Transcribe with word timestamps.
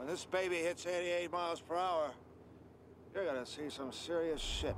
When 0.00 0.08
this 0.08 0.24
baby 0.24 0.56
hits 0.56 0.86
88 0.86 1.30
miles 1.30 1.60
per 1.60 1.74
hour, 1.76 2.10
you're 3.14 3.26
gonna 3.26 3.44
see 3.44 3.70
some 3.70 3.92
serious 3.92 4.40
shit. 4.40 4.74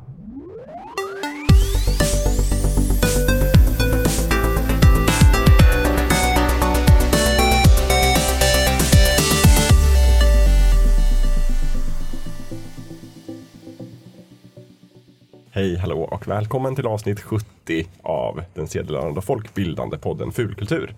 Hej, 15.51 15.77
hallå 15.77 16.03
och 16.03 16.29
välkommen 16.29 16.77
till 16.77 16.87
avsnitt 16.87 17.21
70 17.21 17.89
av 18.03 18.43
den 18.55 18.69
sedelärande 18.69 19.19
och 19.19 19.25
folkbildande 19.25 19.99
podden 19.99 20.33
Fulkultur. 20.33 20.95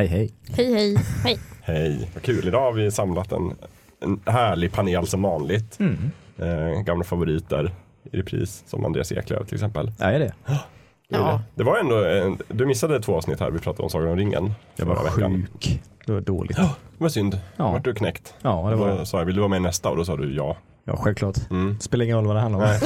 Hej 0.00 0.08
hej. 0.08 0.30
Hej 0.56 0.72
hej. 0.74 0.96
Hej. 1.24 1.38
Hej, 1.62 2.10
vad 2.14 2.22
kul. 2.22 2.48
Idag 2.48 2.60
har 2.60 2.72
vi 2.72 2.90
samlat 2.90 3.32
en, 3.32 3.56
en 4.02 4.20
härlig 4.26 4.72
panel 4.72 5.06
som 5.06 5.22
vanligt. 5.22 5.78
Eh, 6.38 6.82
gamla 6.82 7.04
favoriter 7.04 7.72
i 8.12 8.16
repris 8.16 8.62
som 8.66 8.84
Andreas 8.84 9.12
Eklöf 9.12 9.46
till 9.46 9.54
exempel. 9.54 9.92
Ja, 9.98 10.04
är 10.04 10.18
det? 10.18 10.32
Det, 10.46 10.52
är 11.16 11.18
Ja. 11.20 11.32
det. 11.32 11.40
det 11.54 11.64
var 11.64 11.78
ändå, 11.78 12.04
en, 12.04 12.38
du 12.48 12.66
missade 12.66 13.00
två 13.02 13.16
avsnitt 13.16 13.40
här, 13.40 13.50
vi 13.50 13.58
pratade 13.58 13.82
om 13.82 13.90
Sagan 13.90 14.08
om 14.08 14.16
ringen. 14.16 14.52
Jag 14.76 14.86
var 14.86 15.04
veckan. 15.04 15.46
sjuk. 15.52 15.80
Det 16.06 16.12
var 16.12 16.20
dåligt. 16.20 16.56
Det 16.56 16.68
var 16.98 17.08
synd, 17.08 17.40
Ja. 17.56 17.72
vart 17.72 17.84
du 17.84 17.94
knäckt. 17.94 18.34
Ja, 18.42 18.70
det 18.70 18.76
Då 18.76 18.84
var 18.84 19.04
sa 19.04 19.18
jag, 19.18 19.24
vill 19.24 19.34
du 19.34 19.40
vara 19.40 19.48
med 19.48 19.62
nästa? 19.62 19.90
Och 19.90 19.96
då 19.96 20.04
sa 20.04 20.16
du 20.16 20.34
ja. 20.36 20.56
Ja, 20.84 20.96
självklart. 20.96 21.36
Mm. 21.50 21.80
Spelar 21.80 22.04
ingen 22.04 22.16
roll 22.16 22.26
vad 22.26 22.36
det 22.36 22.40
handlar 22.40 22.60
om. 22.60 22.66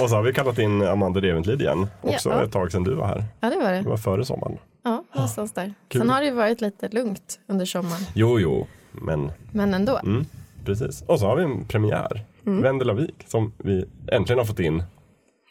Och 0.00 0.10
så 0.10 0.14
har 0.16 0.22
vi 0.22 0.32
kallat 0.32 0.58
in 0.58 0.82
Amanda 0.82 1.20
Reventlid 1.20 1.60
igen. 1.60 1.86
Också 2.00 2.28
Ja. 2.30 2.44
ett 2.44 2.52
tag 2.52 2.72
sedan 2.72 2.84
du 2.84 2.94
var 2.94 3.06
här. 3.06 3.24
Ja, 3.40 3.50
det 3.50 3.56
var 3.56 3.72
Det 3.72 3.80
det. 3.82 3.88
var 3.88 3.96
före 3.96 4.24
sommaren. 4.24 4.58
Ja, 4.84 5.04
någonstans 5.14 5.52
där. 5.52 5.74
Kul. 5.88 6.00
Sen 6.00 6.10
har 6.10 6.20
det 6.20 6.26
ju 6.26 6.32
varit 6.32 6.60
lite 6.60 6.88
lugnt 6.88 7.40
under 7.46 7.64
sommaren. 7.66 8.02
Jo, 8.14 8.40
jo, 8.40 8.66
men 8.92 9.30
Men 9.52 9.74
ändå. 9.74 9.98
Mm, 10.04 10.26
precis. 10.64 11.02
Och 11.06 11.20
så 11.20 11.26
har 11.26 11.36
vi 11.36 11.42
en 11.42 11.64
premiär. 11.64 12.24
Mm. 12.46 12.62
Vendela 12.62 12.92
Wik 12.92 13.14
som 13.26 13.52
vi 13.58 13.84
äntligen 14.12 14.38
har 14.38 14.46
fått 14.46 14.60
in. 14.60 14.82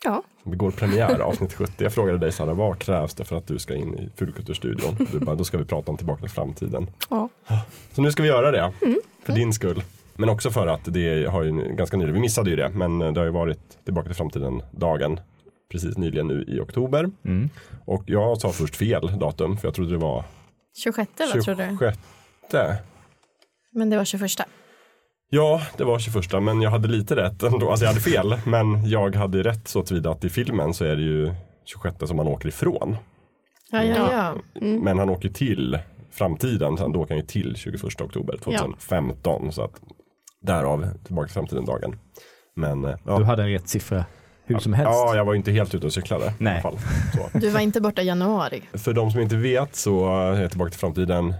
Ja. 0.03 0.23
Vi 0.43 0.55
går 0.57 0.71
premiär 0.71 1.19
avsnitt 1.19 1.53
70. 1.53 1.83
Jag 1.83 1.93
frågade 1.93 2.17
dig 2.17 2.31
Sara, 2.31 2.53
vad 2.53 2.79
krävs 2.79 3.13
det 3.13 3.23
för 3.23 3.35
att 3.37 3.47
du 3.47 3.59
ska 3.59 3.75
in 3.75 3.93
i 3.99 4.09
Fulkulturstudion? 4.15 5.07
Du 5.11 5.19
bara, 5.19 5.35
då 5.35 5.43
ska 5.43 5.57
vi 5.57 5.65
prata 5.65 5.91
om 5.91 5.97
Tillbaka 5.97 6.21
till 6.21 6.29
framtiden. 6.29 6.87
Ja. 7.09 7.29
Så 7.91 8.01
nu 8.01 8.11
ska 8.11 8.23
vi 8.23 8.29
göra 8.29 8.51
det. 8.51 8.73
Mm. 8.81 8.99
För 9.25 9.33
din 9.33 9.53
skull. 9.53 9.83
Men 10.15 10.29
också 10.29 10.51
för 10.51 10.67
att 10.67 10.81
det 10.85 11.25
har 11.25 11.43
ju 11.43 11.51
ganska 11.51 11.97
nyligen, 11.97 12.15
vi 12.15 12.21
missade 12.21 12.49
ju 12.49 12.55
det, 12.55 12.69
men 12.69 12.99
det 12.99 13.19
har 13.19 13.25
ju 13.25 13.31
varit 13.31 13.83
Tillbaka 13.85 14.07
till 14.07 14.15
framtiden-dagen 14.15 15.19
precis 15.71 15.97
nyligen 15.97 16.27
nu 16.27 16.45
i 16.47 16.59
oktober. 16.59 17.09
Mm. 17.25 17.49
Och 17.85 18.03
jag 18.05 18.41
sa 18.41 18.51
först 18.51 18.75
fel 18.75 19.19
datum, 19.19 19.57
för 19.57 19.67
jag 19.67 19.75
trodde 19.75 19.91
det 19.91 19.97
var 19.97 20.23
26 20.83 21.11
vad 21.19 21.43
tror 21.43 21.55
du? 21.55 21.77
26. 21.77 21.99
Men 23.71 23.89
det 23.89 23.97
var 23.97 24.05
21. 24.05 24.31
Ja, 25.29 25.61
det 25.77 25.83
var 25.83 25.99
21 25.99 26.43
men 26.43 26.61
jag 26.61 26.71
hade 26.71 26.87
lite 26.87 27.15
rätt 27.15 27.43
ändå. 27.43 27.69
Alltså 27.69 27.85
jag 27.85 27.89
hade 27.89 28.01
fel, 28.01 28.35
men 28.45 28.89
jag 28.89 29.15
hade 29.15 29.43
rätt 29.43 29.67
så 29.67 29.83
tillvida 29.83 30.11
att 30.11 30.23
i 30.23 30.29
filmen 30.29 30.73
så 30.73 30.85
är 30.85 30.95
det 30.95 31.01
ju 31.01 31.33
26 31.65 31.95
som 32.07 32.17
han 32.17 32.27
åker 32.27 32.47
ifrån. 32.47 32.95
Ja, 33.71 33.83
ja, 33.83 34.11
ja. 34.11 34.35
Men 34.61 34.99
han 34.99 35.09
åker 35.09 35.29
till 35.29 35.79
framtiden, 36.11 36.77
sen 36.77 36.91
då 36.91 36.99
åker 36.99 37.13
han 37.13 37.21
ju 37.21 37.27
till 37.27 37.55
21 37.55 38.01
oktober 38.01 38.37
2015. 38.37 39.51
Så 39.51 39.61
att 39.63 39.81
därav 40.43 40.87
tillbaka 41.05 41.27
till 41.27 41.33
framtiden-dagen. 41.33 41.95
Men 42.55 42.85
eh, 42.85 42.95
ja. 43.05 43.17
Du 43.17 43.23
hade 43.23 43.43
en 43.43 43.49
rätt 43.49 43.67
siffra 43.67 44.05
hur 44.45 44.57
som 44.59 44.73
helst. 44.73 44.91
ja, 44.93 45.15
jag 45.15 45.25
var 45.25 45.35
inte 45.35 45.51
helt 45.51 45.75
ute 45.75 45.85
och 45.85 45.93
cyklade. 45.93 46.33
Nej. 46.37 46.53
I 46.53 46.55
alla 46.55 46.61
fall. 46.61 46.77
Så. 47.13 47.37
Du 47.39 47.49
var 47.49 47.59
inte 47.59 47.81
borta 47.81 48.01
i 48.01 48.05
januari. 48.05 48.61
För 48.73 48.93
de 48.93 49.11
som 49.11 49.21
inte 49.21 49.35
vet 49.35 49.75
så 49.75 50.07
är 50.15 50.47
Tillbaka 50.47 50.71
till 50.71 50.79
framtiden 50.79 51.33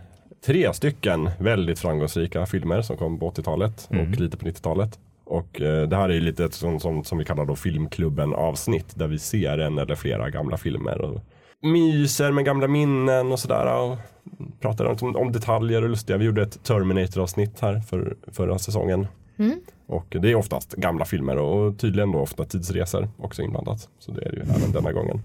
tre 0.46 0.74
stycken 0.74 1.30
väldigt 1.40 1.80
framgångsrika 1.80 2.46
filmer 2.46 2.82
som 2.82 2.98
kom 2.98 3.20
på 3.20 3.32
80-talet 3.32 3.90
och 3.90 4.20
lite 4.20 4.38
på 4.38 4.46
90-talet. 4.46 5.00
Och 5.26 5.62
eh, 5.62 5.88
det 5.88 5.96
här 5.96 6.10
är 6.10 6.14
ju 6.14 6.20
lite 6.20 6.46
ett 6.46 6.54
sånt 6.54 6.82
som, 6.82 7.04
som 7.04 7.18
vi 7.18 7.26
kallar 7.26 7.46
då 7.46 7.56
filmklubben 7.56 8.34
avsnitt 8.34 8.96
där 8.96 9.08
vi 9.08 9.20
ser 9.20 9.58
en 9.58 9.78
eller 9.78 9.96
flera 9.96 10.30
gamla 10.30 10.58
filmer 10.58 11.02
och 11.02 11.22
myser 11.64 12.32
med 12.32 12.46
gamla 12.46 12.68
minnen 12.68 13.32
och 13.32 13.40
sådär. 13.40 13.82
Och 13.82 13.98
pratar 14.60 14.86
om, 14.86 15.16
om 15.16 15.32
detaljer 15.32 15.82
och 15.82 15.90
lustiga. 15.90 16.18
Vi 16.18 16.26
gjorde 16.26 16.42
ett 16.42 16.64
Terminator-avsnitt 16.64 17.60
här 17.60 17.80
för, 17.80 18.16
förra 18.32 18.60
säsongen. 18.60 19.08
Och 19.88 20.16
det 20.22 20.32
är 20.32 20.36
oftast 20.36 20.74
gamla 20.74 21.06
filmer 21.06 21.38
och 21.38 21.80
tydligen 21.80 22.12
då 22.12 22.20
ofta 22.20 22.46
tidsresor 22.46 23.10
också 23.18 23.42
inblandat. 23.42 23.90
Så 24.00 24.12
det 24.12 24.22
är 24.26 24.32
det 24.32 24.38
ju 24.38 24.44
även 24.44 24.72
denna 24.72 24.92
gången. 24.92 25.22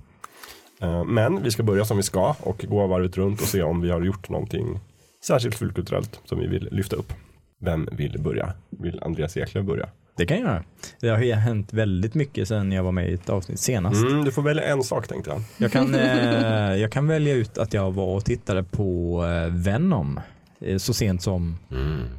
Eh, 0.81 1.05
Men 1.05 1.43
vi 1.43 1.51
ska 1.51 1.63
börja 1.63 1.85
som 1.85 1.97
vi 1.97 2.03
ska 2.03 2.35
och 2.41 2.65
gå 2.69 2.87
varvet 2.87 3.17
runt 3.17 3.41
och 3.41 3.47
se 3.47 3.63
om 3.63 3.81
vi 3.81 3.91
har 3.91 4.01
gjort 4.01 4.29
någonting 4.29 4.81
särskilt 5.27 5.55
fulkulturellt 5.55 6.21
som 6.25 6.39
vi 6.39 6.47
vill 6.47 6.69
lyfta 6.73 6.97
upp. 6.97 7.13
Vem 7.61 7.89
vill 7.93 8.23
börja? 8.23 8.53
Vill 8.71 9.01
Andreas 9.03 9.37
Eklöf 9.37 9.65
börja? 9.65 9.89
Det 10.19 10.27
kan 10.27 10.37
jag 10.37 10.47
göra. 10.47 10.63
Det 11.01 11.09
har 11.09 11.19
ju 11.19 11.33
hänt 11.35 11.73
väldigt 11.73 12.15
mycket 12.15 12.49
sedan 12.49 12.73
jag 12.73 12.83
var 12.83 12.93
med 12.93 13.11
i 13.11 13.15
ett 13.15 13.29
avsnitt 13.29 13.61
senast. 13.61 14.03
Mm, 14.03 14.25
du 14.25 14.31
får 14.33 14.43
välja 14.43 14.63
en 14.65 14.83
sak 14.83 15.09
tänkte 15.09 15.31
jag. 15.31 15.43
Jag, 15.57 15.73
kan, 15.73 15.95
eh, 15.95 16.75
jag 16.77 16.93
kan 16.93 17.07
välja 17.09 17.35
ut 17.35 17.59
att 17.59 17.75
jag 17.75 17.93
var 17.95 18.17
och 18.17 18.25
tittade 18.25 18.63
på 18.63 19.25
eh, 19.25 19.53
Venom 19.55 20.21
eh, 20.61 20.79
så 20.79 20.95
sent 20.95 21.23
som 21.23 21.59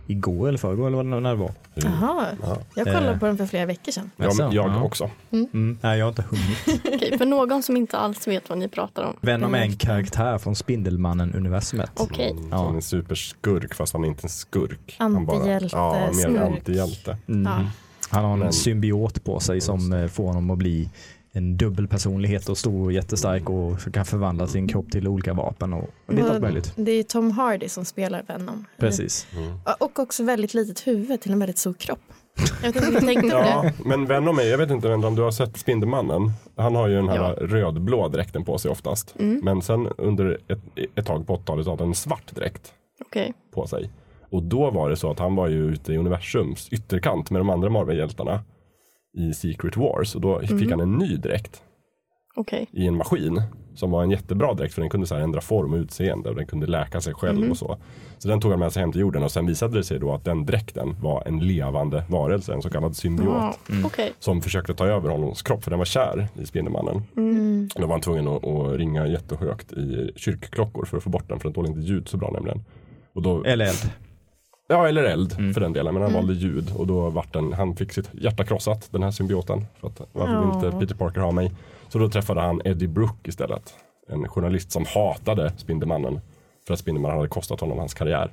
igår 0.08 0.48
eller 0.48 0.58
förrgår 0.58 0.88
eller 0.88 0.98
vad- 0.98 1.06
när 1.06 1.22
det 1.30 1.36
var. 1.36 1.52
Jaha. 1.74 2.26
Jag 2.76 2.86
kollade 2.86 3.20
på 3.20 3.26
den 3.26 3.38
för 3.38 3.46
flera 3.46 3.66
veckor 3.66 3.92
sedan. 3.92 4.12
Jag, 4.18 4.34
jag 4.40 4.54
ja. 4.54 4.84
också. 4.84 5.10
Mm, 5.31 5.78
nej, 5.81 6.00
jag 6.00 6.06
har 6.06 6.10
inte 6.10 6.22
hunnit. 6.30 6.81
Okej, 6.96 7.18
för 7.18 7.26
någon 7.26 7.64
som 7.64 7.78
inte 7.78 7.98
alls 7.98 8.28
vet 8.28 8.50
vad 8.50 8.58
ni 8.58 8.68
pratar 8.68 9.04
om. 9.04 9.14
Venom 9.22 9.56
är 9.56 9.62
en 9.62 9.76
karaktär 9.76 10.38
från 10.38 10.56
Spindelmannen-universumet. 10.56 11.92
Okej. 11.98 12.31
Mm, 12.31 12.50
Ja. 12.52 12.58
Han 12.58 12.72
är 12.72 12.76
en 12.76 12.81
superskurk 12.81 13.74
fast 13.74 13.94
han 13.94 14.04
är 14.04 14.08
inte 14.08 14.26
en 14.26 14.30
skurk. 14.30 14.96
Han 15.00 15.26
bara- 15.26 15.38
Antihjälte, 15.38 15.76
Ja, 15.76 16.10
mer 16.14 16.40
antihjälte. 16.42 17.18
Mm. 17.28 17.44
Ja. 17.44 17.66
Han 18.09 18.25
har 18.25 18.34
en 18.34 18.40
Men- 18.40 18.53
symbiot 18.53 19.24
på 19.24 19.40
sig 19.40 19.62
som 19.62 19.94
eh, 19.94 20.08
får 20.08 20.24
honom 20.28 20.50
att 20.52 20.58
bli 20.58 20.90
en 21.31 21.58
dubbelpersonlighet 21.58 22.50
och 22.50 22.58
stor 22.58 22.86
och 22.86 22.92
jättestark 22.92 23.50
och 23.50 23.94
kan 23.94 24.06
förvandla 24.06 24.47
sin 24.47 24.68
kropp 24.68 24.92
till 24.92 25.08
olika 25.08 25.34
vapen 25.34 25.74
och, 25.74 25.90
och 26.06 26.14
lite 26.14 26.31
allt 26.31 26.42
möjligt. 26.42 26.74
Det 26.75 26.92
är 26.92 27.03
Tom 27.03 27.31
Hardy 27.31 27.69
som 27.69 27.86
spelar 27.86 28.24
Venom. 28.28 28.66
Precis. 28.78 29.28
Och 29.80 30.00
också 30.00 30.24
väldigt 30.24 30.53
litet 30.53 30.88
huvud 30.88 31.22
till 31.22 31.31
en 31.31 31.40
väldigt 31.40 31.58
stor 31.58 31.74
kropp. 31.74 32.00
Jag 32.64 32.74
vet 32.74 32.84
inte 32.88 33.00
tänkte 33.06 33.30
på 33.30 33.36
det. 33.38 33.50
Ja, 33.50 33.72
men 33.86 34.06
Venom 34.06 34.40
är, 34.40 34.44
jag 34.44 34.58
vet 34.58 34.69
inte 34.72 34.94
om 34.94 35.16
du 35.16 35.22
har 35.22 35.31
sett 35.31 35.58
Spindelmannen. 35.58 36.31
Han 36.56 36.75
har 36.75 36.88
ju 36.88 36.96
den 36.96 37.09
här 37.09 37.16
Ja. 37.18 37.36
rödblå 37.48 38.08
dräkten 38.08 38.46
på 38.46 38.58
sig 38.58 38.72
oftast. 38.72 39.14
Men 39.18 39.62
sen 39.62 39.88
under 39.98 40.38
ett, 40.48 40.59
ett 40.96 41.06
tag 41.06 41.28
på 41.28 41.38
80-talet 41.38 41.66
så 41.66 41.72
hade 41.72 41.84
han 41.84 41.90
en 41.90 41.96
svart 41.96 42.36
dräkt. 42.36 42.74
Okej. 43.02 43.34
på 43.52 43.68
sig. 43.68 43.90
Och 44.30 44.44
då 44.44 44.72
var 44.72 44.90
det 44.90 44.96
så 44.96 45.12
att 45.12 45.20
han 45.20 45.36
var 45.36 45.48
ju 45.48 45.66
ute 45.72 45.94
i 45.94 45.98
universums 45.98 46.70
ytterkant 46.72 47.32
med 47.32 47.40
de 47.42 47.50
andra 47.50 47.70
Marvel-hjältarna 47.70 48.44
i 49.18 49.34
Secret 49.34 49.78
Wars 49.78 50.16
och 50.16 50.22
då 50.22 50.40
fick 50.40 50.72
han 50.72 50.80
en 50.80 50.98
ny 50.98 51.16
dräkt 51.18 51.64
Okej. 52.36 52.68
i 52.72 52.88
en 52.88 52.96
maskin 52.96 53.42
som 53.76 53.92
var 53.92 54.04
en 54.04 54.12
jättebra 54.12 54.54
dräkt 54.54 54.74
för 54.74 54.82
den 54.82 54.90
kunde 54.90 55.08
så 55.08 55.16
här 55.16 55.22
ändra 55.22 55.42
form 55.42 55.74
och 55.74 55.78
utseende 55.78 56.30
och 56.30 56.36
den 56.36 56.46
kunde 56.46 56.68
läka 56.68 57.02
sig 57.02 57.14
själv 57.14 57.52
och 57.52 57.58
så. 57.58 57.78
Så 58.18 58.28
den 58.28 58.42
tog 58.42 58.52
han 58.52 58.60
med 58.60 58.74
sig 58.74 58.82
hem 58.82 58.92
till 58.92 59.02
jorden 59.02 59.24
och 59.24 59.32
sen 59.32 59.46
visade 59.46 59.78
det 59.78 59.84
sig 59.84 60.00
då 60.00 60.14
att 60.14 60.26
den 60.26 60.46
dräkten 60.46 60.96
var 61.02 61.24
en 61.26 61.40
levande 61.40 62.04
varelse, 62.10 62.54
en 62.54 62.62
så 62.62 62.70
kallad 62.70 62.96
symbiot. 62.96 63.28
Ja, 63.28 63.56
Okej. 63.86 64.14
Som 64.20 64.42
försökte 64.42 64.74
ta 64.74 64.86
över 64.86 65.10
honoms 65.10 65.42
kropp 65.42 65.64
för 65.64 65.70
den 65.70 65.80
var 65.80 65.86
kär 65.86 66.28
i 66.42 66.46
Spindelmannen. 66.46 67.04
Då 67.76 67.82
var 67.82 67.94
han 67.94 68.02
tvungen 68.02 68.28
att, 68.28 68.46
att 68.46 68.78
ringa 68.78 69.08
jättehögt 69.08 69.72
i 69.72 70.12
kyrkklockor 70.16 70.86
för 70.86 70.98
att 70.98 71.04
få 71.04 71.10
bort 71.10 71.30
den 71.30 71.40
för 71.40 71.50
den 71.50 71.54
tål 71.54 71.68
inte 71.68 71.80
ljud 71.80 72.08
så 72.08 72.18
bra 72.18 72.32
nämligen. 72.32 72.64
Och 73.14 73.22
då, 73.22 73.44
Eller 73.44 73.66
eld. 73.66 73.92
Ja, 74.72 74.88
eller 74.88 75.03
eld 75.03 75.34
för 75.53 75.59
den 75.62 75.74
delen. 75.74 75.94
Men 75.94 76.03
han 76.03 76.13
valde 76.13 76.34
ljud 76.34 76.72
och 76.78 76.88
då 76.88 77.09
vart 77.09 77.34
den, 77.34 77.53
han 77.53 77.75
fick 77.75 77.91
sitt 77.94 78.09
hjärta 78.13 78.44
krossat, 78.44 78.88
den 78.91 79.03
här 79.03 79.12
symbioten. 79.12 79.66
För 79.80 79.88
att 79.88 80.02
varför 80.12 80.40
vill 80.40 80.53
inte 80.56 80.80
Peter 80.80 80.96
Parker 80.96 81.22
ha 81.22 81.31
mig? 81.31 81.52
Så 81.90 82.00
då 82.00 82.09
träffade 82.09 82.41
han 82.41 82.62
Eddie 82.66 82.88
Brook 82.88 83.28
istället. 83.28 83.74
En 84.07 84.28
journalist 84.28 84.72
som 84.72 84.85
hatade 84.96 85.53
Spindelmannen. 85.57 86.19
För 86.68 86.74
att 86.74 86.80
Spindelmannen 86.80 87.18
hade 87.18 87.30
kostat 87.30 87.59
honom 87.59 87.80
hans 87.80 87.94
karriär. 87.94 88.31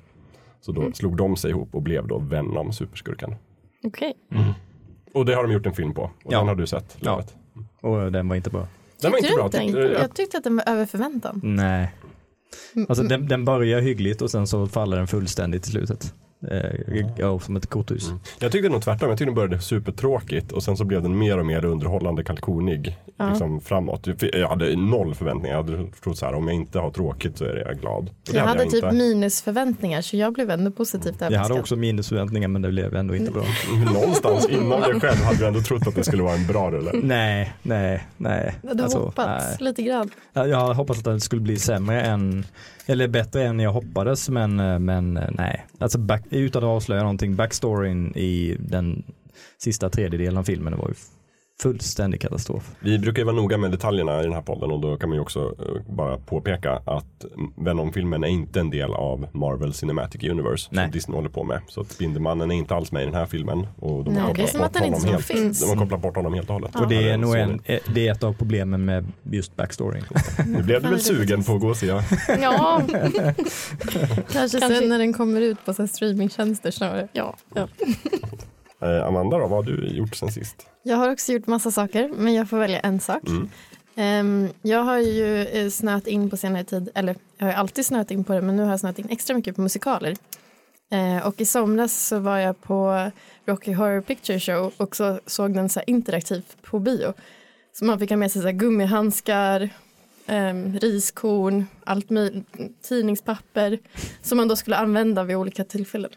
Så 0.61 0.73
då 0.73 0.93
slog 0.93 1.17
de 1.17 1.37
sig 1.37 1.51
ihop 1.51 1.75
och 1.75 1.83
blev 1.83 2.07
då 2.07 2.19
Venom, 2.19 2.73
superskurken. 2.73 3.35
Okej. 3.85 4.15
Och 5.15 5.25
det 5.27 5.35
har 5.35 5.43
de 5.43 5.53
gjort 5.53 5.67
en 5.67 5.75
film 5.75 5.95
på. 5.95 6.03
Och 6.03 6.11
Ja. 6.33 6.39
den 6.39 6.49
har 6.49 6.55
du 6.55 6.67
sett. 6.67 6.97
Ja. 7.01 7.23
Och 7.81 8.13
den 8.13 8.29
var 8.29 8.37
inte 8.37 8.51
bra. 8.51 8.67
Den 9.03 9.11
var 9.11 9.19
inte 9.19 9.33
bra. 9.37 9.45
inte? 9.45 9.59
Tyckte, 9.59 9.81
Jag 9.81 10.15
tyckte 10.15 10.39
att 10.39 10.45
den 10.45 10.57
var 10.57 10.69
över 10.69 10.87
förväntan. 10.87 11.41
Nej. 11.45 11.93
Alltså 12.89 13.05
den, 13.05 13.29
den 13.29 13.45
börjar 13.45 13.81
hyggligt 13.81 14.23
och 14.23 14.31
sen 14.31 14.47
så 14.47 14.67
faller 14.67 14.97
den 14.97 15.07
fullständigt 15.07 15.67
i 15.67 15.71
slutet. 15.71 16.15
Eh, 16.51 17.07
ja, 17.17 17.39
som 17.41 17.57
ett 17.57 17.67
korthus. 17.67 18.11
Jag 18.39 18.53
tyckte 18.53 18.69
nog 18.69 18.83
tvärtom. 18.83 19.09
Jag 19.09 19.19
tyckte 19.19 19.29
den 19.29 19.35
började 19.35 19.61
supertråkigt 19.61 20.53
och 20.53 20.63
sen 20.63 20.77
så 20.77 20.85
blev 20.85 21.03
den 21.03 21.19
mer 21.19 21.39
och 21.39 21.47
mer 21.47 21.65
underhållande 21.65 22.25
kalkonig 22.25 22.97
Ja. 23.19 23.29
liksom, 23.29 23.61
framåt. 23.61 24.09
Jag 24.33 24.49
hade 24.49 24.77
noll 24.77 25.15
förväntningar. 25.15 25.57
Jag 25.57 25.63
hade 25.63 25.91
trott 26.03 26.19
så 26.19 26.27
här, 26.27 26.35
om 26.35 26.49
jag 26.49 26.57
inte 26.57 26.79
har 26.79 26.91
tråkigt 26.91 27.39
så 27.39 27.45
är 27.45 27.57
jag 27.67 27.81
glad. 27.81 28.11
Jag 28.33 28.45
hade 28.45 28.65
typ 28.65 28.75
inte. 28.75 28.93
minusförväntningar 28.93 30.01
så 30.03 30.17
jag 30.17 30.33
blev 30.33 30.51
ändå 30.51 30.71
positivt 30.71 31.15
Jag 31.19 31.25
hade 31.25 31.35
överraskad. 31.37 31.59
också 31.61 31.77
minusförväntningar 31.77 32.49
men 32.49 32.63
det 32.63 32.69
blev 32.69 32.97
ändå 32.97 33.17
inte 33.17 33.33
bra. 33.33 33.43
Någonstans 33.95 34.49
inom 34.49 34.81
dig 34.81 35.01
själv 35.01 35.17
hade 35.25 35.39
du 35.39 35.47
ändå 35.47 35.61
trott 35.61 35.87
att 35.87 35.95
det 35.95 36.05
skulle 36.05 36.23
vara 36.23 36.35
en 36.35 36.47
bra 36.47 36.71
rulle. 36.71 36.91
Nej, 37.03 37.53
nej, 37.63 38.07
nej. 38.17 38.55
Du 38.63 38.69
hade 38.69 38.83
Alltså, 38.83 38.99
hoppats 38.99 39.45
nej. 39.49 39.57
lite 39.69 39.83
grann. 39.83 40.11
Jag 40.33 40.49
jag 40.49 40.57
hade 40.61 40.75
hoppats 40.75 40.99
att 40.99 41.05
det 41.05 41.21
skulle 41.21 41.43
bli 41.43 41.57
sämre 41.57 42.03
än, 42.03 42.47
eller 42.87 43.09
bättre 43.09 43.43
än 43.45 43.61
jag 43.61 43.73
hoppades 43.73 44.29
men, 44.29 44.61
eh, 44.61 44.79
men 44.79 45.17
eh, 45.17 45.25
nej. 45.31 45.67
Alltså 45.79 45.99
back, 45.99 46.23
utan 46.39 46.65
att 46.65 46.69
avslöja 46.69 47.03
någonting, 47.03 47.37
backstoryn 47.37 48.17
i 48.17 48.57
den 48.59 49.05
sista 49.59 49.91
tredjedelen 49.91 50.37
av 50.39 50.45
filmen 50.45 50.79
var 50.79 50.89
ju 50.89 50.95
fullständig 51.63 52.21
katastrof. 52.21 52.71
Vi 52.81 52.99
brukar 52.99 53.19
ju 53.19 53.25
vara 53.27 53.37
noga 53.37 53.59
med 53.59 53.71
detaljerna 53.71 54.21
i 54.21 54.23
den 54.23 54.33
här 54.33 54.43
podden 54.43 54.71
och 54.71 54.81
då 54.81 54.97
kan 54.97 55.09
man 55.09 55.17
ju 55.17 55.23
också 55.23 55.55
eh, 55.59 55.95
bara 55.95 56.19
påpeka 56.19 56.73
att 56.73 57.25
Venom-filmen 57.57 58.25
är 58.25 58.29
inte 58.29 58.61
en 58.61 58.71
del 58.71 58.93
av 58.95 59.27
Marvel 59.33 59.75
Cinematic 59.75 60.23
Universe 60.25 60.69
Nej. 60.73 60.85
som 60.85 60.93
Disney 60.93 61.17
håller 61.17 61.29
på 61.29 61.45
med. 61.45 61.61
Så 61.69 61.81
att 61.81 61.91
Spindelmannen 61.93 62.51
är 62.51 62.55
inte 62.55 62.75
alls 62.75 62.93
med 62.93 63.03
i 63.03 63.05
den 63.05 63.15
här 63.15 63.27
filmen. 63.27 63.67
Och 63.79 64.05
de 64.05 64.15
Nej, 64.15 64.23
har 64.23 64.35
det 64.35 64.43
är 64.43 64.47
kopplat 64.47 64.51
som 64.51 64.61
att 64.63 64.73
bort 64.73 64.83
den 64.83 64.87
inte 64.89 64.99
honom 65.01 65.13
helt. 65.15 65.27
finns. 65.27 65.61
De 65.61 65.69
har 65.69 65.77
kopplat 65.77 66.01
bort 66.03 66.17
honom 66.17 66.35
helt 66.35 66.49
och 66.49 66.55
hållet. 66.55 66.75
Och 66.77 66.89
det 66.89 66.97
är 66.97 67.09
Ja, 67.11 67.17
nog 67.17 67.35
en, 67.37 67.61
eh, 67.65 67.79
det 67.95 68.09
är 68.09 68.13
ett 68.13 68.23
av 68.25 68.33
problemen 68.33 68.85
med 68.85 69.07
just 69.23 69.57
backstoryn. 69.57 70.05
Nu 70.47 70.63
blev 70.63 70.83
du 70.83 70.89
väl 70.89 71.01
sugen 71.01 71.43
på 71.45 71.55
att 71.55 71.61
gå 71.61 71.69
och 71.69 71.77
se? 71.77 71.87
Ja, 71.87 72.03
Kanske, 72.91 73.35
Kanske- 74.33 74.61
sen 74.61 74.89
när 74.89 74.99
den 74.99 75.13
kommer 75.13 75.41
ut 75.41 75.65
på 75.65 75.87
streamingtjänster 75.87 76.71
snarare. 76.71 77.09
ja, 77.13 77.37
ja. 77.55 77.69
Eh, 78.87 79.07
Amanda 79.07 79.39
då, 79.39 79.47
vad 79.47 79.65
har 79.67 79.73
du 79.73 79.89
gjort 79.89 80.15
sen 80.15 80.33
sist? 80.33 80.67
Jag 80.83 80.97
har 80.97 81.13
också 81.13 81.33
gjort 81.33 81.47
massa 81.47 81.71
saker, 81.71 82.11
men 82.17 82.35
jag 82.35 82.49
får 82.49 82.59
välja 82.59 82.81
en 82.81 83.01
sak. 83.01 83.29
Mm. 83.29 83.49
Ehm, 83.97 84.49
jag 84.63 84.83
har 84.83 84.99
ju 84.99 85.43
eh, 85.43 85.71
snöat 85.71 86.07
in 86.07 86.31
på 86.31 86.37
senare 86.37 86.65
tid, 86.65 86.89
eller 86.95 87.17
jag 87.39 87.47
har 87.47 87.53
alltid 87.53 87.87
snöat 87.87 88.11
in 88.11 88.25
på 88.25 88.33
det, 88.33 88.43
men 88.43 88.57
nu 88.57 88.63
har 88.63 88.71
jag 88.71 88.81
snöat 88.81 88.99
in 88.99 89.09
extra 89.11 89.37
mycket 89.37 89.57
på 89.57 89.63
musikaler. 89.63 90.17
Eh, 90.91 91.27
och 91.27 91.41
i 91.41 91.45
somras 91.45 92.07
så 92.07 92.19
var 92.19 92.39
jag 92.39 92.63
på 92.63 93.11
Rocky 93.47 93.73
Horror 93.73 94.01
Picture 94.01 94.41
Show 94.41 94.73
och 94.77 94.97
så 94.97 95.21
såg 95.27 95.55
den 95.55 95.69
så 95.69 95.81
interaktivt 95.87 96.57
på 96.63 96.79
bio. 96.79 97.13
Så 97.73 97.85
man 97.85 97.99
fick 97.99 98.11
ha 98.11 98.17
med 98.17 98.33
sig 98.33 98.43
så 98.43 98.51
gummihandskar, 98.51 99.71
ehm, 100.27 100.79
riskorn, 100.79 101.67
allt 101.85 102.09
tidningspapper 102.83 103.79
som 104.23 104.39
man 104.39 104.49
då 104.49 104.57
skulle 104.57 104.77
använda 104.77 105.25
vid 105.25 105.37
olika 105.37 105.65
tillfällen. 105.65 106.11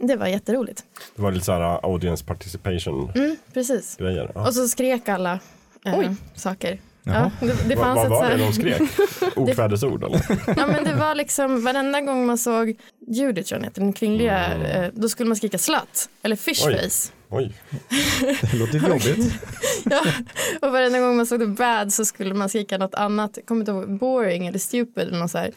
Det 0.00 0.16
var 0.16 0.26
jätteroligt. 0.26 0.84
Det 1.16 1.22
var 1.22 1.32
lite 1.32 1.44
så 1.44 1.52
här 1.52 1.60
uh, 1.60 1.78
audience 1.82 2.24
participation 2.24 3.12
Mm, 3.14 3.36
precis. 3.54 3.96
grejer. 3.96 4.30
Ja. 4.34 4.46
Och 4.46 4.54
så 4.54 4.68
skrek 4.68 5.08
alla 5.08 5.38
eh, 5.86 5.98
Oj. 5.98 6.10
saker. 6.34 6.78
Ja, 7.02 7.30
det, 7.40 7.68
det 7.68 7.74
Vad, 7.74 7.84
fanns 7.84 7.96
vad 7.96 8.04
ett 8.04 8.10
var 8.10 8.22
så 8.30 8.36
det 8.36 8.44
de 8.44 8.52
skrek? 8.52 8.82
Okvädesord 9.36 10.04
eller? 10.04 10.22
ja, 10.56 10.66
men 10.66 10.84
det 10.84 10.94
var 10.94 11.14
liksom 11.14 11.64
varenda 11.64 12.00
gång 12.00 12.26
man 12.26 12.38
såg 12.38 12.74
Judith, 13.08 13.48
tror 13.48 13.62
jag 13.64 13.72
den 13.74 13.92
kvinnliga, 13.92 14.44
Mm. 14.46 14.66
eh, 14.66 14.90
då 14.94 15.08
skulle 15.08 15.28
man 15.28 15.36
skrika 15.36 15.58
slut 15.58 16.08
eller 16.22 16.36
fishface. 16.36 17.12
Oj, 17.32 17.52
Det 18.40 18.56
låter 18.56 18.88
jobbigt. 18.88 19.34
Ja, 19.84 20.00
och 20.62 20.72
varenda 20.72 21.00
gång 21.00 21.16
man 21.16 21.26
såg 21.26 21.40
The 21.40 21.46
Bad 21.46 21.92
så 21.92 22.04
skulle 22.04 22.34
man 22.34 22.48
skrika 22.48 22.78
något 22.78 22.94
annat, 22.94 23.38
kommer 23.46 23.60
inte 23.60 23.70
ihåg, 23.72 23.98
boring 23.98 24.46
eller 24.46 24.58
stupid 24.58 25.08
eller 25.08 25.18
något 25.18 25.30
så 25.30 25.38
här. 25.38 25.50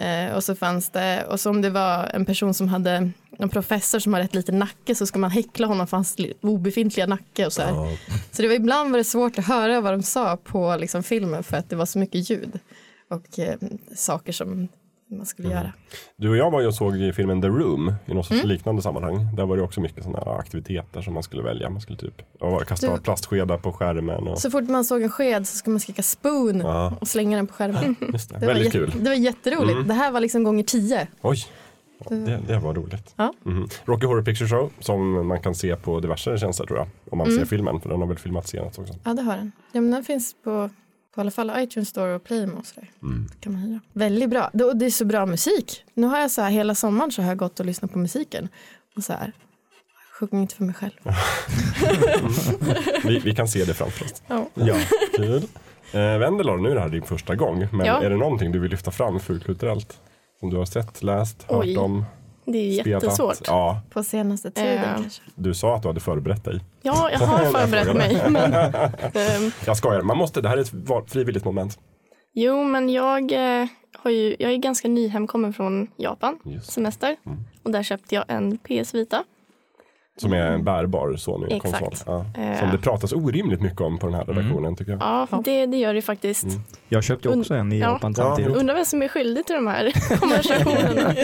Eh, 0.00 0.34
och 0.34 0.44
så 0.44 0.54
fanns 0.54 0.90
det, 0.90 1.24
och 1.28 1.40
så 1.40 1.50
om 1.50 1.62
det 1.62 1.70
var 1.70 2.10
en 2.14 2.24
person 2.24 2.54
som 2.54 2.68
hade, 2.68 3.10
en 3.38 3.48
professor 3.48 3.98
som 3.98 4.12
hade 4.12 4.24
ett 4.24 4.34
litet 4.34 4.54
nacke 4.54 4.94
så 4.94 5.06
skulle 5.06 5.20
man 5.20 5.30
häckla 5.30 5.66
honom 5.66 5.86
för 5.86 5.96
hans 5.96 6.18
li- 6.18 6.34
obefintliga 6.40 7.06
nacke 7.06 7.46
och 7.46 7.52
så 7.52 7.62
här. 7.62 7.70
ja. 7.74 7.88
Så 8.32 8.42
det 8.42 8.48
var 8.48 8.54
ibland 8.54 8.90
var 8.90 8.98
det 8.98 9.04
svårt 9.04 9.38
att 9.38 9.46
höra 9.46 9.80
vad 9.80 9.92
de 9.94 10.02
sa 10.02 10.36
på 10.36 10.76
liksom, 10.76 11.02
filmen 11.02 11.42
för 11.42 11.56
att 11.56 11.70
det 11.70 11.76
var 11.76 11.86
så 11.86 11.98
mycket 11.98 12.30
ljud 12.30 12.58
och 13.10 13.38
eh, 13.38 13.54
saker 13.96 14.32
som 14.32 14.68
man 15.16 15.26
skulle 15.26 15.48
Mm. 15.48 15.58
göra. 15.58 15.72
Du 16.16 16.28
och 16.30 16.36
jag 16.36 16.50
var 16.50 16.60
ju 16.60 16.66
och 16.66 16.74
såg 16.74 16.96
i 16.96 17.12
filmen 17.12 17.42
The 17.42 17.48
Room 17.48 17.94
i 18.06 18.14
något 18.14 18.30
Mm. 18.30 18.48
liknande 18.48 18.82
sammanhang. 18.82 19.36
Där 19.36 19.46
var 19.46 19.56
det 19.56 19.62
också 19.62 19.80
mycket 19.80 20.04
sådana 20.04 20.24
här 20.30 20.38
aktiviteter 20.38 21.02
som 21.02 21.14
man 21.14 21.22
skulle 21.22 21.42
välja. 21.42 21.70
Man 21.70 21.80
skulle 21.80 21.98
typ 21.98 22.22
ja, 22.40 22.58
kasta 22.60 22.94
Du- 22.96 23.00
plastskedar 23.02 23.58
på 23.58 23.72
skärmen. 23.72 24.28
Och, 24.28 24.38
Så 24.38 24.50
fort 24.50 24.64
man 24.68 24.84
såg 24.84 25.02
en 25.02 25.10
sked 25.10 25.46
så 25.48 25.56
skulle 25.56 25.72
man 25.72 25.80
skrika 25.80 26.02
spoon 26.02 26.60
Ja. 26.60 26.96
och 27.00 27.08
slänga 27.08 27.36
den 27.36 27.46
på 27.46 27.54
skärmen. 27.54 27.96
just 28.12 28.28
det. 28.30 28.38
Det 28.38 28.46
var, 28.46 28.52
Väldigt 28.54 28.72
kul. 28.72 28.90
Mm. 28.92 29.04
det 29.04 29.10
var 29.10 29.16
jätteroligt. 29.16 29.88
Det 29.88 29.94
här 29.94 30.12
var 30.12 30.20
liksom 30.20 30.44
gånger 30.44 30.62
tio. 30.64 31.06
Oj, 31.22 31.36
Ja, 32.10 32.16
det, 32.16 32.40
det 32.46 32.58
var 32.58 32.74
roligt. 32.74 33.14
Ja. 33.16 33.32
Mhm. 33.42 33.68
Rocky 33.84 34.06
Horror 34.06 34.22
Picture 34.22 34.48
Show 34.48 34.70
som 34.80 35.26
man 35.28 35.40
kan 35.40 35.54
se 35.54 35.76
på 35.76 36.00
diverse 36.00 36.38
tjänster 36.38 36.64
tror 36.66 36.78
jag. 36.78 36.88
Om 37.10 37.18
man 37.18 37.26
Mm. 37.26 37.38
ser 37.38 37.46
filmen, 37.46 37.80
för 37.80 37.88
den 37.88 38.00
har 38.00 38.06
väl 38.08 38.18
filmats 38.18 38.50
senast 38.50 38.78
också. 38.78 38.94
Ja, 39.04 39.14
det 39.14 39.22
har 39.22 39.36
den. 39.36 39.52
Ja, 39.72 39.80
men 39.80 39.90
den 39.90 40.04
finns 40.04 40.34
på, 40.44 40.70
på 41.14 41.20
alla 41.20 41.30
fall 41.30 41.52
iTunes 41.56 41.88
Store 41.88 42.14
och 42.14 42.24
Playmo 42.24 42.58
och 42.58 42.66
sådär. 42.66 42.90
Mm. 43.02 43.26
Kan 43.40 43.52
man 43.52 43.62
hyra. 43.62 43.80
Väldigt 43.92 44.30
bra. 44.30 44.50
Det, 44.52 44.74
det 44.74 44.86
är 44.86 44.90
så 44.90 45.04
bra 45.04 45.26
musik. 45.26 45.84
Nu 45.94 46.06
har 46.06 46.20
jag 46.20 46.30
så 46.30 46.42
här 46.42 46.50
hela 46.50 46.74
sommaren 46.74 47.12
så 47.12 47.22
har 47.22 47.28
jag 47.28 47.38
gått 47.38 47.60
och 47.60 47.66
lyssnat 47.66 47.92
på 47.92 47.98
musiken. 47.98 48.48
Och 48.96 49.04
så 49.04 49.12
här, 49.12 49.32
sjung 50.18 50.40
inte 50.42 50.54
för 50.54 50.64
mig 50.64 50.74
själv. 50.74 50.92
Vi, 53.04 53.18
vi 53.18 53.34
kan 53.34 53.48
se 53.48 53.64
det 53.64 53.74
framför 53.74 54.04
oss. 54.04 54.22
Ja. 54.26 54.48
Ja, 54.54 54.74
kul. 55.16 55.42
Eh, 55.92 56.18
Vendela, 56.18 56.56
nu 56.56 56.70
är 56.70 56.74
det 56.74 56.80
här 56.80 56.88
din 56.88 57.02
första 57.02 57.34
gång. 57.34 57.66
Men 57.72 57.86
Ja. 57.86 58.02
är 58.02 58.10
det 58.10 58.16
någonting 58.16 58.52
du 58.52 58.58
vill 58.58 58.70
lyfta 58.70 58.90
fram 58.90 59.20
fulkulturellt? 59.20 60.00
Som 60.40 60.50
du 60.50 60.56
har 60.56 60.64
sett, 60.64 61.02
läst, 61.02 61.42
hört 61.42 61.64
Oj, 61.64 61.76
om, 61.76 62.04
Det 62.44 62.58
är 62.58 62.80
spelat? 62.82 63.02
jättesvårt. 63.02 63.38
Ja, 63.46 63.52
Ja, 63.52 63.80
På 63.90 64.02
senaste 64.04 64.50
tiden 64.50 64.78
Eh. 64.78 64.94
kanske. 64.94 65.22
du 65.34 65.54
sa 65.54 65.76
att 65.76 65.82
du 65.82 65.88
hade 65.88 66.00
förberett 66.00 66.44
dig. 66.44 66.60
jag 66.82 66.92
har 66.92 67.10
förberett 67.52 67.96
mig. 67.96 68.22
Men, 68.30 68.54
ehm, 69.14 69.50
Jag 69.66 69.76
skojar, 69.76 70.02
man 70.02 70.16
måste, 70.16 70.40
det 70.40 70.48
här 70.48 70.56
är 70.56 70.60
ett 71.02 71.10
frivilligt 71.12 71.44
moment. 71.44 71.78
jo, 72.34 72.64
men 72.64 72.88
jag, 72.90 73.32
eh, 73.32 73.66
har 73.98 74.10
ju, 74.10 74.36
jag 74.38 74.52
är 74.52 74.56
ganska 74.56 74.88
ny 74.88 75.08
hemkommen 75.08 75.52
från 75.52 75.88
Japan, 75.96 76.38
Just. 76.44 76.72
semester. 76.72 77.16
Mm. 77.26 77.38
Och 77.62 77.70
där 77.70 77.82
köpte 77.82 78.14
jag 78.14 78.24
en 78.28 78.58
PS 78.58 78.94
Vita. 78.94 79.24
Som 80.16 80.32
är 80.32 80.46
en 80.46 80.64
bärbar 80.64 81.16
Sony-konsol. 81.16 81.74
Exakt. 81.74 82.04
Ja. 82.06 82.24
Eh. 82.42 82.58
Som 82.60 82.70
det 82.70 82.78
pratas 82.78 83.12
orimligt 83.12 83.60
mycket 83.60 83.80
om 83.80 83.98
på 83.98 84.06
den 84.06 84.14
här 84.14 84.24
redaktionen 84.24 84.76
tycker 84.76 84.92
jag. 84.92 85.00
Ja, 85.02 85.42
det, 85.44 85.66
det 85.66 85.76
gör 85.76 85.94
det 85.94 86.02
faktiskt. 86.02 86.44
Mm. 86.44 86.60
Jag 86.88 87.04
köpte 87.04 87.28
också 87.28 87.54
en 87.54 87.72
i 87.72 87.78
Ja. 87.78 87.92
Japan 87.92 88.14
Ja. 88.16 88.22
samtidigt. 88.24 88.56
Undrar 88.56 88.74
vem 88.74 88.84
som 88.84 89.02
är 89.02 89.08
skyldig 89.08 89.46
till 89.46 89.54
de 89.54 89.66
här 89.66 90.16
konversationerna. 90.20 91.14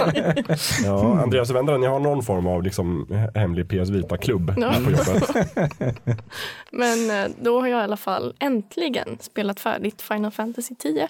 Ja, 0.85 1.20
Andreas 1.23 1.50
och 1.50 1.56
Vendela, 1.56 1.79
ni 1.79 1.87
har 1.87 1.99
någon 2.00 2.23
form 2.23 2.46
av 2.46 2.62
liksom 2.62 3.06
hemlig 3.35 3.69
PS 3.69 3.90
Vita-klubb 3.90 4.55
Ja. 4.56 4.73
på 4.85 4.90
jobbet. 4.90 5.31
Men 6.73 7.11
eh, 7.11 7.31
då 7.40 7.61
har 7.61 7.67
jag 7.69 7.81
i 7.81 7.82
alla 7.85 7.96
fall 7.96 8.35
äntligen 8.38 9.19
spelat 9.20 9.61
färdigt 9.61 10.02
Final 10.02 10.31
Fantasy 10.31 10.75
10 10.75 11.08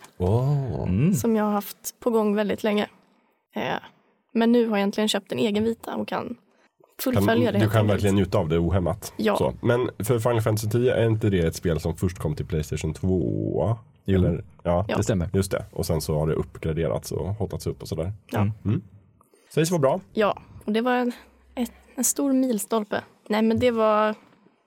Mm. 0.83 1.15
som 1.15 1.37
jag 1.37 1.45
har 1.45 1.53
haft 1.53 2.01
på 2.01 2.11
gång 2.11 2.35
väldigt 2.35 2.63
länge. 2.63 2.87
Eh, 3.57 3.63
Men 4.33 4.53
nu 4.53 4.69
har 4.69 4.77
jag 4.77 4.83
äntligen 4.83 5.09
köpt 5.09 5.33
en 5.33 5.39
egen 5.39 5.65
vita 5.65 5.95
och 5.95 6.09
kan 6.09 6.37
Kan, 7.05 7.13
fullfölja 7.15 7.53
det. 7.53 7.59
du 7.59 7.65
kan 7.71 7.77
enkelt. 7.81 7.91
verkligen 7.95 8.15
njuta 8.15 8.39
av 8.39 8.49
det 8.49 8.59
ohämmat. 8.59 9.13
Ja. 9.17 9.37
Så. 9.37 9.55
Men 9.63 9.91
för 9.99 10.19
Final 10.19 10.41
Fantasy 10.41 10.69
10 10.71 10.95
är 10.95 11.07
inte 11.07 11.31
det 11.31 11.39
ett 11.47 11.55
spel 11.55 11.81
som 11.81 11.97
först 11.97 12.19
kom 12.19 12.35
till 12.37 12.47
Playstation 12.47 12.95
2? 12.95 13.77
Jo. 14.05 14.19
Eller, 14.19 14.45
ja, 14.63 14.85
Ja. 14.89 14.97
Det 14.97 15.03
stämmer. 15.03 15.31
just 15.33 15.51
det. 15.51 15.65
Och 15.73 15.87
sen 15.87 16.01
så 16.01 16.19
har 16.19 16.27
det 16.27 16.35
uppgraderats 16.35 17.13
och 17.13 17.29
hotats 17.35 17.67
upp 17.67 17.83
och 17.83 17.89
sådär. 17.89 18.13
Ja. 18.31 18.39
Mm. 18.65 18.83
Sägs 19.55 19.71
vara 19.71 19.81
bra. 19.81 20.01
Ja, 20.13 20.39
och 20.65 20.73
det 20.73 20.81
var 20.81 20.95
en, 20.95 21.13
ett, 21.55 21.73
en 21.95 22.05
stor 22.05 22.33
milstolpe. 22.33 23.03
Nej, 23.29 23.43
men 23.43 23.59
det 23.59 23.71
var, 23.71 24.15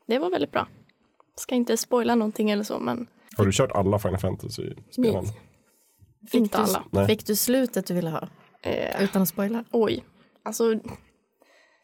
det 0.07 0.19
var 0.19 0.29
väldigt 0.29 0.51
bra. 0.51 0.67
Ska 1.35 1.55
inte 1.55 1.77
spoila 1.77 2.15
någonting 2.15 2.49
eller 2.51 2.63
så, 2.63 2.79
men 2.79 3.07
Har 3.37 3.45
du 3.45 3.51
kört 3.51 3.71
alla 3.71 3.99
Final 3.99 4.17
Fantasy-spelen? 4.19 5.25
Fick 6.31 6.41
inte 6.41 6.57
du, 6.57 6.63
alla. 6.63 6.83
Nej. 6.91 7.07
Fick 7.07 7.25
du 7.25 7.35
slutet 7.35 7.85
du 7.87 7.93
ville 7.93 8.09
ha? 8.09 8.27
Eh, 8.61 9.03
Utan 9.03 9.21
att 9.21 9.27
spoila? 9.29 9.63
oj, 9.71 10.03
alltså 10.43 10.63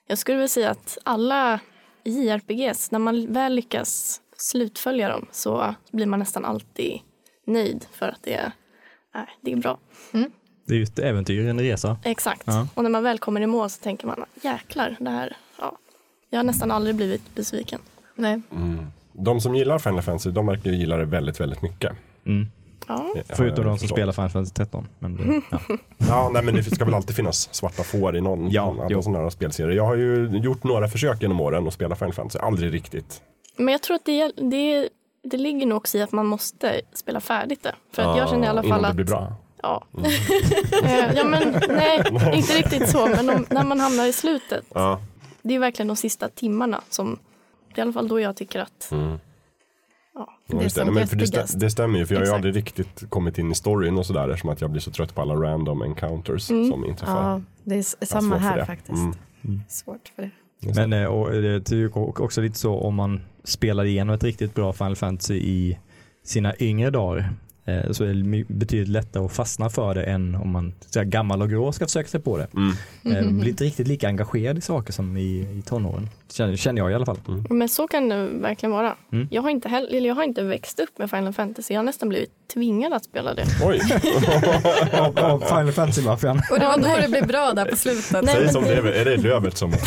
jag 0.08 0.18
skulle 0.18 0.38
väl 0.38 0.50
säga 0.50 0.70
att 0.70 0.98
alla 1.04 1.60
JRPGs, 2.04 2.92
när 2.92 3.00
man 3.00 3.34
väl 3.34 3.54
lyckas 3.54 4.22
slutfölja 4.38 5.10
dem 5.10 5.26
så 5.32 5.76
blir 5.92 6.06
man 6.06 6.20
nästan 6.20 6.46
alltid 6.46 7.00
nöjd 7.46 7.86
för 7.92 8.08
att 8.08 8.24
det 8.24 8.34
är, 8.34 8.52
nej, 9.14 9.28
det 9.42 9.52
är 9.52 9.56
bra. 9.56 9.78
Det 10.66 10.74
är 10.74 10.78
ju 10.78 10.84
ett 10.84 11.00
äventyr, 11.00 11.48
en 11.48 11.60
resa. 11.60 11.98
Exakt. 12.04 12.44
Ja. 12.46 12.68
Och 12.74 12.84
när 12.84 12.90
man 12.90 13.04
väl 13.04 13.20
kommer 13.20 13.42
i 13.42 13.48
mål 13.48 13.70
så 13.70 13.84
tänker 13.84 14.08
man 14.08 14.26
jäklar, 14.42 14.96
det 15.00 15.10
här, 15.10 15.38
ja. 15.60 15.78
Jag 16.30 16.40
har 16.40 16.44
nästan 16.44 16.72
aldrig 16.72 16.96
blivit 16.96 17.36
besviken. 17.36 17.80
Nej. 18.16 18.42
De 19.14 19.42
som 19.42 19.56
gillar 19.56 19.80
Final 19.80 20.02
Fantasy, 20.02 20.32
de 20.32 20.48
verkar 20.48 20.72
ju 20.72 20.78
gilla 20.78 20.98
det 20.98 21.06
väldigt, 21.06 21.40
väldigt 21.40 21.62
mycket. 21.62 21.92
Mm. 22.26 22.48
Ja, 22.88 23.14
Förutom 23.30 23.66
de 23.66 23.78
som 23.80 23.88
spelar 23.88 24.14
Final 24.14 24.30
Fantasy 24.30 24.54
13. 24.54 24.88
Men 25.00 25.16
det, 25.16 25.42
ja. 25.52 25.60
Ja, 25.98 26.30
nej, 26.34 26.44
men 26.44 26.56
det 26.56 26.64
ska 26.64 26.86
väl 26.86 26.94
alltid 26.94 27.16
finnas 27.16 27.50
svarta 27.54 27.84
får 27.84 28.18
i 28.18 28.22
någon 28.22 28.52
Ja, 28.52 28.76
sådana 28.90 29.20
här 29.20 29.30
spelserier. 29.30 29.76
Jag 29.76 29.86
har 29.86 29.96
ju 29.96 30.30
gjort 30.44 30.64
några 30.64 30.88
försök 30.88 31.22
genom 31.22 31.42
åren 31.42 31.68
att 31.68 31.74
spela 31.74 31.96
Final 31.96 32.14
Fantasy, 32.14 32.40
aldrig 32.40 32.74
riktigt. 32.74 33.22
Men 33.58 33.72
jag 33.72 33.82
tror 33.82 33.96
att 33.96 34.06
det, 34.06 34.32
det, 34.36 34.90
det 35.24 35.38
ligger 35.38 35.66
nog 35.66 35.78
också 35.78 35.98
i 35.98 36.02
att 36.02 36.12
man 36.12 36.26
måste 36.26 36.82
spela 36.94 37.20
färdigt 37.20 37.64
det. 37.64 37.76
För 37.94 38.02
att 38.02 38.18
jag 38.18 38.30
känner 38.30 38.48
i 38.48 38.50
alla 38.50 38.64
fall 38.64 38.82
det 38.82 38.88
att 38.88 38.96
blir 38.96 39.06
bra. 39.06 39.34
Ja. 39.62 39.84
Eh, 40.84 41.14
ja 41.16 41.24
men 41.24 41.56
nej, 41.70 42.04
inte 42.34 42.54
riktigt 42.54 42.90
så. 42.90 43.08
Men 43.08 43.30
om, 43.30 43.46
när 43.50 43.64
man 43.64 43.80
hamnar 43.80 44.06
i 44.06 44.14
slutet. 44.14 44.66
Ja. 44.74 45.02
Det 45.42 45.56
är 45.56 45.60
verkligen 45.60 45.88
de 45.88 45.96
sista 45.96 46.30
timmarna 46.30 46.82
som, 46.90 47.20
det 47.68 47.74
är 47.74 47.80
i 47.80 47.82
alla 47.82 47.94
fall 47.94 48.08
då 48.08 48.20
jag 48.20 48.36
tycker 48.36 48.60
att, 48.60 48.92
Mm. 48.92 49.18
Ja. 50.18 50.30
Ja, 50.48 50.58
Det 50.60 50.78
Nej, 50.84 50.94
men 50.94 51.08
för 51.08 51.16
det, 51.16 51.26
stä- 51.26 51.58
det 51.58 51.70
stämmer 51.70 52.00
ju 52.00 52.06
för 52.06 52.14
jag 52.16 52.20
har 52.20 52.26
ju 52.26 52.30
Exakt. 52.30 52.36
aldrig 52.36 52.56
riktigt 52.56 53.04
kommit 53.10 53.38
in 53.38 53.52
i 53.52 53.56
storyn 53.56 53.98
och 53.98 54.06
sådär 54.06 54.30
eftersom 54.30 54.50
att 54.50 54.62
jag 54.62 54.70
blir 54.72 54.82
så 54.82 54.92
trött 54.92 55.16
på 55.16 55.22
alla 55.22 55.34
random 55.36 55.82
encounters 55.82 56.42
som 56.44 56.86
inträffar. 56.86 57.30
Ja, 57.32 57.42
det 57.64 57.76
är 57.76 58.06
samma 58.06 58.38
här 58.38 58.58
det. 58.58 58.66
faktiskt. 58.66 59.04
Mm. 59.44 59.62
Svårt 59.68 60.12
för 60.16 60.22
det. 60.62 60.76
Men 60.76 60.94
eh, 60.94 61.06
och 61.06 61.32
det 61.32 61.72
är 61.72 61.76
ju 61.76 61.90
också 61.94 62.42
lite 62.42 62.58
så 62.58 62.80
om 62.80 62.96
man 62.96 63.22
spelar 63.44 63.86
igenom 63.86 64.16
ett 64.16 64.24
riktigt 64.24 64.54
bra 64.56 64.74
Final 64.74 64.96
Fantasy 64.96 65.36
i 65.36 65.80
sina 66.24 66.54
yngre 66.60 66.90
dagar 66.90 67.18
eh, 67.18 67.26
så 67.92 68.04
är 68.04 68.14
det 68.14 68.44
betydligt 68.48 68.88
lättare 68.90 69.26
att 69.26 69.32
fastna 69.32 69.70
för 69.70 69.96
det 69.96 70.04
än 70.04 70.36
om 70.36 70.50
man 70.52 70.74
så 70.90 71.00
här, 71.00 71.06
gammal 71.06 71.42
och 71.42 71.50
grå 71.50 71.72
ska 71.72 71.86
försöka 71.86 72.10
sig 72.10 72.20
på 72.20 72.38
det. 72.38 72.48
Mm. 72.54 72.72
Eh, 73.18 73.32
blir 73.32 73.50
inte 73.50 73.64
riktigt 73.64 73.88
lika 73.88 74.08
engagerad 74.08 74.58
i 74.58 74.62
saker 74.62 74.94
som 74.94 75.18
i, 75.18 75.22
i 75.58 75.62
tonåren. 75.66 76.10
Känner, 76.32 76.56
känner 76.56 76.82
jag 76.82 76.92
i 76.92 76.94
alla 76.94 77.06
fall. 77.06 77.18
Men 77.50 77.70
så 77.70 77.88
kan 77.88 78.10
det 78.10 78.28
verkligen 78.28 78.72
vara. 78.72 78.96
Mm. 79.12 79.28
Jag, 79.32 79.42
har 79.42 79.50
inte 79.50 79.70
heller, 79.70 79.98
eller 79.98 80.08
jag 80.08 80.16
har 80.16 80.24
inte 80.24 80.44
växt 80.44 80.80
upp 80.80 80.98
med 81.00 81.10
Final 81.10 81.34
Fantasy. 81.34 81.74
Jag 81.74 81.80
har 81.80 81.86
nästan 81.86 82.10
blivit 82.10 82.30
tvingad 82.54 82.94
att 82.94 83.04
spela 83.04 83.34
det. 83.34 83.46
Oj, 83.64 83.82
Av, 85.18 85.40
Final 85.48 85.72
Fantasy-maffian. 85.72 86.42
Och 86.52 86.60
det 86.60 86.66
var 86.66 86.78
då 86.78 87.02
det 87.02 87.08
blev 87.10 87.28
bra 87.28 87.54
där 87.54 87.66
på 87.66 87.76
slutet. 87.76 88.12
Nej, 88.12 88.36
säg 88.36 88.44
men 88.44 88.54
som 88.54 88.64
det- 88.64 88.74
är. 88.74 88.84
Är 88.86 89.06
det 89.06 89.18
lövet 89.18 89.58
som? 89.58 89.72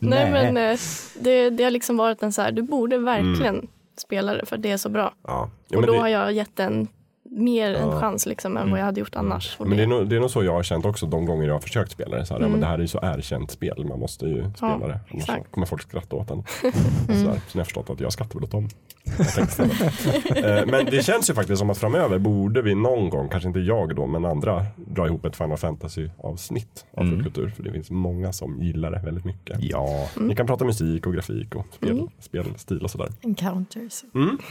Nej, 0.00 0.30
men 0.30 0.56
eh, 0.56 0.78
det, 1.20 1.50
det 1.50 1.64
har 1.64 1.70
liksom 1.70 1.96
varit 1.96 2.22
en 2.22 2.32
så 2.32 2.42
här, 2.42 2.52
du 2.52 2.62
borde 2.62 2.98
verkligen 2.98 3.66
Spela 3.96 4.34
det 4.34 4.46
för 4.46 4.56
det 4.56 4.70
är 4.70 4.76
så 4.76 4.88
bra. 4.88 5.14
Ja. 5.26 5.50
Ja, 5.68 5.78
och 5.78 5.86
då 5.86 5.92
det- 5.92 5.98
har 5.98 6.08
jag 6.08 6.32
gett 6.32 6.60
en 6.60 6.88
mer 7.36 7.74
en 7.74 7.88
Ja. 7.88 8.00
chans 8.00 8.26
liksom 8.26 8.56
än 8.56 8.70
vad 8.70 8.80
jag 8.80 8.84
hade 8.84 9.00
gjort 9.00 9.14
annars. 9.16 9.56
Och 9.60 9.66
Men 9.68 9.76
det 9.76 9.82
är, 9.82 9.86
nog, 9.86 10.08
det 10.08 10.16
är 10.16 10.20
nog 10.20 10.30
så 10.30 10.44
jag 10.44 10.52
har 10.52 10.62
känt 10.62 10.84
också 10.84 11.06
de 11.06 11.26
gånger 11.26 11.46
jag 11.46 11.54
har 11.54 11.60
försökt 11.60 11.92
spela 11.92 12.16
det. 12.16 12.26
Så 12.26 12.34
här, 12.34 12.40
ja, 12.40 12.46
Mm. 12.46 12.50
men 12.52 12.60
det 12.60 12.66
här 12.66 12.74
är 12.74 12.78
ju 12.82 12.88
så 12.88 13.00
erkänt 13.02 13.50
spel, 13.50 13.84
man 13.88 14.00
måste 14.00 14.26
ju 14.26 14.50
spela 14.56 14.78
det. 14.78 14.84
Annars 14.84 15.00
så 15.10 15.16
exakt. 15.16 15.50
kommer 15.52 15.66
folk 15.66 15.82
skratta 15.82 16.16
åt 16.16 16.30
en. 16.30 16.38
Och 16.38 16.44
så 17.06 17.12
där. 17.12 17.26
Har 17.26 17.38
jag 17.52 17.66
förstått 17.66 17.90
att 17.90 18.00
jag 18.00 18.12
skrattar 18.12 18.34
väl 18.34 18.44
åt 18.44 18.50
dem. 18.50 18.68
Eh, 20.36 20.66
men 20.66 20.84
det 20.84 21.04
känns 21.04 21.30
ju 21.30 21.34
faktiskt 21.34 21.58
som 21.58 21.70
att 21.70 21.78
framöver 21.78 22.18
borde 22.18 22.62
vi 22.62 22.74
någon 22.74 23.10
gång, 23.10 23.28
kanske 23.28 23.48
inte 23.48 23.60
jag 23.60 23.96
då, 23.96 24.06
men 24.06 24.24
andra 24.24 24.66
dra 24.76 25.06
ihop 25.06 25.24
ett 25.24 25.36
Final 25.36 25.56
Fantasy 25.56 26.08
avsnitt 26.18 26.84
av 26.96 27.02
Mm. 27.04 27.22
kultur. 27.22 27.52
För 27.56 27.62
det 27.62 27.72
finns 27.72 27.90
många 27.90 28.32
som 28.32 28.62
gillar 28.62 28.90
det 28.90 28.98
väldigt 29.04 29.24
mycket. 29.24 29.56
Ja, 29.62 30.08
Ni 30.20 30.36
kan 30.36 30.46
prata 30.46 30.64
musik 30.64 31.06
och 31.06 31.14
grafik 31.14 31.54
och 31.54 31.66
spel, 31.74 31.90
Mm. 31.90 32.08
spelstil 32.20 32.78
och 32.84 32.90
sådär. 32.90 33.08
Encounters. 33.22 34.02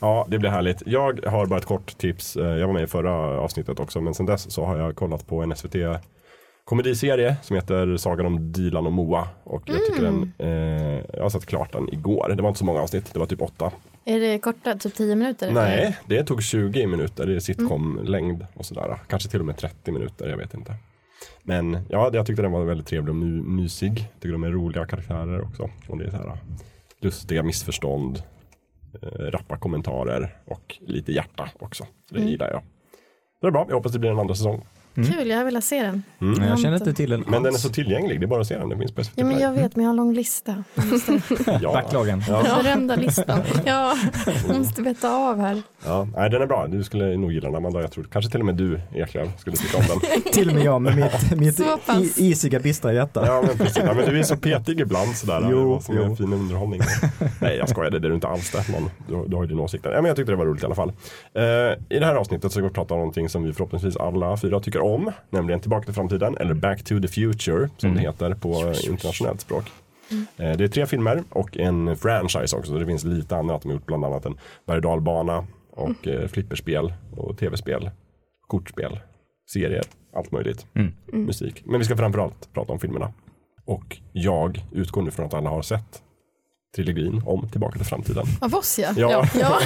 Ja, 0.00 0.26
det 0.28 0.38
blir 0.38 0.50
härligt. 0.50 0.82
Jag 0.86 1.20
har 1.26 1.46
bara 1.46 1.58
ett 1.58 1.66
kort 1.66 1.87
tips. 1.96 2.36
Eh, 2.36 2.46
Jag 2.46 2.66
var 2.66 2.74
med 2.74 2.82
i 2.82 2.86
förra 2.86 3.12
avsnittet 3.40 3.80
också, 3.80 4.00
men 4.00 4.14
sen 4.14 4.26
dess 4.26 4.50
så 4.50 4.64
har 4.64 4.78
jag 4.78 4.96
kollat 4.96 5.26
på 5.26 5.42
en 5.42 5.56
SVT 5.56 5.74
komediserie 6.64 7.36
som 7.42 7.56
heter 7.56 7.96
Sagan 7.96 8.26
om 8.26 8.52
Dilan 8.52 8.86
och 8.86 8.92
Moa. 8.92 9.28
Och 9.44 9.62
jag 9.66 9.86
tycker 9.86 10.02
den, 10.02 10.32
eh, 10.38 11.04
jag 11.12 11.22
har 11.22 11.28
sett 11.30 11.46
klart 11.46 11.72
den 11.72 11.88
igår. 11.94 12.32
Det 12.36 12.42
var 12.42 12.48
inte 12.48 12.58
så 12.58 12.64
många 12.64 12.80
avsnitt, 12.80 13.10
det 13.12 13.18
var 13.18 13.26
typ 13.26 13.42
åtta. 13.42 13.72
Är 14.04 14.20
det 14.20 14.38
korta, 14.38 14.74
typ 14.74 14.94
10 14.94 15.14
minuter? 15.16 15.52
Nej, 15.52 15.98
det 16.06 16.24
tog 16.24 16.42
20 16.42 16.86
minuter, 16.86 17.26
det 17.26 17.34
är 17.34 17.40
sitcom-längd 17.40 18.46
och 18.54 18.66
sådär. 18.66 18.96
Kanske 19.08 19.28
till 19.28 19.40
och 19.40 19.46
med 19.46 19.56
30 19.56 19.92
minuter, 19.92 20.28
jag 20.28 20.36
vet 20.36 20.54
inte. 20.54 20.74
Men 21.42 21.78
ja, 21.88 22.10
jag 22.12 22.26
tyckte 22.26 22.42
den 22.42 22.52
var 22.52 22.64
väldigt 22.64 22.86
trevlig 22.86 23.10
och 23.10 23.16
my- 23.16 23.42
mysig. 23.42 23.98
Jag 23.98 24.20
tycker 24.22 24.32
de 24.32 24.44
är 24.44 24.50
roliga 24.50 24.86
karaktärer 24.86 25.40
också. 25.42 25.70
Och 25.88 25.98
det 25.98 26.04
är 26.04 26.10
så 26.10 26.16
här 26.16 26.38
lustiga 27.00 27.42
missförstånd, 27.42 28.16
eh, 28.16 28.22
rappa 29.18 29.56
kommentarer 29.56 30.36
och 30.44 30.78
lite 30.80 31.12
hjärta 31.12 31.48
också. 31.58 31.86
Det 32.10 32.20
gillar 32.20 32.50
jag. 32.50 32.62
Det 33.40 33.46
är 33.46 33.50
bra, 33.50 33.64
jag 33.68 33.74
hoppas 33.74 33.92
det 33.92 33.98
blir 33.98 34.10
en 34.10 34.18
andra 34.18 34.34
säsong. 34.34 34.66
Kul, 34.94 35.28
jag 35.30 35.44
vill 35.44 35.56
ha 35.56 35.60
se 35.60 35.82
den. 35.82 36.02
men 36.18 36.48
jag 36.48 36.58
känner 36.58 36.76
inte 36.76 36.92
till 36.92 37.10
den 37.10 37.24
Men 37.28 37.42
den 37.42 37.54
är 37.54 37.58
så 37.58 37.68
tillgänglig, 37.68 38.20
det 38.20 38.24
är 38.24 38.28
bara 38.28 38.40
att 38.40 38.46
se 38.46 38.58
den. 38.58 38.68
Det 38.68 38.76
finns 38.78 38.92
på 38.92 39.04
SVT 39.04 39.12
Ja, 39.16 39.24
men 39.24 39.32
Play. 39.36 39.42
jag 39.42 39.52
vet, 39.52 39.76
men 39.76 39.82
jag 39.84 39.88
har 39.88 39.92
en 39.92 39.96
lång 39.96 40.14
lista. 40.14 40.64
Jag 40.74 41.58
ja. 41.62 41.72
Backlagen. 41.72 42.22
Ja. 42.28 42.42
Berömda 42.62 42.96
listan. 42.96 43.40
ja, 43.66 43.94
jag 44.48 44.58
måste 44.58 44.82
veta 44.82 45.10
av 45.16 45.40
här. 45.40 45.62
Ja, 45.86 46.08
nej, 46.16 46.30
den 46.30 46.42
är 46.42 46.46
bra. 46.46 46.66
Du 46.66 46.84
skulle 46.84 47.16
nog 47.16 47.32
gilla 47.32 47.46
den 47.48 47.56
Amanda. 47.56 47.80
Jag 47.80 47.92
tror 47.92 48.04
kanske 48.12 48.30
till 48.30 48.40
och 48.40 48.46
med 48.46 48.54
du 48.54 48.80
Eklöf 48.94 49.28
skulle 49.38 49.56
tycka 49.56 49.76
om 49.78 49.84
den. 49.88 50.22
Till 50.32 50.48
och 50.48 50.54
med 50.54 50.64
jag 50.64 50.82
med 50.82 50.96
mitt, 50.96 51.38
mitt 51.38 51.60
i- 52.16 52.28
isiga 52.30 52.60
bistra 52.60 52.92
hjärta. 52.92 53.22
Ja 53.26 53.42
men 53.46 53.58
precis, 53.58 53.82
ja, 53.86 53.94
men 53.94 54.06
du 54.10 54.18
är 54.18 54.22
så 54.22 54.36
petig 54.36 54.80
ibland 54.80 55.16
sådär. 55.16 55.48
Jo, 55.50 55.76
det 55.76 55.82
som 55.82 55.96
jo. 55.96 56.02
en 56.02 56.16
fin 56.16 56.32
underhållning. 56.32 56.80
Nej 57.40 57.56
jag 57.56 57.68
skojade, 57.68 57.98
det 57.98 58.06
är 58.06 58.08
du 58.08 58.14
inte 58.14 58.28
alls 58.28 58.50
det. 58.50 58.64
Men 58.72 58.90
du, 59.08 59.28
du 59.28 59.36
har 59.36 59.42
ju 59.42 59.48
din 59.48 59.60
åsikt. 59.60 59.84
Ja, 59.84 59.90
men 59.90 60.04
jag 60.04 60.16
tyckte 60.16 60.32
det 60.32 60.36
var 60.36 60.46
roligt 60.46 60.62
i 60.62 60.66
alla 60.66 60.74
fall. 60.74 60.92
Eh, 61.34 61.42
I 61.96 61.98
det 61.98 62.06
här 62.06 62.14
avsnittet 62.14 62.52
så 62.52 62.58
ska 62.58 62.62
vi 62.62 62.70
prata 62.74 62.94
om 62.94 63.00
någonting 63.00 63.28
som 63.28 63.42
vi 63.42 63.52
förhoppningsvis 63.52 63.96
alla 63.96 64.36
fyra 64.36 64.60
tycker 64.60 64.77
om. 64.80 65.12
Nämligen 65.30 65.60
Tillbaka 65.60 65.84
till 65.84 65.94
framtiden 65.94 66.36
eller 66.40 66.54
Back 66.54 66.84
to 66.84 67.00
the 67.00 67.08
future 67.08 67.68
som 67.76 67.94
det 67.94 68.00
heter 68.00 68.34
på 68.34 68.72
internationellt 68.86 69.40
språk. 69.40 69.64
Eh, 70.36 70.56
Det 70.56 70.64
är 70.64 70.68
tre 70.68 70.86
filmer 70.86 71.22
och 71.30 71.56
en 71.58 71.96
franchise 71.96 72.56
också. 72.56 72.72
Så 72.72 72.78
det 72.78 72.86
finns 72.86 73.04
lite 73.04 73.36
annat. 73.36 73.62
De 73.62 73.68
har 73.68 73.74
gjort 73.74 73.86
bland 73.86 74.04
annat 74.04 74.26
en 74.26 74.38
berg 74.66 74.76
och 74.76 74.82
dalbana 74.82 75.46
och 75.70 76.08
eh, 76.08 76.28
flipperspel 76.28 76.92
och 77.16 77.38
tv-spel, 77.38 77.90
kortspel, 78.46 79.00
serier, 79.52 79.84
allt 80.14 80.32
möjligt. 80.32 80.66
Musik. 81.12 81.62
Men 81.66 81.78
vi 81.78 81.84
ska 81.84 81.96
framförallt 81.96 82.52
prata 82.54 82.72
om 82.72 82.78
filmerna. 82.78 83.12
Och 83.64 83.96
jag 84.12 84.64
utgår 84.72 85.02
nu 85.02 85.10
från 85.10 85.26
att 85.26 85.34
alla 85.34 85.50
har 85.50 85.62
sett 85.62 86.02
trilogin 86.84 87.22
om 87.26 87.48
Tillbaka 87.48 87.78
till 87.78 87.86
framtiden. 87.86 88.26
Av 88.40 88.54
oss 88.54 88.78
ja. 88.78 88.88
Ja, 88.96 89.26
ja. 89.40 89.46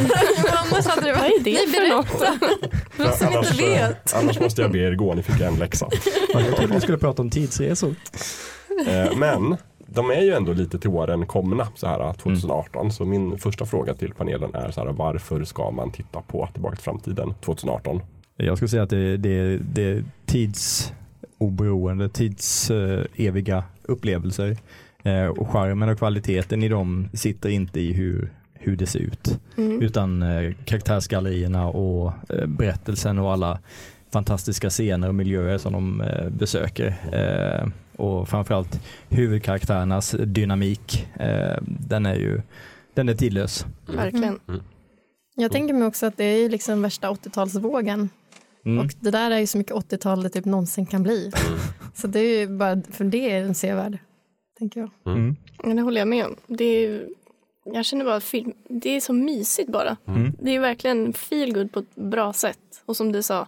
annars 0.65 0.87
hade 0.87 1.07
det 1.07 1.13
Vad 1.13 1.21
varit... 1.21 1.33
är 1.41 1.45
det 1.45 1.53
Nej, 1.53 1.67
för 1.67 1.97
något? 1.97 2.09
För 2.91 3.05
som 3.05 3.27
inte 3.27 3.39
annars, 3.39 3.61
eh, 3.61 3.67
vet. 3.89 4.15
annars 4.15 4.41
måste 4.41 4.63
jag 4.63 4.73
be 4.73 4.79
er 4.79 4.95
gå, 4.95 5.15
ni 5.15 5.23
fick 5.23 5.41
en 5.41 5.55
läxa. 5.55 5.89
Jag 6.35 6.57
trodde 6.57 6.75
vi 6.75 6.81
skulle 6.81 6.99
prata 6.99 7.23
om 7.23 7.31
tidsresor. 7.31 7.95
Eh, 8.89 9.17
Men 9.17 9.57
de 9.87 10.11
är 10.11 10.21
ju 10.23 10.33
ändå 10.33 10.53
lite 10.53 10.79
till 10.79 10.91
åren 10.91 11.27
komna 11.27 11.69
så 11.75 11.87
här 11.87 12.13
2018. 12.13 12.93
Så 12.93 13.05
min 13.05 13.39
första 13.39 13.67
fråga 13.67 13.95
till 13.95 14.15
panelen 14.15 14.55
är 14.55 14.71
så 14.71 14.81
här, 14.81 14.93
varför 14.93 15.45
ska 15.45 15.71
man 15.71 15.91
titta 15.91 16.21
på 16.21 16.49
Tillbaka 16.53 16.77
till 16.77 16.85
framtiden 16.85 17.35
2018? 17.45 18.01
Jag 18.37 18.57
skulle 18.59 18.69
säga 18.69 18.83
att 18.83 18.91
det, 18.91 19.17
det, 19.17 19.59
det 19.59 19.83
är 19.83 20.05
tidsoberoende, 20.27 22.09
tidseviga 22.09 23.01
eh, 23.19 23.27
eviga 23.27 23.65
upplevelser. 23.83 24.57
Eh, 25.03 25.27
och 25.27 25.49
charmen 25.49 25.89
och 25.89 25.99
kvaliteten 25.99 26.63
i 26.63 26.69
dem 26.69 27.09
sitter 27.13 27.49
inte 27.49 27.81
i 27.81 27.93
hur, 27.93 28.33
hur 28.55 28.77
det 28.77 28.87
ser 28.87 28.99
ut. 28.99 29.41
Mm. 29.57 29.83
Utan 29.83 30.23
eh, 30.23 30.55
karaktärsgallerierna 30.65 31.67
och 31.69 32.13
eh, 32.29 32.47
berättelsen 32.47 33.19
och 33.19 33.33
alla 33.33 33.59
fantastiska 34.13 34.71
scener 34.71 35.09
och 35.09 35.15
miljöer 35.15 35.59
som 35.59 35.73
de 35.73 36.01
eh, 36.01 36.29
besöker. 36.29 36.95
Eh, 37.13 37.69
och 37.97 38.29
framförallt 38.29 38.81
huvudkaraktärernas 39.09 40.17
dynamik. 40.19 41.09
Eh, 41.21 41.57
den 41.63 42.07
är 42.07 42.15
ju 42.15 42.43
den 42.95 43.09
är 43.09 43.15
tidlös. 43.15 43.67
Verkligen. 43.87 44.41
Jag 45.35 45.53
tänker 45.53 45.75
mig 45.75 45.87
också 45.87 46.07
att 46.07 46.17
det 46.17 46.25
är 46.25 46.49
liksom 46.49 46.83
värsta 46.83 47.11
80-talsvågen. 47.11 48.09
Mm. 48.65 48.85
Och 48.85 48.93
det 49.01 49.11
där 49.11 49.31
är 49.31 49.39
ju 49.39 49.47
så 49.47 49.59
mycket 49.59 49.75
80-tal 49.77 50.23
det 50.23 50.29
typ 50.29 50.45
någonsin 50.45 50.87
kan 50.87 51.03
bli. 51.03 51.31
Så 51.95 52.07
det 52.07 52.21
är 52.21 52.41
ju 52.41 52.57
bara 52.59 52.83
för 52.91 53.05
det 53.05 53.31
är 53.31 53.43
den 53.43 53.55
sevärd. 53.55 53.99
Tänker 54.63 54.81
jag. 54.81 55.15
Mm. 55.15 55.37
Ja, 55.63 55.75
det 55.75 55.83
håller 55.83 56.01
jag 56.01 56.09
med 56.09 56.27
om. 56.27 56.37
Det 56.47 56.65
är, 56.65 57.09
jag 57.65 57.85
känner 57.85 58.05
bara 58.05 58.17
att 58.17 58.25
film, 58.25 58.53
det 58.69 58.97
är 58.97 59.01
så 59.01 59.13
mysigt 59.13 59.69
bara. 59.73 59.97
Mm. 60.07 60.33
Det 60.41 60.51
är 60.57 60.61
verkligen 60.61 61.13
feel 61.13 61.55
good 61.55 61.73
på 61.73 61.79
ett 61.79 61.95
bra 61.95 62.33
sätt. 62.33 62.59
Och 62.87 62.97
som 62.97 63.13
du 63.13 63.23
sa, 63.23 63.47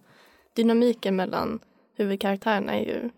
dynamiken 0.55 1.17
mellan 1.17 1.59
huvudkaraktärerna 1.97 2.73
är 2.75 2.85
ju 2.85 3.11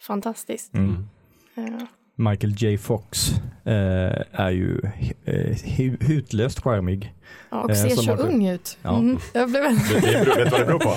fantastisk. 0.00 0.74
Mm. 0.74 1.06
Ja. 1.54 1.86
Michael 2.30 2.52
J 2.58 2.78
Fox 2.78 3.30
eh, 3.64 4.22
är 4.32 4.50
ju 4.50 4.80
eh, 5.24 5.54
hu- 5.54 6.04
hutlöst 6.04 6.60
charmig. 6.62 7.14
Ja. 7.50 7.60
Och 7.60 7.70
Eh, 7.70 7.76
ser 7.76 7.88
så 7.88 8.12
ung 8.12 8.46
ut. 8.48 8.78
Ja. 8.82 8.96
Mm. 8.98 9.18
Jag 9.32 9.50
blev... 9.50 9.62
Det, 9.62 9.94
det 9.94 10.24
beror, 10.24 10.36
vet 10.36 10.44
du 10.44 10.50
vad 10.50 10.60
det 10.60 10.66
beror 10.66 10.78
på? 10.78 10.94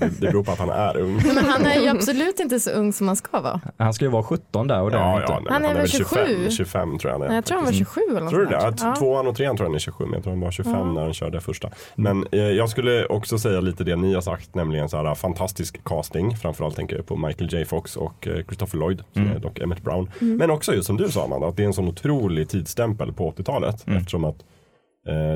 Det, 0.00 0.06
det 0.20 0.20
beror 0.20 0.42
på 0.44 0.52
att 0.52 0.58
han 0.58 0.70
är 0.70 0.96
ung. 0.96 1.20
Men 1.34 1.44
han 1.44 1.66
är 1.66 1.80
ju 1.80 1.88
absolut 1.88 2.40
inte 2.40 2.60
så 2.60 2.70
ung 2.70 2.92
som 2.92 3.06
han 3.06 3.16
ska 3.16 3.40
vara. 3.40 3.60
Han 3.78 3.94
ska 3.94 4.04
ju 4.04 4.10
vara 4.10 4.22
17 4.22 4.66
där 4.68 4.80
och 4.82 4.90
det 4.90 4.96
är 4.96 5.00
han 5.00 5.10
Ja, 5.10 5.20
inte. 5.20 5.32
ja, 5.32 5.38
nej, 5.40 5.52
Han 5.52 5.62
är 5.64 5.68
han 5.68 5.76
är 5.76 5.80
väl 5.80 5.82
väl 5.82 5.90
25, 5.90 6.26
27? 6.26 6.50
25 6.50 6.98
tror 6.98 7.10
jag 7.12 7.18
han 7.18 7.22
är. 7.22 7.26
Nej, 7.28 7.34
jag 7.34 7.44
tror 7.44 7.56
han 7.56 7.64
var 7.64 7.72
27 7.72 8.00
eller 8.10 8.20
något 8.20 8.30
Tror 8.30 8.40
du 8.40 8.46
det? 8.46 8.50
där. 8.52 8.74
Ja. 8.80 8.96
Tvåan 8.96 9.26
och 9.26 9.36
trean 9.36 9.56
tror 9.56 9.64
jag 9.64 9.70
han 9.70 9.74
är 9.74 9.78
27, 9.78 10.04
men 10.04 10.12
jag 10.14 10.22
tror 10.22 10.32
han 10.32 10.40
var 10.40 10.50
25 10.50 10.94
när 10.94 11.02
han 11.02 11.14
körde 11.14 11.40
första. 11.40 11.68
Men 11.94 12.26
eh, 12.32 12.40
jag 12.40 12.68
skulle 12.70 13.06
också 13.06 13.38
säga 13.38 13.60
lite 13.60 13.84
det 13.84 13.96
ni 13.96 14.14
har 14.14 14.20
sagt, 14.20 14.54
nämligen 14.54 14.88
så 14.88 14.96
här 14.96 15.14
fantastisk 15.14 15.84
casting. 15.84 16.36
Framförallt 16.36 16.76
tänker 16.76 16.96
jag 16.96 17.06
på 17.06 17.16
Michael 17.16 17.54
J 17.54 17.64
Fox 17.64 17.96
och 17.96 18.26
eh, 18.28 18.44
Christopher 18.44 18.78
Lloyd, 18.78 19.02
som 19.12 19.30
är 19.30 19.38
dock 19.38 19.58
Emmett 19.58 19.82
Brown. 19.82 20.10
Men 20.18 20.50
också 20.50 20.74
just 20.74 20.86
som 20.86 20.96
du 20.96 21.08
sa 21.10 21.24
Amanda, 21.24 21.46
att 21.46 21.56
det 21.56 21.62
är 21.62 21.66
en 21.66 21.72
sån 21.74 21.88
otrolig 21.88 22.48
tidsstämpel 22.48 23.12
på 23.12 23.30
80-talet. 23.30 23.84
Eftersom 23.86 24.24
att 24.24 24.34
eh, 24.34 24.44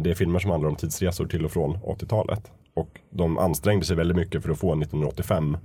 det 0.02 0.10
är 0.10 0.14
filmer 0.14 0.38
som 0.38 0.50
handlar 0.50 0.70
om 0.70 0.76
tidsresor 0.76 1.26
till 1.26 1.44
och 1.44 1.52
från 1.52 1.76
80-talet. 1.76 2.50
Och 2.76 3.00
de 3.10 3.38
ansträngde 3.38 3.86
sig 3.86 3.96
väldigt 3.96 4.16
mycket 4.16 4.42
för 4.42 4.50
att 4.50 4.58
få 4.58 4.72
1985 4.72 5.56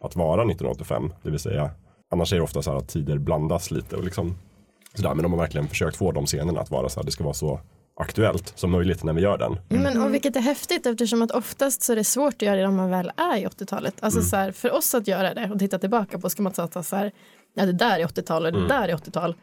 att 0.00 0.16
vara 0.16 0.42
1985. 0.42 1.12
Det 1.22 1.30
vill 1.30 1.40
säga, 1.40 1.70
annars 2.10 2.32
är 2.32 2.36
det 2.36 2.42
ofta 2.42 2.62
så 2.62 2.70
här 2.70 2.78
att 2.78 2.88
tider 2.88 3.18
blandas 3.18 3.70
lite 3.70 3.96
och 3.96 4.04
liksom 4.04 4.38
sådär. 4.94 5.14
Men 5.14 5.22
de 5.22 5.32
har 5.32 5.38
verkligen 5.38 5.68
försökt 5.68 5.96
få 5.96 6.12
de 6.12 6.26
scenerna 6.26 6.60
att 6.60 6.70
vara 6.70 6.88
så 6.88 7.00
här, 7.00 7.04
det 7.04 7.10
ska 7.10 7.24
vara 7.24 7.34
så 7.34 7.60
aktuellt 8.00 8.52
som 8.54 8.70
möjligt 8.70 9.04
när 9.04 9.12
vi 9.12 9.22
gör 9.22 9.38
den. 9.38 9.56
Ja, 9.68 9.78
men, 9.78 10.02
och 10.02 10.14
vilket 10.14 10.36
är 10.36 10.40
häftigt 10.40 10.86
eftersom 10.86 11.22
att 11.22 11.30
oftast 11.30 11.82
så 11.82 11.92
är 11.92 11.96
det 11.96 12.04
svårt 12.04 12.34
att 12.34 12.42
göra 12.42 12.56
det 12.56 12.66
om 12.66 12.76
man 12.76 12.90
väl 12.90 13.12
är 13.16 13.36
i 13.36 13.46
80-talet. 13.46 13.94
Alltså 14.00 14.22
så 14.22 14.36
här, 14.36 14.52
för 14.52 14.72
oss 14.72 14.94
att 14.94 15.08
göra 15.08 15.34
det 15.34 15.50
och 15.52 15.58
titta 15.58 15.78
tillbaka 15.78 16.18
på 16.18 16.30
ska 16.30 16.42
man 16.42 16.52
ta 16.52 16.82
så 16.82 16.96
här, 16.96 17.12
ja 17.54 17.66
det 17.66 17.72
där 17.72 17.98
är 17.98 18.06
80-tal 18.06 18.46
och 18.46 18.52
det 18.52 18.68
där 18.68 18.88
är 18.88 18.96
80-tal. 18.96 19.34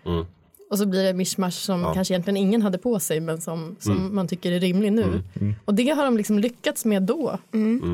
Mm. 0.66 0.72
Och 0.72 0.78
så 0.78 0.86
blir 0.86 1.04
det 1.04 1.14
mischmasch 1.14 1.54
som 1.54 1.82
Ja. 1.82 1.94
kanske 1.94 2.14
egentligen 2.14 2.38
ingen 2.38 2.62
hade 2.62 2.78
på 2.78 3.00
sig 3.00 3.20
men 3.20 3.42
som, 3.42 3.76
som 3.80 4.16
man 4.16 4.28
tycker 4.28 4.52
är 4.52 4.60
rimlig 4.60 4.94
nu. 4.94 5.22
Och 5.66 5.74
det 5.74 5.90
har 5.90 6.06
de 6.06 6.18
liksom 6.18 6.40
lyckats 6.40 6.86
med 6.86 7.04
då. 7.04 7.38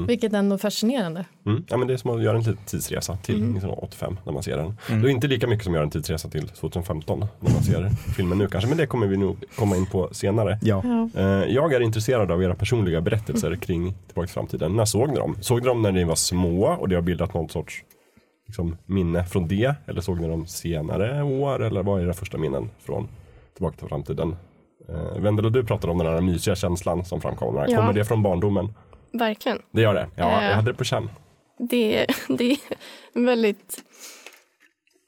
Vilket 0.08 0.34
ändå 0.34 0.54
är 0.54 0.58
fascinerande. 0.58 1.26
Mm. 1.46 1.64
Ja, 1.70 1.78
men 1.78 1.88
det 1.88 1.94
är 1.94 1.98
som 1.98 2.12
att 2.12 2.24
göra 2.24 2.38
en 2.38 2.58
tidsresa 2.66 3.18
till 3.18 3.36
1985 3.36 4.18
när 4.26 4.34
man 4.34 4.44
ser 4.44 4.58
den. 4.58 5.02
Det 5.02 5.08
är 5.08 5.12
inte 5.12 5.28
lika 5.28 5.48
mycket 5.48 5.64
som 5.64 5.74
att 5.74 5.76
göra 5.78 5.84
en 5.86 5.92
tidsresa 5.92 6.30
till 6.30 6.48
2015 6.48 7.26
när 7.40 7.52
man 7.54 7.64
ser 7.64 7.90
filmen 8.16 8.38
nu 8.38 8.48
kanske, 8.48 8.68
men 8.70 8.78
det 8.78 8.86
kommer 8.88 9.08
vi 9.08 9.18
nog 9.18 9.38
komma 9.56 9.78
in 9.78 9.86
på 9.86 10.10
senare. 10.12 10.60
Ja. 10.62 10.84
Eh, 11.16 11.24
Jag 11.54 11.74
är 11.74 11.80
intresserad 11.82 12.32
av 12.32 12.44
era 12.44 12.56
personliga 12.56 13.02
berättelser 13.02 13.56
kring 13.56 13.94
Tillbaka 14.08 14.28
till 14.28 14.34
framtiden. 14.34 14.76
När 14.76 14.86
såg 14.86 15.10
ni 15.10 15.16
dem? 15.16 15.38
Såg 15.42 15.60
ni 15.62 15.66
dem 15.68 15.82
när 15.82 15.92
ni 15.92 16.04
var 16.04 16.16
små 16.16 16.66
och 16.68 16.90
det 16.90 16.96
har 16.96 17.02
bildat 17.02 17.34
någon 17.34 17.50
sorts 17.50 17.84
liksom, 18.52 18.78
minne 18.86 19.26
från 19.26 19.48
det? 19.48 19.76
Eller 19.88 20.02
såg 20.02 20.20
ni 20.22 20.28
dem 20.28 20.48
senare 20.48 21.24
år? 21.24 21.64
Eller 21.64 21.84
vad 21.84 22.00
är 22.02 22.06
era 22.06 22.14
första 22.14 22.38
minnen 22.38 22.70
från 22.80 23.08
Tillbaka 23.54 23.78
till 23.78 23.88
framtiden? 23.88 24.36
Eh, 24.90 25.22
Wendel 25.22 25.46
och 25.46 25.52
du 25.52 25.64
pratade 25.64 25.92
om 25.92 25.98
den 25.98 26.08
här 26.08 26.22
mysiga 26.22 26.56
känslan 26.56 27.06
som 27.06 27.22
framkommer. 27.22 27.66
Ja. 27.70 27.78
Kommer 27.78 27.94
det 27.94 28.06
från 28.06 28.24
barndomen? 28.24 28.74
Verkligen. 29.14 29.60
Det 29.72 29.82
gör 29.82 29.94
det? 29.94 30.08
Ja, 30.16 30.42
Eh. 30.42 30.48
jag 30.48 30.56
hade 30.56 30.72
det 30.72 30.78
på 30.78 30.84
känn. 30.84 31.10
Det, 31.58 32.06
det 32.28 32.52
är 32.52 32.58
en 33.14 33.26
väldigt 33.26 33.84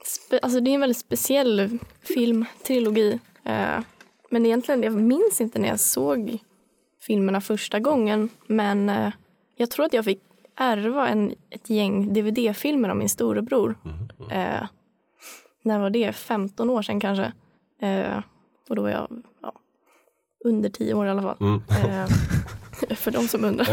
spe, 0.05 0.39
alltså 0.41 0.59
det 0.59 0.71
är 0.71 0.75
en 0.75 0.81
väldigt 0.81 0.97
speciell 0.97 1.77
filmtrilogi. 2.15 3.19
Eh, 3.45 3.79
men 4.29 4.45
egentligen, 4.45 4.83
jag 4.83 4.93
minns 4.93 5.41
inte 5.41 5.59
när 5.59 5.67
jag 5.69 5.79
såg 5.79 6.37
filmerna 7.07 7.41
första 7.41 7.79
gången. 7.79 8.29
Men 8.47 8.89
eh, 8.89 9.09
jag 9.55 9.71
tror 9.71 9.85
att 9.85 9.93
jag 9.93 10.05
fick 10.05 10.19
ärva 10.55 11.07
en, 11.07 11.35
ett 11.49 11.69
gäng 11.69 12.13
DVD-filmer 12.13 12.89
av 12.89 12.97
min 12.97 13.09
storebror. 13.09 13.75
Eh, 14.31 14.67
när 15.63 15.79
var 15.79 15.89
det? 15.89 16.13
15 16.13 16.69
år 16.69 16.81
sedan 16.81 16.99
kanske. 16.99 17.31
Eh, 17.81 18.17
och 18.69 18.75
då 18.75 18.81
var 18.81 18.89
jag 18.89 19.07
ja, 19.41 19.53
under 20.45 20.69
10 20.69 20.93
år 20.93 21.07
i 21.07 21.09
alla 21.09 21.21
fall. 21.21 21.37
Mm. 21.39 21.61
Eh, 21.69 22.07
för 22.95 23.11
de 23.11 23.27
som 23.27 23.45
undrar. 23.45 23.65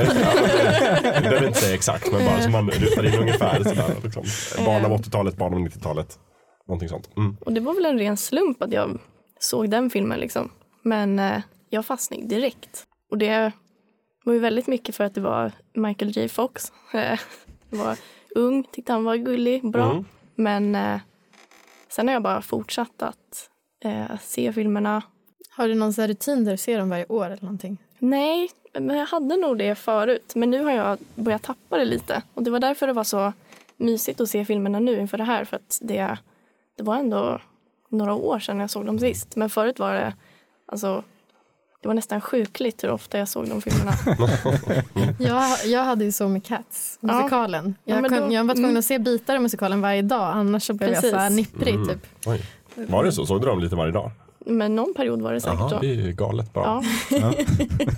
Du 1.14 1.20
behöver 1.20 1.46
inte 1.46 1.60
säga 1.60 1.74
exakt, 1.74 2.12
men 2.12 2.24
bara 2.24 2.40
så 2.40 2.50
man 2.50 2.70
rutar 2.70 3.06
in 3.06 3.20
ungefär. 3.20 3.64
Sådär, 3.64 3.96
liksom. 4.02 4.24
Barn 4.64 4.84
av 4.84 4.92
80-talet, 4.92 5.36
barn 5.36 5.54
av 5.54 5.60
90-talet. 5.60 6.18
Någonting 6.68 6.88
sånt. 6.88 7.10
Mm. 7.16 7.36
Och 7.40 7.52
det 7.52 7.60
var 7.60 7.74
väl 7.74 7.86
en 7.86 7.98
ren 7.98 8.16
slump 8.16 8.62
att 8.62 8.72
jag 8.72 8.98
såg 9.38 9.70
den 9.70 9.90
filmen 9.90 10.20
liksom. 10.20 10.50
Men 10.82 11.18
eh, 11.18 11.42
jag 11.70 11.86
fastnade 11.86 12.22
direkt. 12.22 12.86
Och 13.10 13.18
det 13.18 13.52
var 14.24 14.32
ju 14.32 14.38
väldigt 14.38 14.66
mycket 14.66 14.96
för 14.96 15.04
att 15.04 15.14
det 15.14 15.20
var 15.20 15.52
Michael 15.72 16.10
J 16.16 16.28
Fox. 16.28 16.72
Eh, 16.94 17.18
jag 17.70 17.78
var 17.78 17.96
ung, 18.34 18.64
tyckte 18.64 18.92
han 18.92 19.04
var 19.04 19.16
gullig, 19.16 19.70
bra. 19.70 19.90
Mm. 19.90 20.04
Men 20.34 20.74
eh, 20.74 21.00
sen 21.88 22.08
har 22.08 22.12
jag 22.12 22.22
bara 22.22 22.42
fortsatt 22.42 23.02
att 23.02 23.50
eh, 23.84 24.18
se 24.20 24.52
filmerna. 24.52 25.02
Har 25.50 25.68
du 25.68 25.74
någon 25.74 25.92
rutin 25.92 26.44
där 26.44 26.52
du 26.52 26.56
ser 26.56 26.78
dem 26.78 26.88
varje 26.88 27.06
år 27.06 27.26
eller 27.26 27.42
någonting? 27.42 27.78
Nej, 27.98 28.50
men 28.72 28.96
jag 28.96 29.06
hade 29.06 29.36
nog 29.36 29.58
det 29.58 29.74
förut. 29.74 30.32
Men 30.34 30.50
nu 30.50 30.64
har 30.64 30.70
jag 30.70 30.98
börjat 31.14 31.42
tappa 31.42 31.78
det 31.78 31.84
lite. 31.84 32.22
Och 32.34 32.42
det 32.42 32.50
var 32.50 32.60
därför 32.60 32.86
det 32.86 32.92
var 32.92 33.04
så 33.04 33.32
mysigt 33.76 34.20
att 34.20 34.28
se 34.28 34.44
filmerna 34.44 34.80
nu 34.80 35.00
inför 35.00 35.18
det 35.18 35.24
här. 35.24 35.44
För 35.44 35.56
att 35.56 35.78
det, 35.82 36.18
det 36.76 36.82
var 36.82 36.96
ändå 36.96 37.40
några 37.88 38.14
år 38.14 38.38
sedan 38.38 38.60
jag 38.60 38.70
såg 38.70 38.86
dem 38.86 38.98
sist. 38.98 39.36
Men 39.36 39.50
förut 39.50 39.78
var 39.78 39.94
det, 39.94 40.14
alltså, 40.66 41.04
det 41.82 41.88
var 41.88 41.94
nästan 41.94 42.20
sjukligt 42.20 42.84
hur 42.84 42.90
ofta 42.90 43.18
jag 43.18 43.28
såg 43.28 43.48
de 43.48 43.60
filmerna. 43.62 43.92
Jag, 45.18 45.50
jag 45.66 45.84
hade 45.84 46.04
ju 46.04 46.12
så 46.12 46.28
med 46.28 46.44
Cats, 46.44 46.98
Ja. 47.00 47.14
musikalen. 47.16 47.74
Ja, 47.84 47.94
Jag, 47.94 48.02
men 48.02 48.10
kun, 48.10 48.28
då- 48.28 48.34
jag 48.34 48.44
var 48.44 48.54
tvungen 48.54 48.70
mm. 48.70 48.78
att 48.78 48.84
se 48.84 48.98
bitar 48.98 49.36
av 49.36 49.42
musikalen 49.42 49.80
varje 49.80 50.02
dag, 50.02 50.30
annars 50.36 50.62
så 50.66 50.74
blev 50.74 50.88
Precis. 50.88 51.04
jag 51.04 51.12
så 51.12 51.16
här 51.18 51.30
nipprig 51.30 51.74
Mm. 51.74 51.88
typ. 51.88 52.06
Oj. 52.26 52.42
Var 52.74 53.04
det 53.04 53.12
så? 53.12 53.26
Såg 53.26 53.40
du 53.40 53.46
dem 53.46 53.60
lite 53.60 53.76
varje 53.76 53.92
dag? 53.92 54.10
Men 54.46 54.76
någon 54.76 54.94
period 54.94 55.22
var 55.22 55.32
det 55.32 55.40
säkert 55.40 55.70
så. 55.70 55.78
det 55.80 55.86
är 55.90 55.94
ju 55.94 56.12
galet 56.12 56.52
bra. 56.52 56.82
Ja, 57.10 57.32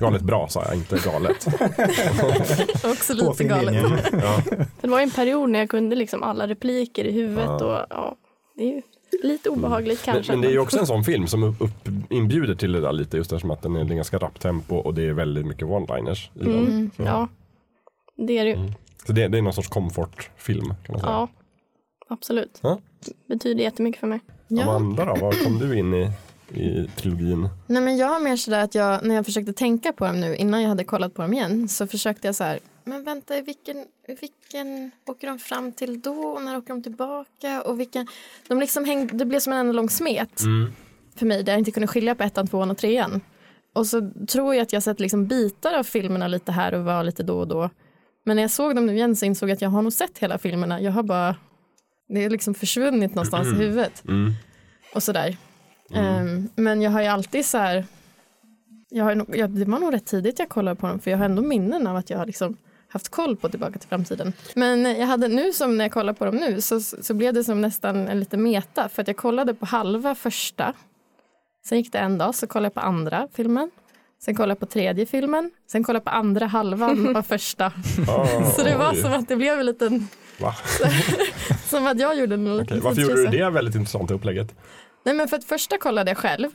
Galet 0.01 0.23
bra 0.23 0.49
sa 0.49 0.65
jag, 0.65 0.75
inte 0.75 0.99
galet. 1.05 1.47
Också 2.85 3.13
lite 3.15 3.45
galet. 3.45 3.85
Ja. 4.13 4.43
det 4.81 4.89
var 4.89 5.01
en 5.01 5.11
period 5.11 5.51
när 5.51 5.59
jag 5.59 5.69
kunde 5.71 5.97
liksom 5.97 6.23
alla 6.23 6.47
repliker 6.49 7.05
i 7.05 7.13
huvudet. 7.13 7.61
Och, 7.63 7.79
ja, 7.91 8.17
det 8.57 8.63
är 8.63 8.69
ju 8.75 8.83
lite 9.23 9.51
obehagligt 9.51 10.07
Men, 10.07 10.15
kanske. 10.15 10.33
men 10.33 10.41
det 10.41 10.49
är 10.49 10.53
ju 10.53 10.59
också 10.59 10.79
en 10.79 10.87
sån 10.87 11.05
film 11.05 11.27
som 11.27 11.43
upp, 11.43 11.63
upp, 11.63 11.89
inbjuder 12.11 12.55
till 12.55 12.73
det 12.73 12.81
där 12.81 12.93
lite 12.93 13.17
just 13.17 13.33
eftersom 13.33 13.51
att 13.51 13.63
den 13.63 13.77
är 13.77 13.85
ganska 13.85 14.19
rapp 14.19 14.41
tempo 14.41 14.77
och 14.77 14.95
det 14.95 15.03
är 15.09 15.13
väldigt 15.13 15.47
mycket 15.47 15.69
one-liners. 15.69 16.31
Mm, 16.41 16.91
ja, 16.97 17.29
det 18.17 18.39
är 18.39 18.45
det 18.45 18.51
ju. 18.51 18.73
Så 19.07 19.13
det, 19.13 19.29
det 19.29 19.39
är 19.39 19.43
någon 19.43 19.53
sorts 19.53 19.69
comfort-film 19.69 20.67
kan 20.67 20.93
man 20.93 21.01
säga. 21.01 21.13
Ja, 21.13 21.29
absolut. 22.09 22.61
Ja. 22.63 22.81
Betyder 23.29 23.65
jättemycket 23.65 24.01
för 24.01 24.07
mig. 24.07 24.21
Ja. 24.49 24.63
Amanda 24.63 25.05
då, 25.05 25.15
var 25.15 25.45
kom 25.45 25.59
du 25.59 25.79
in 25.79 25.95
i, 25.95 26.11
i 26.61 26.89
trilogin? 26.97 27.49
Nej, 27.67 27.83
men 27.83 27.97
jag 27.97 28.07
har 28.07 28.21
mer 28.21 28.37
sådär 28.37 28.65
att 28.65 28.75
jag, 28.75 29.05
när 29.05 29.15
jag 29.15 29.25
försökte 29.25 29.53
tänka 29.53 29.93
på 29.93 30.07
dem 30.07 30.21
nu 30.21 30.37
innan 30.37 30.63
jag 30.63 30.69
hade 30.69 30.85
kollat 30.85 31.15
på 31.15 31.23
dem 31.23 31.33
igen 31.33 31.69
så 31.69 31.87
försökte 31.87 32.29
jag 32.29 32.35
så 32.35 32.45
här, 32.45 32.59
men 32.85 33.05
vänta, 33.05 33.41
vilken, 33.41 33.87
vilken 34.07 34.91
åker 35.07 35.27
de 35.27 35.39
fram 35.39 35.73
till 35.73 36.01
då 36.01 36.15
och 36.15 36.43
när 36.43 36.57
åker 36.57 36.69
de 36.69 36.83
tillbaka 36.83 37.63
och 37.63 37.81
vilken, 37.81 38.07
de 38.49 38.61
liksom 38.61 38.85
hängde, 38.85 39.17
det 39.17 39.25
blev 39.25 39.41
som 39.41 39.53
en 39.53 39.59
enda 39.59 39.73
lång 39.73 39.91
smet 39.91 40.43
för 41.17 41.27
mig 41.27 41.43
där 41.43 41.53
jag 41.53 41.59
inte 41.59 41.71
kunde 41.71 41.87
skilja 41.87 42.15
på 42.15 42.23
ettan, 42.23 42.47
tvåan 42.47 42.71
och 42.71 42.79
trean. 42.79 43.21
Och 43.75 43.87
så 43.87 44.11
tror 44.29 44.55
jag 44.55 44.63
att 44.63 44.73
jag 44.73 44.83
sett 44.83 45.01
liksom 45.01 45.27
bitar 45.27 45.75
av 45.75 45.83
filmerna 45.85 46.29
lite 46.29 46.53
här 46.53 46.75
och 46.75 46.85
var 46.85 47.05
lite 47.05 47.23
då 47.23 47.39
och 47.39 47.49
då. 47.49 47.71
Men 48.25 48.37
när 48.37 48.43
jag 48.43 48.51
såg 48.51 48.75
dem 48.75 48.87
nu 48.87 48.95
igen 48.95 49.17
så 49.17 49.27
insåg 49.27 49.49
jag 49.49 49.55
att 49.55 49.63
jag 49.63 49.71
har 49.71 49.83
nog 49.83 49.93
sett 49.93 50.19
hela 50.19 50.39
filmerna. 50.39 50.81
Jag 50.81 50.93
har 50.93 51.03
bara, 51.03 51.37
det 52.09 52.25
är 52.25 52.31
liksom 52.31 52.55
försvunnit 52.55 53.15
någonstans 53.15 53.49
i 53.49 53.57
huvudet. 53.57 54.05
Mm. 54.09 54.33
Och 54.95 55.03
sådär. 55.03 55.37
Ehm, 55.95 56.49
men 56.57 56.83
jag 56.83 56.91
har 56.91 57.01
ju 57.01 57.07
alltid 57.07 57.47
så 57.47 57.59
här, 57.59 57.85
jag 58.89 59.05
har, 59.05 59.27
jag, 59.29 59.51
det 59.51 59.65
var 59.65 59.79
nog 59.79 59.95
rätt 59.95 60.07
tidigt 60.07 60.39
jag 60.39 60.49
kollade 60.49 60.77
på 60.77 60.87
dem 60.87 61.01
för 61.01 61.11
jag 61.11 61.19
har 61.19 61.25
ändå 61.25 61.43
minnen 61.43 61.87
av 61.87 61.97
att 61.97 62.11
jag 62.11 62.19
har 62.19 62.27
liksom 62.27 62.57
haft 62.93 63.09
koll 63.09 63.37
på 63.37 63.49
Tillbaka 63.49 63.79
till 63.79 63.89
framtiden. 63.89 64.33
Men 64.55 64.85
jag 64.85 65.07
hade 65.07 65.29
nu 65.29 65.53
som 65.53 65.79
när 65.79 65.85
jag 65.85 65.93
kollar 65.93 66.13
på 66.13 66.25
dem 66.25 66.37
nu 66.37 66.61
så, 66.61 66.81
så 66.81 67.15
blev 67.15 67.35
det 67.35 67.45
som 67.45 67.61
nästan 67.61 68.09
en 68.09 68.21
lite 68.21 68.37
meta 68.37 68.89
för 68.89 69.03
att 69.03 69.09
jag 69.09 69.17
kollade 69.17 69.55
på 69.55 69.67
halva 69.67 70.15
första. 70.15 70.73
Sen 71.69 71.79
gick 71.79 71.93
det 71.93 71.99
en 71.99 72.19
dag 72.19 72.35
så 72.35 72.47
kollade 72.47 72.67
jag 72.67 72.75
på 72.75 72.81
andra 72.81 73.29
filmen. 73.35 73.71
Sen 74.25 74.35
kollade 74.35 74.51
jag 74.51 74.59
på 74.61 74.67
tredje 74.67 75.07
filmen. 75.07 75.51
Sen 75.73 75.85
kollade 75.85 75.97
jag 75.97 76.05
på 76.05 76.11
andra 76.19 76.47
halvan 76.47 77.17
av 77.17 77.23
första. 77.29 77.67
Ah, 78.09 78.51
Så 78.57 78.63
det 78.63 78.77
var 78.77 78.91
oj. 78.93 78.97
som 79.03 79.13
att 79.13 79.29
det 79.29 79.37
blev 79.37 79.59
en 79.61 79.67
liten, 79.67 80.09
Va? 80.41 80.55
som 81.69 81.87
att 81.87 81.99
jag 82.01 82.19
gjorde 82.19 82.35
en 82.35 82.57
liten 82.57 82.81
Varför 82.81 83.03
gjorde 83.03 83.15
du 83.15 83.27
det 83.39 83.51
väldigt 83.51 83.75
intressanta 83.75 84.15
upplägget? 84.15 84.55
Nej 85.05 85.15
men 85.15 85.29
för 85.29 85.37
att 85.37 85.45
första 85.45 85.79
kollade 85.79 86.11
jag 86.11 86.19
själv. 86.19 86.49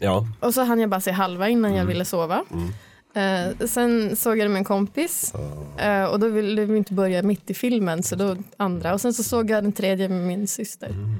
Ja, 0.00 0.26
Och 0.40 0.54
så 0.54 0.62
hann 0.62 0.80
jag 0.80 0.90
bara 0.90 1.00
se 1.00 1.10
halva 1.10 1.48
innan 1.48 1.74
jag 1.74 1.84
ville 1.84 2.04
sova. 2.04 2.44
Mm. 2.52 2.68
Eh, 3.16 3.66
sen 3.66 4.16
såg 4.16 4.38
jag 4.38 4.44
det 4.44 4.48
med 4.48 4.58
en 4.58 4.64
kompis 4.64 5.34
eh, 5.78 6.04
och 6.04 6.20
då 6.20 6.28
ville 6.28 6.64
vi 6.64 6.76
inte 6.78 6.92
börja 6.94 7.22
mitt 7.22 7.50
i 7.50 7.54
filmen 7.54 8.02
så 8.02 8.16
då 8.16 8.36
andra 8.56 8.94
och 8.94 9.00
sen 9.00 9.12
så 9.14 9.22
såg 9.22 9.50
jag 9.50 9.64
den 9.64 9.72
tredje 9.72 10.08
med 10.08 10.26
min 10.26 10.46
syster. 10.46 10.88
Mm. 10.88 11.14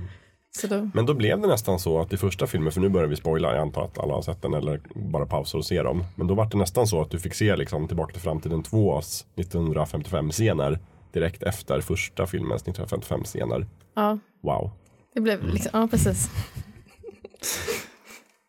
Så 0.56 0.66
då, 0.66 0.90
men 0.94 1.06
då 1.06 1.14
blev 1.14 1.40
det 1.40 1.46
nästan 1.48 1.78
så 1.78 2.00
att 2.00 2.12
i 2.12 2.16
första 2.16 2.46
filmen, 2.46 2.72
för 2.72 2.80
nu 2.80 2.88
börjar 2.88 3.08
vi 3.08 3.16
spoila, 3.16 3.52
jag 3.52 3.62
antar 3.62 3.84
att 3.84 3.98
alla 3.98 4.14
har 4.14 4.22
sett 4.22 4.42
den 4.42 4.54
eller 4.54 4.80
bara 4.94 5.26
pausar 5.26 5.58
och 5.58 5.64
ser 5.66 5.84
dem. 5.84 6.04
Men 6.14 6.26
då 6.26 6.34
var 6.34 6.46
det 6.46 6.58
nästan 6.58 6.86
så 6.86 7.00
att 7.00 7.10
du 7.10 7.18
fick 7.18 7.34
se 7.34 7.56
liksom 7.56 7.88
Tillbaka 7.88 8.12
till 8.12 8.22
framtiden 8.22 8.62
2s 8.62 9.24
1955 9.36 10.30
scener 10.30 10.78
direkt 11.12 11.42
efter 11.42 11.80
första 11.80 12.26
filmens 12.26 12.62
1955 12.62 13.24
scener. 13.24 13.66
ja, 13.94 14.18
Wow. 14.42 14.70
det 15.14 15.20
blev 15.20 15.44
liksom, 15.44 15.70
ja 15.80 15.88
precis. 15.90 16.30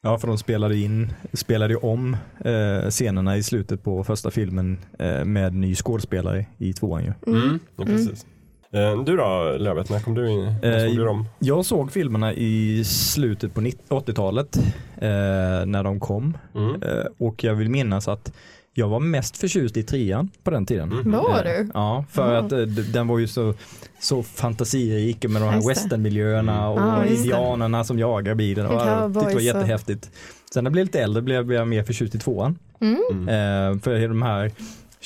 Ja, 0.02 0.18
för 0.18 0.28
de 0.28 0.38
spelade 0.38 0.78
in, 0.78 1.14
spelade 1.34 1.74
ju 1.74 1.78
om 1.80 2.18
eh, 2.46 2.90
scenerna 2.90 3.38
i 3.38 3.44
slutet 3.44 3.84
på 3.84 4.04
första 4.04 4.32
filmen 4.32 4.78
eh, 5.00 5.26
med 5.26 5.54
ny 5.54 5.76
skådespelare 5.76 6.46
i 6.58 6.74
tvåan 6.74 7.04
ju. 7.04 7.14
Mm. 7.36 7.60
Ja, 7.78 7.86
precis. 7.86 8.26
Eh, 8.72 9.04
Du 9.04 9.18
då 9.18 9.56
Lövet, 9.60 9.90
när 9.90 10.00
kom 10.00 10.14
du 10.16 10.30
in? 10.32 10.44
När 10.62 10.78
Eh, 10.78 10.88
såg 10.88 10.98
du 10.98 11.04
dem? 11.06 11.26
Jag 11.40 11.66
såg 11.66 11.92
filmerna 11.92 12.34
i 12.34 12.84
slutet 12.86 13.54
på 13.54 13.62
90 13.62 13.80
80-talet 13.90 14.58
eh, 14.98 15.66
när 15.66 15.84
de 15.84 16.00
kom 16.00 16.38
Mm. 16.56 16.84
eh, 16.84 17.06
och 17.18 17.44
jag 17.44 17.56
vill 17.56 17.70
minnas 17.70 18.08
att 18.08 18.34
jag 18.78 18.88
var 18.88 19.00
mest 19.00 19.38
förtjust 19.38 19.78
i 19.78 19.84
trean 19.84 20.30
på 20.44 20.52
den 20.52 20.66
tiden. 20.66 20.92
Mm. 20.92 21.12
Var 21.12 21.38
Eh, 21.40 21.44
du? 21.44 21.70
Ja, 21.74 22.06
för 22.12 22.34
Ja. 22.34 22.40
att 22.40 22.52
eh, 22.52 22.60
den 22.60 23.08
var 23.08 23.20
ju 23.20 23.28
så, 23.28 23.54
så 24.00 24.24
fantasirik 24.24 25.24
med 25.30 25.42
de 25.42 25.50
här 25.50 25.68
westernmiljöerna 25.68 26.70
och 26.70 26.80
Ja, 26.80 27.06
just 27.06 27.10
det. 27.10 27.22
indianerna 27.24 27.84
som 27.84 28.00
jagar 28.00 28.36
bilen. 28.36 28.66
Och 28.66 28.74
Och 28.74 28.82
jag 28.82 29.14
tyckte 29.14 29.20
det 29.20 29.26
var 29.26 29.36
och- 29.36 29.42
jättehäftigt. 29.42 30.12
Sen 30.54 30.64
när 30.64 30.68
jag 30.70 30.74
blev 30.74 30.86
lite 30.86 31.00
äldre 31.02 31.22
blev 31.22 31.54
jag 31.54 31.68
mer 31.68 31.84
förtjust 31.84 32.16
i 32.16 32.20
tvåan. 32.20 32.58
Mm. 32.80 32.98
Mm. 33.12 33.28
Eh, 33.28 33.80
för 33.82 34.08
de 34.08 34.22
här 34.22 34.52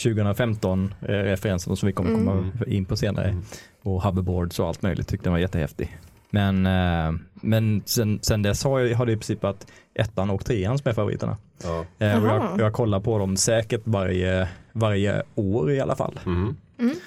2015 0.04 0.94
referenserna 1.00 1.76
som 1.76 1.88
vi 1.88 1.94
kommer 1.94 2.10
komma 2.14 2.44
in 2.68 2.86
på 2.86 2.96
senare 2.96 3.28
Mm. 3.30 3.44
och 3.84 4.02
hoverboards 4.04 4.60
och 4.60 4.68
allt 4.68 4.82
möjligt 4.82 5.08
tyckte 5.08 5.28
jag 5.28 5.32
var 5.32 5.40
jättehäftig. 5.40 5.98
Men, 6.30 6.66
eh, 6.66 7.12
men 7.34 7.82
sen, 7.86 8.20
sen 8.22 8.42
dess 8.42 8.64
har, 8.64 8.80
jag, 8.80 8.98
har 8.98 9.06
det 9.06 9.12
i 9.12 9.16
princip 9.16 9.44
varit 9.44 9.66
ettan 9.94 10.30
och 10.30 10.46
trean 10.46 10.78
som 10.78 10.90
är 10.90 10.94
favoriterna. 10.94 11.38
Ja. 11.64 11.86
Eh, 12.00 12.08
jag, 12.26 12.44
jag 12.60 12.74
kollar 12.74 13.00
på 13.00 13.18
dem 13.18 13.38
säkert 13.38 13.82
varje, 13.84 14.48
varje 14.72 15.24
år 15.36 15.72
i 15.72 15.82
alla 15.82 15.96
fall. 15.96 16.20
Mm. 16.26 16.56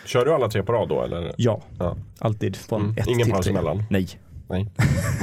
Kör 0.04 0.24
du 0.24 0.32
alla 0.34 0.48
tre 0.48 0.62
på 0.62 0.72
rad 0.72 0.88
då 0.88 1.02
eller? 1.02 1.32
Ja, 1.36 1.60
Ja. 1.78 1.96
alltid 2.18 2.56
från 2.56 2.80
Mm. 2.82 2.94
ett 2.98 3.06
Ingen 3.06 3.24
till 3.24 3.32
paus 3.32 3.46
emellan? 3.46 3.82
Nej. 3.90 4.08
Nej. 4.48 4.70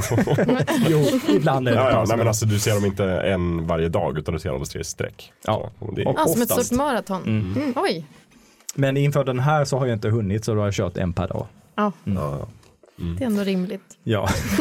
Jo, 0.89 1.06
ibland 1.36 1.67
är 1.67 1.71
det 1.71 1.78
Ja, 1.78 1.91
ja, 1.91 2.06
nej, 2.08 2.17
men 2.17 2.28
alltså, 2.28 2.45
du 2.45 2.60
ser 2.60 2.76
dem 2.76 2.86
inte 2.86 3.06
en 3.06 3.67
varje 3.67 3.89
dag 3.89 4.17
utan 4.17 4.34
du 4.34 4.39
ser 4.39 4.50
alla 4.50 4.65
tre 4.65 4.82
i 4.82 4.84
sträck. 4.84 5.34
Ja. 5.45 5.69
Det, 5.95 6.02
Ja, 6.02 6.26
som 6.28 6.41
ett 6.41 6.50
stort 6.52 6.78
maraton. 6.78 7.21
Mm. 7.24 7.54
Mm, 7.56 7.74
oj. 7.76 8.06
Men 8.76 8.97
inför 8.97 9.24
den 9.24 9.39
här 9.39 9.65
så 9.65 9.78
har 9.80 9.86
jag 9.86 9.95
inte 9.95 10.10
hunnit 10.10 10.45
så 10.45 10.54
då 10.54 10.60
har 10.60 10.67
jag 10.67 10.74
kört 10.74 10.97
en 10.97 11.13
per 11.13 11.28
dag. 11.28 11.45
Ja, 11.76 11.91
ja, 12.96 13.04
det 13.18 13.24
är 13.24 13.26
ändå 13.28 13.44
rimligt. 13.44 13.98
Ja, 14.04 14.30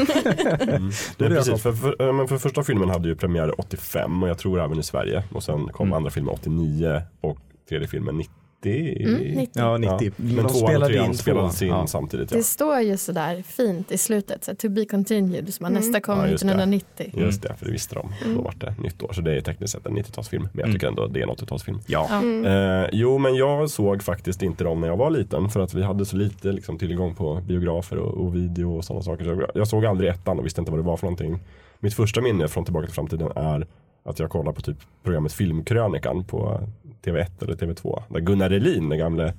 Det 1.16 1.24
är 1.24 1.28
precis, 1.28 1.62
för, 1.62 1.72
för, 1.72 2.12
men 2.12 2.28
för 2.28 2.38
första 2.38 2.62
filmen 2.62 2.90
hade 2.90 3.08
ju 3.08 3.16
premiär 3.16 3.60
85 3.60 4.22
och 4.22 4.28
jag 4.28 4.38
tror 4.38 4.60
även 4.60 4.78
i 4.78 4.82
Sverige. 4.82 5.24
Och 5.32 5.42
sen 5.42 5.68
kom 5.68 5.86
Mm. 5.86 5.96
andra 5.96 6.10
filmen 6.10 6.34
89 6.34 7.02
och 7.20 7.38
tredje 7.68 7.88
filmen 7.88 8.16
90. 8.16 8.32
Mm, 8.68 9.20
90. 9.20 9.50
ja 9.60 9.78
90. 9.78 10.12
Men 10.16 10.28
de 10.36 10.40
tvåan 10.42 10.44
och 10.44 10.50
spelade 10.52 10.98
in 10.98 11.14
spelades 11.14 11.62
in 11.62 11.68
Ja. 11.68 11.86
samtidigt. 11.86 12.30
Ja. 12.30 12.36
Det 12.36 12.42
står 12.42 12.80
ju 12.80 12.96
sådär 12.96 13.42
fint 13.46 13.92
i 13.92 13.98
slutet, 13.98 14.44
så 14.44 14.54
to 14.54 14.68
be 14.68 14.84
continued, 14.84 15.54
så 15.54 15.62
man 15.62 15.72
Mm. 15.72 15.80
nästa 15.82 16.00
kommer 16.00 16.24
Ja, 16.24 16.30
just 16.30 16.42
det. 16.42 16.46
1990. 16.46 17.10
Just 17.20 17.42
det, 17.42 17.54
för 17.58 17.66
det 17.66 17.72
visste 17.72 17.94
de. 17.94 18.12
Då 18.34 18.42
var 18.42 18.54
det 18.58 18.74
nytt 18.82 19.02
år. 19.02 19.12
Så 19.12 19.20
det 19.20 19.36
är 19.36 19.40
tekniskt 19.40 19.72
sett 19.72 19.86
en 19.86 19.94
90-talsfilm. 19.98 20.42
Men 20.42 20.50
jag 20.54 20.62
Mm. 20.64 20.72
tycker 20.74 20.86
ändå 20.88 21.06
det 21.06 21.20
är 21.20 21.22
en 21.22 21.30
80-talsfilm. 21.30 21.78
Ja. 21.86 22.06
Ja. 22.10 22.18
Mm. 22.18 22.82
Eh, 22.82 22.88
jo, 22.92 23.18
men 23.18 23.34
jag 23.34 23.70
såg 23.70 24.02
faktiskt 24.02 24.42
inte 24.42 24.64
dem 24.64 24.80
när 24.80 24.88
jag 24.88 24.96
var 24.96 25.10
liten 25.10 25.48
för 25.50 25.60
att 25.60 25.74
vi 25.74 25.82
hade 25.82 26.04
så 26.06 26.16
lite 26.16 26.52
liksom, 26.52 26.78
tillgång 26.78 27.14
på 27.14 27.40
biografer 27.46 27.96
och, 27.98 28.26
och 28.26 28.34
video 28.36 28.76
och 28.76 28.84
sådana 28.84 29.02
saker. 29.02 29.24
Så 29.24 29.30
jag, 29.30 29.50
jag 29.54 29.68
såg 29.68 29.86
aldrig 29.86 30.10
ettan 30.10 30.38
och 30.38 30.46
visste 30.46 30.60
inte 30.60 30.70
vad 30.70 30.80
det 30.80 30.84
var 30.86 30.96
för 30.96 31.06
någonting. 31.06 31.38
Mitt 31.80 31.94
första 31.94 32.20
minne 32.20 32.48
från 32.48 32.64
Tillbaka 32.64 32.86
till 32.86 32.94
framtiden 32.94 33.28
är 33.36 33.66
att 34.10 34.18
jag 34.18 34.30
kollade 34.30 34.54
på 34.56 34.62
typ 34.62 34.76
programmet 35.02 35.32
Filmkrönikan 35.32 36.24
på 36.24 36.60
TV1 37.04 37.42
eller 37.42 37.54
TV2. 37.54 38.02
Där 38.08 38.20
Gunnar 38.20 38.50
Elin, 38.50 38.88
den 38.88 38.98
gamle, 38.98 39.34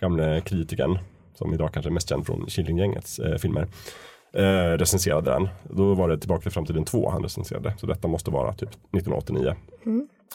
gamle 0.00 0.40
kritikern, 0.40 0.98
som 1.34 1.54
idag 1.54 1.72
kanske 1.72 1.88
är 1.88 1.92
mest 1.92 2.08
känd 2.08 2.26
från 2.26 2.46
Killinggängets 2.46 3.18
eh, 3.18 3.36
filmer, 3.38 3.66
eh, 4.32 4.78
recenserade 4.78 5.30
den. 5.30 5.48
Då 5.62 5.94
var 5.94 6.08
det 6.08 6.18
Tillbaka 6.18 6.42
till 6.42 6.50
framtiden 6.50 6.84
2 6.84 7.10
han 7.10 7.22
recenserade. 7.22 7.74
Så 7.76 7.86
detta 7.86 8.08
måste 8.08 8.30
vara 8.30 8.52
typ 8.52 8.70
1989. 8.70 9.54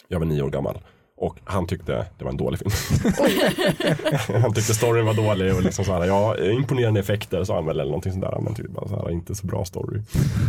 Jag 0.08 0.20
var 0.20 0.26
nio 0.26 0.42
år 0.42 0.50
gammal. 0.50 0.78
Och 1.18 1.40
han 1.44 1.68
tyckte 1.68 2.06
det 2.18 2.24
var 2.24 2.32
en 2.32 2.38
dålig 2.38 2.60
film. 2.60 2.72
han 4.42 4.54
tyckte 4.54 4.74
storyn 4.74 5.06
var 5.06 5.14
dålig 5.14 5.56
och 5.56 5.64
liksom 5.64 5.86
så 5.86 5.94
här, 5.94 6.06
ja, 6.06 6.38
imponerande 6.38 7.00
effekter 7.00 7.44
sa 7.44 7.56
han 7.56 7.66
väl 7.66 7.80
eller 7.80 7.92
någonting 7.92 8.12
sånt 8.12 8.26
där. 8.26 8.40
Men 8.42 8.56
typ 8.56 8.68
bara 8.68 8.88
så 8.88 8.96
här, 8.96 9.12
inte 9.12 9.36
så 9.36 9.48
bra 9.48 9.66
story. 9.66 10.02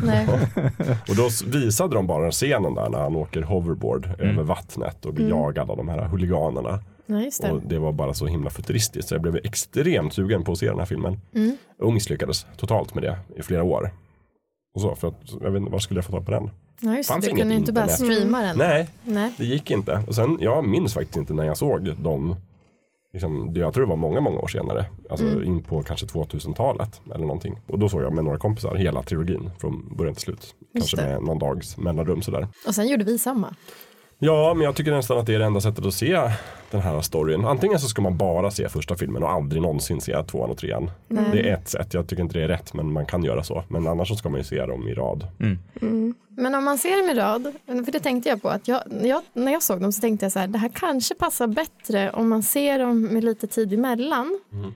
Nej. 0.05 0.27
Och 1.09 1.17
då 1.17 1.29
visade 1.47 1.95
de 1.95 2.07
bara 2.07 2.31
scenen 2.31 2.75
där 2.75 2.89
när 2.89 2.99
han 2.99 3.17
åker 3.17 3.43
hoverboard 3.43 4.09
över 4.19 4.43
vattnet 4.43 5.07
och 5.07 5.15
blir 5.15 5.29
jagad 5.29 5.71
av 5.71 5.77
de 5.77 5.89
här 5.89 6.05
huliganerna. 6.05 6.81
Just 7.07 7.43
det. 7.43 7.53
Och 7.53 7.63
det 7.63 7.79
var 7.79 7.93
bara 7.93 8.15
så 8.15 8.27
himla 8.27 8.51
futuristiskt 8.51 9.09
så 9.09 9.15
jag 9.15 9.23
blev 9.23 9.37
extremt 9.37 10.13
sugen 10.13 10.45
på 10.45 10.53
att 10.53 10.59
se 10.59 10.69
den 10.69 10.79
här 10.79 10.87
filmen. 10.87 11.21
Mm. 11.35 11.57
Och 11.79 11.93
misslyckades 11.93 12.47
totalt 12.57 12.95
med 12.95 13.03
det 13.03 13.19
i 13.37 13.43
flera 13.43 13.63
år. 13.63 13.91
Och 14.75 14.81
så, 14.81 14.95
för 14.95 15.09
att, 15.09 15.15
jag 15.41 15.51
vet 15.51 15.61
inte, 15.61 15.73
var 15.73 15.79
skulle 15.79 15.99
jag 15.99 16.05
få 16.05 16.13
tag 16.13 16.27
på 16.27 16.31
den? 16.31 16.51
Ja, 16.81 16.97
just 16.97 17.09
det. 17.09 17.13
Fanns 17.13 17.25
Du 17.25 17.31
inget 17.31 17.41
kunde 17.43 17.55
inte 17.55 17.73
bara 17.73 17.89
streama 17.89 18.43
den. 18.43 18.59
Nej, 18.59 18.89
Nej. 19.05 19.33
det 19.39 19.45
gick 19.45 19.71
inte. 19.71 20.03
Och 20.09 20.15
sen, 20.15 20.39
jag 20.41 20.65
minns 20.69 20.95
faktiskt 20.95 21.17
inte 21.17 21.35
när 21.35 21.45
jag 21.45 21.57
såg 21.57 21.97
dem. 21.97 22.37
Liksom, 23.13 23.53
det- 23.55 23.61
jag 23.61 23.75
tror 23.75 23.85
det 23.85 23.89
var 23.91 23.97
många, 23.97 24.21
många 24.21 24.39
år 24.39 24.49
senare. 24.49 24.85
Alltså 25.11 25.27
Mm. 25.27 25.45
in 25.45 25.63
på 25.63 25.83
kanske 25.83 26.07
2000-talet 26.07 27.01
eller 27.15 27.27
någonting. 27.27 27.59
Och 27.67 27.79
då 27.79 27.89
såg 27.89 28.03
jag 28.03 28.13
med 28.13 28.25
några 28.25 28.39
kompisar 28.39 28.75
hela 28.75 29.03
trilogin 29.03 29.51
från 29.59 29.97
början 29.97 30.15
till 30.15 30.23
slut. 30.23 30.55
Kanske 30.73 30.97
det. 30.97 31.03
med 31.03 31.23
någon 31.23 31.39
dags 31.39 31.77
mellanrum 31.77 32.23
sådär. 32.23 32.49
Och 32.67 32.75
sen 32.75 32.89
gjorde 32.89 33.05
vi 33.05 33.19
samma. 33.19 33.55
Ja, 34.19 34.55
men 34.55 34.65
jag 34.65 34.77
tycker 34.77 34.93
nästan 34.93 35.19
att 35.19 35.27
det 35.27 35.35
är 35.35 35.39
det 35.39 35.45
enda 35.45 35.61
sättet 35.61 35.87
att 35.87 35.95
se 35.95 36.31
den 36.71 36.81
här 36.81 37.01
storyn. 37.01 37.45
Antingen 37.45 37.79
så 37.79 37.89
ska 37.89 38.03
man 38.03 38.17
bara 38.17 38.51
se 38.51 38.69
första 38.69 38.97
filmen 38.97 39.23
och 39.23 39.31
aldrig 39.31 39.63
någonsin 39.63 40.01
se 40.01 40.23
tvåan 40.23 40.51
och 40.51 40.59
trean. 40.59 40.91
Nej. 41.09 41.25
Det 41.33 41.49
är 41.49 41.55
ett 41.55 41.69
sätt, 41.69 41.95
jag 41.95 42.09
tycker 42.09 42.23
inte 42.23 42.39
det 42.39 42.45
är 42.45 42.49
rätt 42.49 42.75
men 42.75 42.93
man 42.93 43.07
kan 43.07 43.25
göra 43.25 43.43
så. 43.43 43.65
Men 43.69 43.87
annars 43.87 44.09
så 44.09 44.17
ska 44.17 44.29
man 44.29 44.41
ju 44.41 44.45
se 44.45 44.67
dem 44.67 44.89
i 44.89 44.95
rad. 44.95 45.27
Men 46.29 46.55
om 46.55 46.65
man 46.65 46.79
ser 46.79 46.97
dem 46.97 47.11
i 47.11 47.21
rad, 47.21 47.53
för 47.85 47.93
det 47.93 48.01
tänkte 48.01 48.29
jag 48.29 48.43
på, 48.43 48.49
att 48.49 48.69
jag, 48.69 48.83
jag, 49.03 49.23
när 49.33 49.53
jag 49.53 49.63
såg 49.63 49.81
dem 49.81 49.93
så 49.93 50.01
tänkte 50.01 50.25
jag 50.25 50.33
så 50.33 50.39
här, 50.39 50.47
det 50.47 50.59
här 50.59 50.71
kanske 50.75 51.15
passar 51.15 51.47
bättre 51.47 52.11
om 52.11 52.29
man 52.29 52.43
ser 52.43 52.79
dem 52.79 53.03
med 53.03 53.25
lite 53.25 53.47
tid 53.47 53.73
emellan. 53.73 54.41
Mm. 54.53 54.73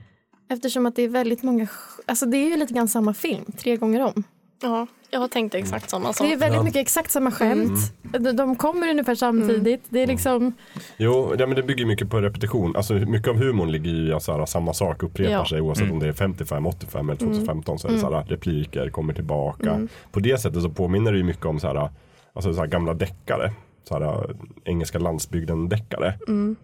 Eftersom 0.49 0.85
att 0.85 0.95
det 0.95 1.01
är 1.01 1.09
väldigt 1.09 1.43
många, 1.43 1.67
alltså 2.05 2.25
det 2.25 2.37
är 2.37 2.49
ju 2.49 2.57
lite 2.57 2.73
grann 2.73 2.87
samma 2.87 3.13
film, 3.13 3.45
tre 3.57 3.75
gånger 3.75 4.01
om. 4.01 4.23
Ja, 4.61 4.87
jag 5.09 5.19
har 5.19 5.27
tänkt 5.27 5.55
exakt 5.55 5.89
samma 5.89 6.13
sak. 6.13 6.27
Det 6.27 6.33
är 6.33 6.37
väldigt 6.37 6.63
mycket 6.63 6.81
exakt 6.81 7.11
samma 7.11 7.31
skämt, 7.31 7.93
de, 8.01 8.31
de 8.31 8.55
kommer 8.55 8.89
ungefär 8.89 9.15
samtidigt, 9.15 9.83
det 9.89 10.03
är 10.03 10.07
liksom, 10.07 10.53
Jo, 10.97 11.35
ja, 11.39 11.47
men 11.47 11.55
det 11.55 11.63
bygger 11.63 11.85
mycket 11.85 12.09
på 12.09 12.21
repetition. 12.21 12.75
Alltså 12.75 12.93
mycket 12.93 13.27
av 13.27 13.35
humorn 13.37 13.71
ligger 13.71 13.93
i 14.09 14.13
att 14.13 14.27
här, 14.27 14.45
samma 14.45 14.73
sak 14.73 15.03
upprepar 15.03 15.31
Ja. 15.31 15.45
sig. 15.45 15.61
Oavsett 15.61 15.91
om 15.91 15.99
det 15.99 16.07
är 16.07 16.13
55, 16.13 16.65
85 16.67 17.09
eller 17.09 17.19
2015 17.19 17.79
så 17.79 17.87
är 17.87 17.91
det 17.91 17.99
så 17.99 18.13
här, 18.13 18.23
repliker 18.23 18.89
kommer 18.89 19.13
tillbaka. 19.13 19.87
På 20.11 20.19
det 20.19 20.37
sättet 20.41 20.61
så 20.61 20.69
påminner 20.69 21.11
det 21.11 21.17
ju 21.17 21.23
mycket 21.23 21.45
om 21.45 21.59
så 21.59 21.67
här, 21.67 21.89
alltså, 22.33 22.53
så 22.53 22.59
här 22.59 22.67
gamla 22.67 22.93
deckare. 22.93 23.51
Så 23.83 23.99
här, 23.99 24.35
engelska 24.65 24.99
landsbygden 24.99 25.69
deckare. 25.69 26.13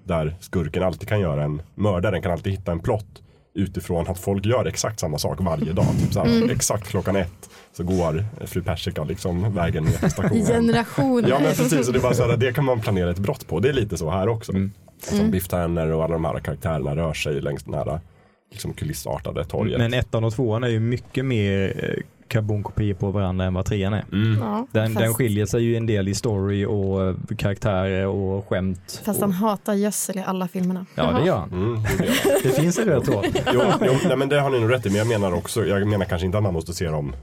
Där 0.04 0.36
skurken 0.40 0.84
alltid 0.84 1.10
kan 1.10 1.20
göra 1.20 1.44
en, 1.44 1.62
mördaren 1.76 2.22
kan 2.22 2.32
alltid 2.32 2.54
hitta 2.54 2.72
en 2.72 2.80
plott 2.80 3.22
utifrån 3.58 4.08
att 4.08 4.20
folk 4.20 4.46
gör 4.46 4.66
exakt 4.66 5.00
samma 5.00 5.18
sak 5.18 5.38
varje 5.42 5.74
dag. 5.74 5.86
Typ 6.00 6.14
så 6.14 6.20
här, 6.20 6.52
Exakt 6.52 6.88
klockan 6.88 7.16
ett 7.16 7.50
så 7.74 7.84
går 7.84 8.26
fru 8.46 8.62
Persika 8.62 9.04
liksom 9.04 9.54
vägen 9.56 9.84
ner 9.84 9.92
till 9.92 10.12
stationen. 10.12 10.46
generationer. 10.46 11.30
Ja 11.30 11.40
men 11.40 11.56
precis, 11.56 11.88
och 11.88 11.94
det, 11.94 12.00
är 12.00 12.04
bara 12.04 12.14
så 12.14 12.28
här, 12.28 12.38
det 12.38 12.54
kan 12.54 12.66
man 12.66 12.82
planera 12.82 13.12
ett 13.12 13.20
brott 13.20 13.48
på. 13.48 13.60
Det 13.60 13.70
är 13.70 13.74
lite 13.74 13.98
så 13.98 14.10
här 14.10 14.28
också. 14.28 14.52
Mm. 14.52 14.72
Alltså, 15.10 15.24
Biff 15.24 15.48
Tanner 15.48 15.92
och 15.92 16.04
alla 16.04 16.14
de 16.14 16.26
här 16.26 16.40
karaktärerna 16.40 16.96
rör 16.96 17.14
sig 17.14 17.42
längs 17.42 17.64
den 17.64 17.74
här 17.74 18.00
liksom, 18.52 18.74
kulissartade 18.74 19.46
torget. 19.46 19.78
Men 19.80 19.94
ettan 19.94 20.24
och 20.24 20.34
tvåan 20.34 20.64
är 20.64 20.68
ju 20.68 20.80
mycket 20.80 21.26
mer 21.26 21.84
eh, 21.84 22.04
karbonkopior 22.28 22.94
på 22.96 23.12
varandra 23.12 23.46
än 23.46 23.54
vad 23.54 23.66
trean 23.66 23.94
är. 23.94 24.06
Mm. 24.12 24.40
Ja. 24.42 24.68
Den, 24.72 24.94
Fast- 24.94 25.06
den 25.06 25.14
skiljer 25.14 25.46
sig 25.46 25.64
ju 25.64 25.76
en 25.78 25.86
del 25.86 26.08
i 26.08 26.14
story 26.14 26.66
och 26.66 27.04
eh, 27.08 27.16
karaktärer 27.38 28.08
och 28.08 28.48
skämt. 28.50 29.02
Fast 29.06 29.20
och, 29.20 29.24
han 29.24 29.32
hatar 29.32 29.74
gödsel 29.74 30.18
i 30.18 30.24
alla 30.26 30.48
filmerna. 30.48 30.86
Ja 30.96 31.12
det 31.12 31.26
gör 31.26 31.38
han. 31.38 31.52
Mm, 31.52 31.84
det 31.98 32.04
det. 32.04 32.40
Det 32.44 32.50
finns 32.50 32.80
en 32.80 32.86
röd 32.86 33.04
tråd. 33.04 33.26
jo, 33.54 33.62
jo, 33.82 33.94
nej, 34.08 34.18
men 34.18 34.30
det 34.30 34.40
har 34.40 34.50
ni 34.50 34.60
nog 34.60 34.72
rätt 34.72 34.86
i. 34.86 34.90
Men 34.90 34.98
jag 34.98 35.08
menar 35.08 35.34
också, 35.34 35.66
jag 35.66 35.88
menar 35.88 36.06
kanske 36.06 36.26
inte 36.26 36.38
att 36.38 36.44
man 36.44 36.54
måste 36.54 36.74
se 36.74 36.86
dem 36.86 37.16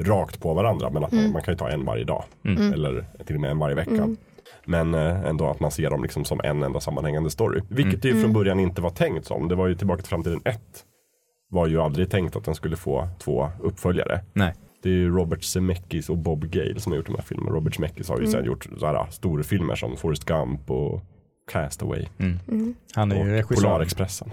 rakt 0.00 0.40
på 0.40 0.54
varandra. 0.54 0.90
Men 0.90 1.04
att 1.04 1.12
man, 1.12 1.32
man 1.32 1.42
kan 1.42 1.54
ju 1.54 1.58
ta 1.58 1.70
en 1.70 1.84
varje 1.84 2.04
dag. 2.04 2.24
Mm. 2.44 2.72
Eller 2.72 3.04
till 3.26 3.34
och 3.34 3.40
med 3.40 3.50
en 3.50 3.58
varje 3.58 3.74
vecka. 3.74 4.08
Men 4.64 4.94
eh, 4.94 5.24
ändå 5.24 5.50
att 5.50 5.60
man 5.60 5.70
ser 5.70 5.90
dem 5.90 6.02
liksom 6.02 6.24
som 6.24 6.40
en 6.44 6.62
enda 6.62 6.80
sammanhängande 6.80 7.30
story. 7.30 7.60
Vilket 7.68 8.02
det 8.02 8.08
ju 8.08 8.22
från 8.22 8.32
början 8.32 8.60
inte 8.60 8.82
var 8.82 8.90
tänkt 8.90 9.26
som. 9.26 9.48
Det 9.48 9.54
var 9.54 9.66
ju 9.66 9.74
Tillbaka 9.74 10.02
till 10.02 10.08
framtiden 10.08 10.40
1. 10.44 10.60
Var 11.50 11.66
ju 11.66 11.80
aldrig 11.80 12.10
tänkt 12.10 12.36
att 12.36 12.44
den 12.44 12.54
skulle 12.54 12.76
få 12.76 13.08
två 13.18 13.50
uppföljare. 13.60 14.20
Nej. 14.32 14.54
Det 14.82 14.88
är 14.88 14.94
ju 14.94 15.16
Robert 15.16 15.42
Zemeckis 15.42 16.10
och 16.10 16.18
Bob 16.18 16.44
Gale 16.44 16.80
som 16.80 16.92
har 16.92 16.96
gjort 16.96 17.06
de 17.06 17.14
här 17.14 17.22
filmerna. 17.22 17.56
Robert 17.56 17.74
Zemeckis 17.74 18.08
har 18.08 18.20
ju 18.20 18.26
sen 18.26 18.44
gjort 18.44 18.68
sådana 18.78 19.10
storfilmer 19.10 19.74
som 19.74 19.96
Forrest 19.96 20.24
Gump 20.24 20.70
och 20.70 21.02
Castaway 21.52 22.06
Han 22.94 23.12
är 23.12 23.24
ju 23.24 23.30
regissör. 23.30 23.54
Polarexpressen. 23.62 24.30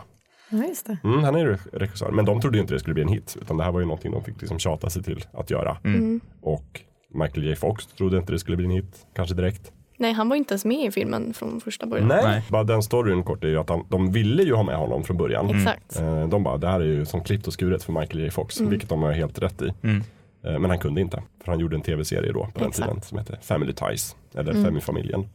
Ja, 0.49 0.57
just 0.67 0.87
det. 0.87 0.97
Mm, 1.03 1.23
han 1.23 1.35
är 1.35 1.39
ju 1.39 1.57
regissör. 1.73 2.11
Men 2.11 2.25
de 2.25 2.41
trodde 2.41 2.57
ju 2.57 2.61
inte 2.61 2.73
det 2.73 2.79
skulle 2.79 2.93
bli 2.93 3.03
en 3.03 3.09
hit. 3.09 3.37
Utan 3.41 3.57
det 3.57 3.63
här 3.63 3.71
var 3.71 3.79
ju 3.79 3.85
någonting 3.85 4.11
de 4.11 4.23
fick 4.23 4.41
liksom 4.41 4.59
tjata 4.59 4.89
sig 4.89 5.03
till 5.03 5.25
att 5.33 5.51
göra. 5.51 5.77
Mm. 5.83 6.21
Och 6.41 6.81
Michael 7.13 7.47
J 7.47 7.55
Fox 7.55 7.87
trodde 7.87 8.17
inte 8.17 8.31
det 8.31 8.39
skulle 8.39 8.57
bli 8.57 8.65
en 8.65 8.71
hit. 8.71 9.07
Kanske 9.15 9.35
direkt. 9.35 9.71
Nej, 9.97 10.13
han 10.13 10.29
var 10.29 10.35
inte 10.35 10.53
ens 10.53 10.65
med 10.65 10.85
i 10.85 10.91
filmen 10.91 11.33
från 11.33 11.61
första 11.61 11.85
början. 11.85 12.07
Nej. 12.07 12.23
Nej. 12.23 12.41
Bara 12.49 12.63
den 12.63 12.83
storyn 12.83 13.23
kort 13.23 13.43
är 13.43 13.47
ju 13.47 13.57
att 13.59 13.69
han, 13.69 13.85
de 13.89 14.11
ville 14.11 14.43
ju 14.43 14.53
ha 14.53 14.63
med 14.63 14.75
honom 14.77 15.03
från 15.03 15.17
början. 15.17 15.49
Exakt. 15.49 15.99
Eh, 15.99 16.27
De 16.27 16.43
bara, 16.43 16.57
det 16.57 16.67
här 16.67 16.79
är 16.79 16.85
ju 16.85 17.05
som 17.05 17.21
klippt 17.23 17.47
och 17.47 17.53
skuret 17.53 17.83
för 17.83 17.93
Michael 17.93 18.19
J 18.19 18.29
Fox. 18.31 18.61
Vilket 18.61 18.89
de 18.89 19.03
har 19.03 19.11
helt 19.11 19.39
rätt 19.39 19.61
i. 19.61 19.73
Mm. 19.83 20.03
Eh, 20.45 20.59
Men 20.59 20.69
han 20.69 20.79
kunde 20.79 21.01
inte. 21.01 21.23
För 21.43 21.51
han 21.51 21.59
gjorde 21.59 21.75
en 21.75 21.81
tv-serie 21.81 22.31
då 22.31 22.39
på 22.53 22.59
den 22.59 22.67
Exakt. 22.69 22.89
tiden. 22.89 23.01
Som 23.01 23.17
hette 23.17 23.37
Family 23.41 23.73
Ties. 23.73 24.15
Eller 24.35 24.53
Femmifamiljen. 24.53 25.27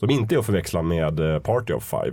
Som 0.00 0.10
inte 0.10 0.34
är 0.34 0.38
att 0.38 0.46
förväxla 0.46 0.82
med 0.82 1.20
eh, 1.34 1.38
Party 1.38 1.72
of 1.72 1.84
Five. 1.90 2.12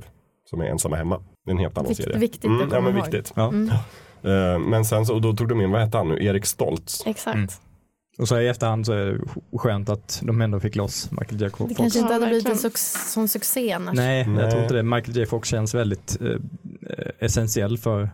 Som 0.49 0.61
är 0.61 0.65
ensamma 0.65 0.95
hemma. 0.95 1.19
Det 1.45 1.51
är 1.51 1.53
en 1.53 1.57
helt 1.59 1.77
annan 1.77 1.91
Vikt- 1.91 2.03
serie. 2.03 2.17
viktigt 2.17 2.43
mm, 2.45 2.69
ja, 2.71 2.81
men 2.81 2.95
viktigt. 2.95 3.33
Ja. 3.35 3.53
Eh, 4.23 4.59
Men 4.59 4.85
sen 4.85 5.05
så, 5.05 5.13
och 5.13 5.21
då 5.21 5.33
tog 5.33 5.47
de 5.49 5.61
in, 5.61 5.71
vad 5.71 5.81
hette 5.81 5.97
han 5.97 6.07
nu, 6.09 6.25
Erik 6.25 6.45
Stoltz. 6.45 7.03
Exakt. 7.07 7.61
Och 8.17 8.27
så 8.27 8.39
i 8.39 8.47
efterhand 8.47 8.85
så 8.85 8.93
är 8.93 9.05
det 9.05 9.19
skönt 9.57 9.89
att 9.89 10.19
de 10.23 10.41
ändå 10.41 10.59
fick 10.59 10.75
loss 10.75 11.11
Michael 11.11 11.41
J. 11.41 11.45
Det 11.45 11.49
Fox. 11.57 11.73
kanske 11.77 11.99
inte 11.99 12.13
hade 12.13 12.27
blivit 12.27 12.47
en 12.49 12.53
suc- 12.55 13.09
sån 13.13 13.27
succé 13.27 13.71
annars. 13.71 13.95
Nej, 13.95 14.27
Nej. 14.27 14.41
jag 14.41 14.51
tror 14.51 14.63
inte 14.63 14.75
det. 14.75 14.83
Michael 14.83 15.17
J. 15.17 15.25
Fox 15.25 15.49
känns 15.49 15.73
väldigt 15.75 16.17
eh, 16.21 16.27
eh, 16.27 17.07
essentiell 17.19 17.77
för 17.77 18.09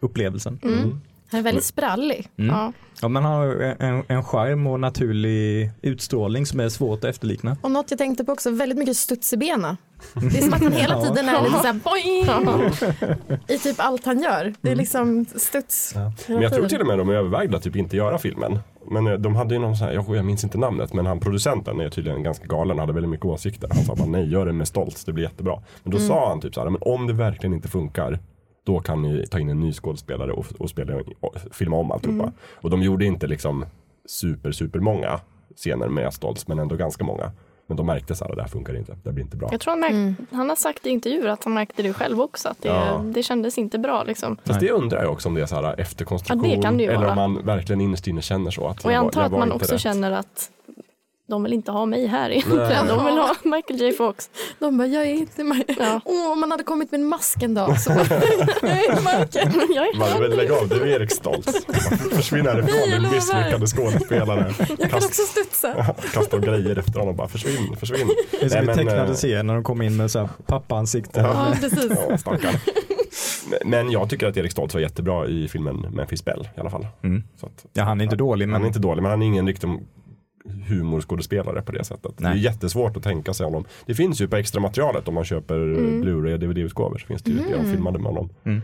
upplevelsen. 0.00 0.58
Mm. 0.62 1.00
Han 1.30 1.40
är 1.40 1.44
väldigt 1.44 1.64
sprallig. 1.64 2.28
Mm. 2.36 2.54
Ja. 2.56 2.72
Ja, 3.02 3.08
man 3.08 3.24
har 3.24 3.46
en, 3.78 4.02
en 4.08 4.24
charm 4.24 4.66
och 4.66 4.80
naturlig 4.80 5.70
utstrålning 5.82 6.46
som 6.46 6.60
är 6.60 6.68
svårt 6.68 6.98
att 6.98 7.04
efterlikna. 7.10 7.56
Och 7.62 7.70
något 7.70 7.90
jag 7.90 7.98
tänkte 7.98 8.24
på 8.24 8.32
också, 8.32 8.50
väldigt 8.50 8.78
mycket 8.78 8.96
studs 8.96 9.32
i 9.32 9.36
bena. 9.36 9.76
Det 10.14 10.38
är 10.38 10.42
som 10.42 10.52
att 10.52 10.62
han 10.62 10.72
hela 10.72 11.00
tiden 11.00 11.28
är 11.28 11.42
lite 11.42 11.58
såhär 11.58 11.80
boing 11.84 13.38
i 13.48 13.58
typ 13.58 13.76
allt 13.78 14.06
han 14.06 14.22
gör. 14.22 14.54
Det 14.60 14.70
är 14.70 14.76
liksom 14.76 15.24
studs. 15.36 15.92
Ja. 15.94 16.12
Men 16.28 16.42
jag 16.42 16.54
tror 16.54 16.68
till 16.68 16.80
och 16.80 16.86
med 16.86 16.98
de 16.98 17.10
övervägde 17.10 17.56
att 17.56 17.62
typ 17.62 17.76
inte 17.76 17.96
göra 17.96 18.18
filmen. 18.18 18.58
Men 18.90 19.06
eh, 19.06 19.12
de 19.12 19.36
hade 19.36 19.54
ju 19.54 19.60
någon 19.60 19.76
sån 19.76 19.86
här, 19.86 19.94
jag, 19.94 20.24
minns 20.24 20.44
inte 20.44 20.58
namnet, 20.58 20.92
men 20.92 21.06
han 21.06 21.20
producenten 21.20 21.80
är 21.80 21.88
tydligen 21.88 22.22
ganska 22.22 22.46
galen, 22.46 22.78
hade 22.78 22.92
väldigt 22.92 23.10
mycket 23.10 23.26
åsikter. 23.26 23.68
Han 23.72 23.84
sa 23.84 23.94
bara 23.94 24.08
nej, 24.08 24.32
gör 24.32 24.46
det 24.46 24.52
med 24.52 24.68
stolt, 24.68 25.02
det 25.06 25.12
blir 25.12 25.24
jättebra. 25.24 25.62
Men 25.82 25.92
då 25.92 25.98
sa 25.98 26.28
han 26.28 26.40
typ 26.40 26.54
så 26.54 26.60
här, 26.60 26.70
men 26.70 26.82
om 26.82 27.06
det 27.06 27.12
verkligen 27.12 27.54
inte 27.54 27.68
funkar, 27.68 28.18
då 28.66 28.80
kan 28.80 29.02
ni 29.02 29.26
ta 29.26 29.38
in 29.38 29.48
en 29.48 29.60
ny 29.60 29.72
skådespelare 29.72 30.32
och, 30.32 30.46
och 30.58 30.70
spela, 30.70 31.02
och 31.20 31.36
filma 31.52 31.76
om 31.76 31.90
alltihopa. 31.90 32.32
Och 32.54 32.70
de 32.70 32.82
gjorde 32.82 33.04
inte 33.04 33.26
liksom 33.26 33.66
super, 34.06 34.52
super 34.52 34.80
många 34.80 35.20
scener 35.56 35.88
med 35.88 36.14
Stoltz, 36.14 36.48
men 36.48 36.58
ändå 36.58 36.76
ganska 36.76 37.04
många. 37.04 37.32
Men 37.66 37.76
de 37.76 37.86
märkte 37.86 38.14
så 38.14 38.24
här, 38.24 38.34
det 38.36 38.42
här 38.42 38.48
funkar 38.48 38.76
inte, 38.76 38.96
det 39.02 39.12
blir 39.12 39.24
inte 39.24 39.36
bra. 39.36 39.48
Jag 39.52 39.60
tror 39.60 39.70
han, 39.72 39.80
märk- 39.80 40.26
han 40.36 40.48
har 40.48 40.56
sagt 40.56 40.86
i 40.86 40.90
intervjuer 40.90 41.28
att 41.28 41.44
han 41.44 41.54
märkte 41.54 41.82
det 41.82 41.92
själv 41.92 42.20
också. 42.20 42.48
Att 42.48 42.62
det, 42.62 42.68
Ja. 42.68 43.02
det 43.04 43.22
kändes 43.22 43.58
inte 43.58 43.78
bra 43.78 44.02
liksom. 44.04 44.36
Fast 44.44 44.60
det 44.60 44.70
undrar 44.70 45.02
jag 45.02 45.12
också 45.12 45.28
om 45.28 45.34
det 45.34 45.42
är 45.42 45.46
så 45.46 45.54
här 45.54 45.80
efterkonstruktion. 45.80 46.50
Ja, 46.50 46.56
det 46.56 46.62
kan 46.62 46.76
det 46.76 46.82
ju 46.82 46.88
eller 46.90 47.00
vara. 47.06 47.10
om 47.24 47.32
man 47.32 47.44
verkligen 47.46 47.80
innerst 47.80 48.06
inne 48.06 48.22
känner 48.22 48.50
så. 48.50 48.68
Att 48.68 48.84
Och 48.84 48.92
jag 48.92 48.98
var- 49.00 49.06
antar 49.06 49.22
att 49.22 49.32
man 49.32 49.52
också 49.52 49.72
rätt. 49.72 49.80
känner 49.80 50.12
att 50.12 50.50
de 51.26 51.42
vill 51.42 51.52
inte 51.52 51.70
ha 51.72 51.86
mig 51.86 52.06
här 52.06 52.30
egentligen. 52.30 52.86
De 52.86 53.04
vill 53.04 53.14
ha 53.14 53.34
Michael 53.44 53.80
J 53.80 53.92
Fox. 53.92 54.30
De 54.58 54.78
bara, 54.78 54.86
jag 54.86 55.02
är 55.06 55.14
inte 55.14 55.44
Michael. 55.44 55.78
Ja. 55.80 56.00
Åh, 56.04 56.32
om 56.32 56.40
man 56.40 56.50
hade 56.50 56.62
kommit 56.64 56.90
med 56.90 57.00
en 57.00 57.06
mask 57.06 57.42
en 57.42 57.54
dag 57.54 57.80
så 57.80 57.90
jag 58.62 58.70
är 58.70 58.94
Michael. 58.94 59.52
Jag 59.74 59.86
är 59.88 59.98
Man 59.98 60.22
vill 60.22 60.36
lägga 60.36 60.54
av, 60.54 60.68
du 60.68 60.82
är 60.82 60.86
Erik 60.86 61.10
Stoltz. 61.10 61.64
Försvinn 62.12 62.46
härifrån 62.46 62.90
din 62.90 63.02
lovar. 63.02 63.14
misslyckade 63.14 63.66
skådespelare. 63.66 64.54
Jag 64.58 64.78
kan 64.78 64.88
Kast, 64.90 65.06
också 65.06 65.22
studsa. 65.22 65.94
kastar 66.12 66.38
grejer 66.38 66.78
efter 66.78 66.98
honom 67.00 67.16
bara 67.16 67.28
försvinn, 67.28 67.76
försvinn. 67.76 68.08
Det 68.30 68.42
är 68.42 68.48
som 68.48 68.58
i 68.58 68.66
Nej, 68.66 68.66
men, 68.66 68.76
tecknade 68.76 69.08
eh, 69.10 69.14
serier 69.14 69.42
när 69.42 69.54
de 69.54 69.64
kom 69.64 69.82
in 69.82 69.96
med 69.96 70.10
så 70.10 70.18
här 70.18 70.28
pappaansikte. 70.46 71.20
Ja, 71.20 71.46
precis. 71.60 71.92
Ja. 72.08 72.18
Men- 72.40 72.50
Men 73.64 73.90
jag 73.90 74.10
tycker 74.10 74.26
att 74.26 74.36
Erik 74.36 74.52
Stoltz 74.52 74.74
var 74.74 74.80
jättebra 74.80 75.26
i 75.26 75.48
filmen 75.48 75.76
Memphis 75.92 76.24
Bell 76.24 76.48
i 76.56 76.60
alla 76.60 76.70
fall. 76.70 76.86
Mm. 77.02 77.22
Så 77.40 77.46
att, 77.46 77.64
Ja, 77.72 77.84
han 77.84 78.00
är 78.00 78.04
inte 78.04 78.16
dålig 78.16 78.48
men 78.48 78.52
han 78.52 78.62
är 78.62 78.66
inte 78.66 78.78
dålig, 78.78 79.02
men 79.02 79.10
han 79.10 79.22
är 79.22 79.26
ingen 79.26 79.46
riktig 79.46 79.68
humorskådespelare 80.68 81.62
på 81.62 81.72
det 81.72 81.84
sättet. 81.84 82.12
Det 82.18 82.24
är 82.24 82.28
Nej. 82.28 82.38
jättesvårt 82.38 82.96
att 82.96 83.02
tänka 83.02 83.34
sig 83.34 83.44
honom. 83.44 83.64
Det 83.86 83.94
finns 83.94 84.20
ju 84.20 84.28
på 84.28 84.36
extra 84.36 84.60
materialet 84.60 85.08
om 85.08 85.14
man 85.14 85.24
köper 85.24 85.54
mm. 85.54 86.02
Blu-ray 86.02 86.32
och 86.32 86.40
DVD-utgåvor 86.40 86.98
så 86.98 87.06
finns 87.06 87.22
det 87.22 87.30
ju 87.30 87.36
det 87.36 87.56
de 87.56 87.64
filmade 87.64 87.98
med 87.98 88.12
honom. 88.12 88.30
Mm. 88.44 88.62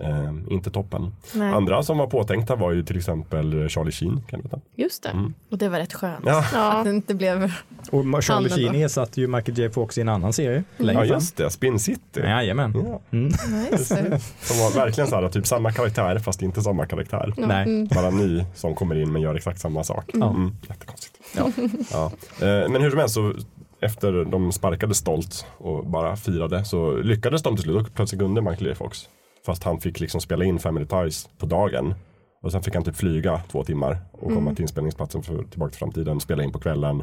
Eh, 0.00 0.34
inte 0.50 0.70
toppen. 0.70 1.12
Nej. 1.34 1.52
Andra 1.52 1.82
som 1.82 1.98
var 1.98 2.06
påtänkta 2.06 2.56
var 2.56 2.72
ju 2.72 2.82
till 2.82 2.96
exempel 2.96 3.68
Charlie 3.68 3.92
Sheen. 3.92 4.22
Kan 4.28 4.40
du 4.40 4.42
veta? 4.42 4.60
Just 4.76 5.02
det. 5.02 5.08
Mm. 5.08 5.34
Och 5.50 5.58
det 5.58 5.68
var 5.68 5.78
rätt 5.78 5.92
skönt. 5.92 6.24
Ja. 6.26 6.44
Att 6.54 6.84
det 6.84 6.90
inte 6.90 7.14
blev... 7.14 7.52
Och 7.90 8.24
Charlie. 8.24 8.48
Sheen 8.50 8.74
ersatte 8.74 9.20
ju 9.20 9.26
Michael 9.26 9.58
J 9.58 9.70
Fox 9.70 9.98
i 9.98 10.00
en 10.00 10.08
annan 10.08 10.32
serie. 10.32 10.64
längre 10.76 11.06
ja, 11.06 11.14
just 11.14 11.36
det. 11.36 11.50
Spin 11.50 11.78
City. 11.78 12.20
Jajamän. 12.20 12.74
Ja. 12.86 13.00
Mm. 13.10 13.24
Nice. 13.26 13.86
Som 14.40 14.58
var 14.58 14.74
verkligen 14.84 15.08
så 15.10 15.16
här, 15.16 15.28
typ 15.28 15.46
samma 15.46 15.72
karaktär 15.72 16.18
fast 16.18 16.42
inte 16.42 16.62
samma 16.62 16.86
karaktär. 16.86 17.34
Nej. 17.36 17.88
Bara 17.94 18.10
ny 18.10 18.44
som 18.54 18.74
kommer 18.74 18.94
in 19.02 19.12
men 19.12 19.22
gör 19.22 19.34
exakt 19.34 19.60
samma 19.60 19.84
sak. 19.84 20.04
Ja. 20.14 20.30
Mm, 20.30 20.56
jättekonstigt. 20.68 21.14
Ja. 21.36 21.50
Ja. 21.92 22.12
Eh, 22.46 22.68
Men 22.68 22.82
hur 22.82 22.90
som 22.90 22.98
helst 22.98 23.14
så 23.14 23.34
efter 23.80 24.24
de 24.24 24.52
sparkade 24.52 24.94
stolt 24.94 25.46
och 25.58 25.86
bara 25.86 26.16
firade 26.16 26.64
så 26.64 26.96
lyckades 26.96 27.42
de 27.42 27.56
till 27.56 27.62
slut 27.62 27.76
och 27.76 27.94
plötsligt 27.94 28.20
kunde 28.20 28.40
Michael 28.40 28.66
J 28.66 28.74
Fox. 28.74 29.08
Fast 29.48 29.64
han 29.64 29.80
fick 29.80 30.00
liksom 30.00 30.20
spela 30.20 30.44
in 30.44 30.58
Family 30.58 30.86
Ties 30.86 31.28
på 31.38 31.46
dagen. 31.46 31.94
Och 32.42 32.52
sen 32.52 32.62
fick 32.62 32.74
han 32.74 32.84
typ 32.84 32.96
flyga 32.96 33.40
två 33.50 33.64
timmar 33.64 33.96
och 34.12 34.32
komma 34.32 34.54
till 34.54 34.62
inspelningsplatsen 34.62 35.22
för 35.22 35.44
Tillbaka 35.44 35.70
till 35.70 35.78
framtiden, 35.78 36.20
spela 36.20 36.42
in 36.42 36.52
på 36.52 36.58
kvällen 36.58 37.02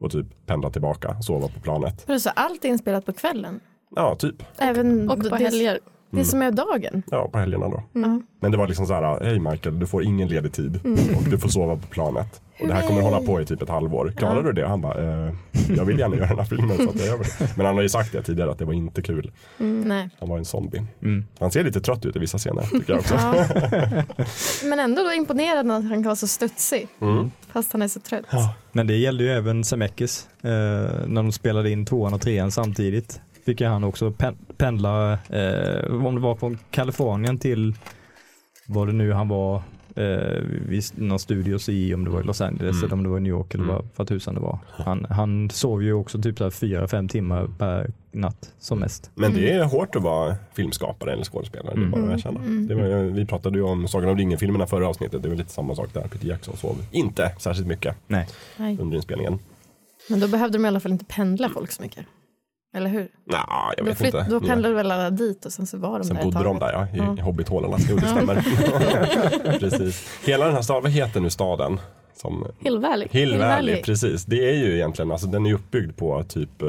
och 0.00 0.10
typ 0.10 0.26
pendla 0.46 0.70
tillbaka, 0.70 1.22
sova 1.22 1.48
på 1.48 1.60
planet. 1.60 2.04
Men 2.08 2.20
så 2.20 2.30
allt 2.30 2.64
är 2.64 2.68
inspelat 2.68 3.06
på 3.06 3.12
kvällen? 3.12 3.60
Ja, 3.96 4.14
typ. 4.14 4.42
Även 4.58 5.10
Och 5.10 5.30
på 5.30 5.36
helger. 5.36 5.78
Det 6.14 6.24
som 6.24 6.42
är 6.42 6.50
dagen? 6.50 7.02
Ja, 7.10 7.28
på 7.32 7.38
helgerna 7.38 7.68
då. 7.68 7.82
Ja. 7.92 8.20
Men 8.40 8.50
det 8.50 8.56
var 8.56 8.68
liksom 8.68 8.86
så 8.86 8.94
här, 8.94 9.24
hej 9.24 9.40
Michael, 9.40 9.78
du 9.78 9.86
får 9.86 10.04
ingen 10.04 10.28
ledig 10.28 10.52
tid 10.52 10.80
och 11.16 11.30
du 11.30 11.38
får 11.38 11.48
sova 11.48 11.76
på 11.76 11.86
planet. 11.86 12.40
Och 12.60 12.68
det 12.68 12.74
här 12.74 12.86
kommer 12.88 13.02
hålla 13.02 13.20
på 13.20 13.40
i 13.40 13.46
typ 13.46 13.62
ett 13.62 13.68
halvår. 13.68 14.12
Klarar 14.16 14.42
du 14.42 14.52
det? 14.52 14.68
Han 14.68 14.80
bara, 14.80 15.26
eh, 15.26 15.34
jag 15.76 15.84
vill 15.84 15.98
gärna 15.98 16.16
göra 16.16 16.28
den 16.28 16.38
här 16.38 16.44
filmen 16.44 16.76
så 16.76 16.90
att 16.90 16.98
jag 16.98 17.06
gör 17.06 17.18
det. 17.18 17.56
Men 17.56 17.66
han 17.66 17.74
har 17.74 17.82
ju 17.82 17.88
sagt 17.88 18.12
det 18.12 18.22
tidigare 18.22 18.50
att 18.50 18.58
det 18.58 18.64
var 18.64 18.72
inte 18.72 19.02
kul. 19.02 19.32
Nej. 19.58 20.10
Han 20.20 20.28
var 20.28 20.38
en 20.38 20.44
zombie. 20.44 20.82
Mm. 21.02 21.24
Han 21.38 21.50
ser 21.50 21.64
lite 21.64 21.80
trött 21.80 22.06
ut 22.06 22.16
i 22.16 22.18
vissa 22.18 22.38
scener 22.38 22.62
tycker 22.62 22.92
jag 22.92 23.00
också. 23.00 23.14
Ja. 23.14 23.46
Men 24.68 24.80
ändå 24.80 25.02
då 25.02 25.12
imponerad 25.12 25.58
att 25.58 25.84
han 25.84 25.88
kan 25.88 26.02
vara 26.02 26.16
så 26.16 26.26
studsig. 26.26 26.88
Mm. 27.00 27.30
Fast 27.52 27.72
han 27.72 27.82
är 27.82 27.88
så 27.88 28.00
trött. 28.00 28.24
Ja. 28.30 28.54
Men 28.72 28.86
det 28.86 28.96
gällde 28.96 29.24
ju 29.24 29.30
även 29.30 29.64
Zemeckis. 29.64 30.28
Eh, 30.42 30.50
när 31.06 31.14
de 31.22 31.32
spelade 31.32 31.70
in 31.70 31.86
tvåan 31.86 32.14
och 32.14 32.20
trean 32.20 32.50
samtidigt. 32.50 33.20
Fick 33.46 33.60
han 33.60 33.84
också 33.84 34.10
pen- 34.10 34.36
pendla, 34.56 35.12
eh, 35.12 36.06
om 36.06 36.14
det 36.14 36.20
var 36.20 36.34
från 36.36 36.58
Kalifornien 36.70 37.38
till 37.38 37.74
vad 38.68 38.88
det 38.88 38.92
nu 38.92 39.12
han 39.12 39.28
var, 39.28 39.62
eh, 39.96 40.40
vid 40.68 40.82
någon 40.94 41.18
studios 41.18 41.68
i, 41.68 41.94
om 41.94 42.04
det 42.04 42.10
var 42.10 42.20
i 42.20 42.24
Los 42.24 42.40
Angeles 42.40 42.76
Mm. 42.76 42.84
eller 42.84 42.92
om 42.94 43.02
det 43.02 43.08
var 43.08 43.18
i 43.18 43.20
New 43.20 43.30
York 43.30 43.54
eller 43.54 43.64
Mm. 43.64 43.84
vad 43.96 44.08
tusan 44.08 44.34
det 44.34 44.40
var. 44.40 44.58
Han, 44.70 45.06
han 45.10 45.50
sov 45.50 45.82
ju 45.82 45.92
också 45.92 46.22
typ 46.22 46.38
så 46.38 46.44
här 46.44 46.50
fyra, 46.50 46.88
fem 46.88 47.08
timmar 47.08 47.48
per 47.58 47.90
natt 48.12 48.52
som 48.58 48.78
mest. 48.78 49.10
Men 49.14 49.34
det 49.34 49.50
är 49.52 49.64
hårt 49.64 49.96
att 49.96 50.02
vara 50.02 50.36
filmskapare 50.54 51.12
eller 51.12 51.24
skådespelare. 51.24 51.74
Det 51.74 51.82
är 51.82 51.86
bara 51.86 52.04
att 52.04 52.18
erkänna. 52.18 52.40
Det 52.68 52.74
var, 52.74 53.02
vi 53.10 53.26
pratade 53.26 53.58
ju 53.58 53.64
om 53.64 53.88
Sagan 53.88 54.10
om 54.10 54.16
ringen-filmerna 54.18 54.66
förra 54.66 54.88
avsnittet. 54.88 55.22
Det 55.22 55.28
väl 55.28 55.38
lite 55.38 55.50
samma 55.52 55.74
sak 55.74 55.88
där. 55.92 56.02
Peter 56.08 56.26
Jackson 56.28 56.56
sov 56.56 56.76
inte 56.90 57.32
särskilt 57.38 57.68
mycket 57.68 57.96
Nej. 58.06 58.28
Nej. 58.56 58.78
under 58.80 58.96
inspelningen. 58.96 59.38
Men 60.10 60.20
då 60.20 60.28
behövde 60.28 60.58
de 60.58 60.64
i 60.64 60.68
alla 60.68 60.80
fall 60.80 60.92
inte 60.92 61.04
pendla 61.04 61.48
folk 61.48 61.70
så 61.72 61.82
mycket. 61.82 62.06
Eller 62.74 62.90
hur? 62.90 63.08
Nah, 63.24 63.72
jag 63.76 63.76
Då, 63.76 63.84
vet 63.84 63.98
flytt, 63.98 64.14
inte. 64.14 64.30
då 64.30 64.40
pendlade 64.40 64.74
väl 64.74 64.90
alla 64.90 65.10
dit 65.10 65.44
och 65.46 65.52
sen 65.52 65.66
så 65.66 65.78
var 65.78 65.98
de 65.98 66.04
Sen 66.04 66.16
där 66.16 66.22
ett 66.22 66.32
bodde 66.34 66.44
de 66.44 66.58
där 66.58 66.72
ja, 66.72 66.86
i, 67.14 67.18
i 67.18 67.20
hobbithålorna. 67.22 67.76
Jo, 67.90 67.96
det 67.96 68.06
stämmer. 68.08 68.44
precis. 69.58 70.20
Hela 70.24 70.44
den 70.44 70.54
här 70.54 70.62
staden, 70.62 70.82
vad 70.82 70.92
heter 70.92 71.20
nu 71.20 71.30
staden? 71.30 71.80
Som 72.16 72.46
Hill 72.60 72.78
Valley. 72.78 73.08
Hill 73.10 73.30
Hill 73.30 73.38
Valley, 73.38 73.54
Valley. 73.56 73.82
precis. 73.82 74.24
Det 74.24 74.48
är 74.50 74.54
ju 74.54 74.74
egentligen, 74.74 75.10
alltså 75.12 75.26
den 75.26 75.46
är 75.46 75.54
uppbyggd 75.54 75.96
på 75.96 76.22
typ 76.28 76.62
eh, 76.62 76.68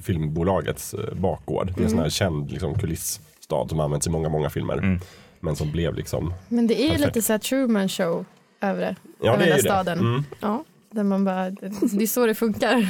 filmbolagets 0.00 0.94
eh, 0.94 1.14
bakgård. 1.14 1.72
Det 1.76 1.80
är 1.80 1.84
en 1.84 1.90
sån 1.90 1.98
här 1.98 2.08
känd 2.08 2.50
liksom, 2.50 2.74
kulissstad 2.78 3.68
som 3.68 3.80
används 3.80 4.06
i 4.06 4.10
många, 4.10 4.28
många 4.28 4.50
filmer. 4.50 4.74
Mm. 4.78 5.00
Men 5.40 5.56
som 5.56 5.70
blev 5.70 5.94
liksom, 5.94 6.34
Men 6.48 6.66
det 6.66 6.74
är 6.80 6.84
ju 6.84 6.88
Perfekt. 6.90 7.06
lite 7.16 7.26
så 7.26 7.32
här 7.32 7.38
Truman 7.38 7.88
show 7.88 8.24
över 8.60 8.80
det. 8.80 8.96
ja 9.22 9.32
över 9.34 9.38
det 9.38 9.44
är 9.44 9.48
den 9.48 9.56
ju 9.56 9.62
där 9.62 9.62
det. 9.62 9.68
staden. 9.68 9.98
Mm. 9.98 10.24
Ja. 10.40 10.64
Där 10.94 11.04
man 11.04 11.24
bara, 11.24 11.50
det, 11.50 11.68
det 11.92 12.02
är 12.02 12.06
så 12.06 12.26
det 12.26 12.34
funkar. 12.34 12.88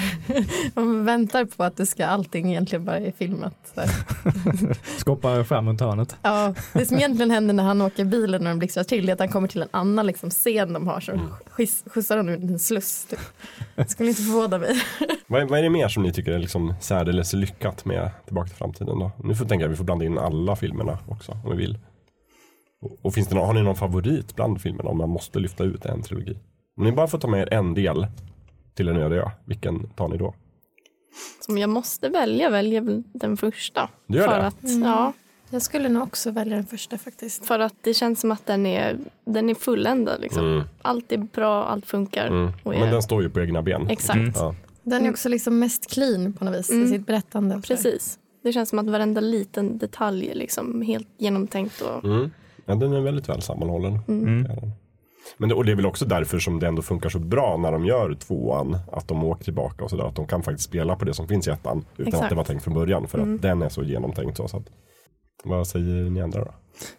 Man 0.74 1.04
väntar 1.04 1.44
på 1.44 1.64
att 1.64 1.76
det 1.76 1.86
ska 1.86 2.06
allting 2.06 2.50
egentligen 2.50 2.84
bara 2.84 2.98
är 2.98 3.12
filmat. 3.12 3.74
Skåpar 4.98 5.42
fram 5.44 5.68
runt 5.68 5.80
hörnet. 5.80 6.16
Ja, 6.22 6.54
det 6.72 6.86
som 6.86 6.96
egentligen 6.96 7.30
händer 7.30 7.54
när 7.54 7.64
han 7.64 7.80
åker 7.80 8.04
bilen 8.04 8.42
när 8.42 8.50
de 8.50 8.58
blixtrar 8.58 8.84
till 8.84 9.08
är 9.08 9.12
att 9.12 9.18
han 9.18 9.28
kommer 9.28 9.48
till 9.48 9.62
en 9.62 9.68
annan 9.70 10.06
liksom, 10.06 10.30
scen 10.30 10.72
de 10.72 10.86
har 10.88 11.00
så 11.00 11.12
Mm. 11.12 11.26
skjuts, 11.50 11.84
skjutsar 11.86 12.16
honom 12.16 12.34
ut 12.34 12.40
i 12.40 12.46
en 12.52 12.58
sluss. 12.58 13.04
Typ. 13.10 13.18
Det 13.76 13.90
skulle 13.90 14.08
inte 14.08 14.22
förvåna 14.22 14.58
mig. 14.58 14.82
Vad, 15.26 15.42
är- 15.42 15.46
vad 15.46 15.58
är 15.58 15.62
det 15.62 15.70
mer 15.70 15.88
som 15.88 16.02
ni 16.02 16.12
tycker 16.12 16.32
är 16.32 16.38
liksom 16.38 16.74
särdeles 16.80 17.32
lyckat 17.32 17.84
med 17.84 18.10
Tillbaka 18.24 18.48
till 18.48 18.56
framtiden 18.56 18.98
då? 18.98 19.10
Nu 19.24 19.34
får 19.34 19.44
jag 19.44 19.48
tänka 19.48 19.64
att 19.64 19.70
vi 19.72 19.76
får 19.76 19.84
blanda 19.84 20.04
in 20.04 20.18
alla 20.18 20.56
filmerna 20.56 20.98
också 21.08 21.32
om 21.32 21.50
vi 21.50 21.56
vill. 21.56 21.78
Och, 22.82 22.98
och 23.02 23.14
finns 23.14 23.28
det 23.28 23.34
någon, 23.34 23.46
har 23.46 23.54
ni 23.54 23.62
någon 23.62 23.76
favorit 23.76 24.36
bland 24.36 24.60
filmerna 24.60 24.90
om 24.90 24.98
man 24.98 25.08
måste 25.10 25.38
lyfta 25.38 25.64
ut 25.64 25.86
en 25.86 26.02
trilogi? 26.02 26.38
Om 26.76 26.84
ni 26.84 26.92
bara 26.92 27.06
får 27.06 27.18
ta 27.18 27.28
med 27.28 27.40
er 27.40 27.52
en 27.54 27.74
del 27.74 28.06
till 28.74 28.88
en 28.88 28.96
öde 28.96 29.16
ö, 29.16 29.30
vilken 29.44 29.88
tar 29.88 30.08
ni 30.08 30.16
då? 30.16 30.34
Som 31.40 31.58
jag 31.58 31.70
måste 31.70 32.08
välja 32.08 32.50
väljer 32.50 32.80
väl 32.80 33.02
den 33.12 33.36
första. 33.36 33.90
Du 34.06 34.18
gör 34.18 34.28
för 34.28 34.38
det? 34.38 34.46
Att, 34.46 34.56
ja, 34.84 35.12
Jag 35.50 35.62
skulle 35.62 35.88
nog 35.88 36.02
också 36.02 36.30
välja 36.30 36.56
den 36.56 36.66
första 36.66 36.98
faktiskt. 36.98 37.46
för 37.46 37.58
att 37.58 37.74
det 37.80 37.94
känns 37.94 38.20
som 38.20 38.30
att 38.30 38.46
den 38.46 38.66
är, 38.66 38.98
den 39.24 39.50
är 39.50 39.54
fulländad. 39.54 40.20
Liksom. 40.20 40.46
Mm. 40.46 40.62
Allt 40.82 41.12
är 41.12 41.18
bra, 41.18 41.64
allt 41.64 41.86
funkar. 41.86 42.26
Mm. 42.26 42.52
Och 42.62 42.72
Men 42.72 42.82
är, 42.82 42.90
den 42.92 43.02
står 43.02 43.22
ju 43.22 43.30
på 43.30 43.40
egna 43.40 43.62
ben. 43.62 43.86
Exakt, 43.90 44.16
Mm. 44.18 44.32
Ja. 44.34 44.54
Den 44.82 45.06
är 45.06 45.10
också 45.10 45.28
liksom 45.28 45.58
mest 45.58 45.90
clean 45.90 46.32
på 46.32 46.44
något 46.44 46.54
vis 46.54 46.70
i 46.70 46.74
Mm. 46.74 46.88
sitt 46.88 47.06
berättande. 47.06 47.60
precis. 47.64 48.18
Det 48.42 48.52
känns 48.52 48.68
som 48.68 48.78
att 48.78 48.86
varenda 48.86 49.20
liten 49.20 49.78
detalj 49.78 50.28
är 50.30 50.34
liksom 50.34 50.82
helt 50.82 51.08
genomtänkt. 51.18 51.80
Och, 51.80 52.04
Mm. 52.04 52.30
Ja, 52.66 52.74
den 52.74 52.92
är 52.92 53.00
väldigt 53.00 53.28
väl 53.28 53.42
sammanhållen. 53.42 53.98
Mm. 55.24 55.34
Men 55.36 55.48
det, 55.48 55.54
och 55.54 55.64
det 55.64 55.72
är 55.72 55.76
väl 55.76 55.86
också 55.86 56.04
därför 56.04 56.38
som 56.38 56.60
det 56.60 56.66
ändå 56.66 56.82
funkar 56.82 57.08
så 57.08 57.18
bra 57.18 57.56
när 57.56 57.72
de 57.72 57.86
gör 57.86 58.14
tvåan. 58.14 58.78
Att 58.92 59.08
de 59.08 59.24
åker 59.24 59.44
tillbaka 59.44 59.84
och 59.84 59.90
sådär. 59.90 60.04
Att 60.04 60.16
de 60.16 60.26
kan 60.26 60.42
faktiskt 60.42 60.68
spela 60.68 60.96
på 60.96 61.04
det 61.04 61.14
som 61.14 61.28
finns 61.28 61.48
i 61.48 61.50
ettan. 61.50 61.84
Utan 61.96 62.06
Exakt. 62.06 62.22
att 62.24 62.30
det 62.30 62.36
var 62.36 62.44
tänkt 62.44 62.64
från 62.64 62.74
början. 62.74 63.06
För 63.06 63.18
att 63.18 63.42
den 63.42 63.62
är 63.62 63.68
så 63.68 63.82
genomtänkt. 63.82 64.36
Så, 64.36 64.48
så 64.48 64.56
att, 64.56 64.70
vad 65.44 65.66
säger 65.66 66.10
ni 66.10 66.22
andra 66.22 66.40
då? 66.40 66.50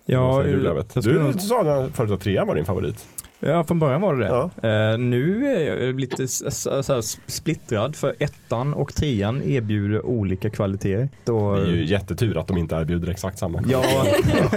Ja, 0.05 0.41
säger 0.43 0.57
du, 0.57 0.63
Lövet? 0.63 0.93
du 1.03 1.19
nog- 1.23 1.41
sa 1.41 1.89
förut 1.93 2.11
att 2.11 2.21
trean 2.21 2.47
var 2.47 2.55
din 2.55 2.65
favorit. 2.65 3.05
Ja, 3.39 3.63
från 3.63 3.79
början 3.79 4.01
var 4.01 4.15
det 4.15 4.23
det. 4.23 4.49
Ja. 4.61 4.69
Eh, 4.69 4.97
nu 4.97 5.47
är 5.47 5.75
jag 5.85 5.99
lite 5.99 6.27
så 6.27 7.01
splittrad 7.27 7.95
för 7.95 8.15
ettan 8.19 8.73
och 8.73 8.93
trean 8.95 9.41
erbjuder 9.43 10.05
olika 10.05 10.49
kvaliteter. 10.49 11.09
Då, 11.25 11.55
Det 11.55 11.61
är 11.61 11.65
ju 11.71 11.85
jättetur 11.85 12.37
att 12.37 12.47
de 12.47 12.57
inte 12.57 12.75
erbjuder 12.75 13.11
exakt 13.11 13.37
samma. 13.39 13.63
Ja, 13.67 13.83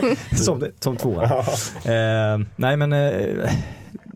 som, 0.37 0.65
som 0.81 0.97
tvåan. 0.97 1.25
Eh, 1.25 2.47
nej 2.57 2.77
men 2.77 2.93
eh, 2.93 3.51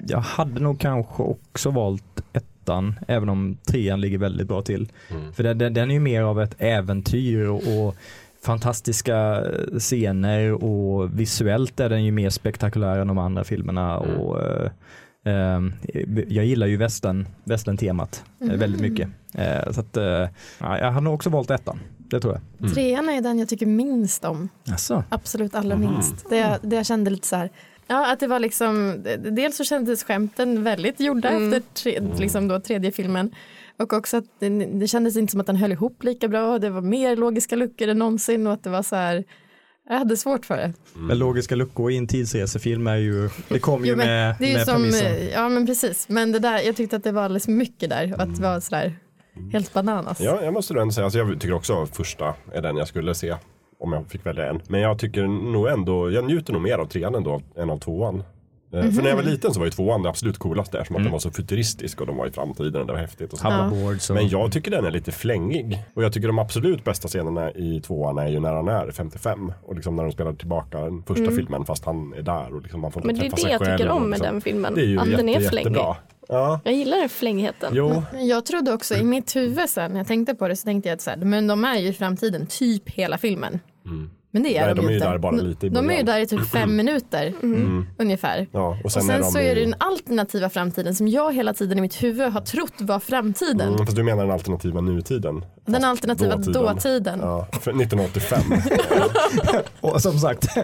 jag 0.06 0.18
hade 0.18 0.60
nog 0.60 0.80
kanske 0.80 1.22
också 1.22 1.70
valt 1.70 2.04
ettan 2.32 2.48
ettan, 2.62 2.94
även 3.08 3.28
om 3.28 3.56
trean 3.66 4.00
ligger 4.00 4.18
väldigt 4.18 4.48
bra 4.48 4.62
till. 4.62 4.88
Mm. 5.10 5.32
För 5.32 5.42
den, 5.42 5.58
den, 5.58 5.74
den 5.74 5.90
är 5.90 5.94
ju 5.94 6.00
mer 6.00 6.22
av 6.22 6.40
ett 6.42 6.54
äventyr 6.58 7.46
och, 7.46 7.56
och 7.86 7.96
fantastiska 8.44 9.44
scener 9.78 10.64
och 10.64 11.20
visuellt 11.20 11.80
är 11.80 11.88
den 11.88 12.04
ju 12.04 12.12
mer 12.12 12.30
spektakulär 12.30 12.98
än 12.98 13.06
de 13.08 13.18
andra 13.18 13.44
filmerna. 13.44 13.96
Mm. 14.00 14.16
Och, 14.20 14.40
eh, 14.42 14.70
eh, 15.24 15.60
jag 16.28 16.44
gillar 16.44 16.66
ju 16.66 16.76
västern, 16.76 17.26
västern-temat 17.44 18.24
eh, 18.40 18.46
Mhm. 18.46 18.58
väldigt 18.58 18.80
mycket. 18.80 19.08
Eh, 19.34 19.70
så 19.72 19.80
att, 19.80 19.96
eh, 19.96 20.04
ja, 20.58 20.78
jag 20.78 20.90
hade 20.92 21.00
nog 21.04 21.14
också 21.14 21.30
valt 21.30 21.50
ettan, 21.50 21.80
det 21.98 22.20
tror 22.20 22.32
jag. 22.34 22.42
Mm. 22.60 22.72
Trean 22.74 23.08
är 23.08 23.20
den 23.20 23.38
jag 23.38 23.48
tycker 23.48 23.66
minst 23.66 24.24
om. 24.24 24.48
Alltså. 24.70 25.04
Absolut 25.08 25.54
allra 25.54 25.76
Mhm. 25.76 25.92
minst. 25.92 26.30
Det, 26.30 26.36
jag- 26.36 26.58
det 26.62 26.76
jag 26.76 26.86
kände 26.86 27.10
lite 27.10 27.26
så 27.26 27.36
här. 27.36 27.50
Ja, 27.86 28.12
att 28.12 28.20
det 28.20 28.26
var 28.26 28.38
liksom, 28.38 29.04
dels 29.30 29.56
så 29.56 29.64
kändes 29.64 30.04
skämten 30.04 30.62
väldigt 30.62 31.00
gjorda 31.00 31.28
Mm. 31.28 31.52
efter 31.52 31.62
tre, 31.74 32.00
liksom 32.18 32.48
då, 32.48 32.60
tredje 32.60 32.92
filmen. 32.92 33.30
Och 33.82 33.92
också 33.92 34.16
att 34.16 34.24
det, 34.38 34.48
det 34.48 34.86
kändes 34.88 35.16
inte 35.16 35.30
som 35.30 35.40
att 35.40 35.46
den 35.46 35.56
höll 35.56 35.72
ihop 35.72 36.02
lika 36.04 36.28
bra. 36.28 36.58
Det 36.58 36.70
var 36.70 36.80
mer 36.80 37.16
logiska 37.16 37.56
luckor 37.56 37.88
än 37.88 37.98
någonsin 37.98 38.46
och 38.46 38.52
att 38.52 38.64
det 38.64 38.70
var 38.70 38.82
så 38.82 38.96
här. 38.96 39.24
Jag 39.88 39.98
hade 39.98 40.16
svårt 40.16 40.46
för 40.46 40.56
det. 40.56 40.72
Men 40.94 41.18
logiska 41.18 41.54
luckor 41.54 41.90
i 41.92 41.96
en 41.96 42.06
tidsresefilm 42.06 42.86
är 42.86 42.96
ju, 42.96 43.28
det 43.48 43.58
kommer 43.58 43.86
ju 43.86 43.92
Jo, 43.92 43.96
med, 43.96 44.36
det 44.38 44.44
är 44.44 44.48
ju 44.48 44.56
med 44.56 44.66
som, 44.66 44.82
premissen. 44.82 45.28
ja 45.32 45.48
men 45.48 45.66
precis. 45.66 46.08
Men 46.08 46.32
det 46.32 46.38
där, 46.38 46.58
jag 46.58 46.76
tyckte 46.76 46.96
att 46.96 47.04
det 47.04 47.12
var 47.12 47.22
alldeles 47.22 47.48
mycket 47.48 47.90
där 47.90 48.14
och 48.14 48.20
att 48.20 48.36
det 48.36 48.42
var 48.42 48.60
sådär 48.60 48.96
helt 49.52 49.72
bananas. 49.72 50.20
Ja, 50.20 50.42
jag 50.42 50.52
måste 50.54 50.74
ändå 50.80 50.92
säga, 50.92 51.04
alltså 51.04 51.18
jag 51.18 51.40
tycker 51.40 51.52
också 51.52 51.86
första 51.86 52.34
är 52.52 52.62
den 52.62 52.76
jag 52.76 52.88
skulle 52.88 53.14
se. 53.14 53.34
Om 53.78 53.92
jag 53.92 54.06
fick 54.10 54.26
välja 54.26 54.50
en. 54.50 54.60
Men 54.68 54.80
jag 54.80 54.98
tycker 54.98 55.22
nog 55.52 55.68
ändå, 55.68 56.10
jag 56.10 56.24
njuter 56.24 56.52
nog 56.52 56.62
mer 56.62 56.78
av 56.78 56.86
trean 56.86 57.14
ändå 57.14 57.40
än 57.56 57.70
av 57.70 57.78
tvåan. 57.78 58.22
Eh, 58.72 58.90
För 58.90 59.02
när 59.02 59.08
jag 59.08 59.16
var 59.16 59.22
liten 59.22 59.54
så 59.54 59.58
var 59.60 59.66
ju 59.66 59.70
tvåan 59.70 60.02
det 60.02 60.08
absolut 60.08 60.38
coolaste 60.38 60.78
eftersom 60.78 60.96
att 60.96 61.02
den 61.02 61.12
var 61.12 61.18
så 61.18 61.30
futuristisk 61.30 62.00
och 62.00 62.06
de 62.06 62.16
var 62.16 62.26
i 62.26 62.30
framtiden 62.30 62.80
och 62.80 62.86
det 62.86 62.92
var 62.92 63.00
häftigt. 63.00 63.32
Och 63.32 63.38
så. 63.38 63.48
Och, 63.48 64.14
Men 64.14 64.28
jag 64.28 64.52
tycker 64.52 64.70
den 64.70 64.84
är 64.84 64.90
lite 64.90 65.12
flängig. 65.12 65.78
Och 65.94 66.04
jag 66.04 66.12
tycker 66.12 66.26
de 66.28 66.38
absolut 66.38 66.84
bästa 66.84 67.08
scenerna 67.08 67.50
i 67.52 67.80
tvåan 67.80 68.18
är 68.18 68.28
ju 68.28 68.40
när 68.40 68.52
han 68.54 68.68
är 68.68 68.90
55. 68.90 69.52
Och 69.62 69.74
liksom 69.74 69.96
när 69.96 70.02
de 70.02 70.12
spelar 70.12 70.32
tillbaka 70.32 70.80
den 70.80 71.02
första 71.02 71.30
filmen 71.30 71.64
fast 71.64 71.84
han 71.84 72.14
är 72.14 72.22
där 72.22 72.54
och 72.54 72.62
liksom 72.62 72.80
man 72.80 72.92
får 72.92 73.02
inte 73.02 73.06
Men 73.06 73.30
det 73.30 73.42
är 73.42 73.44
det 73.46 73.52
jag 73.64 73.78
tycker 73.78 73.90
om 73.90 74.02
med 74.02 74.10
liksom. 74.18 74.34
den 74.34 74.40
filmen. 74.40 74.74
Det 74.74 74.80
är 74.80 74.86
ju 74.86 74.98
att 74.98 75.06
jätte, 75.08 75.16
den 75.22 75.28
är 75.28 75.40
flängig. 75.40 75.56
jättebra. 75.58 75.96
Ja, 76.28 76.60
Jag 76.64 76.74
gillar 76.74 76.96
den 76.96 77.08
flängigheten. 77.08 77.72
jo. 77.74 78.02
Jag 78.20 78.46
trodde 78.46 78.72
också 78.72 78.94
i 78.94 79.04
mitt 79.04 79.36
huvud 79.36 79.68
sen 79.70 79.90
när 79.92 79.98
jag 80.00 80.06
tänkte 80.06 80.34
på 80.34 80.48
det 80.48 80.56
så 80.56 80.64
tänkte 80.64 80.88
jag 80.88 80.94
att 80.96 81.00
så 81.02 81.10
här, 81.10 81.16
men 81.16 81.46
de 81.46 81.64
är 81.64 81.78
ju 81.78 81.88
i 81.88 81.92
framtiden 81.92 82.46
typ 82.46 82.90
hela 82.90 83.18
filmen. 83.18 83.60
Men 84.34 84.42
det 84.42 84.56
är 84.58 84.66
Nej, 84.66 84.74
de, 84.74 84.80
de 84.80 84.86
är 84.86 84.90
ju 84.90 84.96
inte. 84.96 85.08
där 85.10 85.18
bara 85.18 85.32
lite 85.36 85.66
i 85.66 85.68
de 85.68 85.76
är 85.78 85.82
ju 85.82 85.88
början. 85.88 86.06
där 86.06 86.18
i 86.18 86.26
typ 86.26 86.48
fem 86.50 86.76
minuter 86.76 87.32
ungefär. 87.98 88.46
Ja, 88.52 88.78
och 88.84 88.92
sen, 88.92 89.00
och 89.00 89.06
sen 89.06 89.14
är 89.14 89.18
de 89.18 89.24
så 89.30 89.38
är 89.38 89.54
det 89.54 89.60
i- 89.60 89.64
den 89.64 89.74
alternativa 89.78 90.48
framtiden 90.50 90.94
som 90.94 91.08
jag 91.08 91.34
hela 91.34 91.54
tiden 91.54 91.78
i 91.78 91.80
mitt 91.80 92.02
huvud 92.02 92.32
har 92.32 92.40
trott 92.40 92.72
var 92.78 92.98
framtiden. 93.00 93.68
Mm, 93.68 93.78
fast 93.86 93.96
du 93.96 94.02
menar 94.02 94.22
den 94.22 94.32
alternativa 94.32 94.80
nutiden? 94.80 95.44
Den 95.66 95.84
alternativa 95.84 96.36
dåtiden. 96.36 96.52
dåtiden. 96.74 97.18
Ja, 97.22 97.46
för 97.52 97.58
1985. 97.82 98.40
och 99.80 100.02
som 100.02 100.18
sagt, 100.18 100.46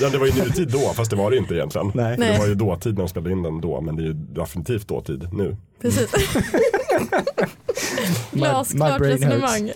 ja, 0.00 0.08
det 0.12 0.18
var 0.18 0.26
ju 0.26 0.32
nutid 0.32 0.68
då, 0.68 0.78
fast 0.78 1.10
det 1.10 1.16
var 1.16 1.30
det 1.30 1.36
inte 1.36 1.54
egentligen. 1.54 1.92
Nej. 1.94 2.16
Det 2.18 2.38
var 2.38 2.46
ju 2.46 2.54
dåtid 2.54 2.94
när 2.94 3.02
de 3.02 3.08
spelade 3.08 3.32
in 3.32 3.42
den 3.42 3.60
då, 3.60 3.80
men 3.80 3.96
det 3.96 4.02
är 4.02 4.06
ju 4.06 4.12
definitivt 4.12 4.88
dåtid 4.88 5.28
nu. 5.32 5.56
Precis. 5.80 6.10
Glasklart 8.32 9.00
resonemang. 9.00 9.70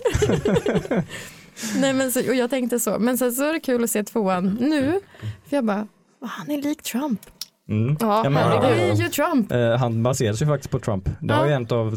Nej 1.75 1.93
men 1.93 2.11
så, 2.11 2.19
och 2.29 2.35
jag 2.35 2.49
tänkte 2.49 2.79
så, 2.79 2.99
men 2.99 3.17
sen 3.17 3.31
så 3.31 3.43
är 3.49 3.53
det 3.53 3.59
kul 3.59 3.83
att 3.83 3.89
se 3.91 4.03
tvåan 4.03 4.57
nu. 4.59 4.99
För 5.49 5.55
jag 5.57 5.65
bara, 5.65 5.87
"Va, 6.19 6.27
han 6.27 6.51
är 6.51 6.61
lik 6.61 6.81
Trump. 6.83 7.21
mm. 7.69 7.97
Ja, 7.99 8.21
Ja, 8.23 8.29
men- 8.29 8.43
herregud. 8.43 8.99
är 8.99 9.03
ju 9.03 9.09
Trump. 9.09 9.51
Eh, 9.51 9.77
han 9.77 10.03
baseras 10.03 10.41
ju 10.41 10.45
faktiskt 10.45 10.71
på 10.71 10.79
Trump. 10.79 11.05
Det 11.05 11.11
Ja. 11.21 11.33
har 11.35 11.45
ju 11.47 11.53
en 11.53 11.67
av 11.71 11.91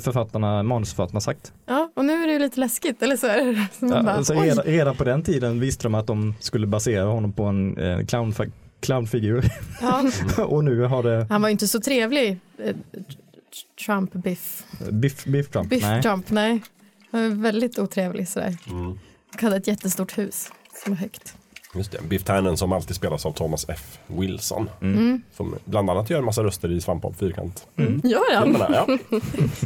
författarna, 0.00 0.62
manusförfattarna 0.62 1.20
sagt. 1.20 1.52
Ja, 1.66 1.90
och 1.96 2.04
nu 2.04 2.12
är 2.22 2.26
det 2.26 2.32
ju 2.32 2.38
lite 2.38 2.60
läskigt, 2.60 3.02
eller 3.02 3.16
så 3.16 3.26
är 3.26 3.44
det 3.44 3.66
så 3.78 3.86
Ja, 3.86 4.02
bara, 4.02 4.42
redan, 4.42 4.64
redan 4.64 4.96
på 4.96 5.04
den 5.04 5.22
tiden 5.22 5.60
visste 5.60 5.82
de 5.82 5.94
att 5.94 6.06
de 6.06 6.34
skulle 6.40 6.66
basera 6.66 7.04
honom 7.04 7.32
på 7.32 7.44
en 7.44 7.76
eh, 7.78 8.06
clown, 8.06 8.34
clownfigur. 8.80 9.44
Ja, 9.80 10.04
och 10.44 10.64
nu 10.64 10.80
har 10.82 11.02
det 11.02 11.26
han 11.30 11.42
var 11.42 11.48
ju 11.48 11.52
inte 11.52 11.68
så 11.68 11.80
trevlig, 11.80 12.38
eh, 12.64 12.76
Trump 13.86 14.12
Biff. 14.12 14.64
Biff, 14.90 15.24
Biff 15.24 15.48
Trump. 15.50 15.68
Biff 15.70 15.82
Nej. 15.82 16.02
Trump, 16.02 16.30
nej. 16.30 16.62
Han 17.10 17.22
var 17.28 17.36
väldigt 17.42 17.78
otrevlig 17.78 18.28
sådär. 18.28 18.56
Mm. 18.70 18.98
Och 19.34 19.42
hade 19.42 19.56
ett 19.56 19.66
jättestort 19.66 20.18
hus 20.18 20.52
som 20.84 20.92
var 20.92 20.98
högt. 20.98 21.36
Just 21.74 21.92
det, 21.92 21.98
Biff 22.08 22.24
Tannen 22.24 22.56
som 22.56 22.72
alltid 22.72 22.96
spelas 22.96 23.26
av 23.26 23.32
Thomas 23.32 23.66
F. 23.68 23.98
Wilson. 24.06 24.70
Mm. 24.82 25.22
Som 25.32 25.54
bland 25.64 25.90
annat 25.90 26.10
gör 26.10 26.18
en 26.18 26.24
massa 26.24 26.44
röster 26.44 26.72
i 26.72 26.80
Svampbob 26.80 27.16
Fyrkant. 27.16 27.66
Gör 28.04 28.34
han? 28.36 28.56
Ja, 28.58 28.86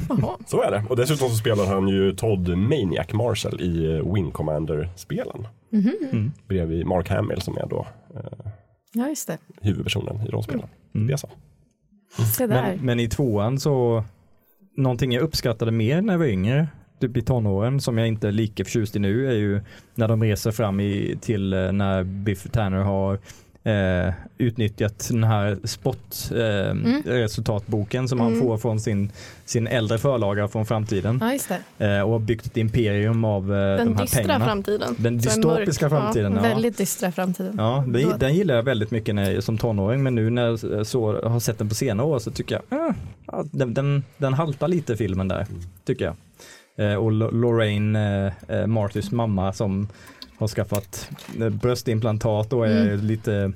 Jaha. 0.09 0.37
så 0.46 0.62
är 0.62 0.70
det. 0.70 0.85
Och 0.88 0.96
dessutom 0.96 1.28
så 1.28 1.35
spelar 1.37 1.66
han 1.66 1.88
ju 1.88 2.12
Todd 2.16 2.48
Maniac 2.48 3.12
Marshall 3.12 3.61
i 3.61 3.85
eh, 3.96 4.12
Wing 4.14 4.30
Commander-spelen. 4.30 5.46
Mm. 5.72 6.33
Bredvid 6.48 6.87
Mark 6.87 7.09
Hamill 7.09 7.40
som 7.40 7.57
är 7.57 7.66
då 7.66 7.87
eh, 8.16 8.50
Ja, 8.92 9.09
just 9.09 9.26
det. 9.26 9.38
huvudpersonen 9.61 10.26
i 10.26 10.30
rollspelen. 10.30 10.66
Mm. 10.94 11.07
Det 11.07 11.12
är 11.12 11.16
så. 11.16 11.28
Men, 12.48 12.80
men 12.85 13.00
i 13.00 13.09
tvåan 13.09 13.61
så, 13.61 14.04
någonting 14.76 15.12
jag 15.12 15.22
uppskattade 15.22 15.70
mer 15.70 16.00
när 16.02 16.12
jag 16.12 16.18
var 16.18 16.26
yngre, 16.26 16.68
typ 17.08 17.16
i 17.16 17.22
tonåren, 17.22 17.80
som 17.80 17.98
jag 17.98 18.08
inte 18.08 18.28
är 18.28 18.32
lika 18.32 18.64
förtjust 18.64 18.96
i 18.96 18.98
nu, 18.98 19.28
är 19.28 19.32
ju 19.34 19.60
när 19.94 20.08
de 20.08 20.22
reser 20.22 20.50
fram 20.50 20.80
i, 20.80 21.18
till 21.20 21.52
eh, 21.52 21.72
när 21.72 22.04
Biff 22.04 22.46
Tanner 22.52 22.78
har 22.78 23.18
eh, 23.64 24.12
utnyttjat 24.38 25.08
den 25.10 25.24
här 25.24 25.58
sportresultatboken 25.64 28.08
som 28.08 28.20
han 28.20 28.28
Mm. 28.32 28.40
får 28.40 28.58
från 28.58 28.80
sin, 28.80 29.10
sin 29.44 29.66
äldre 29.66 29.98
förlaga 29.98 30.48
från 30.48 30.66
framtiden 30.66 31.18
Ja, 31.22 31.32
just 31.32 31.48
det. 31.78 31.86
eh, 31.96 32.00
och 32.02 32.10
har 32.12 32.18
byggt 32.18 32.46
ett 32.46 32.56
imperium 32.56 33.24
av 33.24 33.54
eh, 33.54 33.76
Den 33.76 33.86
de 33.86 33.94
här 33.96 34.02
dystra 34.02 34.22
pengarna. 34.22 34.44
framtiden. 34.44 34.94
Den 34.98 35.18
dystopiska 35.18 35.88
mörk. 35.88 36.02
framtiden. 36.02 36.32
Ja. 36.34 36.42
Väldigt 36.42 36.78
dystra 36.78 37.12
framtiden. 37.12 37.54
Ja, 37.58 37.84
den, 37.88 38.10
Då- 38.10 38.16
den 38.16 38.34
gillar 38.34 38.54
jag 38.54 38.62
väldigt 38.62 38.90
mycket 38.90 39.14
när, 39.14 39.40
som 39.40 39.58
tonåring 39.58 40.02
men 40.02 40.14
nu 40.14 40.30
när 40.30 40.44
jag 40.46 40.86
så, 40.86 41.28
har 41.28 41.40
sett 41.40 41.58
den 41.58 41.68
på 41.68 41.74
senare 41.74 42.06
år 42.06 42.18
så 42.18 42.30
tycker 42.30 42.60
jag 42.68 42.78
eh, 42.88 42.94
ja, 43.26 43.44
den, 43.50 43.74
den, 43.74 44.04
den 44.16 44.34
haltar 44.34 44.68
lite 44.68 44.96
filmen 44.96 45.28
där, 45.28 45.46
tycker 45.84 46.04
jag. 46.04 46.14
Eh, 46.78 46.94
och 46.94 47.12
Lo- 47.12 47.30
Lorraine, 47.30 47.96
eh, 47.96 48.32
eh, 48.48 48.66
Martys 48.66 49.10
mamma 49.12 49.52
som 49.52 49.88
har 50.38 50.48
skaffat 50.48 51.10
bröstimplantat 51.62 52.52
och 52.52 52.66
är 52.66 52.88
Mm. 52.88 53.06
lite 53.06 53.52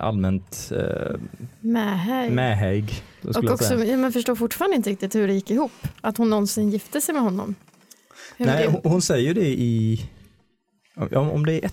allmänt 0.00 0.72
eh, 0.76 1.16
Mähä. 1.60 2.30
mähäig. 2.30 3.02
så 3.30 3.38
Och 3.38 3.50
också, 3.50 3.74
man 3.76 4.12
förstår 4.12 4.34
fortfarande 4.34 4.76
inte 4.76 4.90
riktigt 4.90 5.14
hur 5.14 5.26
det 5.28 5.34
gick 5.34 5.50
ihop. 5.50 5.72
Att 6.00 6.16
hon 6.16 6.30
någonsin 6.30 6.70
gifte 6.70 7.00
sig 7.00 7.14
med 7.14 7.22
honom. 7.22 7.54
Hur 8.36 8.46
Nej, 8.46 8.66
hon, 8.66 8.80
hon 8.92 9.02
säger 9.02 9.34
det 9.34 9.46
i, 9.48 10.00
om, 10.96 11.30
om 11.30 11.46
det 11.46 11.64
är 11.64 11.70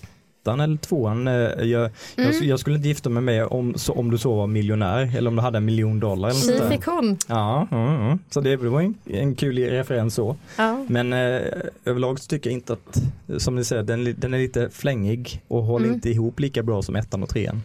ettan 0.48 0.60
eller 0.60 0.76
tvåan, 0.76 1.28
eh, 1.28 1.34
jag, 1.34 1.66
jag, 1.66 1.90
Mm. 2.16 2.32
jag 2.48 2.60
skulle 2.60 2.76
inte 2.76 2.88
gifta 2.88 3.10
mig 3.10 3.22
med 3.22 3.44
om, 3.46 3.74
så, 3.76 3.92
om 3.92 4.10
du 4.10 4.18
så 4.18 4.34
var 4.36 4.46
miljonär 4.46 5.16
eller 5.16 5.28
om 5.30 5.36
du 5.36 5.42
hade 5.42 5.56
en 5.58 5.64
miljon 5.64 6.00
dollar. 6.00 6.28
Eller 6.28 6.40
Tji 6.40 6.68
fick 6.76 6.84
hon. 6.86 7.16
Ja, 7.26 7.68
mm, 7.70 7.88
mm. 8.00 8.18
så 8.30 8.40
det 8.40 8.56
var 8.56 8.80
en, 8.80 8.94
en 9.06 9.34
kul 9.34 9.58
referens 9.58 10.14
så. 10.14 10.36
Ja. 10.56 10.84
Men 10.88 11.12
eh, 11.12 11.40
överlag 11.84 12.18
så 12.20 12.26
tycker 12.28 12.50
jag 12.50 12.54
inte 12.54 12.72
att, 12.72 13.02
som 13.42 13.56
ni 13.56 13.64
säger, 13.64 13.82
den, 13.82 14.14
den 14.18 14.34
är 14.34 14.38
lite 14.38 14.70
flängig 14.70 15.42
och 15.48 15.62
håller 15.62 15.84
Mm. 15.84 15.94
inte 15.94 16.10
ihop 16.10 16.40
lika 16.40 16.62
bra 16.62 16.82
som 16.82 16.96
ettan 16.96 17.22
och 17.22 17.28
trean. 17.28 17.62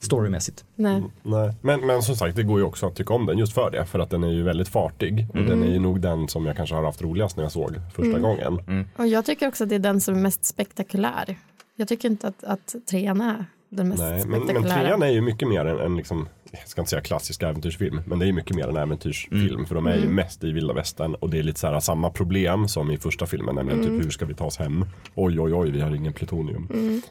Storymässigt. 0.00 0.64
Nej. 0.74 1.02
Nej. 1.22 1.52
Men, 1.60 1.86
men 1.86 2.02
som 2.02 2.16
sagt, 2.16 2.36
det 2.36 2.42
går 2.42 2.58
ju 2.58 2.64
också 2.64 2.86
att 2.86 2.94
tycka 2.96 3.14
om 3.14 3.26
den 3.26 3.38
just 3.38 3.52
för 3.52 3.70
det. 3.70 3.84
För 3.86 3.98
att 3.98 4.10
den 4.10 4.24
är 4.24 4.28
ju 4.28 4.42
väldigt 4.42 4.68
fartig. 4.68 5.26
Och 5.30 5.36
Mm. 5.36 5.48
den 5.48 5.62
är 5.62 5.72
ju 5.72 5.78
nog 5.78 6.00
den 6.00 6.28
som 6.28 6.46
jag 6.46 6.56
kanske 6.56 6.74
har 6.74 6.84
haft 6.84 7.02
roligast 7.02 7.36
när 7.36 7.44
jag 7.44 7.52
såg 7.52 7.74
första 7.94 8.16
Mm. 8.18 8.22
gången. 8.22 8.86
Och 8.96 9.06
jag 9.06 9.24
tycker 9.24 9.48
också 9.48 9.64
att 9.64 9.68
det 9.70 9.74
är 9.74 9.78
den 9.78 10.00
som 10.00 10.14
är 10.14 10.18
mest 10.20 10.44
spektakulär. 10.44 11.36
Jag 11.76 11.88
tycker 11.88 12.08
inte 12.10 12.28
att, 12.28 12.44
att 12.44 12.74
trean 12.90 13.20
är 13.20 13.44
den 13.68 13.88
mest 13.88 14.00
Nej, 14.02 14.26
men, 14.26 14.40
men 14.46 14.62
trean 14.62 15.02
är 15.02 15.08
ju 15.08 15.20
mycket 15.20 15.48
mer 15.48 15.64
en, 15.64 15.78
en 15.80 15.96
liksom, 15.96 16.28
jag 16.50 16.68
ska 16.68 16.80
inte 16.80 16.90
säga 16.90 17.02
klassisk 17.02 17.42
äventyrsfilm, 17.42 18.00
men 18.06 18.18
det 18.18 18.28
är 18.28 18.32
mycket 18.32 18.56
mer 18.56 18.68
en 18.68 18.76
äventyrsfilm. 18.76 19.54
Mm. 19.54 19.66
För 19.66 19.74
de 19.74 19.86
är 19.86 19.94
ju 19.96 20.02
Mm. 20.02 20.14
mest 20.14 20.44
i 20.44 20.52
vilda 20.52 20.74
västern 20.74 21.14
och 21.14 21.30
det 21.30 21.38
är 21.38 21.42
lite 21.42 21.60
så 21.60 21.66
här 21.66 21.80
samma 21.80 22.10
problem 22.10 22.68
som 22.68 22.90
i 22.90 22.98
första 22.98 23.26
filmen, 23.26 23.54
nämligen 23.54 23.80
Mm. 23.80 23.96
typ 23.96 24.06
hur 24.06 24.10
ska 24.10 24.24
vi 24.26 24.34
ta 24.34 24.44
oss 24.44 24.56
hem? 24.56 24.84
Oj, 25.14 25.40
oj, 25.40 25.54
oj, 25.54 25.70
vi 25.70 25.80
har 25.80 25.94
ingen 25.94 26.12
plutonium. 26.12 26.68
Mm. 26.72 27.02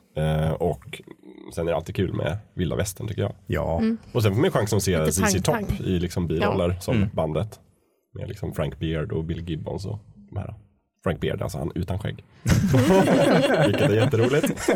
Eh, 0.46 0.52
och 0.52 1.02
sen 1.56 1.68
är 1.68 1.72
det 1.72 1.78
alltid 1.78 1.96
kul 1.96 2.14
med 2.14 2.38
vilda 2.56 2.76
västern 2.76 3.08
tycker 3.08 3.22
jag. 3.22 3.34
Ja. 3.48 3.80
Mm. 3.80 3.98
Och 4.14 4.24
sen 4.24 4.34
får 4.34 4.42
man 4.42 4.52
chansen 4.52 4.78
att 4.78 4.84
se 4.84 5.12
ZZ 5.12 5.44
Top 5.44 5.80
i 5.80 6.00
liksom 6.00 6.28
biroller 6.28 6.78
som 6.82 6.96
Mm. 6.96 7.10
bandet. 7.14 7.60
Med 8.14 8.28
liksom 8.30 8.54
Frank 8.54 8.80
Beard 8.80 9.12
och 9.12 9.24
Bill 9.24 9.50
Gibbons 9.50 9.86
och 9.86 10.00
de 10.30 10.38
här. 10.38 10.56
Frank 11.04 11.20
Beard, 11.20 11.42
alltså 11.42 11.58
han 11.58 11.72
utan 11.76 12.00
skägg. 12.00 12.24
Vilket 13.66 13.90
är 13.90 13.94
jätteroligt. 13.96 14.70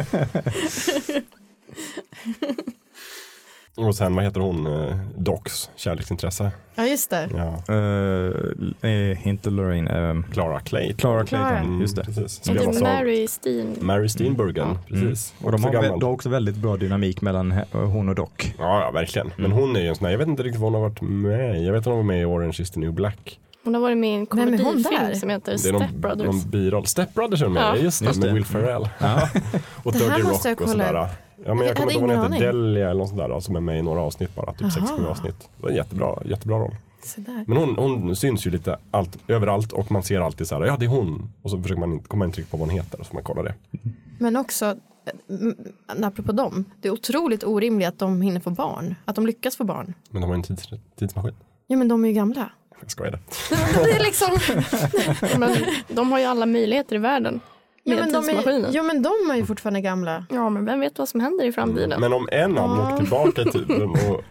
Och 3.78 3.96
sen, 3.96 4.16
vad 4.16 4.24
heter 4.24 4.40
hon? 4.40 4.68
Eh, 4.68 4.98
Docs 5.18 5.70
kärleksintresse. 5.76 6.52
Ja, 6.76 6.86
just 6.86 7.10
det. 7.10 7.30
Ja. 7.68 7.74
Uh, 8.84 9.28
inte 9.28 9.50
Lorraine, 9.50 9.88
eh, 9.88 10.32
Clara 10.32 10.60
Clayton. 10.60 10.98
Clara. 10.98 11.26
Clayton, 11.26 11.58
Mm, 11.58 11.82
just 11.82 11.96
det. 11.96 12.04
Precis. 12.04 12.48
Inte 12.50 12.68
av 12.68 12.82
Mary 12.82 13.28
Steen. 13.28 13.76
Mary 13.82 14.10
Steenburgen. 14.10 14.68
Ja. 14.68 14.78
Precis. 14.88 15.34
Och 15.42 15.52
de 15.52 15.56
Också 15.66 15.78
har, 15.78 15.84
gammal. 15.84 16.04
också 16.04 16.30
väldigt 16.30 16.56
bra 16.56 16.78
dynamik 16.78 17.22
mellan 17.22 17.52
hon 17.72 18.10
och 18.10 18.16
Doc. 18.16 18.30
Ja, 18.58 18.82
ja, 18.82 18.92
verkligen. 18.92 19.32
Men 19.38 19.46
Mm. 19.46 19.58
hon 19.58 19.76
är 19.76 19.80
ju 19.82 19.88
en 19.88 19.96
sån 19.96 20.06
här, 20.06 20.12
jag 20.12 20.18
vet 20.20 20.28
inte 20.28 20.44
riktigt 20.44 20.62
vad 20.62 20.72
hon 20.74 20.82
har 20.82 20.90
varit 20.90 21.02
med. 21.02 21.64
Jag 21.64 21.72
vet 21.74 21.80
att 21.80 21.86
hon 21.86 21.96
var 21.96 22.04
med 22.04 22.22
i 22.22 22.26
Orange 22.26 22.58
is 22.60 22.72
the 22.72 22.80
new 22.80 22.94
black. 22.94 23.40
Hon 23.66 23.74
har 23.74 23.82
varit 23.82 23.98
med 23.98 24.10
i 24.10 24.14
en 24.14 24.20
hon 24.20 24.26
komedifilm 24.28 24.84
där? 24.92 25.14
som 25.14 25.30
heter 25.30 25.52
Det 25.52 25.56
är 25.56 25.58
Step 25.58 25.74
någon, 25.74 26.02
Brothers. 26.02 26.26
någon 26.26 26.50
biroll. 26.50 26.86
Step 26.86 27.14
Brothers 27.14 27.42
är 27.42 27.46
de 27.46 27.54
med 27.54 27.64
Ja. 27.64 27.76
just 27.76 28.00
det, 28.06 28.20
med. 28.26 28.34
Will 28.34 28.46
Ferrell. 28.46 28.90
Ja. 29.00 29.30
och 29.84 29.92
Det 29.94 29.98
här 30.00 30.10
Dirty 30.18 30.24
måste 30.30 30.50
jag 30.50 30.52
Rock 30.54 30.62
och 30.62 30.68
kolla 30.68 30.88
sådär. 30.88 31.08
Ja, 31.46 31.54
men 31.54 31.58
Jag 31.58 31.68
jag 31.68 31.76
kommer 31.78 31.92
inte 31.92 32.02
ihåg 32.06 32.10
vad 32.10 32.18
hon 32.24 32.34
heter. 32.34 32.46
Delia 32.54 32.90
eller 32.90 33.00
något 33.00 33.10
sånt 33.10 33.20
där 33.22 33.40
som 33.40 33.56
är 33.56 33.60
med 33.60 33.80
i 33.80 33.82
några 33.82 34.02
avsnitt 34.02 34.36
bara, 34.36 34.54
typ 34.54 34.62
Aha. 34.78 34.98
6-7 34.98 35.08
avsnitt. 35.08 35.40
Det 35.58 35.64
var 35.64 35.70
en 35.70 35.76
jättebra, 35.76 36.16
jättebra 36.26 36.60
roll. 36.60 36.76
Så 37.04 37.22
där. 37.22 37.44
Men 37.48 37.58
hon, 37.58 37.76
hon 37.78 38.16
syns 38.16 38.48
ju 38.48 38.52
lite 38.52 38.78
allt, 38.92 39.18
överallt 39.28 39.72
och 39.72 39.92
man 39.92 40.04
ser 40.04 40.22
alltid 40.22 40.48
så 40.48 40.56
här, 40.56 40.66
ja 40.66 40.78
det 40.80 40.86
är 40.86 40.90
hon. 40.90 41.30
Och 41.42 41.50
så 41.52 41.62
försöker 41.62 41.80
man 41.80 41.94
inte 41.94 42.08
komma 42.08 42.26
intryck 42.26 42.52
på 42.52 42.58
vad 42.58 42.68
hon 42.68 42.78
heter 42.78 43.00
och 43.00 43.06
så 43.06 43.10
får 43.10 43.14
man 43.16 43.24
kolla 43.24 43.44
det. 43.44 43.54
Men 44.20 44.36
också, 44.38 44.66
eh, 44.66 44.76
m- 45.30 45.56
apropå 46.04 46.32
dem, 46.32 46.66
det 46.82 46.88
är 46.88 46.92
otroligt 46.92 47.44
orimligt 47.44 47.88
att 47.88 48.00
de 48.00 48.22
hinner 48.22 48.40
få 48.40 48.50
barn. 48.50 48.96
Att 49.06 49.16
de 49.16 49.26
lyckas 49.28 49.56
få 49.58 49.64
barn. 49.64 49.94
Men 50.10 50.22
de 50.22 50.28
har 50.28 50.36
en 50.36 50.44
tids, 50.44 50.70
tidsmaskin. 51.00 51.34
Ja 51.68 51.78
men 51.78 51.88
de 51.88 52.04
är 52.04 52.08
ju 52.08 52.14
gamla. 52.14 52.50
Jag 52.86 52.92
skojade. 52.92 53.20
Det 53.84 53.92
är 53.92 54.04
liksom, 54.04 54.38
Men 55.40 55.56
de 55.88 56.12
har 56.12 56.20
ju 56.20 56.26
alla 56.26 56.46
möjligheter 56.46 56.96
i 56.96 57.00
världen 57.00 57.40
ja, 57.84 57.96
med 57.96 58.12
men 58.12 58.14
de 58.14 58.30
är, 58.30 58.76
ja 58.76 58.84
men 58.84 59.02
de 59.02 59.10
är 59.32 59.36
ju 59.36 59.46
fortfarande 59.46 59.82
gamla. 59.82 60.26
Ja, 60.30 60.50
men 60.50 60.66
vem 60.66 60.80
vet 60.80 61.00
vad 61.00 61.10
som 61.10 61.20
händer 61.20 61.46
i 61.46 61.52
framtiden? 61.52 62.00
Men 62.00 62.14
om 62.14 62.30
en 62.32 62.58
av 62.58 62.70
dem 62.70 62.78
Ja. 62.80 62.88
åker 62.88 62.98
tillbaka 62.98 63.42
i 63.42 63.46
tiden 63.52 63.82
och 63.90 63.98
har, 63.98 64.22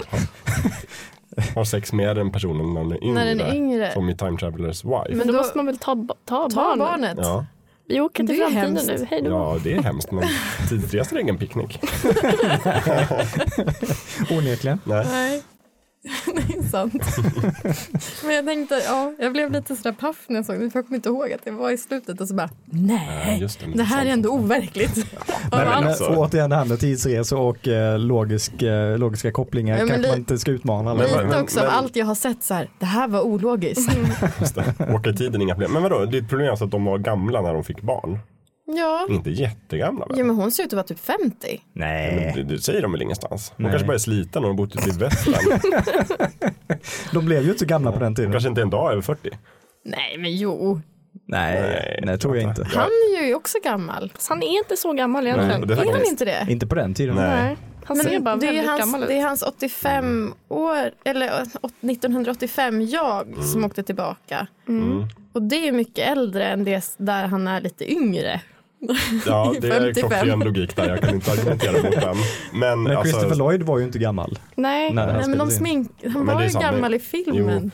har 1.55 1.65
sex 1.65 1.93
med 1.93 2.17
den 2.17 2.33
personen 2.33 2.75
när 2.75 2.81
den 2.81 2.93
är 2.93 3.05
yngre. 3.05 3.15
När 3.15 3.27
den 3.35 3.41
är 3.41 3.55
yngre. 3.55 3.93
Som 3.93 4.09
i 4.09 4.17
Time 4.17 4.39
Travelers 4.39 4.85
Wife. 4.85 5.15
Men 5.15 5.27
då, 5.27 5.33
då- 5.33 5.39
måste 5.39 5.57
man 5.59 5.67
väl 5.67 5.79
ta, 5.79 6.07
ta, 6.25 6.49
Ta 6.51 6.57
barnet? 6.57 6.79
barnet. 6.79 7.19
Ja. 7.21 7.45
Vi 7.89 8.01
åker 8.01 8.27
till 8.27 8.37
framtiden 8.37 8.65
hemskt. 8.77 8.87
nu, 8.87 9.07
hej 9.11 9.23
då. 9.23 9.31
ja, 9.31 9.59
det 9.65 9.73
är 9.75 9.83
hemskt 9.83 10.11
men 10.13 10.25
tidsresor 10.69 11.17
är 11.17 11.21
ingen 11.21 11.39
picknick. 11.39 11.81
Onekligen. 14.31 14.81
Nej. 14.85 15.07
Nej, 15.11 15.43
det 16.49 16.59
är 16.59 16.63
sant. 16.69 16.95
Men 18.25 18.35
jag 18.35 18.47
tänkte, 18.47 18.83
ja, 18.87 19.13
jag 19.19 19.33
blev 19.33 19.53
lite 19.53 19.77
sådär 19.77 19.93
paff 19.93 20.17
när 20.29 20.37
jag 20.37 20.47
såg 20.47 20.61
det. 20.61 20.71
För 20.71 20.79
jag 20.79 20.87
kommer 20.87 20.97
inte 20.97 21.09
ihåg 21.09 21.33
att 21.33 21.45
det 21.45 21.51
var 21.51 21.71
i 21.71 21.79
slutet 21.79 22.21
och 22.21 22.29
så 22.29 22.35
bara, 22.35 22.49
Ja, 22.65 22.79
nej, 22.79 23.41
just 23.41 23.61
det, 23.61 23.67
det 23.75 23.83
här 23.83 24.07
är 24.07 24.11
ändå 24.11 24.29
overkligt. 24.31 24.97
Men, 25.51 25.61
men 25.61 25.69
men 25.69 25.89
alltså- 25.89 26.07
återigen 26.17 26.51
det 26.51 26.57
här 26.57 26.65
med 26.65 26.81
tidsresor 26.81 27.39
och 27.39 27.69
eh, 27.69 27.99
logisk, 27.99 28.63
eh, 28.63 28.99
logiska 28.99 29.33
kopplingar 29.33 29.79
Ja, 29.79 29.85
men 29.85 29.89
kanske 29.95 30.09
man 30.11 30.19
inte 30.19 30.39
ska 30.39 30.51
utmana 30.51 30.91
alla. 30.91 31.03
Men- 31.17 31.27
Lite 31.27 31.41
också 31.41 31.61
av 31.61 31.67
men- 31.67 31.75
allt 31.75 31.97
jag 31.97 32.07
har 32.07 32.15
sett 32.15 32.43
så 32.43 32.55
här, 32.55 32.69
det 32.79 32.87
här 32.87 33.09
var 33.09 33.21
ologiskt. 33.21 33.91
Just 34.41 34.55
det. 34.55 34.75
Åka 34.95 35.11
i 35.11 35.15
tiden, 35.17 35.43
inga 35.43 35.55
problem. 35.55 35.73
Men 35.73 35.83
vadå, 35.83 36.05
ditt 36.05 36.29
problem 36.29 36.47
är 36.47 36.51
alltså 36.51 36.65
att 36.65 36.71
de 36.71 36.85
var 36.85 36.99
gamla 36.99 37.41
när 37.43 37.55
de 37.55 37.65
fick 37.65 37.83
barn? 37.83 38.19
Ja, 38.67 39.07
Inte 39.11 39.31
jättegamla 39.31 40.07
väl? 40.07 40.19
ja 40.19 40.25
men 40.25 40.37
hon 40.37 40.51
ser 40.53 40.63
ut 40.63 40.67
att 40.67 40.73
vara 40.73 40.87
typ 40.87 41.01
50. 41.01 41.63
Men 41.73 41.89
Nej, 41.89 42.33
det, 42.37 42.43
det 42.43 42.59
säger 42.59 42.83
de 42.83 42.93
väl 42.93 43.03
ingenstans? 43.03 43.53
Hon 43.57 43.63
Nej. 43.65 43.73
kanske 43.73 43.87
bara 43.87 43.95
är 43.95 43.99
sliten 43.99 44.43
och 44.45 44.49
har 44.51 44.55
bott 44.55 44.77
ute 44.77 44.89
i 44.89 44.93
västern. 44.93 45.61
de 47.13 47.25
blev 47.27 47.43
ju 47.43 47.49
inte 47.49 47.59
så 47.59 47.67
gamla 47.67 47.93
på 47.93 47.99
den 47.99 48.07
Hon 48.07 48.15
tiden. 48.15 48.33
kanske 48.33 48.49
inte 48.49 48.63
en 48.63 48.71
dag 48.71 48.93
över 48.93 49.03
40. 49.03 49.31
Nej 49.85 50.17
men 50.19 50.37
jo, 50.37 50.81
Nej, 51.27 51.61
nej, 51.63 52.01
Nej, 52.03 52.19
tror 52.19 52.37
jag 52.37 52.51
inte. 52.51 52.63
Ja. 52.75 52.81
han 52.81 52.91
är 53.23 53.27
ju 53.27 53.35
också 53.35 53.59
gammal. 53.65 54.13
Så 54.19 54.33
han 54.33 54.43
är 54.43 54.59
inte 54.59 54.77
så 54.77 54.93
gammal 54.93 55.27
egentligen. 55.27 55.61
Nej, 55.61 55.69
det 55.69 55.75
är 55.75 55.87
Är 55.87 55.93
han 55.93 56.05
inte 56.05 56.25
det? 56.25 56.47
Inte 56.49 56.67
på 56.67 56.75
den 56.75 56.95
tiden. 56.95 57.15
Nej. 57.15 57.43
Nej. 57.45 57.57
Han 57.85 57.97
ser 57.97 58.21
bara 58.21 58.37
det, 58.37 58.47
är 58.47 58.53
väldigt 58.53 58.69
hans, 58.69 58.81
gammal 58.81 59.03
ut. 59.03 59.09
det 59.09 59.19
är 59.19 59.23
hans 59.23 59.43
85 59.43 60.35
år, 60.49 60.91
eller 61.05 61.27
eh, 61.27 61.41
1985 61.91 62.83
jag 62.83 63.45
som 63.53 63.65
åkte 63.65 63.83
tillbaka. 63.83 64.47
Mm. 64.69 65.05
Och 65.33 65.43
det 65.43 65.69
är 65.69 65.73
mycket 65.73 66.09
äldre 66.09 66.47
än 66.47 66.65
det 66.65 66.95
där 66.99 67.27
han 67.27 67.49
är 67.49 67.61
lite 67.61 67.93
yngre. 67.93 68.41
Ja, 69.27 69.55
det 69.61 69.69
är 69.69 69.81
55. 69.81 70.11
klockren 70.11 70.39
logik 70.41 70.77
där. 70.77 70.89
Jag 70.89 71.01
kan 71.01 71.15
inte 71.15 71.31
argumentera 71.33 71.73
mot 71.83 71.93
den. 71.93 72.17
Men, 72.53 72.83
Men 72.83 72.97
alltså, 72.97 73.13
Christopher 73.13 73.37
Lloyd 73.37 73.63
var 73.63 73.79
ju 73.79 73.85
inte 73.85 73.99
gammal. 73.99 74.39
Nej, 74.55 74.93
Nej. 74.93 75.07
Nej, 75.07 75.29
men 75.29 75.39
de 75.39 75.51
smink, 75.51 75.91
han 76.03 76.13
Men 76.13 76.27
var 76.27 76.43
det 76.43 76.49
är 76.49 76.51
ju 76.51 76.59
gammal 76.59 76.95
i 76.95 76.99
filmen. 76.99 77.71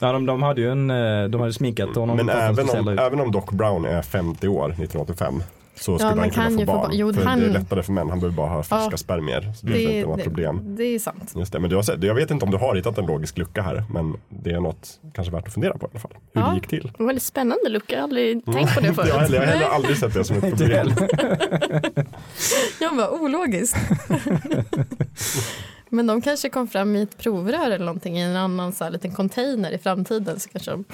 Ja, 0.00 0.12
de, 0.12 0.26
de 0.26 0.42
hade 0.42 0.60
ju 0.60 0.70
en, 0.70 0.90
eh, 0.90 1.28
de 1.28 1.40
hade 1.40 1.52
sminkat 1.52 1.96
honom. 1.96 2.16
men 2.16 2.28
även 2.28 2.70
om, 2.70 2.88
även 2.88 3.20
om 3.20 3.32
Doc 3.32 3.44
Brown 3.50 3.84
är 3.84 4.02
50 4.02 4.48
år 4.48 4.68
1985 4.68 5.42
så 5.76 5.98
skulle 5.98 6.10
man 6.14 6.18
han 6.18 6.30
kunna 6.30 6.50
få 6.50 6.64
barn. 6.72 6.90
Jo, 6.92 7.12
för 7.12 7.24
han- 7.24 7.40
Det 7.40 7.46
är 7.46 7.50
lättare 7.50 7.82
för 7.82 7.92
män, 7.92 8.10
han 8.10 8.20
behöver 8.20 8.36
bara 8.36 8.48
ha 8.48 8.62
friska 8.62 8.88
Ja. 8.90 8.96
spermier. 8.96 9.52
Så 9.56 9.66
det, 9.66 9.72
Det, 9.72 9.84
är 9.84 9.90
inte 9.96 10.08
något 10.08 10.22
problem. 10.24 10.76
det 10.76 10.84
är 10.84 10.98
sant. 10.98 11.32
Just 11.36 11.52
det, 11.52 11.60
men 11.60 11.70
du 11.70 11.76
har 11.76 11.82
sett, 11.82 12.02
jag 12.02 12.14
vet 12.14 12.30
inte 12.30 12.44
om 12.44 12.50
du 12.50 12.56
har 12.56 12.74
hittat 12.74 12.98
en 12.98 13.06
logisk 13.06 13.38
lucka 13.38 13.62
här, 13.62 13.84
men 13.90 14.16
det 14.28 14.50
är 14.50 14.60
något 14.60 15.00
kanske 15.14 15.32
värt 15.32 15.46
att 15.46 15.54
fundera 15.54 15.78
på 15.78 15.86
i 15.86 15.88
alla 15.92 16.00
fall. 16.00 16.12
Hur 16.34 16.40
Ja. 16.42 16.48
det 16.48 16.54
gick 16.54 16.66
till. 16.66 16.92
en 16.98 17.06
väldigt 17.06 17.22
spännande 17.24 17.68
look. 17.68 17.84
Jag 17.86 17.96
har 17.96 18.02
aldrig 18.02 18.44
tänkt 18.44 18.74
på 18.74 18.80
det 18.80 18.86
Jag 18.86 18.94
förut. 18.96 19.12
heller, 19.12 19.34
jag 19.34 19.40
har 19.46 19.52
heller 19.52 19.66
aldrig 19.66 19.96
sett 19.96 20.14
det 20.14 20.24
som 20.24 20.36
ett 20.36 20.50
problem. 20.58 20.88
Jag 22.80 22.94
var 22.96 23.22
ologiskt. 23.22 23.76
Men 25.88 26.06
de 26.06 26.22
kanske 26.22 26.48
kom 26.48 26.68
fram 26.68 26.96
i 26.96 27.02
ett 27.02 27.18
provrör 27.18 27.70
eller 27.70 27.84
någonting 27.84 28.18
i 28.18 28.22
en 28.22 28.36
annan 28.36 28.72
så 28.72 28.84
här, 28.84 28.90
liten 28.90 29.12
container 29.12 29.70
i 29.70 29.78
framtiden 29.78 30.40
så 30.40 30.48
kanske 30.48 30.70
de 30.70 30.84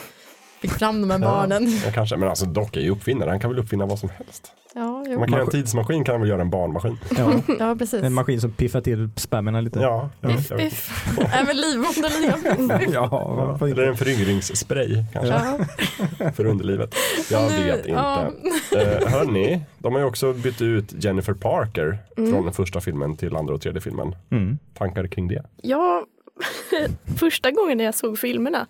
fick 0.60 0.70
fram 0.70 1.00
de 1.00 1.10
här 1.10 1.18
barnen. 1.18 1.66
Ja, 1.86 1.92
kanske, 1.92 2.16
men 2.16 2.28
alltså 2.28 2.46
Doc 2.46 2.68
är 2.72 2.80
ju 2.80 2.90
uppfinnare, 2.90 3.30
han 3.30 3.40
kan 3.40 3.50
väl 3.50 3.58
uppfinna 3.58 3.86
vad 3.86 3.98
som 3.98 4.08
helst. 4.08 4.52
Ja, 4.74 5.04
jo. 5.08 5.18
Man 5.18 5.28
kan 5.28 5.32
göra 5.32 5.42
en 5.44 5.50
tidsmaskin 5.50 6.04
kan 6.04 6.12
han 6.12 6.20
väl 6.20 6.30
göra 6.30 6.40
en 6.40 6.50
barnmaskin. 6.50 6.98
Ja, 7.18 7.32
ja 7.58 7.76
precis. 7.78 8.02
en 8.02 8.12
maskin 8.14 8.40
som 8.40 8.50
piffar 8.52 8.80
till 8.80 9.08
spermierna 9.16 9.60
lite. 9.60 9.78
Ja, 9.80 10.10
jag, 10.20 10.32
Biff, 10.32 10.50
jag 10.50 10.56
vet. 10.56 10.64
biff. 10.70 11.08
Även 11.32 12.92
ja 12.92 13.08
varför 13.36 13.66
Eller 13.68 13.82
en 13.86 13.96
föryngringsspray 13.96 15.04
kanske 15.12 15.34
Ja. 16.18 16.32
för 16.32 16.44
underlivet. 16.46 16.94
Jag 17.30 17.50
Nu- 17.52 17.64
vet 17.64 17.78
inte. 17.78 17.90
ja. 17.90 18.30
Eh, 18.80 19.08
hörni, 19.08 19.60
de 19.78 19.92
har 19.92 20.00
ju 20.00 20.06
också 20.06 20.32
bytt 20.32 20.62
ut 20.62 21.04
Jennifer 21.04 21.32
Parker 21.34 21.98
från 22.14 22.44
den 22.44 22.52
första 22.52 22.80
filmen 22.80 23.16
till 23.16 23.36
andra 23.36 23.54
och 23.54 23.60
tredje 23.60 23.80
filmen. 23.80 24.14
Mm. 24.30 24.58
Tankar 24.74 25.06
kring 25.06 25.28
det? 25.28 25.44
Ja, 25.62 26.04
första 27.16 27.50
gången 27.50 27.78
när 27.78 27.84
jag 27.84 27.94
såg 27.94 28.18
filmerna 28.18 28.66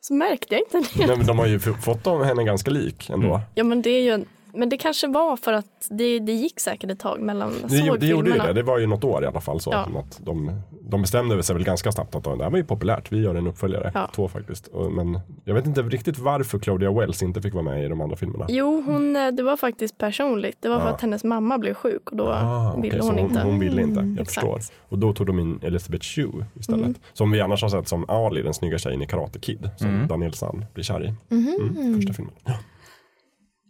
så 0.00 0.14
märkte 0.14 0.54
jag 0.54 0.60
inte 0.60 0.78
det. 0.98 1.06
Nej, 1.06 1.16
men 1.16 1.26
de 1.26 1.38
har 1.38 1.46
ju 1.46 1.58
fått 1.58 2.04
dem 2.04 2.22
henne 2.24 2.44
ganska 2.44 2.70
lik 2.70 3.10
ändå. 3.10 3.28
Mm. 3.34 3.40
Ja, 3.54 3.64
men 3.64 3.82
det 3.82 3.90
är 3.90 4.02
ju 4.02 4.10
en, 4.10 4.24
men 4.54 4.68
det 4.68 4.76
kanske 4.76 5.06
var 5.06 5.36
för 5.36 5.52
att 5.52 5.86
det, 5.90 6.18
det 6.18 6.32
gick 6.32 6.60
säkert 6.60 6.90
ett 6.90 6.98
tag 6.98 7.20
mellan 7.20 7.52
jag 7.60 7.70
Det, 7.70 7.76
såg 7.86 8.00
det 8.00 8.06
gjorde 8.06 8.30
ju 8.30 8.38
det, 8.38 8.52
det 8.52 8.62
var 8.62 8.78
ju 8.78 8.86
något 8.86 9.04
år 9.04 9.24
i 9.24 9.26
alla 9.26 9.40
fall. 9.40 9.60
Så 9.60 9.70
Ja. 9.70 9.78
att 9.98 10.20
de, 10.24 10.60
de 10.80 11.02
bestämde 11.02 11.42
sig 11.42 11.54
väl 11.54 11.64
ganska 11.64 11.92
snabbt 11.92 12.14
att 12.14 12.24
det 12.24 12.30
här 12.44 12.50
var 12.50 12.58
ju 12.58 12.64
populärt, 12.64 13.12
vi 13.12 13.20
gör 13.22 13.34
en 13.34 13.46
uppföljare. 13.46 13.90
Ja. 13.94 14.10
Två 14.14 14.28
faktiskt. 14.28 14.68
Men 14.90 15.20
jag 15.44 15.54
vet 15.54 15.66
inte 15.66 15.82
riktigt 15.82 16.18
varför 16.18 16.58
Claudia 16.58 16.92
Wells 16.92 17.22
inte 17.22 17.42
fick 17.42 17.54
vara 17.54 17.64
med 17.64 17.84
i 17.84 17.88
de 17.88 18.00
andra 18.00 18.16
filmerna. 18.16 18.46
Jo, 18.48 18.82
hon, 18.86 19.16
eh, 19.16 19.28
det 19.28 19.42
var 19.42 19.56
faktiskt 19.56 19.98
personligt. 19.98 20.56
Det 20.60 20.68
var 20.68 20.78
för 20.78 20.86
Ja. 20.86 20.92
att 20.94 21.00
hennes 21.00 21.24
mamma 21.24 21.58
blev 21.58 21.74
sjuk 21.74 22.10
och 22.10 22.16
då 22.16 22.26
Ah, 22.28 22.76
ville 22.82 23.00
så 23.02 23.06
hon 23.08 23.18
inte. 23.18 23.40
Hon 23.40 23.58
ville 23.58 23.82
inte, 23.82 24.00
jag 24.00 24.12
exakt. 24.20 24.34
förstår. 24.34 24.60
Och 24.88 24.98
då 24.98 25.12
tog 25.12 25.26
de 25.26 25.38
in 25.38 25.58
Elizabeth 25.62 26.04
Shue 26.06 26.46
istället. 26.60 26.86
Mm. 26.86 26.98
Som 27.12 27.30
vi 27.30 27.40
annars 27.40 27.62
har 27.62 27.68
sett 27.68 27.88
som 27.88 28.04
Ali, 28.10 28.42
den 28.42 28.54
snygga 28.54 28.78
tjejen 28.78 29.02
i 29.02 29.06
Karate 29.06 29.38
Kid. 29.38 29.70
Som 29.76 29.86
Mm. 29.96 30.08
Daniel 30.08 30.32
San 30.34 30.64
blir 30.74 30.84
kär 30.84 31.04
i. 31.04 31.34
Mm, 31.34 31.94
första 31.96 32.12
filmen. 32.12 32.34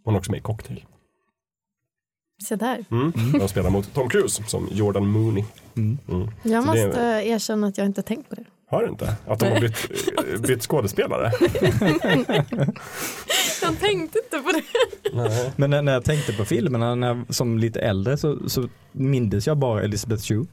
Hon 0.07 0.15
är 0.15 0.19
också 0.19 0.31
med 0.31 0.37
i 0.37 0.41
Cocktail. 0.41 0.85
Se 2.47 2.55
där. 2.55 2.85
Mm. 2.91 3.11
De 3.39 3.47
spelar 3.47 3.69
mot 3.69 3.93
Tom 3.93 4.09
Cruise 4.09 4.43
som 4.47 4.67
Jordan 4.71 5.07
Mooney. 5.07 5.43
Mm. 5.75 5.97
Mm. 6.09 6.27
Jag 6.43 6.63
Så 6.65 6.73
det 6.73 6.81
är- 6.81 6.87
måste 6.87 7.01
erkänna 7.29 7.67
att 7.67 7.77
jag 7.77 7.85
inte 7.87 8.01
tänkt 8.01 8.29
på 8.29 8.35
det. 8.35 8.43
Har 8.69 8.83
du 8.83 8.89
inte? 8.89 9.15
Att 9.27 9.39
de 9.39 9.45
har 9.51 9.59
bytt, 9.61 9.91
eh, 10.33 10.41
bytt 10.41 10.61
skådespelare? 10.63 11.31
Jag 13.61 13.79
tänkte 13.79 14.19
inte 14.19 14.39
på 14.43 14.51
det. 14.51 14.63
Nej. 15.13 15.51
Men 15.55 15.69
när, 15.69 15.81
när 15.81 15.93
jag 15.93 16.03
tänkte 16.05 16.33
på 16.33 16.45
filmerna 16.45 16.95
när 16.95 17.07
jag, 17.07 17.23
som 17.29 17.57
lite 17.57 17.79
äldre 17.79 18.17
så, 18.17 18.49
så 18.49 18.69
mindes 18.91 19.47
jag 19.47 19.57
bara 19.57 19.83
Elizabeth 19.83 20.23
Shue. 20.23 20.45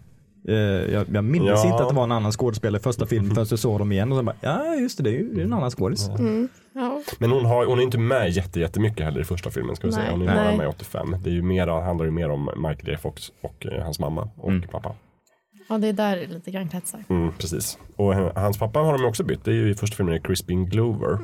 Eh, 0.49 0.55
jag, 0.93 1.07
jag 1.15 1.25
minns 1.25 1.47
Ja. 1.47 1.65
inte 1.67 1.83
att 1.83 1.89
det 1.89 1.95
var 1.95 2.05
en 2.05 2.13
annan 2.13 2.33
skådespelare 2.33 2.81
i 2.81 2.83
första 2.83 3.07
filmen 3.07 3.35
förrän 3.35 3.47
jag 3.51 3.59
såg 3.59 3.79
dem 3.79 3.93
igen 3.93 4.13
och 4.13 4.19
så 4.19 4.23
bara, 4.25 4.37
ja 4.41 4.75
just 4.75 4.97
det, 4.97 5.03
det 5.05 5.11
är 5.11 5.21
ju 5.21 5.43
en 5.43 5.53
annan 5.53 5.71
skådis. 5.71 6.09
Mm. 6.09 6.49
Ja. 6.75 7.01
Men 7.19 7.31
hon, 7.31 7.45
har, 7.45 7.67
hon 7.67 7.79
är 7.79 7.83
inte 7.83 7.99
med 7.99 8.31
jätte, 8.31 8.61
jättemycket 8.61 9.05
heller 9.05 9.21
i 9.21 9.25
första 9.25 9.51
filmen 9.51 9.77
ska 9.77 9.87
vi 9.87 9.93
säga. 9.93 10.11
Hon 10.11 10.23
är 10.29 10.35
bara 10.35 10.57
med 10.57 10.65
i 10.65 10.69
85. 10.69 11.17
Det 11.23 11.31
är 11.31 11.35
ju 11.35 11.43
mera, 11.43 11.81
handlar 11.85 12.05
ju 12.05 12.11
mer 12.11 12.29
om 12.31 12.45
Michael 12.57 12.89
J 12.89 12.97
Fox 12.97 13.33
och 13.41 13.67
eh, 13.67 13.83
hans 13.85 13.99
mamma 13.99 14.29
och 14.37 14.51
Mm. 14.51 14.63
pappa. 14.69 14.95
ja, 15.69 15.79
det 15.79 15.89
är 15.89 15.93
där 15.93 16.17
det 16.17 16.27
lite 16.27 16.51
grann 16.51 16.69
kretsar. 16.69 17.05
Mm, 17.09 17.33
precis. 17.39 17.79
Och 17.97 18.15
eh, 18.15 18.33
hans 18.37 18.59
pappa 18.59 18.79
har 18.81 18.93
de 18.93 19.03
ju 19.03 19.09
också 19.09 19.25
bytt. 19.25 19.45
Det 19.45 19.51
är 19.51 19.55
ju 19.55 19.71
i 19.71 19.75
första 19.75 19.97
filmen 19.97 20.15
är 20.15 20.19
Crispin 20.19 20.67
Glover. 20.69 21.19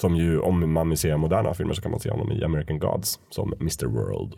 Som 0.00 0.16
ju, 0.16 0.38
om 0.40 0.72
man 0.72 0.88
vill 0.88 0.98
se 0.98 1.16
moderna 1.16 1.54
filmer 1.54 1.74
så 1.74 1.82
kan 1.82 1.90
man 1.90 2.00
se 2.00 2.10
honom 2.10 2.32
i 2.32 2.44
American 2.44 2.78
Gods 2.78 3.20
som 3.30 3.52
Mr 3.60 3.86
World. 3.86 4.34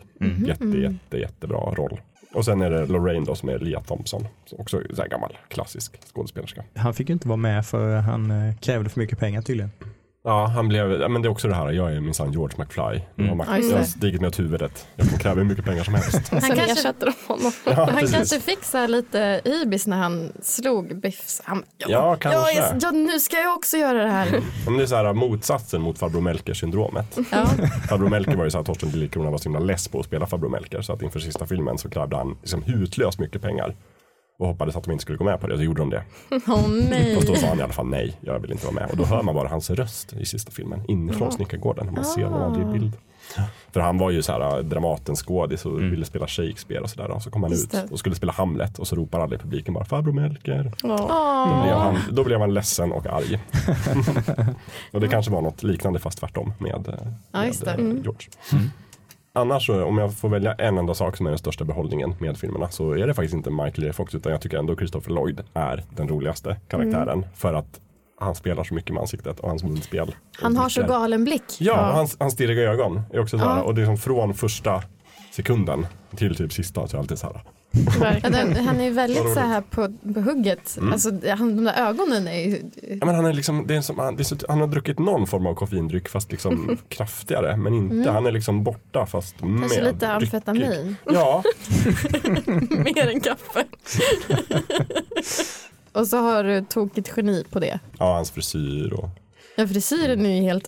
Jätte, 0.47 0.65
jätte, 0.77 1.17
jättebra 1.17 1.57
roll. 1.57 2.01
Och 2.33 2.45
sen 2.45 2.61
är 2.61 2.69
det 2.69 2.85
Lorraine 2.85 3.25
då 3.25 3.35
som 3.35 3.49
är 3.49 3.59
Lia 3.59 3.81
Thompson. 3.81 4.27
Också 4.51 4.81
så 4.93 5.03
gammal 5.03 5.37
klassisk 5.47 6.13
skådespelerska. 6.13 6.63
Han 6.75 6.93
fick 6.93 7.09
ju 7.09 7.13
inte 7.13 7.27
vara 7.27 7.37
med 7.37 7.65
för 7.65 7.95
han 7.95 8.31
eh, 8.31 8.55
krävde 8.55 8.89
för 8.89 8.99
mycket 8.99 9.19
pengar 9.19 9.41
tydligen. 9.41 9.71
Ja, 10.25 10.45
han 10.45 10.67
blev, 10.67 10.91
ja, 10.91 11.07
men 11.07 11.21
det 11.21 11.27
är 11.27 11.29
också 11.31 11.47
det 11.47 11.55
här, 11.55 11.71
jag 11.71 11.93
är 11.95 11.99
minsann 11.99 12.31
George 12.31 12.55
McFly. 12.57 12.81
Jag 13.15 13.35
har, 13.35 13.45
Ja, 13.47 13.57
jag 13.57 13.77
har 13.77 13.83
stigit 13.83 14.21
mig 14.21 14.27
åt 14.27 14.39
huvudet. 14.39 14.87
Jag 14.95 15.09
kan 15.09 15.19
kräva 15.19 15.35
hur 15.35 15.43
mycket 15.43 15.65
pengar 15.65 15.83
som 15.83 15.93
helst. 15.93 16.29
Han 16.31 16.41
kanske- 16.41 16.71
ersätter 16.71 17.05
de 17.05 17.13
honom. 17.33 17.51
Ja, 17.65 17.73
Han 17.73 17.87
precis. 17.87 18.15
kanske 18.15 18.39
fick 18.39 18.63
så 18.63 18.87
lite 18.87 19.41
ibis 19.45 19.87
när 19.87 19.97
han 19.97 20.31
slog 20.41 20.99
Biff. 21.01 21.41
Han, 21.43 21.63
Ja, 21.77 22.15
kanske. 22.15 22.39
jag 22.39 22.55
är, 22.55 22.77
ja, 22.81 22.91
nu 22.91 23.19
ska 23.19 23.37
jag 23.37 23.53
också 23.55 23.77
göra 23.77 24.03
det 24.03 24.09
här. 24.09 24.41
Men 24.65 24.77
det 24.77 24.83
är 24.83 24.87
så 24.87 24.95
här 24.95 25.13
motsatsen 25.13 25.81
mot 25.81 25.99
farbror 25.99 26.21
Melker 26.21 26.53
syndromet. 26.53 27.17
Ja. 27.31 27.45
Farbror 27.89 28.09
Melker 28.09 28.35
var 28.35 28.43
ju 28.43 28.51
så 28.51 28.57
här, 28.57 28.65
Torsten 28.65 28.89
Liljekrona 28.89 29.29
var 29.31 29.37
så 29.37 29.43
himla 29.43 29.59
less 29.59 29.87
på 29.87 29.99
att 29.99 30.05
spela 30.05 30.25
farbror 30.25 30.49
Melker 30.49 30.81
så 30.81 30.93
att 30.93 31.01
inför 31.01 31.19
sista 31.19 31.45
filmen 31.45 31.77
så 31.77 31.89
krävde 31.89 32.15
han 32.15 32.37
liksom 32.41 32.63
hutlöst 32.63 33.19
mycket 33.19 33.41
pengar. 33.41 33.75
Och 34.43 34.49
hoppades 34.49 34.75
att 34.75 34.83
de 34.83 34.91
inte 34.91 35.01
skulle 35.01 35.17
gå 35.17 35.23
med 35.23 35.39
på 35.41 35.47
det. 35.47 35.53
Och 35.53 35.59
så 35.59 35.63
gjorde 35.63 35.81
de 35.81 35.89
det. 35.89 36.03
Åh 36.47 36.67
nej. 36.89 37.17
Och 37.17 37.25
då 37.25 37.35
sa 37.35 37.47
han 37.47 37.59
i 37.59 37.61
alla 37.61 37.73
fall 37.73 37.87
nej, 37.87 38.17
jag 38.21 38.39
vill 38.39 38.51
inte 38.51 38.65
vara 38.65 38.75
med. 38.75 38.91
Och 38.91 38.97
då 38.97 39.03
hör 39.05 39.23
man 39.23 39.35
bara 39.35 39.47
hans 39.47 39.69
röst 39.69 40.13
i 40.13 40.25
sista 40.25 40.51
filmen 40.51 40.81
inifrån 40.87 41.27
Ja. 41.31 41.35
snickargården. 41.35 41.93
Man 41.95 42.05
ser 42.05 42.23
honom 42.23 42.41
aldrig 42.41 42.67
i 42.67 42.71
bild. 42.79 42.93
För 43.71 43.79
han 43.79 43.97
var 43.97 44.11
ju 44.11 44.21
så 44.21 44.31
här 44.31 44.57
äh, 44.57 44.63
Dramatenskådis 44.63 45.65
och 45.65 45.81
ville 45.81 46.05
spela 46.05 46.27
Shakespeare 46.27 46.81
och 46.81 46.89
sådär. 46.89 47.11
Och 47.11 47.21
så 47.23 47.31
kom 47.31 47.43
han 47.43 47.51
Just 47.51 47.65
ut 47.65 47.71
det. 47.71 47.87
och 47.91 47.99
skulle 47.99 48.15
spela 48.15 48.31
Hamlet 48.31 48.79
och 48.79 48.87
så 48.87 48.95
ropar 48.95 49.19
alla 49.19 49.35
i 49.35 49.37
publiken 49.37 49.73
bara 49.73 49.85
farbror 49.85 50.13
Melker. 50.13 50.71
Ja. 50.83 50.97
Då 51.49 51.63
blev, 51.63 51.75
han, 51.75 51.97
då 52.11 52.23
blev 52.23 52.39
han 52.39 52.53
ledsen 52.53 52.91
och 52.91 53.05
arg. 53.07 53.39
och 54.91 55.01
det 55.01 55.07
kanske 55.07 55.31
var 55.31 55.41
något 55.41 55.63
liknande 55.63 55.99
fast 55.99 56.17
tvärtom 56.19 56.53
med, 56.59 56.87
eh, 56.87 56.93
Ja, 57.31 57.45
just 57.45 57.65
med 57.65 57.75
det. 57.77 57.81
eh, 57.83 57.87
Mm. 57.89 58.69
Annars 59.35 59.65
så, 59.65 59.83
om 59.83 59.97
jag 59.97 60.13
får 60.13 60.29
välja 60.29 60.53
en 60.53 60.77
enda 60.77 60.93
sak 60.93 61.17
som 61.17 61.25
är 61.25 61.29
den 61.31 61.37
största 61.39 61.65
behållningen 61.65 62.15
med 62.19 62.37
filmerna 62.37 62.69
så 62.69 62.91
är 62.91 63.07
det 63.07 63.13
faktiskt 63.13 63.33
inte 63.33 63.49
Michael 63.49 63.83
J. 63.83 63.93
Fox 63.93 64.15
utan 64.15 64.31
jag 64.31 64.41
tycker 64.41 64.57
ändå 64.57 64.75
Christopher 64.75 65.11
Lloyd 65.11 65.41
är 65.53 65.83
den 65.95 66.07
roligaste 66.07 66.57
karaktären 66.67 67.09
Mm. 67.09 67.29
för 67.35 67.53
att 67.53 67.79
han 68.19 68.35
spelar 68.35 68.63
så 68.63 68.73
mycket 68.73 68.93
med 68.93 69.01
ansiktet 69.01 69.39
och 69.39 69.49
hans 69.49 69.63
munspel. 69.63 70.15
Han 70.41 70.57
har 70.57 70.69
så 70.69 70.83
galen 70.83 71.23
blick. 71.23 71.43
Ja, 71.59 71.73
och 71.89 71.95
hans, 71.95 72.17
hans 72.19 72.33
stirriga 72.33 72.71
ögon 72.71 73.01
är 73.13 73.19
också 73.19 73.37
så 73.39 73.45
här, 73.45 73.57
Ja. 73.57 73.63
och 73.63 73.75
det 73.75 73.81
är 73.81 73.85
som 73.85 73.97
från 73.97 74.33
första 74.33 74.83
sekunden 75.31 75.87
till 76.15 76.35
typ 76.35 76.53
sista 76.53 76.87
så 76.87 76.97
är 76.97 76.99
alltid 77.01 77.17
så 77.19 77.27
här. 77.27 77.43
Ja, 78.01 78.29
den, 78.29 78.55
han 78.65 78.79
är 78.79 78.83
ju 78.83 78.89
väldigt 78.89 79.33
så 79.33 79.39
här 79.39 79.61
på, 79.61 79.93
på 80.13 80.19
hugget. 80.21 80.77
Mm. 80.77 80.93
Alltså, 80.93 81.09
han, 81.37 81.55
de 81.55 81.63
där 81.63 81.87
ögonen 81.89 82.27
är 82.27 82.39
ju... 82.39 82.61
Ja, 82.99 83.05
men 83.05 83.15
han, 83.15 83.25
är 83.25 83.33
liksom, 83.33 83.67
det 83.67 83.75
är 83.75 83.81
som, 83.81 83.99
han, 83.99 84.19
är 84.19 84.47
han 84.49 84.59
har 84.59 84.67
druckit 84.67 84.99
någon 84.99 85.27
form 85.27 85.45
av 85.47 85.55
koffeindryck 85.55 86.09
fast 86.09 86.31
liksom 86.31 86.77
kraftigare. 86.89 87.57
Men 87.57 87.73
inte, 87.73 87.95
Mm. 87.95 88.07
han 88.13 88.25
är 88.25 88.31
liksom 88.31 88.63
borta 88.63 89.05
fast 89.05 89.35
Kanske 89.39 89.57
med 89.57 89.69
lite 89.69 89.89
dryckig. 89.91 90.05
amfetamin. 90.05 90.95
Ja, 91.05 91.43
Mer 92.69 93.07
än 93.07 93.21
kaffe. 93.21 93.65
Och 95.91 96.07
så 96.07 96.17
har 96.17 96.43
du 96.43 96.61
tokigt 96.69 97.13
geni 97.17 97.43
på 97.51 97.59
det. 97.59 97.79
ja, 97.99 98.15
hans 98.15 98.31
frisyr 98.31 98.93
och 98.93 99.09
Ja, 99.55 99.67
frisyren 99.67 100.25
är 100.25 100.35
ju 100.35 100.41
helt... 100.41 100.67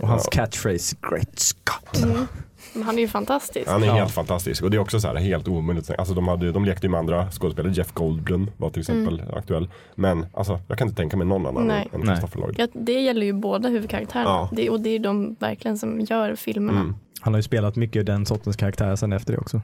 Och 0.00 0.08
hans 0.08 0.28
catchphrase, 0.32 0.96
Great 1.10 1.38
Scott. 1.38 2.02
Mm. 2.04 2.26
Men 2.74 2.82
han 2.82 2.94
är 2.96 3.00
ju 3.02 3.08
fantastisk. 3.08 3.68
Han 3.68 3.82
är 3.82 3.86
Ja. 3.86 3.94
helt 3.94 4.10
fantastisk 4.12 4.62
och 4.62 4.70
det 4.70 4.76
är 4.76 4.78
också 4.78 5.00
så 5.00 5.08
här 5.08 5.14
helt 5.14 5.48
omöjligt. 5.48 5.90
Alltså 5.98 6.14
de, 6.14 6.28
hade, 6.28 6.52
de 6.52 6.64
lekte 6.64 6.86
ju 6.86 6.90
med 6.90 7.00
andra 7.00 7.30
skådespelare. 7.30 7.72
Jeff 7.72 7.92
Goldblum 7.92 8.50
var 8.56 8.70
till 8.70 8.80
exempel 8.80 9.22
aktuell. 9.32 9.68
Men 9.94 10.26
alltså, 10.34 10.60
jag 10.68 10.78
kan 10.78 10.88
inte 10.88 10.96
tänka 10.96 11.16
mig 11.16 11.26
någon 11.26 11.46
annan 11.46 11.66
Nej. 11.66 11.88
än. 11.92 12.02
Christopher 12.06 12.40
Lloyd. 12.40 12.54
Ja, 12.58 12.66
det 12.72 13.00
gäller 13.00 13.26
ju 13.26 13.32
båda 13.32 13.68
huvudkaraktärerna. 13.68 14.30
Ja. 14.30 14.48
Det, 14.52 14.70
och 14.70 14.80
det 14.80 14.90
är 14.90 14.98
de 14.98 15.36
verkligen 15.40 15.78
som 15.78 16.00
gör 16.00 16.34
filmerna. 16.34 16.80
Mm. 16.80 16.94
Han 17.20 17.32
har 17.34 17.38
ju 17.38 17.42
spelat 17.42 17.76
mycket 17.76 18.06
den 18.06 18.26
sortens 18.26 18.56
karaktär 18.56 18.96
sen 18.96 19.12
efter 19.12 19.32
det 19.32 19.38
också. 19.38 19.60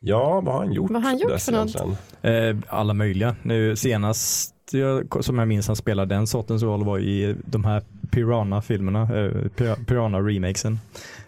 Ja, 0.00 0.40
vad 0.40 0.54
har 0.54 0.64
han 0.64 0.72
gjort? 0.72 0.90
Vad 0.90 1.02
har 1.02 1.10
han 1.10 1.18
gjort 1.18 1.40
för 1.40 1.52
något? 1.52 1.76
Eh, 2.22 2.56
alla 2.68 2.94
möjliga. 2.94 3.36
Nu 3.42 3.76
senast 3.76 4.52
jag, 4.72 5.24
som 5.24 5.38
jag 5.38 5.48
minns 5.48 5.66
han 5.66 5.76
spelade 5.76 6.14
den 6.14 6.26
sortens 6.26 6.62
roll 6.62 6.84
var 6.84 6.98
i 6.98 7.36
de 7.44 7.64
här 7.64 7.82
Piranha-filmerna, 8.10 9.00
eh, 9.02 9.30
Pir- 9.56 9.84
Piranha-remakesen. 9.84 10.78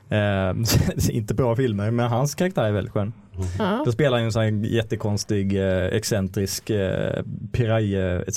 Eh, 0.08 1.10
inte 1.16 1.34
bra 1.34 1.56
filmer, 1.56 1.90
men 1.90 2.08
hans 2.08 2.34
karaktär 2.34 2.64
är 2.64 2.72
väldigt 2.72 2.92
skön. 2.92 3.12
Ja. 3.58 3.82
Då 3.84 3.92
spelar 3.92 4.10
han 4.12 4.20
ju 4.20 4.26
en 4.26 4.32
sån 4.32 4.42
här 4.42 4.50
jättekonstig, 4.64 5.56
eh, 5.56 5.86
excentrisk 5.86 6.70
eh, 6.70 7.22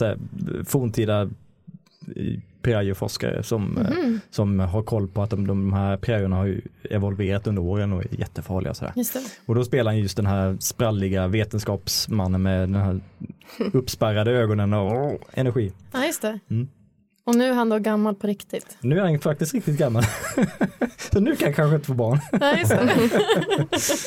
här, 0.06 0.18
forntida 0.66 1.30
pirayeforskare 2.62 3.43
som, 3.43 3.64
Mhm, 3.66 4.20
som 4.30 4.59
har 4.59 4.84
koll 4.84 5.07
på 5.07 5.22
att 5.24 5.30
de, 5.30 5.47
de 5.47 5.74
här 5.74 5.97
pirayorna 5.97 6.36
har 6.36 6.45
ju 6.45 6.62
evolverat 6.89 7.47
under 7.47 7.62
åren 7.62 7.93
och 7.93 8.01
är 8.01 8.20
jättefarliga. 8.20 8.74
Så 8.74 8.86
här. 8.86 8.93
Just 8.95 9.14
det. 9.14 9.22
Och 9.45 9.55
då 9.55 9.64
spelar 9.64 9.91
han 9.91 9.99
just 9.99 10.18
den 10.18 10.26
här 10.26 10.57
spralliga 10.59 11.28
vetenskapsmannen 11.28 12.41
med 12.41 12.59
den 12.59 12.76
här 12.76 12.99
uppspärrade 13.74 14.32
ögonen 14.32 14.74
och 14.74 14.91
åh, 14.91 15.14
energi. 15.34 15.72
Ja, 15.91 16.05
just 16.05 16.22
det. 16.22 16.39
Mm. 16.49 16.68
Och 17.24 17.36
nu 17.36 17.45
är 17.49 17.53
han 17.53 17.70
då 17.70 17.78
gammal 17.80 18.16
på 18.16 18.28
riktigt. 18.28 18.78
Nu 18.82 18.99
är 18.99 19.03
han 19.03 19.20
faktiskt 19.20 19.53
riktigt 19.53 19.78
gammal. 19.78 20.03
så 21.12 21.20
nu 21.20 21.36
kan 21.36 21.45
han 21.45 21.53
kanske 21.53 21.76
inte 21.76 21.88
få 21.88 21.93
barn. 21.93 22.20
Ja, 22.32 22.57
just 22.57 22.72
det. 22.72 23.09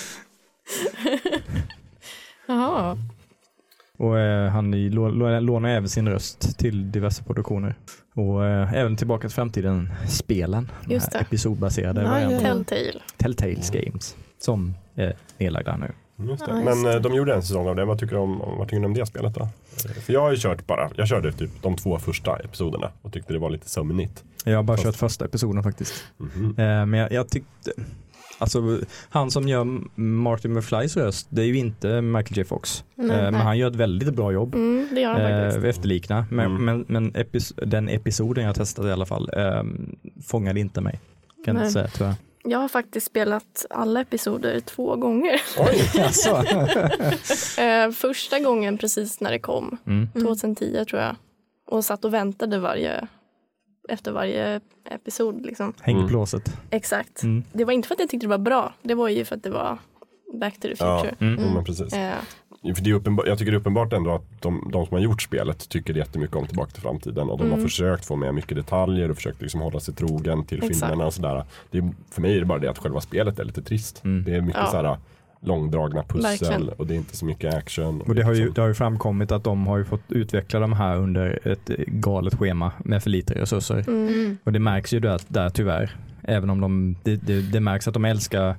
Jaha. 2.46 2.98
Och 3.98 4.18
eh, 4.18 4.50
han 4.50 4.70
lånar 5.46 5.68
även 5.68 5.88
sin 5.88 6.08
röst 6.08 6.58
till 6.58 6.92
diverse 6.92 7.22
produktioner. 7.24 7.74
Och 8.14 8.46
eh, 8.46 8.72
även 8.74 8.96
Tillbaka 8.96 9.28
till 9.28 9.34
framtiden 9.34 9.90
spelen. 10.08 10.70
de 10.86 10.94
Just 10.94 11.12
det. 11.12 11.18
Episodbaserade 11.18 12.02
ja. 12.02 12.40
Telltale. 12.40 13.00
Telltales 13.16 13.70
Games. 13.70 14.16
Som 14.38 14.74
är 14.94 15.14
nedlagda 15.38 15.76
nu. 15.76 15.92
Just 16.28 16.46
det. 16.46 16.50
Ja, 16.52 16.56
just 16.72 16.82
Men 16.84 16.94
eh, 16.94 17.00
de 17.00 17.14
gjorde 17.14 17.34
en 17.34 17.42
säsong 17.42 17.68
av 17.68 17.76
det. 17.76 17.84
Vad 17.84 17.98
tycker 17.98 18.14
du 18.14 18.20
om, 18.20 18.38
vad 18.38 18.68
tycker 18.68 18.80
du 18.80 18.86
om 18.86 18.94
det 18.94 19.06
spelet 19.06 19.34
då? 19.34 19.40
Eh, 19.42 19.90
För 20.02 20.12
jag 20.12 20.20
har 20.20 20.30
ju 20.30 20.36
kört 20.36 20.66
bara, 20.66 20.90
jag 20.96 21.08
körde 21.08 21.32
typ 21.32 21.50
de 21.62 21.76
två 21.76 21.98
första 21.98 22.36
episoderna 22.36 22.90
och 23.02 23.12
tyckte 23.12 23.32
det 23.32 23.38
var 23.38 23.50
lite 23.50 23.68
sömnigt. 23.68 24.24
Jag 24.44 24.56
har 24.56 24.62
bara 24.62 24.76
Fast- 24.76 24.84
kört 24.86 24.96
första 24.96 25.24
episoden 25.24 25.62
faktiskt. 25.62 25.94
Mhm. 26.16 26.44
Eh, 26.58 26.86
men 26.86 26.92
jag, 26.94 27.12
jag 27.12 27.28
tyckte, 27.28 27.72
alltså 28.38 28.78
han 29.08 29.30
som 29.30 29.48
gör 29.48 29.64
Martin 30.00 30.52
McFlys 30.52 30.96
röst, 30.96 31.26
det 31.30 31.42
är 31.42 31.46
ju 31.46 31.56
inte 31.58 32.00
Michael 32.00 32.38
J 32.38 32.44
Fox. 32.44 32.84
Nej, 32.94 33.16
Eh, 33.16 33.22
men 33.22 33.34
han 33.34 33.58
gör 33.58 33.70
ett 33.70 33.76
väldigt 33.76 34.14
bra 34.14 34.32
jobb. 34.32 34.54
Mm, 34.54 34.88
det 34.94 35.00
gör 35.00 35.10
han 35.12 35.20
Eh, 35.20 35.44
faktiskt. 35.50 35.64
efterlikna. 35.64 36.26
Men, 36.30 36.46
Mm. 36.46 36.64
men, 36.64 36.84
men 36.88 37.12
epis- 37.12 37.64
den 37.66 37.88
episoden 37.88 38.44
jag 38.44 38.54
testade 38.54 38.88
i 38.88 38.92
alla 38.92 39.06
fall 39.06 39.30
eh, 39.36 39.62
fångade 40.26 40.60
inte 40.60 40.80
mig. 40.80 41.00
Kan 41.44 41.54
Nej. 41.56 41.62
inte 41.66 41.72
säga 41.72 41.88
tyvärr. 41.88 42.14
Jag 42.46 42.58
har 42.58 42.68
faktiskt 42.68 43.06
spelat 43.06 43.66
alla 43.70 44.00
episoder 44.00 44.60
två 44.60 44.96
gånger. 44.96 45.40
Oj! 45.58 45.90
Alltså. 46.04 46.30
Eh, 47.60 47.90
första 47.90 48.38
gången 48.40 48.78
precis 48.78 49.20
när 49.20 49.30
det 49.30 49.38
kom, 49.38 49.76
mm. 49.86 50.08
2010 50.12 50.84
tror 50.90 51.02
jag. 51.02 51.16
Och 51.66 51.84
satt 51.84 52.04
och 52.04 52.14
väntade 52.14 52.58
varje, 52.58 53.06
efter 53.88 54.12
varje 54.12 54.60
episod. 54.90 55.46
Liksom. 55.46 55.72
Häng 55.80 55.96
Mm. 56.00 56.40
Exakt. 56.70 57.22
Mm. 57.22 57.44
Det 57.52 57.64
var 57.64 57.72
inte 57.72 57.88
för 57.88 57.94
att 57.94 58.00
jag 58.00 58.08
tyckte 58.10 58.26
det 58.26 58.30
var 58.30 58.38
bra, 58.38 58.72
det 58.82 58.94
var 58.94 59.08
ju 59.08 59.24
för 59.24 59.36
att 59.36 59.42
det 59.42 59.50
var 59.50 59.78
Back 60.40 60.54
to 60.54 60.60
the 60.60 60.74
Ja. 60.78 60.98
Future. 61.02 61.16
Mm. 61.20 61.44
Jo, 61.44 61.54
men 61.54 61.64
precis. 61.64 61.92
Eh, 61.92 62.14
För 62.76 62.82
det 62.84 62.90
är 62.90 62.94
uppenbar, 62.94 63.26
jag 63.26 63.38
tycker 63.38 63.52
det 63.52 63.56
är 63.56 63.60
uppenbart 63.60 63.92
ändå 63.92 64.10
att 64.14 64.42
de, 64.42 64.68
de 64.72 64.86
som 64.86 64.94
har 64.96 65.02
gjort 65.02 65.22
spelet 65.22 65.68
tycker 65.68 65.94
jättemycket 65.94 66.36
om 66.36 66.46
Tillbaka 66.46 66.70
till 66.70 66.82
framtiden 66.82 67.30
och 67.30 67.38
de 67.38 67.44
har 67.44 67.52
Mm. 67.56 67.62
försökt 67.68 68.06
få 68.06 68.16
med 68.16 68.34
mycket 68.34 68.56
detaljer 68.56 69.08
och 69.10 69.16
försökt 69.16 69.42
liksom 69.42 69.60
hålla 69.60 69.80
sig 69.80 69.94
trogen 69.94 70.44
till 70.44 70.58
Exakt. 70.58 70.74
filmerna 70.78 71.06
och 71.06 71.14
sådär. 71.14 71.44
Det 71.70 71.78
är, 71.78 71.90
för 72.10 72.22
mig 72.22 72.36
är 72.36 72.40
det 72.40 72.46
bara 72.46 72.58
det 72.58 72.70
att 72.70 72.78
själva 72.78 73.00
spelet 73.00 73.38
är 73.38 73.44
lite 73.44 73.62
trist. 73.62 74.04
Mm. 74.04 74.24
Det 74.24 74.36
är 74.36 74.40
mycket 74.40 74.60
Ja. 74.64 74.70
sådär 74.70 74.98
långdragna 75.44 76.02
pussel 76.02 76.22
Verkligen. 76.22 76.68
och 76.68 76.86
det 76.86 76.94
är 76.94 76.96
inte 76.96 77.16
så 77.16 77.24
mycket 77.26 77.54
action. 77.54 78.00
Och 78.00 78.14
det 78.14 78.22
har, 78.22 78.32
ju, 78.32 78.38
liksom- 78.38 78.54
det 78.54 78.60
har 78.60 78.68
ju 78.68 78.74
framkommit 78.74 79.32
att 79.32 79.44
de 79.44 79.66
har 79.66 79.78
ju 79.78 79.84
fått 79.84 80.00
utveckla 80.08 80.60
de 80.60 80.72
här 80.72 80.96
under 80.96 81.48
ett 81.48 81.68
galet 81.86 82.34
schema 82.34 82.72
med 82.84 83.02
för 83.02 83.10
lite 83.10 83.34
resurser. 83.34 83.84
mm. 83.88 84.38
Och 84.44 84.52
det 84.52 84.58
märks 84.58 84.92
ju 84.94 85.00
där, 85.00 85.20
där 85.28 85.50
tyvärr. 85.50 85.96
Även 86.22 86.50
om 86.50 86.60
de, 86.60 86.96
det, 87.02 87.16
det, 87.16 87.40
det 87.52 87.60
märks 87.60 87.88
att 87.88 87.94
de 87.94 88.04
älskar 88.04 88.56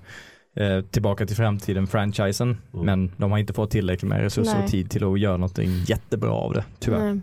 eh, 0.55 0.81
Tillbaka 0.81 1.25
till 1.25 1.35
framtiden-franchisen. 1.35 2.57
Mm. 2.73 2.85
Men 2.85 3.11
de 3.17 3.31
har 3.31 3.37
inte 3.37 3.53
fått 3.53 3.71
tillräckligt 3.71 4.09
med 4.09 4.19
resurser 4.21 4.53
Nej. 4.53 4.63
och 4.63 4.69
tid 4.71 4.89
till 4.89 5.03
att 5.03 5.19
göra 5.19 5.37
någonting 5.37 5.83
jättebra 5.87 6.31
av 6.31 6.53
det. 6.53 6.63
Tyvärr. 6.79 7.13
Nej. 7.13 7.21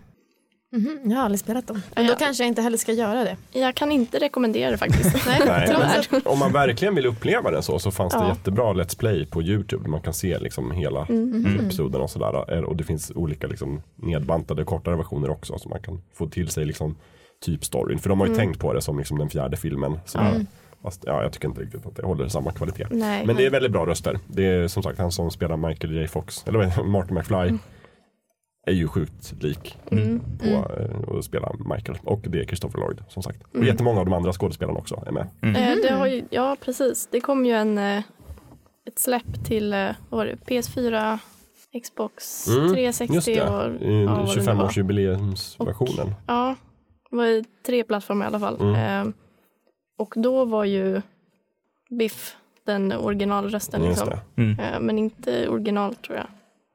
Mhm, 0.73 0.99
Jag 1.03 1.17
har 1.17 1.23
aldrig 1.23 1.39
spelat 1.39 1.67
dem. 1.67 1.81
Men 1.95 2.05
Ja. 2.05 2.11
då 2.11 2.17
kanske 2.19 2.43
jag 2.43 2.47
inte 2.47 2.61
heller 2.61 2.77
ska 2.77 2.91
göra 2.91 3.23
det. 3.23 3.37
Jag 3.59 3.75
kan 3.75 3.91
inte 3.91 4.19
rekommendera 4.19 4.71
det 4.71 4.77
faktiskt. 4.77 5.25
Nej, 5.27 5.41
Nej, 5.47 6.21
om 6.25 6.39
man 6.39 6.51
verkligen 6.51 6.95
vill 6.95 7.05
uppleva 7.05 7.51
den 7.51 7.63
så 7.63 7.79
så 7.79 7.91
fanns 7.91 8.13
det 8.13 8.19
Ja. 8.19 8.29
jättebra 8.29 8.73
Let's 8.73 8.97
Play 8.99 9.25
på 9.25 9.41
Youtube. 9.41 9.89
Man 9.89 10.01
kan 10.01 10.13
se 10.13 10.39
liksom 10.39 10.71
hela 10.71 11.05
Mm. 11.05 11.59
episoden 11.65 12.01
och 12.01 12.09
sådär. 12.09 12.53
Eh, 12.57 12.59
Och 12.63 12.75
det 12.75 12.83
finns 12.83 13.11
olika 13.15 13.47
liksom 13.47 13.81
nedbantade 13.95 14.63
kortare 14.63 14.95
versioner 14.95 15.29
också 15.29 15.57
så 15.59 15.69
man 15.69 15.79
kan 15.79 16.01
få 16.13 16.27
till 16.27 16.47
sig 16.49 16.65
liksom 16.65 16.95
typ 17.45 17.65
storyn. 17.65 17.99
För 17.99 18.09
de 18.09 18.19
har 18.19 18.27
ju 18.27 18.35
tänkt 18.35 18.59
på 18.59 18.73
det 18.73 18.81
som 18.81 18.97
liksom 18.97 19.17
den 19.17 19.29
fjärde 19.29 19.57
filmen. 19.57 19.99
Sådär. 20.05 20.29
Mm. 20.31 20.47
Fast 20.81 21.03
ja, 21.05 21.23
jag 21.23 21.33
tycker 21.33 21.47
inte 21.47 21.61
riktigt 21.61 21.85
att 21.85 21.95
det 21.95 22.05
håller 22.05 22.27
samma 22.27 22.51
kvalitet. 22.51 22.87
Nej. 22.91 23.25
Men 23.25 23.35
det 23.35 23.45
är 23.45 23.49
väldigt 23.49 23.71
bra 23.71 23.85
röster. 23.85 24.19
Det 24.27 24.45
är 24.45 24.67
som 24.67 24.83
sagt 24.83 24.99
han 24.99 25.11
som 25.11 25.31
spelar 25.31 25.57
Michael 25.57 25.95
J 25.95 26.07
Fox, 26.07 26.43
eller 26.47 26.59
det? 26.59 26.83
Martin 26.83 27.15
McFly. 27.15 27.57
Är 28.65 28.71
ju 28.73 28.87
sjukt 28.87 29.33
lik 29.43 29.77
Mm. 29.91 30.21
på 30.39 30.45
eh, 30.47 31.17
att 31.17 31.25
spela 31.25 31.51
Michael. 31.75 31.97
Och 32.03 32.19
det 32.23 32.39
är 32.39 32.45
Christopher 32.45 32.79
Lloyd 32.79 33.03
som 33.09 33.23
sagt. 33.23 33.43
Och 33.43 33.55
Mm. 33.55 33.67
jättemånga 33.67 33.99
av 33.99 34.05
de 34.05 34.13
andra 34.13 34.33
skådespelarna 34.33 34.79
också 34.79 35.03
är 35.07 35.11
med. 35.11 35.27
Eh, 35.41 35.75
det 35.83 35.93
har 35.93 36.07
ju, 36.07 36.23
ja, 36.29 36.55
precis. 36.61 37.07
Det 37.11 37.19
kom 37.21 37.45
ju 37.45 37.51
en, 37.51 37.77
eh, 37.77 38.03
ett 38.87 38.99
släpp 38.99 39.45
till 39.45 39.73
eh, 39.73 39.89
vad 40.09 40.17
var 40.17 40.25
det, 40.25 40.35
PS4, 40.45 41.17
Xbox 41.83 42.47
Mm, 42.47 42.73
360 42.73 43.13
Just 43.15 43.25
det, 43.27 43.41
och 43.41 43.47
ja, 43.47 43.51
vad 43.51 43.71
det 43.71 43.87
nu 43.87 44.05
var. 44.05 44.25
25-årsjubileumsversionen. 44.25 46.13
Ja, 46.27 46.55
det 47.09 47.15
var 47.15 47.25
ju 47.25 47.43
tre 47.65 47.83
plattformar 47.83 48.25
i 48.25 48.27
alla 48.27 48.39
fall. 48.39 48.61
Mm. 48.61 49.07
Eh, 49.07 49.13
och 49.97 50.13
då 50.17 50.45
var 50.45 50.63
ju 50.65 51.01
Biff 51.89 52.35
den 52.65 52.91
originalrösten. 52.93 53.81
Liksom. 53.81 54.09
det. 54.09 54.19
Mm. 54.41 54.59
Eh, 54.59 54.79
men 54.79 54.97
inte 54.99 55.47
original 55.49 55.95
tror 55.95 56.17
jag 56.17 56.27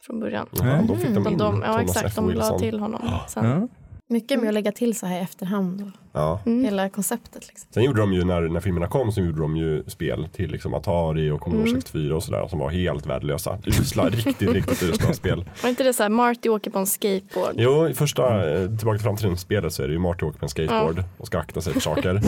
från 0.08 0.20
början. 0.20 0.46
Jaha, 0.52 0.82
då 0.88 0.96
fick 0.96 1.14
de 1.14 1.28
in 1.28 1.38
de, 1.38 1.62
ja 1.66 1.72
Thomas 1.72 1.96
exakt, 1.96 2.16
de 2.16 2.30
la 2.30 2.58
till 2.58 2.78
honom 2.80 3.00
sen. 3.28 3.44
Ja. 3.44 3.68
Mycket 4.10 4.40
med 4.40 4.48
att 4.48 4.54
lägga 4.54 4.72
till 4.72 4.98
så 4.98 5.06
här 5.06 5.18
i 5.18 5.20
efterhand 5.22 5.80
och 5.82 5.88
Ja. 6.12 6.40
hela 6.44 6.88
konceptet. 6.88 7.48
Liksom. 7.48 7.68
Sen 7.74 7.82
gjorde 7.84 8.00
de 8.00 8.12
ju 8.12 8.24
när, 8.24 8.40
när 8.40 8.60
filmerna 8.60 8.86
kom 8.86 9.12
så 9.12 9.20
gjorde 9.20 9.40
de 9.40 9.56
ju 9.56 9.84
spel 9.86 10.28
till 10.32 10.50
liksom 10.50 10.74
Atari 10.74 11.30
och 11.30 11.40
Commodore 11.40 11.68
Mm. 11.68 11.80
64 11.80 12.16
och 12.16 12.22
sådär 12.22 12.48
som 12.48 12.58
var 12.58 12.70
helt 12.70 13.06
värdelösa. 13.06 13.58
Usla, 13.66 14.04
riktigt, 14.08 14.50
riktigt 14.52 14.82
usla 14.82 15.12
spel. 15.14 15.44
Var 15.62 15.70
inte 15.70 15.82
det 15.84 15.92
så 15.92 16.02
här 16.02 16.10
Marty 16.10 16.48
åker 16.48 16.70
på 16.70 16.78
en 16.78 16.86
skateboard? 16.86 17.54
Jo, 17.56 17.88
i 17.88 17.94
första 17.94 18.50
eh, 18.54 18.66
Tillbaka 18.76 18.98
till 18.98 19.04
framtiden-spelet 19.04 19.72
så 19.72 19.82
är 19.82 19.86
det 19.86 19.92
ju 19.92 19.98
Marty 19.98 20.26
åker 20.26 20.38
på 20.38 20.44
en 20.44 20.48
skateboard 20.50 21.04
och 21.18 21.26
ska 21.26 21.38
akta 21.38 21.60
sig 21.60 21.72
för 21.72 21.80
saker. 21.80 22.20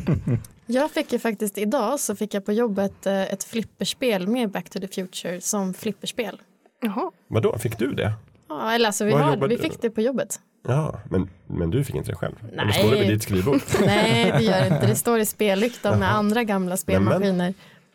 Jag 0.66 0.90
fick 0.90 1.12
ju 1.12 1.18
faktiskt 1.18 1.58
idag 1.58 2.00
så 2.00 2.16
fick 2.16 2.34
jag 2.34 2.44
på 2.46 2.52
jobbet 2.52 3.06
eh, 3.06 3.22
ett 3.32 3.44
flipperspel 3.44 4.26
med 4.28 4.50
Back 4.50 4.70
to 4.70 4.80
the 4.80 4.88
Future 4.88 5.40
som 5.40 5.74
flipperspel. 5.74 6.40
Jaha. 6.84 7.10
Vadå, 7.28 7.58
fick 7.58 7.78
du 7.78 7.92
det? 7.94 8.12
Ja, 8.48 8.72
eller 8.72 8.86
alltså 8.86 9.04
vi, 9.04 9.12
Var 9.12 9.18
har, 9.20 9.30
jobbade 9.30 9.48
vi 9.48 9.56
du? 9.56 9.62
fick 9.62 9.82
det 9.82 9.90
på 9.90 10.00
jobbet. 10.00 10.40
Ja, 10.68 11.00
men, 11.10 11.28
men 11.46 11.70
du 11.70 11.84
fick 11.84 11.94
inte 11.94 12.10
det 12.10 12.16
själv? 12.16 12.34
Eller 12.52 12.64
Nej. 12.64 12.74
står 12.74 12.90
det 12.90 13.00
vid 13.00 13.08
ditt 13.08 13.22
skrivbord? 13.22 13.60
Nej, 13.86 14.32
det 14.38 14.44
gör 14.44 14.60
det 14.60 14.66
inte. 14.66 14.86
Det 14.86 14.94
står 14.96 15.18
i 15.18 15.26
spellyktan 15.26 15.98
med 15.98 16.14
andra 16.14 16.44
gamla 16.44 16.76
spelmaskiner. 16.76 17.54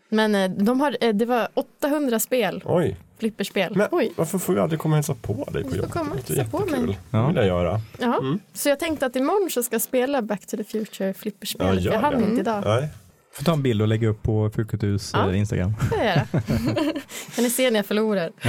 Men 0.10 0.36
eh, 0.36 0.50
de 0.52 0.82
har, 0.82 0.98
eh, 1.02 1.14
det 1.14 1.26
var 1.26 1.48
800 1.54 2.20
spel, 2.20 2.64
Oj, 2.66 2.98
flipperspel. 3.20 3.76
men 3.76 3.88
Oj. 3.92 4.14
varför 4.16 4.38
får 4.38 4.54
vi 4.54 4.60
aldrig 4.60 4.80
komma 4.80 4.94
och 4.94 4.98
hälsa 4.98 5.16
på 5.22 5.34
dig 5.52 5.64
på 5.64 5.70
får 5.70 5.78
jobbet? 5.78 5.92
komma 5.94 6.12
och 6.12 6.18
Det 6.28 6.34
är 6.34 6.38
hälsa 6.38 6.52
på 6.52 6.60
mig. 6.60 6.70
jättekul. 6.70 6.96
Ja. 7.12 7.18
Det 7.20 7.28
vill 7.28 7.36
jag 7.36 7.46
göra. 7.46 7.82
Ja. 8.00 8.18
Mm. 8.20 8.40
Så 8.54 8.70
jag 8.70 8.80
tänkte 8.80 9.06
att 9.06 9.16
imorgon 9.16 9.50
så 9.50 9.64
ska 9.64 9.74
jag 9.76 9.82
spela 9.82 10.22
Back 10.22 10.46
to 10.48 10.58
the 10.58 10.64
Future 10.64 11.08
Ja, 11.08 11.14
flipperspelet. 11.14 11.82
gör 11.82 11.94
jag 11.94 12.00
hann 12.00 12.14
det. 12.22 12.24
inte 12.30 12.42
idag. 12.42 12.64
Nej. 12.66 12.90
Får 13.40 13.46
ta 13.46 13.54
en 13.54 13.62
bild 13.64 13.82
och 13.82 13.88
lägga 13.88 14.08
upp 14.08 14.24
på 14.24 14.50
Fulkulturs 14.50 15.12
Ja. 15.14 15.30
eh, 15.30 15.40
Instagram. 15.40 15.74
Det 15.90 16.28
kan 17.36 17.44
ni 17.44 17.50
se 17.50 17.72
när 17.72 17.80
jag 17.80 17.86
förlorar? 17.86 18.32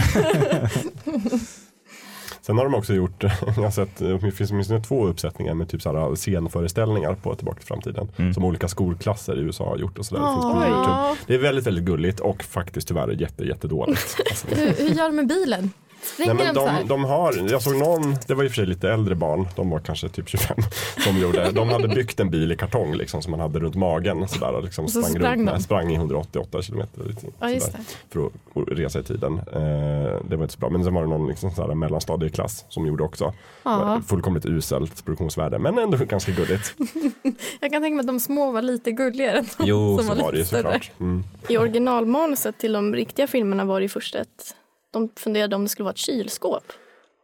Sen 2.42 2.58
har 2.58 2.64
de 2.64 2.74
också 2.74 2.94
gjort, 2.94 3.22
jag 3.46 3.52
har 3.52 3.70
sett, 3.70 3.96
det 3.98 4.30
finns 4.30 4.50
åtminstone 4.50 4.80
två 4.80 5.06
uppsättningar 5.06 5.54
med 5.54 5.68
typ 5.68 5.82
såhär 5.82 6.14
scenföreställningar 6.16 7.14
på 7.14 7.34
Tillbaka 7.34 7.58
till 7.58 7.66
framtiden. 7.68 8.08
Mm. 8.16 8.34
Som 8.34 8.44
olika 8.44 8.68
skolklasser 8.68 9.36
i 9.36 9.40
USA 9.40 9.68
har 9.68 9.76
gjort 9.78 9.98
och 9.98 10.06
sådär. 10.06 10.22
Det, 10.22 10.32
finns 10.32 10.44
på 10.44 10.50
YouTube. 10.50 10.96
Åh. 10.96 11.12
det 11.26 11.34
är 11.34 11.38
väldigt, 11.38 11.66
väldigt 11.66 11.84
gulligt 11.84 12.20
och 12.20 12.42
faktiskt 12.42 12.88
tyvärr 12.88 13.20
jätte, 13.20 13.44
jättedåligt. 13.44 14.16
Alltså, 14.30 14.46
Hur, 14.54 14.66
hur 14.88 14.94
gör 14.94 15.04
de 15.06 15.16
med 15.16 15.26
bilen? 15.26 15.70
Springer 16.02 16.34
Nej, 16.34 16.52
men 16.54 16.66
här? 16.68 16.78
de, 16.80 16.88
de 16.88 17.04
har, 17.04 17.48
jag 17.50 17.62
såg 17.62 17.76
någon, 17.76 18.16
det 18.26 18.34
var 18.34 18.44
i 18.44 18.46
och 18.46 18.50
för 18.50 18.56
sig 18.56 18.66
lite 18.66 18.90
äldre 18.90 19.14
barn, 19.14 19.48
de 19.56 19.70
var 19.70 19.78
kanske 19.78 20.08
typ 20.08 20.28
25, 20.28 20.56
som 21.04 21.18
gjorde, 21.18 21.50
de 21.50 21.68
hade 21.68 21.88
byggt 21.88 22.20
en 22.20 22.30
bil 22.30 22.52
i 22.52 22.56
kartong 22.56 22.94
liksom 22.94 23.22
som 23.22 23.30
man 23.30 23.40
hade 23.40 23.58
runt 23.58 23.74
magen 23.74 24.28
sådär, 24.28 24.52
och 24.52 24.64
liksom 24.64 24.84
Och 24.84 24.90
så 24.90 25.02
sprang, 25.02 25.14
sprang 25.14 25.32
runt 25.38 25.46
de. 25.46 25.52
med, 25.52 25.62
sprang 25.62 25.90
i 25.92 25.94
188 25.94 26.62
kilometer 26.62 27.04
liksom, 27.04 27.32
Ja, 27.40 27.60
sådär, 27.60 27.78
det. 27.78 28.12
för 28.12 28.26
att 28.26 28.78
resa 28.78 29.00
i 29.00 29.02
tiden. 29.02 29.38
Eh, 29.38 30.20
det 30.28 30.36
var 30.36 30.42
inte 30.42 30.54
så 30.54 30.58
bra, 30.60 30.70
men 30.70 30.84
sen 30.84 30.94
var 30.94 31.02
det 31.02 31.08
någon 31.08 31.28
liksom 31.28 31.50
sådär 31.50 31.74
mellanstadieklass 31.74 32.64
som 32.68 32.86
gjorde 32.86 33.02
också. 33.04 33.34
Ja. 33.62 34.02
Fullkomligt 34.08 34.46
uselt 34.46 35.04
produktionsvärde, 35.04 35.58
men 35.58 35.78
ändå 35.78 35.96
ganska 35.98 36.32
gulligt. 36.32 36.74
Jag 37.60 37.72
kan 37.72 37.82
tänka 37.82 37.94
mig 37.94 38.00
att 38.00 38.06
de 38.06 38.20
små 38.20 38.50
var 38.52 38.62
lite 38.62 38.92
gulligare. 38.92 39.38
än 39.38 39.44
de 39.58 39.64
Jo, 39.66 39.98
som 39.98 40.06
så 40.06 40.14
var 40.14 40.32
det 40.32 40.38
ju 40.38 40.42
lite 40.44 40.46
större. 40.48 40.62
såklart. 40.62 40.90
Mm. 41.00 41.24
I 41.48 41.56
originalmanuset 41.58 42.58
till 42.58 42.72
de 42.72 42.94
riktiga 42.94 43.26
filmerna 43.26 43.64
var 43.64 43.80
det 43.80 43.88
först 43.88 44.14
ett 44.14 44.54
de 44.90 45.08
funderade 45.16 45.56
om 45.56 45.62
det 45.62 45.68
skulle 45.68 45.84
vara 45.84 45.92
ett 45.92 45.98
kylskåp. 45.98 46.64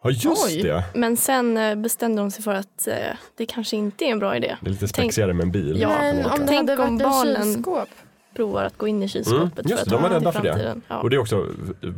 Ja, 0.02 0.10
just 0.10 0.46
Oj. 0.46 0.62
det. 0.62 0.84
Men 0.94 1.16
sen 1.16 1.56
eh, 1.56 1.74
bestämde 1.74 2.22
de 2.22 2.30
sig 2.30 2.44
för 2.44 2.54
att 2.54 2.88
eh, 2.88 2.94
det 3.36 3.46
kanske 3.46 3.76
inte 3.76 4.04
är 4.04 4.08
en 4.08 4.18
bra 4.18 4.36
idé. 4.36 4.56
Det 4.60 4.66
är 4.68 4.70
lite 4.70 4.80
Tänk- 4.86 4.90
spexigare 4.90 5.32
med 5.32 5.44
en 5.44 5.50
bil. 5.52 5.80
Ja, 5.80 5.88
Men 5.88 6.26
om 6.26 6.40
det 6.40 6.46
Tänk 6.46 6.70
hade 6.70 6.82
om 6.82 6.98
varit 6.98 7.02
barnen- 7.02 7.54
kylskåp. 7.54 7.88
Provar 8.36 8.64
att 8.64 8.78
gå 8.78 8.88
in 8.88 9.02
i 9.02 9.08
kylskåpet 9.08 9.58
Mm, 9.58 9.70
just 9.70 9.82
för 9.84 9.90
det, 9.90 9.96
att 9.96 10.02
de 10.02 10.02
var 10.02 10.10
rädda 10.20 10.32
för 10.32 10.42
det. 10.42 10.76
Ja. 10.88 10.98
Och 11.00 11.10
det 11.10 11.16
är 11.16 11.20
också, 11.20 11.46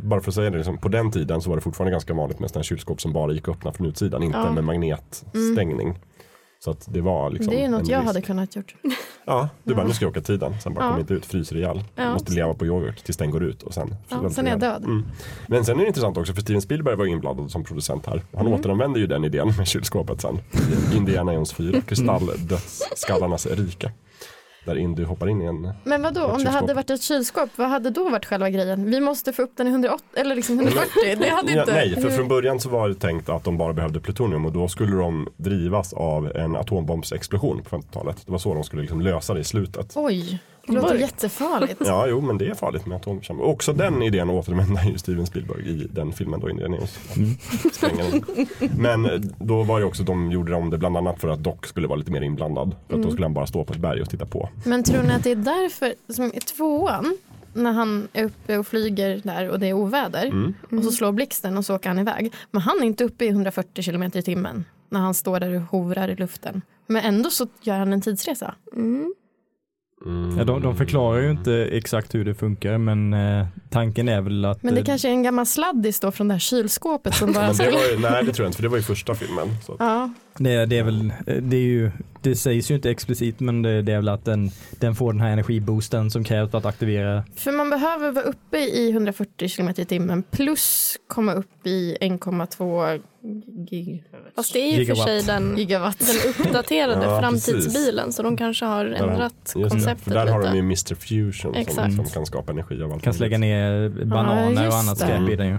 bara 0.03 0.21
för 0.21 0.31
att 0.31 0.35
säga 0.35 0.49
det, 0.49 0.57
liksom, 0.57 0.77
på 0.77 0.87
den 0.89 1.11
tiden 1.11 1.41
så 1.41 1.49
var 1.49 1.57
det 1.57 1.61
fortfarande 1.61 1.91
ganska 1.91 2.13
vanligt 2.13 2.39
med 2.39 2.49
sådana 2.49 2.63
kylskåp 2.63 3.01
som 3.01 3.13
bara 3.13 3.31
gick 3.33 3.47
att 3.47 3.55
öppna 3.55 3.71
från 3.73 3.87
utsidan, 3.87 4.23
inte 4.23 4.37
Ja. 4.37 4.51
med 4.51 4.63
magnetstängning. 4.63 5.99
Så 6.63 6.71
att 6.71 6.85
det 6.89 7.01
var 7.01 7.29
liksom 7.29 7.53
Det 7.53 7.63
är 7.63 7.69
något 7.69 7.87
jag 7.87 7.97
risk. 7.99 8.07
hade 8.07 8.21
kunnat 8.21 8.55
gjort. 8.55 8.75
Ja, 9.25 9.49
du 9.63 9.75
bara 9.75 9.87
nu 9.87 9.93
ska 9.93 10.05
jag 10.05 10.09
åka 10.11 10.21
tiden, 10.21 10.55
sen 10.63 10.73
bara 10.73 10.85
Ja. 10.85 10.89
kommer 10.89 11.01
inte 11.01 11.13
ut, 11.13 11.25
fryser 11.25 11.55
ihjäl. 11.55 11.83
Ja. 11.95 12.13
Måste 12.13 12.31
leva 12.33 12.53
på 12.53 12.65
yoghurt 12.65 13.03
tills 13.03 13.17
den 13.17 13.31
går 13.31 13.43
ut 13.43 13.63
och 13.63 13.73
sen 13.73 13.95
Ja, 14.09 14.29
sen 14.29 14.47
är 14.47 14.51
jag 14.51 14.59
död. 14.59 14.83
Mm. 14.83 15.05
Men 15.47 15.65
sen 15.65 15.75
är 15.77 15.81
det 15.81 15.87
intressant 15.87 16.17
också 16.17 16.33
för 16.33 16.41
Steven 16.41 16.61
Spielberg 16.61 16.95
var 16.95 17.05
inblandad 17.05 17.51
som 17.51 17.63
producent 17.63 18.05
här. 18.05 18.21
Han 18.33 18.47
Mm. 18.47 18.59
återanvände 18.59 18.99
ju 18.99 19.07
den 19.07 19.23
idén 19.25 19.53
med 19.57 19.67
kylskåpet 19.67 20.21
sen. 20.21 20.39
i 20.93 20.97
Indiana 20.97 21.33
Jones 21.33 21.53
4, 21.53 21.81
Kristalldödsskallarnas 21.87 23.45
rike. 23.45 23.91
Där 24.69 24.77
Indy 24.77 25.03
hoppar 25.03 25.29
in 25.29 25.41
i 25.41 25.45
en 25.45 25.73
Men 25.83 26.01
vad 26.01 26.13
då? 26.13 26.23
Om 26.25 26.43
det 26.43 26.49
hade 26.49 26.73
varit 26.73 26.89
ett 26.89 27.01
kylskåp, 27.01 27.49
vad 27.55 27.69
hade 27.69 27.89
då 27.89 28.09
varit 28.09 28.25
själva 28.25 28.49
grejen? 28.49 28.85
Vi 28.85 28.99
måste 28.99 29.33
få 29.33 29.41
upp 29.41 29.51
den 29.55 29.67
i 29.67 29.69
180 29.69 30.05
eller 30.13 30.35
liksom 30.35 30.59
140. 30.59 30.89
Det 31.19 31.29
hade 31.29 31.51
inte... 31.51 31.73
nej, 31.73 31.95
för 31.95 32.01
hur- 32.01 32.09
från 32.09 32.27
början 32.27 32.59
så 32.59 32.69
var 32.69 32.89
det 32.89 32.95
tänkt 32.95 33.29
att 33.29 33.43
de 33.43 33.57
bara 33.57 33.73
behövde 33.73 33.99
plutonium 33.99 34.45
och 34.45 34.51
då 34.51 34.67
skulle 34.67 34.95
de 34.97 35.27
drivas 35.37 35.93
av 35.93 36.31
en 36.35 36.55
atombombsexplosion 36.55 37.61
på 37.63 37.77
50-talet. 37.77 38.17
Det 38.25 38.31
var 38.31 38.39
så 38.39 38.53
de 38.53 38.63
skulle 38.63 38.81
liksom 38.81 39.01
lösa 39.01 39.33
det 39.33 39.39
i 39.39 39.43
slutet. 39.43 39.91
Oj, 39.95 40.39
det 40.69 40.75
låter 40.75 40.87
Mörkt. 40.89 41.01
jättefarligt. 41.01 41.81
Ja, 41.85 42.07
jo, 42.07 42.21
men 42.21 42.37
det 42.37 42.47
är 42.47 42.53
farligt 42.53 42.85
med 42.85 42.95
atombekämpning. 42.95 43.47
Också 43.47 43.73
den 43.73 44.01
idén 44.01 44.29
återvänder 44.29 44.83
ju 44.91 44.97
Steven 44.97 45.25
Spielberg 45.25 45.69
i 45.69 45.87
den 45.91 46.11
filmen 46.13 46.39
då. 46.39 46.47
Spränger 47.73 48.11
den. 48.11 48.69
Men 48.77 49.05
eh, 49.05 49.11
då 49.39 49.63
var 49.63 49.79
det 49.79 49.85
också, 49.85 50.03
de 50.03 50.31
gjorde 50.31 50.53
om 50.55 50.69
det 50.69 50.77
bland 50.77 50.97
annat 50.97 51.21
för 51.21 51.27
att 51.27 51.39
Doc 51.43 51.55
skulle 51.63 51.87
vara 51.87 51.97
lite 51.97 52.11
mer 52.11 52.21
inblandad. 52.21 52.75
För 52.87 52.95
att 52.95 53.03
då 53.03 53.11
skulle 53.11 53.25
han 53.25 53.33
bara 53.33 53.47
stå 53.47 53.63
på 53.63 53.73
ett 53.73 53.79
berg 53.79 54.01
och 54.01 54.09
titta 54.09 54.25
på. 54.25 54.49
Men 54.65 54.83
tror 54.83 55.03
ni 55.03 55.13
att 55.13 55.23
det 55.23 55.31
är 55.31 55.35
därför, 55.35 55.93
som 56.13 56.25
i 56.25 56.39
tvåan, 56.39 57.17
när 57.53 57.71
han 57.71 58.07
är 58.13 58.23
uppe 58.25 58.57
och 58.57 58.67
flyger 58.67 59.21
där 59.23 59.49
och 59.49 59.59
det 59.59 59.67
är 59.67 59.73
oväder 59.73 60.25
Mm. 60.25 60.53
och 60.77 60.83
så 60.83 60.91
slår 60.91 61.11
blixten 61.11 61.57
och 61.57 61.65
så 61.65 61.75
åker 61.75 61.89
han 61.89 61.99
iväg. 61.99 62.33
Men 62.51 62.61
han 62.61 62.77
är 62.81 62.85
inte 62.85 63.03
uppe 63.03 63.25
i 63.25 63.27
140 63.27 63.83
kilometer 63.83 64.19
i 64.19 64.23
timmen 64.23 64.65
när 64.89 64.99
han 64.99 65.13
står 65.13 65.39
där 65.39 65.55
och 65.55 65.61
hovrar 65.61 66.07
i 66.07 66.15
luften. 66.15 66.61
Men 66.87 67.03
ändå 67.05 67.29
så 67.29 67.47
gör 67.61 67.79
han 67.79 67.93
en 67.93 68.01
tidsresa. 68.01 68.55
Mm. 68.75 69.13
Ja, 70.37 70.43
de, 70.43 70.61
de 70.61 70.75
förklarar 70.77 71.21
ju 71.21 71.31
inte 71.31 71.53
exakt 71.53 72.15
hur 72.15 72.25
det 72.25 72.35
funkar 72.35 72.77
men 72.77 73.13
eh, 73.13 73.45
tanken 73.69 74.09
är 74.09 74.21
väl 74.21 74.45
att 74.45 74.63
Men 74.63 74.73
det 74.73 74.79
eh, 74.79 74.85
kanske 74.85 75.07
är 75.07 75.11
en 75.11 75.23
gammal 75.23 75.45
sladdis 75.45 75.99
då 75.99 76.11
från 76.11 76.27
det 76.27 76.33
här 76.33 76.39
kylskåpet 76.39 77.15
som 77.15 77.33
bara 77.33 77.47
Men 77.47 77.55
det 77.57 77.63
ju, 77.63 77.99
nej, 77.99 78.23
det 78.23 78.33
tror 78.33 78.45
jag 78.45 78.47
inte, 78.47 78.55
för 78.55 78.63
det 78.63 78.69
var 78.69 78.77
ju 78.77 78.83
första 78.83 79.15
filmen. 79.15 79.47
Så. 79.65 79.75
Ja, 79.79 80.09
det, 80.39 80.65
det 80.65 80.77
är 80.77 80.83
väl, 80.83 81.13
eh, 81.27 81.35
det 81.35 81.57
är 81.57 81.61
ju, 81.61 81.91
det 82.21 82.35
sägs 82.35 82.71
ju 82.71 82.75
inte 82.75 82.89
explicit 82.91 83.39
men 83.39 83.61
det, 83.61 83.81
det 83.81 83.91
är 83.91 83.95
väl 83.97 84.09
att 84.09 84.25
den, 84.25 84.51
den 84.79 84.95
får 84.95 85.13
den 85.13 85.21
här 85.21 85.29
energiboosten 85.31 86.11
som 86.11 86.23
krävs 86.23 86.51
för 86.51 86.57
att 86.57 86.65
aktivera. 86.65 87.23
för 87.35 87.51
man 87.51 87.69
behöver 87.69 88.11
vara 88.11 88.25
uppe 88.25 88.57
i 88.57 88.91
140 88.91 89.47
kilometer 89.47 89.81
i 89.83 89.85
timmen 89.85 90.23
plus 90.31 90.97
komma 91.07 91.33
upp 91.33 91.67
i 91.67 91.97
1,2 92.01 93.01
gig- 93.69 94.03
Fast 94.35 94.53
det 94.53 94.59
är 94.59 94.65
ju 94.67 94.71
för 94.73 94.79
Gigawatt. 94.81 95.07
sig 95.07 95.23
den, 95.23 95.57
gigawatt. 95.57 95.99
den 95.99 96.45
uppdaterade 96.45 97.05
Ja, 97.05 97.19
framtidsbilen 97.21 98.11
så 98.13 98.23
de 98.23 98.37
kanske 98.37 98.65
har 98.65 98.85
ändrat 98.85 99.33
Just 99.43 99.53
det, 99.53 99.69
konceptet 99.69 100.03
för 100.03 100.11
där 100.11 100.27
har 100.27 100.39
de 100.39 100.45
lite. 100.45 100.55
ju 100.55 100.59
Mr 100.63 100.95
Fusion 100.95 101.65
som, 101.65 101.91
som 101.91 102.05
kan 102.05 102.25
skapa 102.25 102.51
energi 102.51 102.83
av 102.83 102.91
allt 102.93 103.03
Kan 103.03 103.13
möjligt. 103.19 103.39
ner 103.39 103.89
bananer 104.05 104.63
just 104.63 104.73
och 104.73 104.79
annat 104.79 104.97
skräp 104.97 105.29
i 105.29 105.35
den 105.35 105.47
ju. 105.47 105.57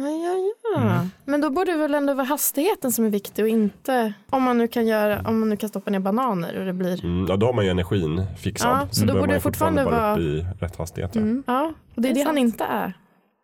Ja, 0.00 0.08
ja, 0.08 0.52
ja. 0.76 1.06
Men 1.24 1.40
då 1.40 1.50
borde 1.50 1.72
det 1.72 1.78
väl 1.78 1.94
ändå 1.94 2.14
vara 2.14 2.26
hastigheten 2.26 2.92
som 2.92 3.04
är 3.04 3.10
viktig 3.10 3.44
och 3.44 3.48
inte 3.48 4.12
om 4.30 4.42
man 4.42 4.58
nu 4.58 4.68
kan 4.68 4.86
göra, 4.86 5.22
om 5.26 5.40
man 5.40 5.48
nu 5.48 5.56
kan 5.56 5.68
stoppa 5.68 5.90
ner 5.90 5.98
bananer 5.98 6.58
och 6.58 6.66
det 6.66 6.72
blir 6.72 7.04
Mm, 7.04 7.26
ja, 7.28 7.36
då 7.36 7.46
har 7.46 7.52
man 7.52 7.64
ju 7.64 7.70
energin 7.70 8.26
fixad. 8.40 8.70
Ja, 8.70 8.88
så 8.90 9.00
då 9.00 9.06
behöver 9.06 9.20
borde 9.26 9.34
det 9.34 9.40
fortfarande 9.40 9.84
bara 9.84 9.94
vara- 10.00 10.12
upp 10.12 10.18
i 10.18 10.46
rätt 10.60 10.76
hastighet. 10.76 11.14
Ja. 11.14 11.20
Mm. 11.20 11.42
Ja, 11.46 11.72
och 11.94 12.02
det 12.02 12.08
är 12.08 12.14
Det 12.14 12.20
det, 12.20 12.24
han 12.26 12.34
sant. 12.36 12.38
inte 12.38 12.64
är. 12.64 12.92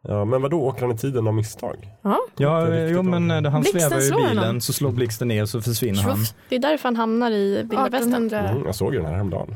Ja, 0.08 0.24
men 0.24 0.42
vad 0.42 0.50
då 0.50 0.60
åker 0.60 0.80
han 0.82 0.90
i 0.94 0.98
tiden 0.98 1.26
av 1.26 1.34
misstag? 1.34 1.76
Ja, 2.36 2.68
jo 2.88 3.02
men 3.02 3.30
av- 3.30 3.44
eh, 3.46 3.52
han 3.52 3.60
Blixten 3.62 3.80
svävar 3.90 4.02
i 4.02 4.06
slår 4.08 4.18
bilen 4.28 4.38
honom. 4.38 4.60
så 4.60 4.72
slår 4.72 4.90
blixten 4.90 5.28
ner 5.28 5.46
så 5.46 5.60
försvinner 5.62 6.02
han. 6.02 6.16
Tjoff. 6.16 6.34
Det 6.48 6.54
är 6.56 6.58
därför 6.58 6.84
han 6.88 6.96
hamnar 6.96 7.30
i 7.30 7.56
vilda 7.56 7.88
västern. 7.88 8.26
1800. 8.26 8.38
Mm, 8.48 8.62
jag 8.66 8.74
såg 8.74 8.92
ju 8.94 8.98
den 8.98 9.06
här 9.08 9.14
häromdagen. 9.14 9.54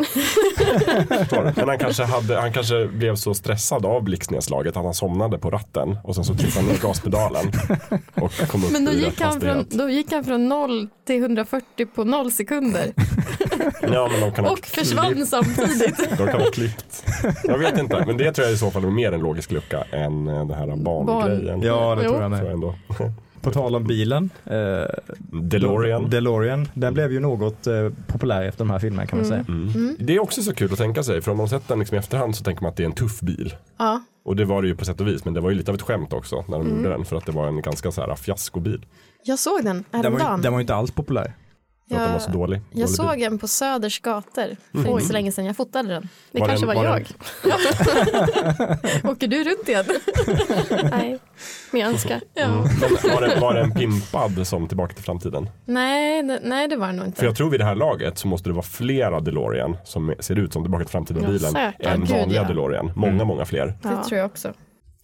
Men 1.56 1.68
han 1.68 1.78
kanske, 1.78 2.04
hade, 2.04 2.40
han 2.40 2.52
kanske 2.52 2.86
blev 2.86 3.16
så 3.16 3.34
stressad 3.34 3.86
av 3.86 4.02
blixtnedslaget 4.02 4.76
att 4.76 4.84
han 4.84 4.94
somnade 4.94 5.38
på 5.38 5.50
ratten 5.50 5.98
och 6.04 6.14
sen 6.14 6.24
så 6.24 6.34
tryckte 6.34 6.58
han 6.60 6.68
ner 6.68 6.78
gaspedalen 6.82 7.46
och 8.14 8.32
kom 8.48 8.64
upp 8.64 8.72
Men 8.72 8.84
då 8.84 8.92
i 8.92 9.04
gick, 9.04 9.20
han 9.20 9.40
från, 9.40 9.64
då 9.70 9.88
gick 9.88 10.12
han 10.12 10.24
från 10.24 10.48
0 10.48 10.88
till 11.06 11.22
140 11.22 11.86
på 11.94 12.04
0 12.04 12.30
sekunder 12.32 12.92
Ja, 13.82 14.08
men 14.12 14.20
de 14.20 14.32
kan 14.32 14.44
ha 14.44 14.52
och 14.52 14.66
försvann 14.66 15.26
samtidigt. 15.26 15.98
De 16.18 16.26
kan 16.26 16.40
ha 16.40 16.50
klippt. 16.50 17.04
Jag 17.44 17.58
vet 17.58 17.78
inte, 17.78 18.04
men 18.06 18.16
det 18.16 18.32
tror 18.32 18.44
jag 18.46 18.54
i 18.54 18.56
så 18.56 18.70
fall 18.70 18.84
är 18.84 18.90
mer 18.90 19.12
en 19.12 19.20
logisk 19.20 19.50
lucka 19.52 19.84
än 19.90 20.28
eh, 20.28 20.46
det 20.46 20.54
här 20.54 20.76
barngrejen. 20.76 21.62
Ja, 21.62 21.94
det 21.94 22.02
Jo. 22.04 22.10
tror 22.10 22.22
jag 22.22 22.22
Tror 22.22 22.22
jag 22.22 22.30
med. 22.30 22.52
ändå. 22.52 22.74
På 23.40 23.50
tal 23.50 23.74
om 23.74 23.84
bilen. 23.84 24.30
Eh, 24.44 24.84
DeLorean. 25.42 26.10
DeLorean. 26.10 26.68
Den 26.74 26.94
blev 26.94 27.12
ju 27.12 27.20
något 27.20 27.66
eh, 27.66 27.74
populär 28.06 28.42
efter 28.42 28.58
de 28.58 28.70
här 28.70 28.78
filmerna 28.78 29.06
kan 29.06 29.18
man 29.18 29.28
säga. 29.28 29.44
Mm. 29.48 29.96
Det 29.98 30.14
är 30.14 30.22
också 30.22 30.42
så 30.42 30.54
kul 30.54 30.72
att 30.72 30.78
tänka 30.78 31.02
sig, 31.02 31.22
för 31.22 31.30
om 31.30 31.36
man 31.36 31.48
sett 31.48 31.68
den 31.68 31.78
liksom 31.78 31.94
i 31.94 31.98
efterhand 31.98 32.36
så 32.36 32.44
tänker 32.44 32.62
man 32.62 32.70
att 32.70 32.76
det 32.76 32.82
är 32.82 32.86
en 32.86 32.92
tuff 32.92 33.20
bil. 33.20 33.54
Ja, 33.78 34.00
Och 34.24 34.36
det 34.36 34.44
var 34.44 34.62
det 34.62 34.68
ju 34.68 34.76
på 34.76 34.84
sätt 34.84 35.00
och 35.00 35.08
vis, 35.08 35.24
men 35.24 35.34
det 35.34 35.40
var 35.40 35.50
ju 35.50 35.56
lite 35.56 35.70
av 35.70 35.74
ett 35.74 35.82
skämt 35.82 36.12
också 36.12 36.44
när 36.48 36.58
de 36.58 36.66
Mm. 36.66 36.76
gjorde 36.76 36.88
den, 36.88 37.04
för 37.04 37.16
att 37.16 37.26
det 37.26 37.32
var 37.32 37.48
en 37.48 37.62
ganska 37.62 37.90
så 37.92 38.00
här 38.00 38.14
fiaskobil. 38.14 38.86
jag 39.24 39.38
såg 39.38 39.64
den 39.64 39.84
Den 39.90 40.02
var, 40.02 40.10
ju, 40.10 40.16
häromdagen. 40.16 40.42
den 40.42 40.52
var 40.52 40.58
ju 40.58 40.62
inte 40.62 40.74
alls 40.74 40.90
populär. 40.90 41.32
Att 41.90 41.96
den 41.98 42.06
Ja, 42.06 42.12
var 42.12 42.18
så 42.18 42.30
dålig. 42.30 42.60
Jag 42.70 42.76
dålig 42.80 42.88
såg 42.90 43.14
bil. 43.14 43.24
en 43.24 43.38
på 43.38 43.48
Söders 43.48 44.00
gator 44.00 44.56
för 44.72 44.78
Mm. 44.78 44.92
inte 44.92 45.04
så 45.06 45.12
länge 45.12 45.32
sedan. 45.32 45.44
Jag 45.44 45.56
fotade 45.56 45.88
den. 45.88 46.08
Det 46.32 46.40
Var 46.40 46.46
kanske 46.48 46.66
den- 46.66 46.76
var, 46.76 46.84
var 46.84 47.04
jag. 49.04 49.10
Åker 49.12 49.28
du 49.28 49.44
runt 49.44 49.68
igen? 49.68 49.84
Nej, 50.90 51.18
men 51.72 51.80
jag 51.80 51.90
önskar. 51.90 52.20
Mm. 52.34 52.56
Men 52.60 53.12
var, 53.14 53.20
det, 53.28 53.40
var 53.40 53.54
den 53.54 53.70
pimpad 53.74 54.46
som 54.46 54.68
Tillbaka 54.68 54.94
till 54.94 55.04
framtiden? 55.04 55.50
nej, 55.64 56.22
det, 56.22 56.40
nej, 56.44 56.68
det 56.68 56.76
var 56.76 56.86
det 56.86 56.92
nog 56.92 57.06
inte. 57.06 57.18
För 57.18 57.26
jag 57.26 57.36
tror 57.36 57.50
vid 57.50 57.60
det 57.60 57.64
här 57.64 57.74
laget 57.74 58.18
så 58.18 58.28
måste 58.28 58.48
det 58.48 58.52
vara 58.54 58.62
flera 58.62 59.20
DeLorean 59.20 59.76
som 59.84 60.14
ser 60.20 60.38
ut 60.38 60.52
som 60.52 60.62
Tillbaka 60.62 60.84
till 60.84 60.92
framtiden-bilen 60.92 61.52
Ja, 61.78 61.90
än 61.90 62.00
Gud, 62.00 62.08
vanliga 62.10 62.42
ja. 62.42 62.48
DeLorean. 62.48 62.92
Många, 62.96 63.12
Mm. 63.12 63.26
många 63.26 63.44
fler. 63.44 63.66
Det 63.66 63.74
Ja. 63.82 64.04
tror 64.08 64.18
jag 64.18 64.26
också. 64.26 64.52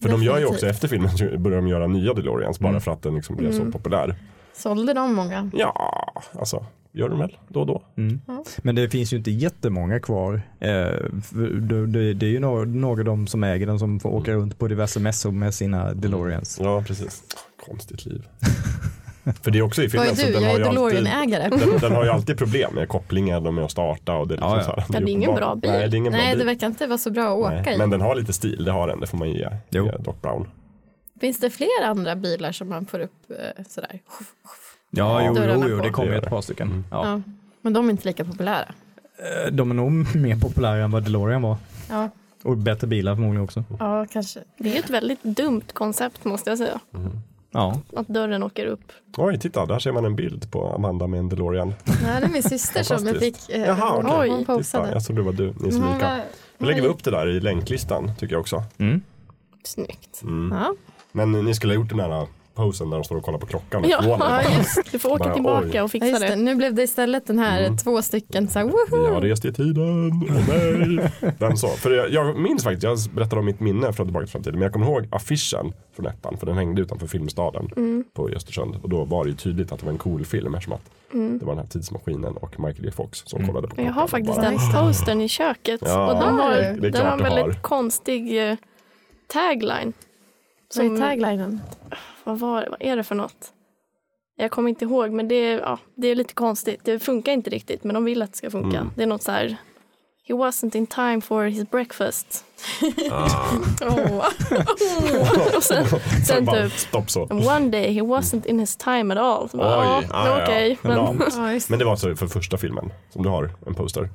För 0.02 0.08
de 0.08 0.22
gör 0.22 0.38
ju 0.38 0.44
också 0.44 0.66
Definitivt. 0.66 0.74
efter 0.74 0.88
filmen 0.88 1.10
så 1.18 1.38
börjar 1.38 1.56
de 1.58 1.68
göra 1.68 1.86
nya 1.86 2.14
DeLoreans 2.14 2.58
bara 2.58 2.68
Mm. 2.68 2.80
för 2.80 2.90
att 2.92 3.02
den 3.02 3.14
liksom 3.14 3.36
blev 3.36 3.52
så 3.52 3.60
Mm. 3.60 3.72
populär. 3.72 4.16
Sålde 4.56 4.92
de 4.94 5.14
många? 5.14 5.50
Ja, 5.54 6.12
alltså 6.38 6.66
gör 6.92 7.08
de 7.08 7.18
väl 7.18 7.36
då 7.48 7.60
och 7.60 7.66
då. 7.66 7.82
Mm. 7.96 8.20
Ja. 8.26 8.44
Men 8.58 8.74
det 8.74 8.88
finns 8.90 9.12
ju 9.12 9.16
inte 9.16 9.30
jättemånga 9.30 10.00
kvar. 10.00 10.34
Eh, 10.60 10.70
det, 11.90 12.26
är 12.26 12.30
ju 12.30 12.40
några, 12.40 12.64
några 12.64 13.00
av 13.00 13.04
dem 13.04 13.26
som 13.26 13.44
äger 13.44 13.66
den 13.66 13.78
som 13.78 14.00
får 14.00 14.10
åka 14.10 14.32
runt 14.32 14.58
på 14.58 14.68
diverse 14.68 15.00
mässor 15.00 15.32
med 15.32 15.54
sina 15.54 15.94
DeLoreans. 15.94 16.58
Ja, 16.62 16.82
precis. 16.86 17.22
Konstigt 17.66 18.06
liv. 18.06 18.22
För 19.42 19.50
det 19.50 19.58
är 19.58 19.62
också 19.62 19.82
i 19.82 19.86
Vad 19.86 19.90
filmen 19.90 20.08
är 20.08 20.14
så 20.14 20.26
du? 20.26 20.32
den 20.32 20.42
Jag 20.42 20.50
har 20.50 20.54
är 20.54 20.58
ju 20.58 20.64
alltid 20.66 21.04
DeLorean-ägare. 21.04 21.48
den, 21.50 21.78
den 21.80 21.92
har 21.92 22.04
ju 22.04 22.10
alltid 22.10 22.38
problem 22.38 22.74
med 22.74 22.88
kopplingen 22.88 23.46
och 23.46 23.54
med 23.54 23.64
att 23.64 23.70
starta 23.70 24.14
och 24.16 24.28
det 24.28 24.34
är 24.34 24.36
liksom 24.36 24.50
Ja, 24.50 24.56
ja. 24.76 24.84
så 24.86 24.92
här, 24.92 25.00
det 25.00 25.10
är 25.10 25.12
ingen 25.12 25.34
bra 25.34 25.54
bil. 25.54 25.70
Nej, 25.70 25.88
det 25.88 25.96
är 25.96 25.98
ingen 25.98 26.12
bra 26.12 26.20
Nej, 26.22 26.30
bil. 26.32 26.38
det 26.38 26.44
verkar 26.44 26.66
inte 26.66 26.86
vara 26.86 26.98
så 26.98 27.10
bra 27.10 27.32
att 27.32 27.38
åka 27.38 27.62
Nej, 27.64 27.74
i. 27.74 27.78
Men 27.78 27.90
den 27.90 28.00
har 28.00 28.14
lite 28.14 28.32
stil, 28.32 28.64
det 28.64 28.72
har 28.72 28.88
den, 28.88 29.00
det 29.00 29.06
får 29.06 29.18
man 29.18 29.30
ge, 29.30 29.48
Jo. 29.70 29.84
ge 29.86 29.92
Doc 29.98 30.16
Brown. 30.22 30.48
Finns 31.20 31.38
det 31.38 31.50
fler 31.50 31.84
andra 31.84 32.16
bilar 32.16 32.52
som 32.52 32.68
man 32.68 32.86
får 32.86 32.98
upp 33.00 33.30
eh, 33.30 33.64
sådär? 33.68 33.98
Ja, 34.90 35.26
jo, 35.26 35.34
jo, 35.38 35.64
jo, 35.68 35.80
det 35.80 35.90
kommer 35.90 36.12
ju 36.12 36.18
ett 36.18 36.28
par 36.30 36.40
stycken. 36.42 36.68
Mm. 36.68 36.84
Ja. 36.90 37.08
Ja. 37.08 37.20
Men 37.60 37.72
de 37.72 37.86
är 37.86 37.90
inte 37.90 38.08
lika 38.08 38.24
populära. 38.24 38.74
Eh, 39.18 39.52
De 39.52 39.70
är 39.70 39.74
nog 39.74 39.92
mer 40.16 40.36
populära 40.40 40.84
än 40.84 40.90
vad 40.90 41.02
DeLorean 41.04 41.42
var. 41.42 41.56
Ja, 41.90 42.08
Och 42.42 42.56
bättre 42.56 42.86
bilar 42.86 43.14
förmodligen 43.14 43.44
också. 43.44 43.64
ja 43.78 44.06
kanske. 44.10 44.40
Det 44.58 44.76
är 44.76 44.78
ett 44.78 44.90
väldigt 44.90 45.22
dumt 45.22 45.62
koncept 45.72 46.24
måste 46.24 46.50
jag 46.50 46.58
säga. 46.58 46.80
Ja, 47.50 47.80
Att 47.96 48.08
dörren 48.08 48.42
åker 48.42 48.66
upp. 48.66 48.92
Oj, 49.16 49.38
titta, 49.38 49.66
där 49.66 49.78
ser 49.78 49.92
man 49.92 50.04
en 50.04 50.16
bild 50.16 50.50
på 50.50 50.72
Amanda 50.74 51.06
med 51.06 51.18
en 51.20 51.28
DeLorean. 51.28 51.74
Nej, 51.84 52.20
det 52.20 52.26
är 52.26 52.30
min 52.30 52.42
syster 52.42 52.82
som 52.82 53.06
jag 53.06 53.16
fick. 53.16 53.48
Eh, 53.50 53.62
Jaha, 53.62 53.96
hon, 53.96 54.06
okej. 54.06 54.30
hon 54.30 54.38
Titta, 54.40 54.56
posade. 54.56 54.90
jag 54.92 55.04
trodde 55.04 55.20
det 55.20 55.24
var 55.24 55.32
du, 55.32 55.54
ni 55.60 55.72
som 55.72 55.80
var- 55.82 56.20
Då 56.58 56.66
lägger 56.66 56.82
vi 56.82 56.88
upp 56.88 57.04
det 57.04 57.10
där 57.10 57.28
i 57.28 57.40
länklistan, 57.40 58.10
tycker 58.18 58.34
jag 58.34 58.40
också. 58.40 58.62
mm. 58.78 59.00
Snyggt. 59.64 60.22
Mm. 60.22 60.58
Ja, 60.58 60.74
Men 61.16 61.32
ni 61.32 61.54
skulle 61.54 61.72
ha 61.72 61.80
gjort 61.80 61.88
den 61.88 62.00
här 62.00 62.26
posen 62.54 62.90
där 62.90 62.96
de 62.96 63.04
står 63.04 63.16
och 63.16 63.22
kollar 63.22 63.38
på 63.38 63.46
klockan 63.46 63.84
Ja, 63.88 63.98
ja, 64.20 64.42
just, 64.58 64.92
Du 64.92 64.98
får 64.98 65.08
åka 65.10 65.24
Bara, 65.24 65.34
tillbaka 65.34 65.64
oj. 65.66 65.68
och 65.68 65.74
ja, 65.74 65.88
fixa 65.88 66.08
just 66.08 66.20
det. 66.20 66.28
det. 66.28 66.36
Nu 66.36 66.54
blev 66.54 66.74
det 66.74 66.82
istället 66.82 67.26
den 67.26 67.38
här 67.38 67.60
Mm. 67.64 67.76
två 67.76 68.02
stycken 68.02 68.48
så 68.48 68.58
här, 68.58 68.66
woho! 68.66 69.14
har 69.14 69.20
rest 69.20 69.44
i 69.44 69.52
tiden, 69.52 70.12
åh 70.30 70.48
nej. 70.48 71.10
Den 71.38 71.56
så. 71.56 71.68
För 71.68 71.90
jag, 71.90 72.10
jag 72.10 72.38
minns 72.38 72.64
faktiskt, 72.64 72.82
jag 72.84 72.98
berättade 73.14 73.40
om 73.40 73.46
mitt 73.46 73.60
minne 73.60 73.92
från 73.92 74.06
Tillbaka 74.06 74.26
till 74.26 74.32
framtiden, 74.32 74.54
men 74.58 74.62
jag 74.62 74.72
kommer 74.72 74.86
ihåg 74.86 75.08
affischen 75.10 75.72
från 75.96 76.06
ettan, 76.06 76.36
för 76.36 76.46
den 76.46 76.56
hängde 76.56 76.82
utanför 76.82 77.06
Filmstaden 77.06 77.68
Mm. 77.76 78.04
på 78.14 78.28
Östersund. 78.28 78.76
Och 78.82 78.88
då 78.88 79.04
var 79.04 79.24
det 79.24 79.30
ju 79.30 79.36
tydligt 79.36 79.72
att 79.72 79.78
det 79.80 79.86
var 79.86 79.92
en 79.92 79.98
cool 79.98 80.24
film 80.24 80.54
eftersom 80.54 80.72
att 80.72 80.90
Mm. 81.14 81.38
det 81.38 81.44
var 81.44 81.52
den 81.54 81.62
här 81.64 81.70
tidsmaskinen 81.70 82.36
och 82.36 82.60
Michael 82.60 82.84
J 82.84 82.90
Fox 82.90 83.22
som 83.26 83.38
Mm. 83.40 83.48
kollade 83.54 83.68
på 83.68 83.72
Jag 83.72 83.76
klockan. 83.76 83.94
har 83.94 84.04
och 84.04 84.10
faktiskt 84.10 84.36
bara, 84.36 84.50
den 84.50 84.86
postern 84.86 85.20
i 85.20 85.28
köket. 85.28 85.80
Ja, 85.84 86.12
och 86.12 86.20
den 86.24 86.34
har, 86.34 86.50
det 86.50 86.56
är 86.66 86.90
den 86.90 87.06
har 87.06 87.12
en 87.12 87.18
du 87.18 87.24
har. 87.24 87.36
väldigt 87.36 87.62
konstig 87.62 88.48
eh, 88.50 88.56
tagline. 90.74 90.90
Vad 90.94 90.96
är 90.96 90.96
Som- 90.96 91.08
taglinen? 91.08 91.60
vad, 92.24 92.38
var, 92.38 92.66
vad 92.70 92.82
är 92.82 92.96
det 92.96 93.04
för 93.04 93.14
något? 93.14 93.52
Jag 94.36 94.50
kommer 94.50 94.68
inte 94.68 94.84
ihåg, 94.84 95.10
men 95.10 95.28
det 95.28 95.34
är, 95.34 95.58
ja, 95.60 95.78
det 95.94 96.08
är 96.08 96.14
lite 96.14 96.34
konstigt. 96.34 96.80
Det 96.84 96.98
funkar 96.98 97.32
inte 97.32 97.50
riktigt, 97.50 97.84
men 97.84 97.94
de 97.94 98.04
vill 98.04 98.22
att 98.22 98.30
det 98.32 98.36
ska 98.38 98.50
funka. 98.50 98.76
Mm. 98.78 98.90
Det 98.96 99.02
är 99.02 99.06
något 99.06 99.22
så 99.22 99.32
här, 99.32 99.56
he 100.28 100.34
wasn't 100.34 100.76
in 100.76 100.86
time 100.86 101.20
for 101.20 101.44
his 101.44 101.70
breakfast. 101.70 102.44
Åh. 103.82 104.26
Och 105.56 105.62
sen, 105.62 105.86
Sen 106.26 106.46
typ, 106.46 106.72
stopp 106.72 107.10
så. 107.10 107.22
one 107.30 107.68
day 107.70 107.92
he 107.94 108.00
wasn't 108.00 108.46
in 108.46 108.58
his 108.60 108.76
time 108.76 109.14
at 109.14 109.20
all. 109.20 109.48
Så 109.48 109.56
bara, 109.56 109.98
Oj, 109.98 110.06
ja, 110.10 110.16
ah, 110.16 110.28
ja, 110.28 110.76
men, 110.82 110.96
Ja, 110.96 111.50
det. 111.50 111.68
Men 111.70 111.78
det 111.78 111.84
var 111.84 111.90
alltså 111.92 112.16
för 112.16 112.26
första 112.26 112.56
filmen 112.56 112.92
som 113.10 113.22
du 113.22 113.28
har 113.28 113.50
en 113.66 113.74
poster? 113.74 114.08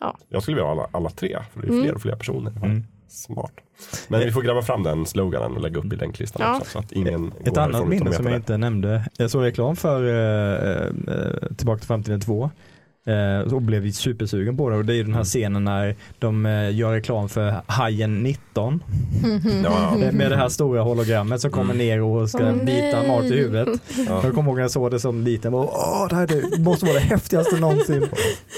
Ja. 0.00 0.16
Jag 0.28 0.42
skulle 0.42 0.54
vilja 0.54 0.64
ha 0.66 0.72
alla, 0.72 0.88
alla 0.92 1.10
tre, 1.10 1.38
för 1.52 1.60
det 1.60 1.66
är 1.66 1.70
Mm. 1.70 1.82
fler 1.84 1.94
och 1.94 2.02
fler 2.02 2.16
personer. 2.16 2.50
Mm. 2.56 2.84
Smart. 3.12 3.52
Men 4.08 4.20
vi 4.20 4.32
får 4.32 4.42
gräva 4.42 4.62
fram 4.62 4.82
den 4.82 5.06
sloganen 5.06 5.52
och 5.52 5.60
lägga 5.62 5.78
upp 5.78 5.92
i 5.92 5.96
länklistan 5.96 6.42
Ja. 6.42 6.56
också. 6.58 6.70
Så 6.70 6.78
att 6.78 6.92
ingen 6.92 7.32
Ett 7.44 7.56
annat 7.56 7.88
minne 7.88 8.10
att 8.10 8.16
som 8.16 8.26
jag 8.26 8.36
inte 8.36 8.56
nämnde. 8.56 9.08
Jag 9.16 9.30
såg 9.30 9.44
reklam 9.44 9.76
för 9.76 10.04
eh, 10.08 10.86
eh, 11.14 11.54
Tillbaka 11.56 11.78
till 11.78 11.86
framtiden 11.86 12.20
2. 12.20 12.50
Eh, 13.06 13.52
och 13.54 13.62
blev 13.62 13.90
supersugen 13.90 14.56
på 14.56 14.70
det 14.70 14.76
och 14.76 14.84
det 14.84 14.92
är 14.92 14.94
ju 14.96 15.02
den 15.02 15.12
här 15.12 15.18
Mm. 15.20 15.24
scenen 15.24 15.64
när 15.64 15.96
de 16.18 16.46
eh, 16.46 16.74
gör 16.76 16.92
reklam 16.92 17.28
för 17.28 17.54
Hajen 17.66 18.22
19. 18.22 18.82
Ja. 19.64 19.96
Eh, 20.02 20.12
Med 20.12 20.30
det 20.30 20.36
här 20.36 20.48
stora 20.48 20.82
hologrammet 20.82 21.40
som 21.40 21.50
kommer 21.50 21.74
ner 21.74 22.00
och 22.02 22.28
ska 22.30 22.38
Åh, 22.46 22.64
bita. 22.64 23.02
Mart 23.08 23.24
i 23.24 23.36
huvudet. 23.36 23.68
Ja. 24.08 24.20
Jag 24.24 24.34
kommer 24.34 24.48
ihåg 24.48 24.54
när 24.56 24.62
jag 24.62 24.70
såg 24.70 24.90
det 24.90 25.00
som 25.00 25.20
liten. 25.22 25.54
Och, 25.54 25.60
Åh, 25.74 26.06
det 26.08 26.14
här 26.14 26.22
är- 26.22 26.56
det 26.56 26.62
måste 26.62 26.86
vara 26.86 26.94
det 26.94 27.00
häftigaste 27.00 27.56
någonsin. 27.60 28.06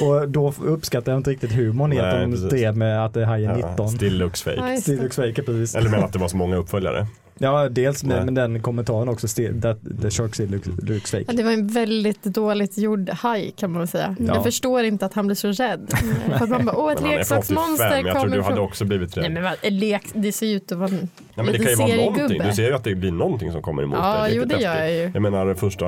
Och 0.03 0.29
då 0.29 0.55
uppskattade 0.65 1.11
jag 1.11 1.19
inte 1.19 1.31
riktigt 1.31 1.53
humorn 1.53 1.93
i 1.93 1.99
att 2.01 2.21
de 2.31 2.49
drev 2.49 2.77
med 2.77 3.05
att 3.05 3.15
det 3.15 3.21
är 3.21 3.25
Hajen 3.27 3.59
Ja, 3.61 3.69
19. 3.71 3.89
Still 3.89 4.19
looks 4.19 4.43
fake. 4.43 4.77
Still 4.81 5.03
looks 5.03 5.17
fake, 5.17 5.43
precis. 5.43 5.75
Eller 5.75 5.91
med 5.91 6.01
att 6.05 6.13
det 6.13 6.19
var 6.19 6.29
så 6.29 6.37
många 6.37 6.57
uppföljare. 6.57 7.07
Ja, 7.39 7.69
dels 7.69 8.05
med, 8.05 8.17
Nej. 8.17 8.25
med 8.25 8.35
den 8.35 8.63
kommentaren 8.63 9.09
också. 9.09 9.27
The 9.29 10.11
shark 10.11 10.35
still 10.35 10.51
looks, 10.51 10.69
looks 10.83 11.11
fake. 11.11 11.25
Ja, 11.27 11.33
det 11.33 11.43
var 11.43 11.53
en 11.53 11.67
väldigt 11.67 12.23
dåligt 12.23 12.79
gjord 12.79 13.11
haj 13.11 13.53
kan 13.57 13.71
man 13.73 13.79
väl 13.81 13.89
säga. 13.89 14.17
Ja. 14.19 14.35
Jag 14.35 14.43
förstår 14.45 14.83
inte 14.85 15.07
att 15.07 15.15
han 15.15 15.27
blev 15.27 15.35
så 15.37 15.49
rädd. 15.53 15.93
För 16.39 16.45
att 16.45 16.51
man 16.51 16.65
bara, 16.65 16.77
åh 16.77 16.93
ett 16.93 17.01
Men 17.01 17.11
han 17.11 17.21
är 17.21 17.25
från 17.25 17.39
85, 17.39 17.57
leksaksmonster 17.57 17.97
jag 17.97 18.03
tror 18.05 18.13
kommer 18.23 18.37
du 18.37 18.43
hade 18.43 18.61
också 18.61 18.85
blivit 18.85 19.17
Nej 19.17 19.25
rädd. 19.25 19.33
men 19.33 19.43
vad, 19.43 19.73
lek, 19.73 20.03
det 20.13 20.33
ser 20.33 20.47
ju 20.47 20.57
ut 20.57 20.73
att 20.73 20.79
vara 20.79 20.89
en 20.91 21.09
Ja, 21.37 21.43
men 21.43 21.53
det 21.53 21.59
kan 21.59 21.69
ju 21.69 21.75
vara 21.77 21.97
någonting. 21.97 22.43
Du 22.49 22.53
ser 22.53 22.69
ju 22.69 22.75
att 22.75 22.85
det 22.85 22.95
blir 22.95 23.13
någonting 23.13 23.53
som 23.53 23.63
kommer 23.63 23.83
emot 23.83 23.99
Ja, 24.03 24.23
dig. 24.23 24.35
jo 24.37 24.45
det 24.45 24.61
gör 24.61 24.77
jag 24.77 24.93
ju. 24.93 25.11
Jag 25.15 25.23
menar 25.23 25.47
den 25.47 25.57
första 25.57 25.85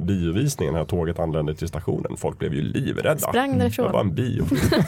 biovisningen 0.00 0.74
när 0.74 0.84
tåget 0.84 1.18
anlände 1.18 1.54
till 1.54 1.68
stationen. 1.68 2.16
Folk 2.16 2.38
blev 2.38 2.54
ju 2.54 2.62
livrädda. 2.62 3.18
Sprang 3.18 3.48
Det 3.50 3.54
var 3.56 3.58
därifrån. 3.62 3.92
bara 3.92 4.00
en 4.00 4.14
biofilm. 4.14 4.82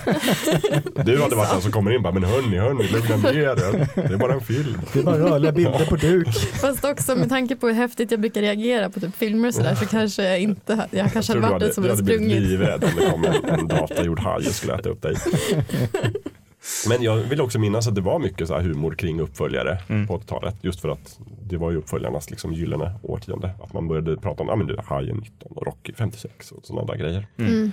du 1.05 1.23
hade 1.23 1.37
varit 1.37 1.51
den 1.53 1.61
som 1.61 1.73
kommer 1.73 1.95
in 1.95 2.03
bara, 2.03 2.13
men 2.13 2.25
hörni, 2.25 2.57
hörni, 2.59 2.89
lugna 2.89 3.17
ner 3.17 3.39
er. 3.39 3.89
Det 4.09 4.15
är 4.15 4.17
bara 4.19 4.33
en 4.35 4.41
film. 4.41 4.81
Det 4.93 4.99
är 4.99 5.03
bara 5.03 5.19
rörliga 5.19 5.53
bilder 5.53 5.87
på 5.91 5.97
duk. 6.01 6.29
Fast 6.61 6.85
också 6.85 7.17
med 7.17 7.29
tanke 7.29 7.57
på 7.57 7.67
hur 7.67 7.75
häftigt 7.75 8.11
jag 8.11 8.21
brukar 8.21 8.41
reagera 8.41 8.91
på 8.91 9.01
typ 9.01 9.15
filmer 9.17 9.49
och 9.49 9.55
sådär 9.55 9.75
så 9.75 9.87
kanske 9.87 10.23
jag 10.25 10.41
inte 10.41 10.75
hade, 10.75 10.97
jag 10.99 11.13
kanske 11.13 11.33
hade 11.33 11.41
tror 11.43 11.51
varit 11.53 11.63
den 11.63 11.73
som 11.75 11.83
du 11.85 11.89
hade 11.91 12.03
hade 12.03 12.05
blivit 12.19 12.23
sprungit. 12.29 12.51
livrädd 12.51 12.85
om 12.85 12.91
det 12.97 13.11
kom 13.11 13.25
en, 13.25 13.59
en 13.61 13.69
datagjord 13.69 14.21
haj 14.21 14.37
och 14.37 14.55
skulle 14.55 14.75
äta 14.75 14.89
upp 14.89 15.03
dig. 15.03 15.15
Men 16.89 17.03
jag 17.03 17.17
vill 17.17 17.41
också 17.41 17.59
minnas 17.59 17.89
att 17.89 17.95
det 17.95 18.01
var 18.01 18.19
mycket 18.19 18.49
så 18.49 18.55
här 18.55 18.61
humor 18.63 18.95
kring 18.95 19.21
uppföljare 19.21 19.79
Mm. 19.89 20.07
på 20.07 20.19
80-talet. 20.19 20.55
Just 20.61 20.81
för 20.81 20.89
att 20.89 21.19
det 21.49 21.57
var 21.57 21.71
ju 21.71 21.77
uppföljarnas 21.77 22.31
liksom 22.31 22.53
gyllene 22.53 22.93
årtionde. 23.03 23.51
Att 23.63 23.73
man 23.73 23.89
började 23.89 24.17
prata 24.17 24.43
om, 24.43 24.59
men 24.59 24.79
Hajen 24.87 25.17
19 25.17 25.53
och 25.57 25.67
Rocky 25.67 25.93
56 25.93 26.53
och 26.53 26.67
sådana 26.67 26.87
där 26.87 26.99
grejer. 26.99 27.27
Mm. 27.39 27.73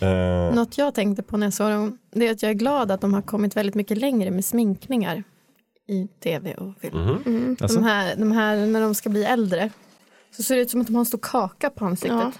Eh, 0.00 0.54
Något 0.54 0.78
jag 0.78 0.94
tänkte 0.94 1.22
på 1.22 1.36
när 1.36 1.46
jag 1.46 1.54
såg 1.54 1.70
dem 1.70 1.98
det 2.12 2.26
är 2.28 2.32
att 2.32 2.42
jag 2.42 2.50
är 2.50 2.54
glad 2.54 2.90
att 2.90 3.00
de 3.00 3.14
har 3.14 3.22
kommit 3.22 3.56
väldigt 3.56 3.74
mycket 3.74 3.98
längre 3.98 4.30
med 4.30 4.44
sminkningar 4.44 5.22
i 5.88 6.08
tv 6.22 6.54
och 6.54 6.72
film. 6.80 6.98
mhm. 7.04 7.22
Mm. 7.26 7.56
Alltså, 7.60 7.78
De, 7.78 7.84
här, 7.84 8.16
de 8.16 8.32
här 8.32 8.66
när 8.66 8.80
de 8.80 8.94
ska 8.94 9.08
bli 9.10 9.24
äldre 9.24 9.70
så 10.36 10.42
ser 10.42 10.56
det 10.56 10.62
ut 10.62 10.70
som 10.70 10.80
att 10.80 10.86
de 10.86 10.94
har 10.94 11.00
en 11.00 11.06
stor 11.06 11.18
kaka 11.22 11.70
på 11.70 11.84
ansiktet. 11.84 12.18
Ja. 12.20 12.32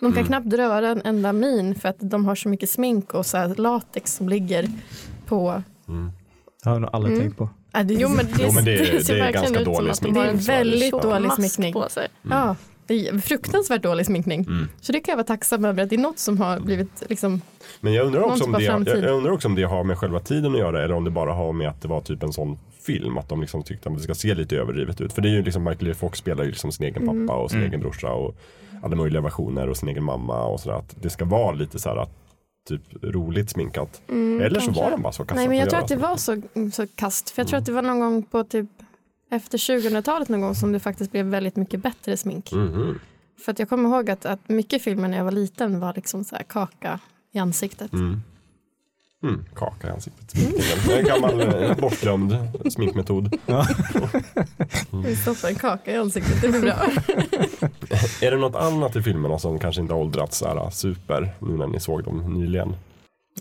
De 0.00 0.12
kan 0.12 0.12
Mm. 0.12 0.26
knappt 0.26 0.52
röra 0.52 0.88
en 0.88 1.02
enda 1.04 1.32
min 1.32 1.74
för 1.74 1.88
att 1.88 1.96
de 2.00 2.24
har 2.24 2.34
så 2.34 2.48
mycket 2.48 2.70
smink 2.70 3.14
och 3.14 3.26
så 3.26 3.36
här 3.36 3.54
latex 3.54 4.14
som 4.16 4.28
ligger 4.28 4.68
på. 5.26 5.62
Mm. 5.88 6.10
det 6.62 6.68
har 6.68 6.74
jag 6.74 6.80
nog 6.82 6.90
aldrig 6.92 7.14
Mm. 7.14 7.24
tänkt 7.26 7.38
på. 7.38 7.48
Äh, 7.74 7.86
det, 7.86 7.94
Jo 7.94 8.08
men 8.08 8.26
det, 8.26 8.32
Jo, 8.38 8.52
men 8.52 8.64
det- 8.64 8.78
ser 9.04 9.14
det 9.14 9.20
är 9.20 9.24
verkligen 9.24 9.32
ganska 9.32 9.60
ut 9.60 9.64
som 9.64 9.74
dålig 9.74 9.90
att 9.90 9.96
de 9.96 10.00
sminkning. 10.00 10.22
har 10.24 10.30
en 10.30 10.36
Det 10.36 10.52
är 10.52 10.58
väldigt 10.58 10.90
tjock 10.90 11.02
dålig 11.02 11.32
sminkning. 11.32 11.72
på 11.72 11.88
sig. 11.88 12.08
Ja, 12.22 12.56
det 12.86 13.08
är 13.08 13.18
fruktansvärt 13.18 13.82
dålig 13.82 14.06
sminkning. 14.06 14.40
Mm. 14.48 14.68
Så 14.80 14.92
det 14.92 15.00
kan 15.00 15.12
jag 15.12 15.16
vara 15.16 15.26
tacksam 15.26 15.64
över 15.64 15.82
att 15.82 15.88
det 15.90 15.96
är 15.96 16.00
något 16.00 16.18
som 16.18 16.40
har 16.40 16.60
blivit 16.60 17.02
liksom, 17.08 17.40
Men 17.80 17.92
jag 17.92 18.06
undrar, 18.06 18.20
också 18.20 18.44
om 18.44 18.52
typ 18.54 18.58
det, 18.58 18.64
jag, 18.64 18.88
jag 18.88 19.16
undrar 19.16 19.32
också 19.32 19.48
om 19.48 19.54
det 19.54 19.62
har 19.62 19.84
med 19.84 19.98
själva 19.98 20.20
tiden 20.20 20.52
att 20.52 20.58
göra 20.58 20.84
eller 20.84 20.94
om 20.94 21.04
det 21.04 21.10
bara 21.10 21.32
har 21.32 21.52
med 21.52 21.68
att 21.68 21.82
det 21.82 21.88
var 21.88 22.00
typ 22.00 22.22
en 22.22 22.32
sån 22.32 22.58
film. 22.86 23.18
Att 23.18 23.28
de 23.28 23.40
liksom 23.40 23.62
tyckte 23.62 23.88
att 23.88 23.96
det 23.96 24.02
ska 24.02 24.14
se 24.14 24.34
lite 24.34 24.56
överdrivet 24.56 25.00
ut. 25.00 25.12
För 25.12 25.22
det 25.22 25.28
är 25.28 25.32
ju 25.32 25.42
liksom 25.42 25.64
Michael 25.64 25.86
J. 25.86 25.94
Fox 25.94 26.18
spelar 26.18 26.44
ju 26.44 26.50
liksom 26.50 26.72
sin 26.72 26.86
egen 26.86 27.02
Mm. 27.08 27.26
pappa 27.26 27.38
och 27.38 27.50
sin 27.50 27.58
Mm. 27.58 27.70
egen 27.70 27.80
brorsa 27.80 28.12
och 28.12 28.34
alla 28.82 28.96
möjliga 28.96 29.20
versioner 29.22 29.68
och 29.68 29.76
sin 29.76 29.88
egen 29.88 30.04
mamma 30.04 30.44
och 30.46 30.60
sådär. 30.60 30.76
Att 30.76 30.96
det 31.02 31.10
ska 31.10 31.24
vara 31.24 31.54
lite 31.54 31.78
så 31.78 31.88
här 31.88 31.96
att 31.96 32.10
typ 32.68 32.82
roligt 33.02 33.50
sminkat. 33.50 34.02
Mm, 34.08 34.40
eller 34.40 34.60
så 34.60 34.66
kanske. 34.66 34.82
var 34.84 34.90
de 34.90 35.02
bara 35.02 35.12
så 35.12 35.24
kassa 35.24 35.34
nej 35.34 35.48
men 35.48 35.58
jag 35.58 35.70
tror 35.70 35.80
att 35.80 35.88
det 35.88 35.94
så. 35.94 36.00
var 36.00 36.16
så, 36.16 36.42
så 36.72 36.86
kast. 36.94 37.30
För 37.30 37.42
jag 37.42 37.48
tror 37.48 37.58
att 37.58 37.66
det 37.66 37.72
var 37.72 37.82
någon 37.82 38.00
gång 38.00 38.22
på 38.22 38.44
typ 38.44 38.66
efter 39.30 39.58
2000-talet 39.58 40.28
någon 40.28 40.40
gång 40.40 40.54
som 40.54 40.72
det 40.72 40.80
faktiskt 40.80 41.12
blev 41.12 41.26
väldigt 41.26 41.56
mycket 41.56 41.80
bättre 41.80 42.16
smink. 42.16 42.52
Mhm. 42.52 42.98
För 43.44 43.52
att 43.52 43.58
jag 43.58 43.68
kommer 43.68 43.88
ihåg 43.88 44.10
att, 44.10 44.26
att 44.26 44.48
mycket 44.48 44.82
filmer 44.82 45.08
när 45.08 45.16
jag 45.16 45.24
var 45.24 45.32
liten 45.32 45.80
var 45.80 45.92
liksom 45.96 46.24
så 46.24 46.36
här 46.36 46.42
kaka 46.42 47.00
i 47.32 47.38
ansiktet. 47.38 47.92
Mm. 47.92 48.22
Mm, 49.22 49.44
kaka 49.54 49.88
i 49.88 49.90
ansiktet. 49.90 50.34
En 50.90 51.04
gammal 51.04 51.40
eh, 51.40 51.76
bortglömd 51.76 52.36
sminkmetod. 52.70 53.24
Vi 55.04 55.16
stoppar 55.16 55.48
en 55.48 55.54
kaka 55.54 55.92
i 55.92 55.96
ansiktet, 55.96 56.42
det 56.42 56.48
blir 56.48 56.60
bra. 56.60 56.72
Är 58.20 58.30
det 58.30 58.36
något 58.36 58.54
annat 58.54 58.96
i 58.96 59.02
filmerna 59.02 59.38
som 59.38 59.58
kanske 59.58 59.80
inte 59.82 59.94
har 59.94 60.00
åldrats 60.00 60.38
så 60.38 60.48
här 60.48 60.70
super 60.70 61.34
nu 61.38 61.56
när 61.56 61.66
ni 61.66 61.80
såg 61.80 62.04
dem 62.04 62.34
nyligen? 62.34 62.76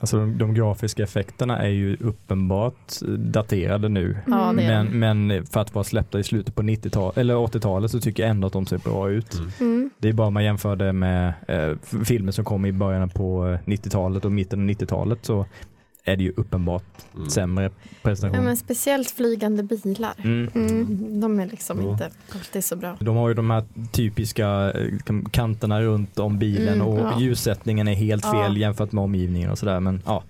Alltså 0.02 0.18
de, 0.18 0.38
de 0.38 0.54
grafiska 0.54 1.04
effekterna 1.04 1.58
är 1.60 1.70
ju 1.70 1.98
uppenbart 2.00 3.00
daterade 3.18 3.90
nu. 3.90 4.18
Ja, 4.28 4.52
Men, 4.52 5.00
men 5.00 5.46
för 5.46 5.60
att 5.60 5.74
vara 5.76 5.84
släppta 5.84 6.20
i 6.20 6.24
slutet 6.24 6.56
på 6.56 6.62
90-talet 6.62 7.18
eller 7.18 7.36
80-talet 7.36 7.92
så 7.92 8.00
tycker 8.00 8.24
jag 8.24 8.30
ändå 8.30 8.48
att 8.48 8.54
de 8.54 8.66
ser 8.66 8.78
bra 8.78 9.10
ut. 9.10 9.34
Mm. 9.34 9.52
Mm. 9.60 9.90
Det 9.98 10.10
är 10.10 10.14
bara 10.14 10.28
om 10.28 10.34
man 10.34 10.44
jämför 10.44 10.76
det 10.76 10.94
med 10.94 11.34
eh, 11.48 12.04
filmer 12.04 12.32
som 12.32 12.46
kom 12.46 12.66
i 12.66 12.72
början 12.72 13.10
på 13.10 13.48
eh, 13.48 13.60
90-talet 13.70 14.26
och 14.26 14.32
mitten 14.32 14.62
av 14.62 14.70
90-talet 14.70 15.26
så 15.26 15.46
är 16.06 16.16
det 16.16 16.24
ju 16.24 16.34
uppenbart 16.38 16.84
Mm. 17.16 17.30
sämre 17.30 17.64
Ja, 17.64 17.70
presentation. 18.02 18.46
men 18.46 18.58
speciellt 18.58 19.12
flygande 19.12 19.64
bilar. 19.64 20.14
Mm. 20.24 20.50
Mm. 20.56 21.22
De 21.22 21.40
är 21.40 21.46
liksom 21.46 21.80
Mm. 21.80 21.92
inte 21.92 22.10
alltid 22.34 22.64
så 22.66 22.76
bra. 22.76 22.98
De 23.00 23.16
har 23.16 23.28
ju 23.28 23.34
de 23.34 23.50
här 23.50 23.64
typiska 23.92 24.72
eh, 24.72 24.98
kan- 25.06 25.26
kanterna 25.30 25.82
runt 25.82 26.20
om 26.20 26.40
bilen 26.40 26.74
Mm, 26.82 26.88
och 26.88 27.00
ja. 27.00 27.20
ljussättningen 27.20 27.88
är 27.88 27.94
helt 27.94 28.24
Ja. 28.24 28.32
fel 28.34 28.58
jämfört 28.58 28.92
med 28.92 29.04
omgivningen 29.04 29.50
och 29.52 29.58
sådär. 29.60 29.80
Men 29.80 30.02
ja, 30.06 30.24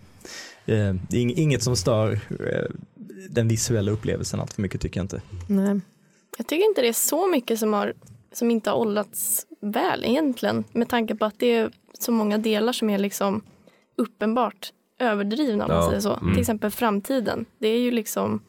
eh, 0.65 0.73
det 1.09 1.17
är 1.17 1.21
ing- 1.21 1.33
inget 1.35 1.63
som 1.63 1.75
stör 1.75 2.11
eh, 2.29 2.65
den 3.29 3.47
visuella 3.47 3.91
upplevelsen 3.91 4.39
allt 4.39 4.53
för 4.53 4.61
mycket 4.61 4.81
tycker 4.81 4.99
jag 4.99 5.03
inte. 5.03 5.21
Nej. 5.47 5.79
Jag 6.37 6.47
tycker 6.47 6.65
inte 6.69 6.81
det 6.81 6.87
är 6.87 6.93
så 6.93 7.27
mycket 7.27 7.59
som, 7.59 7.73
har, 7.73 7.93
som 8.33 8.51
inte 8.51 8.69
har 8.69 8.77
åldrats 8.77 9.45
väl 9.61 10.05
egentligen. 10.05 10.63
Med 10.71 10.89
tanke 10.89 11.15
på 11.15 11.25
att 11.25 11.35
det 11.39 11.55
är 11.55 11.71
så 11.99 12.11
många 12.11 12.37
delar 12.37 12.73
som 12.73 12.89
är 12.89 12.97
liksom 12.97 13.41
uppenbart 13.97 14.71
överdrivna 15.05 15.65
om 15.65 15.71
man 15.71 15.77
Ja. 15.83 15.87
säger 15.89 16.01
så. 16.01 16.13
Mm. 16.13 16.33
Till 16.33 16.41
exempel 16.41 16.71
framtiden. 16.71 17.45
Det 17.59 17.67
är 17.67 17.79
ju 17.79 17.91
liksom, 17.91 18.41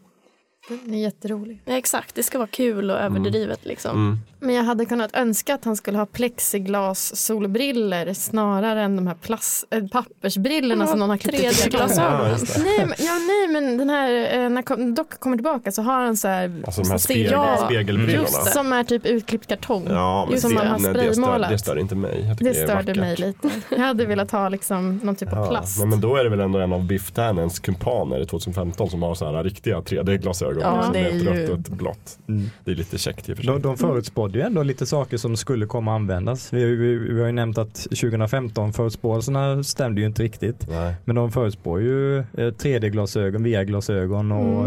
Den 0.69 0.95
är 0.95 0.99
jätterolig. 1.03 1.63
ja, 1.65 1.77
exakt, 1.77 2.15
det 2.15 2.23
ska 2.23 2.39
vara 2.39 2.49
kul 2.49 2.91
och 2.91 2.97
överdrivet 2.99 3.65
liksom. 3.65 4.19
Mm. 4.47 4.55
Men 4.57 4.57
jag 4.57 4.65
hade 4.65 4.85
kunnat 4.85 5.17
önska 5.17 5.55
att 5.55 5.65
han 5.65 5.77
skulle 5.77 5.99
ha 5.99 6.07
plexiglas 6.07 7.17
solbriller 7.17 8.15
snarare 8.15 8.83
än 8.83 8.97
de 8.97 9.07
här 9.07 9.15
plast, 9.15 9.65
äh, 9.71 9.87
pappersbrillorna 9.87 10.85
Ja, 10.85 10.91
som 10.91 10.99
någon 10.99 11.11
har 11.11 11.17
klippt 11.17 11.39
ut 11.39 11.45
i 11.45 11.47
3D-glasögon. 11.47 12.29
Ja, 12.29 12.37
det. 12.57 12.65
Nej, 12.65 12.87
men, 12.87 12.95
ja, 12.99 13.13
nej, 13.13 13.49
men 13.63 13.79
den 13.79 13.91
här, 13.91 14.39
eh, 14.45 14.49
när 14.51 14.95
Doc 14.97 15.07
kommer 15.19 15.37
tillbaka 15.37 15.73
så 15.73 15.83
har 15.83 16.01
han 16.05 16.17
så 16.17 16.29
här, 16.29 16.63
Alltså 16.67 16.83
de 16.83 16.91
här 16.91 16.99
spegel, 16.99 17.33
Ja, 17.33 17.57
spegelbrillorna. 17.67 18.13
just 18.23 18.45
det. 18.45 18.51
som 18.51 18.73
är 18.73 18.85
typ 18.85 19.07
utklippt 19.07 19.47
kartong. 19.47 19.87
Ja, 19.91 20.25
men 20.25 20.35
det, 20.35 20.41
som 20.41 20.55
man 20.55 20.67
har 20.67 20.79
nej, 20.79 20.95
det, 20.95 21.15
stör, 21.15 21.47
det 21.51 21.59
stör 21.59 21.79
inte 21.79 21.95
mig. 21.95 22.35
Det 22.41 22.49
är 22.49 22.55
störde 22.65 23.01
mig 23.01 23.17
lite. 23.17 23.51
Jag 23.69 23.79
hade 23.79 24.07
velat 24.07 24.31
ha 24.31 24.49
liksom 24.49 25.01
någon 25.03 25.17
typ 25.17 25.33
av 25.33 25.49
plast. 25.49 25.79
nej, 25.79 25.89
men 25.89 26.01
då 26.01 26.17
är 26.17 26.25
det 26.25 26.31
väl 26.31 26.41
ändå 26.41 26.59
en 26.59 26.73
av 26.73 26.85
Biff 26.85 27.11
Tannens 27.11 27.59
kumpaner 27.59 28.21
i 28.23 28.27
2015 28.27 28.91
som 28.91 29.03
har 29.03 29.15
så 29.15 29.33
här 29.33 29.45
riktiga 29.45 29.81
3D-glasögon. 29.81 30.63
Ja, 30.63 30.83
som 30.83 30.93
det 30.93 30.99
är 30.99 31.07
ett 31.09 31.15
ju- 31.15 31.25
rött 31.25 31.51
och 31.51 31.59
ett 31.59 31.69
blått. 31.69 32.19
Det 32.65 32.71
är 32.71 32.75
lite 32.75 32.99
käckt 32.99 33.29
i 33.29 33.33
och 33.33 33.37
för 33.37 33.45
sig. 33.45 33.53
De, 33.53 33.63
de 33.63 33.77
förutspådde 33.77 34.36
ju 34.37 34.43
ändå 34.43 34.63
lite 34.63 34.87
saker 34.87 35.17
som 35.17 35.37
skulle 35.37 35.67
komma 35.67 35.91
att 35.91 35.97
användas. 35.97 36.53
Vi, 36.53 36.65
vi, 36.65 36.95
vi 36.97 37.21
har 37.21 37.27
ju 37.27 37.33
nämnt 37.33 37.59
att 37.59 37.75
2015 37.75 38.73
förutspåelserna 38.73 39.63
stämde 39.65 40.01
ju 40.01 40.07
inte 40.07 40.23
riktigt. 40.23 40.69
Nej. 40.69 40.95
Men 41.05 41.17
de 41.17 41.33
förutspår 41.33 41.81
ju 41.81 42.19
eh, 42.19 42.23
3D-glasögon, 42.35 43.43
VR-glasögon 43.45 44.33
och 44.33 44.67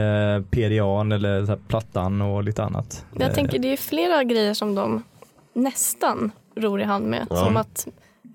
eh, 0.00 0.42
PDA 0.42 1.14
eller 1.14 1.44
så 1.46 1.52
här, 1.52 1.58
plattan 1.68 2.22
och 2.22 2.44
lite 2.44 2.64
annat. 2.64 3.06
Jag 3.18 3.28
Eh, 3.28 3.34
tänker 3.34 3.58
det 3.58 3.72
är 3.72 3.76
flera 3.76 4.24
grejer 4.24 4.54
som 4.54 4.74
de 4.74 5.02
nästan 5.54 6.32
ror 6.56 6.80
i 6.80 6.84
hand 6.84 7.06
med. 7.06 7.26
Ja. 7.30 7.36
Som 7.36 7.56
att 7.56 7.88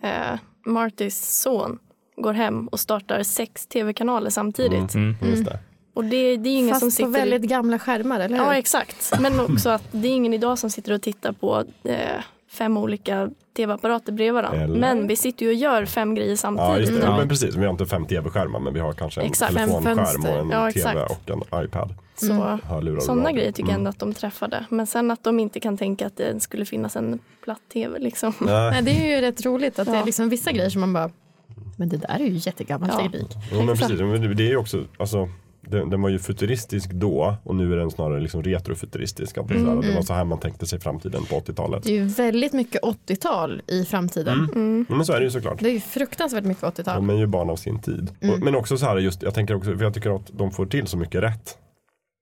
eh, 0.04 0.40
Martys 0.66 1.42
son 1.42 1.80
går 2.18 2.34
hem 2.34 2.68
och 2.68 2.80
startar 2.80 3.24
sex 3.24 3.68
tv-kanaler 3.68 4.30
samtidigt. 4.30 4.96
Mm. 4.96 5.16
Just 5.22 5.46
det. 5.46 5.60
Och 5.96 6.06
det, 6.06 6.38
det 6.38 6.50
är 6.50 6.58
ingen 6.58 6.76
som 6.76 6.88
Fast 6.88 6.98
sitter 6.98 7.06
på 7.12 7.12
väldigt 7.12 7.42
gamla 7.42 7.80
skärmar, 7.80 8.20
eller 8.20 8.38
hur? 8.38 8.46
Ja, 8.46 8.56
exakt. 8.56 9.20
Men 9.20 9.40
också 9.54 9.70
att 9.70 9.84
det 9.92 10.08
är 10.08 10.12
ingen 10.12 10.34
idag 10.34 10.60
som 10.60 10.70
sitter 10.70 10.92
och 10.94 11.02
tittar 11.02 11.32
på 11.32 11.64
eh, 11.84 11.98
fem 12.52 12.78
olika 12.78 13.30
tv-apparater 13.58 14.12
bredvid 14.12 14.34
varandra. 14.34 14.62
Eller? 14.64 14.80
Men 14.80 15.08
vi 15.08 15.16
sitter 15.16 15.46
ju 15.46 15.50
och 15.52 15.58
gör 15.58 15.86
fem 15.86 16.16
grejer 16.16 16.30
Ja, 16.32 16.38
samtidigt. 16.38 16.80
just 16.80 16.92
det. 16.94 17.00
Ja. 17.00 17.06
Ja, 17.12 17.18
men 17.18 17.30
precis. 17.30 17.56
Vi 17.56 17.64
har 17.66 17.72
inte 17.72 17.86
fem 17.86 18.06
tv-skärmar 18.06 18.60
men 18.60 18.74
vi 18.74 18.80
har 18.80 18.94
kanske 18.94 19.22
en 19.22 19.28
Exakt. 19.28 19.54
Telefonskärm 19.54 20.00
och 20.26 20.30
en 20.40 20.50
Ja, 20.50 20.72
tv 20.72 21.04
och 21.06 21.30
en 21.54 21.66
iPad. 21.66 21.94
Så 22.16 22.58
och 22.98 23.04
sådana 23.04 23.32
grejer 23.32 23.52
tycker 23.52 23.70
jag 23.70 23.70
Mm. 23.70 23.80
ändå 23.80 23.90
att 23.90 24.00
de 24.00 24.14
träffade. 24.14 24.66
Men 24.70 24.88
sen 24.88 25.12
att 25.12 25.24
de 25.24 25.40
inte 25.40 25.60
kan 25.60 25.78
tänka 25.78 26.08
att 26.08 26.18
det 26.18 26.40
skulle 26.44 26.66
finnas 26.66 26.96
en 26.96 27.20
platt 27.44 27.62
tv 27.74 28.00
liksom. 28.00 28.34
Nej. 28.40 28.72
Nej, 28.72 28.82
det 28.84 28.92
är 28.92 29.16
ju 29.16 29.22
rätt 29.22 29.46
roligt 29.46 29.80
att 29.80 29.86
det 29.88 29.94
Ja. 29.94 30.02
är 30.02 30.06
liksom 30.06 30.30
vissa 30.30 30.52
grejer 30.52 30.70
som 30.70 30.82
man 30.82 30.94
bara, 30.94 31.10
men 31.78 31.90
det 31.90 31.98
där 31.98 32.16
är 32.20 32.26
ju 32.26 32.38
jättegammal 32.38 32.90
Ja. 32.94 33.00
teknik. 33.00 33.28
Jo, 33.52 33.62
men 33.62 33.78
precis. 33.78 34.00
Men 34.00 34.22
det- 34.22 34.34
det 34.34 34.44
är 34.44 34.50
ju 34.50 34.58
också, 34.58 34.84
alltså, 35.00 35.30
den, 35.68 35.90
den 35.90 36.02
var 36.02 36.10
ju 36.10 36.20
futuristisk 36.20 36.92
då 36.92 37.36
och 37.44 37.56
nu 37.56 37.74
är 37.74 37.78
den 37.78 37.92
snarare 37.92 38.20
liksom 38.20 38.44
retrofuturistisk. 38.44 39.38
Att 39.38 39.48
det, 39.48 39.58
var 39.96 40.02
så 40.02 40.14
här 40.14 40.24
man 40.24 40.40
tänkte 40.40 40.66
sig 40.66 40.80
framtiden 40.80 41.26
på 41.26 41.36
80-talet. 41.40 41.84
Det 41.84 41.90
är 41.90 41.94
ju 41.94 42.06
väldigt 42.06 42.54
mycket 42.54 42.82
80-tal 42.82 43.62
i 43.68 43.86
framtiden. 43.86 44.50
Mm. 44.56 44.86
Men 44.90 45.06
så 45.06 45.14
är 45.14 45.20
det 45.20 45.24
ju 45.24 45.32
såklart. 45.32 45.60
Det 45.60 45.70
är 45.70 45.74
ju 45.74 45.80
fruktansvärt 45.80 46.44
mycket 46.44 46.64
80-tal. 46.64 46.96
De 46.96 47.10
är 47.10 47.14
ju 47.14 47.28
barn 47.28 47.50
av 47.50 47.56
sin 47.56 47.80
tid. 47.80 48.12
Mm. 48.22 48.36
Och, 48.36 48.42
men 48.42 48.56
också 48.56 48.78
så 48.78 48.86
här, 48.86 48.98
just, 48.98 49.22
jag 49.22 49.34
tänker 49.34 49.56
också, 49.56 49.78
för 49.78 49.84
jag 49.84 49.94
tycker 49.94 50.16
att 50.16 50.32
de 50.34 50.52
får 50.52 50.66
till 50.66 50.88
så 50.88 50.98
mycket 50.98 51.24
rätt. 51.24 51.58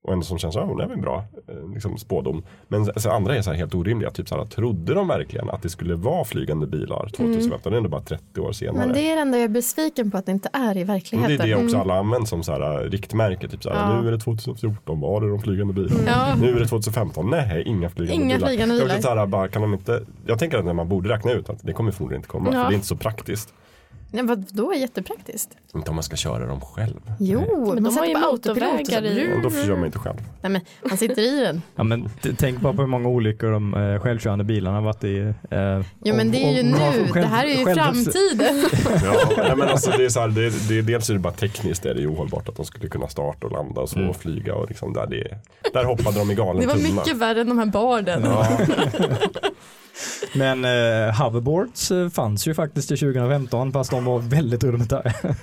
Och 0.03 0.13
ändå 0.13 0.25
som 0.25 0.37
känns, 0.37 0.55
ja 0.55 0.75
det 0.77 0.83
är 0.83 0.87
väl 0.87 0.97
bra 0.97 1.23
eh, 1.47 1.73
liksom 1.73 1.97
spådom. 1.97 2.43
Men 2.67 2.85
så 3.01 3.09
andra 3.11 3.35
är 3.35 3.41
så 3.41 3.51
helt 3.51 3.75
orimliga. 3.75 4.11
Typ 4.11 4.29
så 4.29 4.35
här, 4.37 4.45
trodde 4.45 4.93
de 4.93 5.07
verkligen 5.07 5.49
att 5.49 5.61
det 5.61 5.69
skulle 5.69 5.95
vara 5.95 6.25
flygande 6.25 6.67
bilar 6.67 7.09
2015? 7.17 7.71
Det 7.71 7.75
är 7.75 7.77
ändå 7.77 7.89
bara 7.89 8.01
30 8.01 8.41
år 8.41 8.51
senare. 8.51 8.75
Mm. 8.75 8.87
Men 8.87 8.95
det 8.97 9.11
är 9.11 9.15
det 9.15 9.21
enda 9.21 9.37
jag 9.37 9.43
är 9.45 9.49
besviken 9.49 10.11
på 10.11 10.17
att 10.17 10.25
det 10.25 10.31
inte 10.31 10.49
är 10.53 10.59
i 10.61 10.65
Men 10.65 10.75
det 10.77 10.83
verkligheten. 10.83 11.31
är 11.41 11.47
det 11.47 11.55
också 11.55 11.75
Mm. 11.75 11.81
alla 11.89 11.99
använder 11.99 12.27
som 12.27 12.43
så 12.43 12.51
här, 12.51 12.83
äh, 12.85 12.89
riktmärke. 12.89 13.47
Typ 13.47 13.63
så 13.63 13.69
här, 13.69 13.93
Ja. 13.95 14.01
Nu 14.01 14.07
är 14.07 14.11
det 14.11 14.19
2014, 14.19 14.99
var 14.99 15.21
är 15.21 15.29
de 15.29 15.39
flygande 15.41 15.73
bilarna? 15.73 16.01
Ja. 16.07 16.35
Nu 16.35 16.55
är 16.55 16.59
det 16.59 16.67
2015, 16.67 17.29
nej 17.29 17.63
inga 17.65 17.89
flygande 17.89 18.23
Inga 18.23 18.35
bilar. 18.35 18.47
flygande 18.47 18.75
också 18.75 18.85
bilar. 18.87 19.01
Så 19.01 19.15
här, 19.15 19.25
bara, 19.25 19.47
kan 19.47 19.61
de 19.61 19.73
inte, 19.73 20.01
jag 20.25 20.39
tänker 20.39 20.57
att 20.57 20.75
man 20.75 20.89
borde 20.89 21.09
räkna 21.09 21.31
ut 21.31 21.49
att 21.49 21.57
det 21.61 21.73
kommer 21.73 21.91
förmodligen 21.91 22.19
inte 22.19 22.29
komma. 22.29 22.49
Ja. 22.53 22.61
För 22.61 22.69
det 22.69 22.73
är 22.73 22.75
inte 22.75 22.87
så 22.87 22.95
praktiskt. 22.95 23.53
Nej, 24.15 24.23
vad 24.23 24.45
då 24.53 24.71
är 24.73 24.75
jättepraktiskt? 24.77 25.49
Inte 25.75 25.89
om 25.89 25.95
man 25.95 26.03
ska 26.03 26.15
köra 26.15 26.45
dem 26.45 26.61
själv. 26.61 26.99
Jo, 27.19 27.71
Men 27.73 27.83
de 27.83 27.97
har 27.97 28.05
ju 28.05 28.17
motorvägar 28.17 29.05
i- 29.05 29.39
då 29.43 29.49
kör 29.49 29.75
man 29.75 29.85
inte 29.85 29.99
själv. 29.99 30.17
Nej, 30.41 30.51
men 30.51 30.61
man 30.89 30.97
sitter 30.97 31.21
i 31.21 31.39
den. 31.39 31.61
Ja, 31.75 31.83
men 31.83 32.09
tänk 32.37 32.59
bara 32.59 32.73
på 32.73 32.81
hur 32.81 32.87
många 32.89 33.09
olyckor 33.09 33.51
de 33.51 33.73
eh, 33.73 33.99
självkörande 33.99 34.43
bilarna 34.43 34.77
har 34.77 34.83
varit 34.83 35.03
i. 35.03 35.19
Eh, 35.51 35.81
Jo 36.03 36.15
men 36.15 36.31
det 36.31 36.37
är 36.43 36.51
ju 36.51 36.63
nu, 36.63 36.77
själv- 36.77 37.13
det 37.13 37.21
här 37.21 37.45
är 37.45 37.59
ju 37.59 37.65
själv- 37.65 37.77
framtiden. 37.79 38.65
Ja, 39.03 39.29
nej, 39.37 39.55
men 39.57 39.67
alltså, 39.69 39.91
det 39.97 40.05
är 40.05 40.09
så 40.09 40.19
här, 40.19 40.27
det, 40.27 40.67
det, 40.69 40.81
dels 40.81 41.09
är 41.09 41.13
det 41.13 41.19
bara 41.19 41.33
tekniskt 41.33 41.85
är 41.85 41.93
det 41.93 42.01
ju 42.01 42.07
ohållbart 42.07 42.49
att 42.49 42.55
de 42.55 42.65
skulle 42.65 42.87
kunna 42.89 43.07
starta 43.07 43.45
och 43.47 43.51
landa 43.53 43.81
och 43.81 43.89
så 43.89 43.97
Mm. 43.97 44.09
och 44.09 44.15
flyga 44.15 44.55
och 44.55 44.67
liksom 44.69 44.93
där, 44.93 45.07
det, 45.07 45.37
där 45.73 45.83
hoppade 45.85 46.19
de 46.19 46.31
i 46.31 46.35
galen 46.35 46.61
Det 46.61 46.67
var 46.67 46.75
tunna. 46.75 46.89
mycket 46.95 47.17
värre 47.17 47.41
än 47.41 47.47
de 47.49 47.57
här 47.59 47.65
barden. 47.65 48.21
Ja, 48.25 48.47
Men 50.33 50.65
eh, 50.65 51.21
hoverboards 51.21 51.91
eh, 51.91 52.09
fanns 52.09 52.47
ju 52.47 52.53
faktiskt 52.53 52.87
till 52.87 52.97
2015 52.97 53.71
fast 53.71 53.91
de 53.91 54.05
var 54.05 54.19
väldigt 54.19 54.63
rudimentära. 54.63 55.13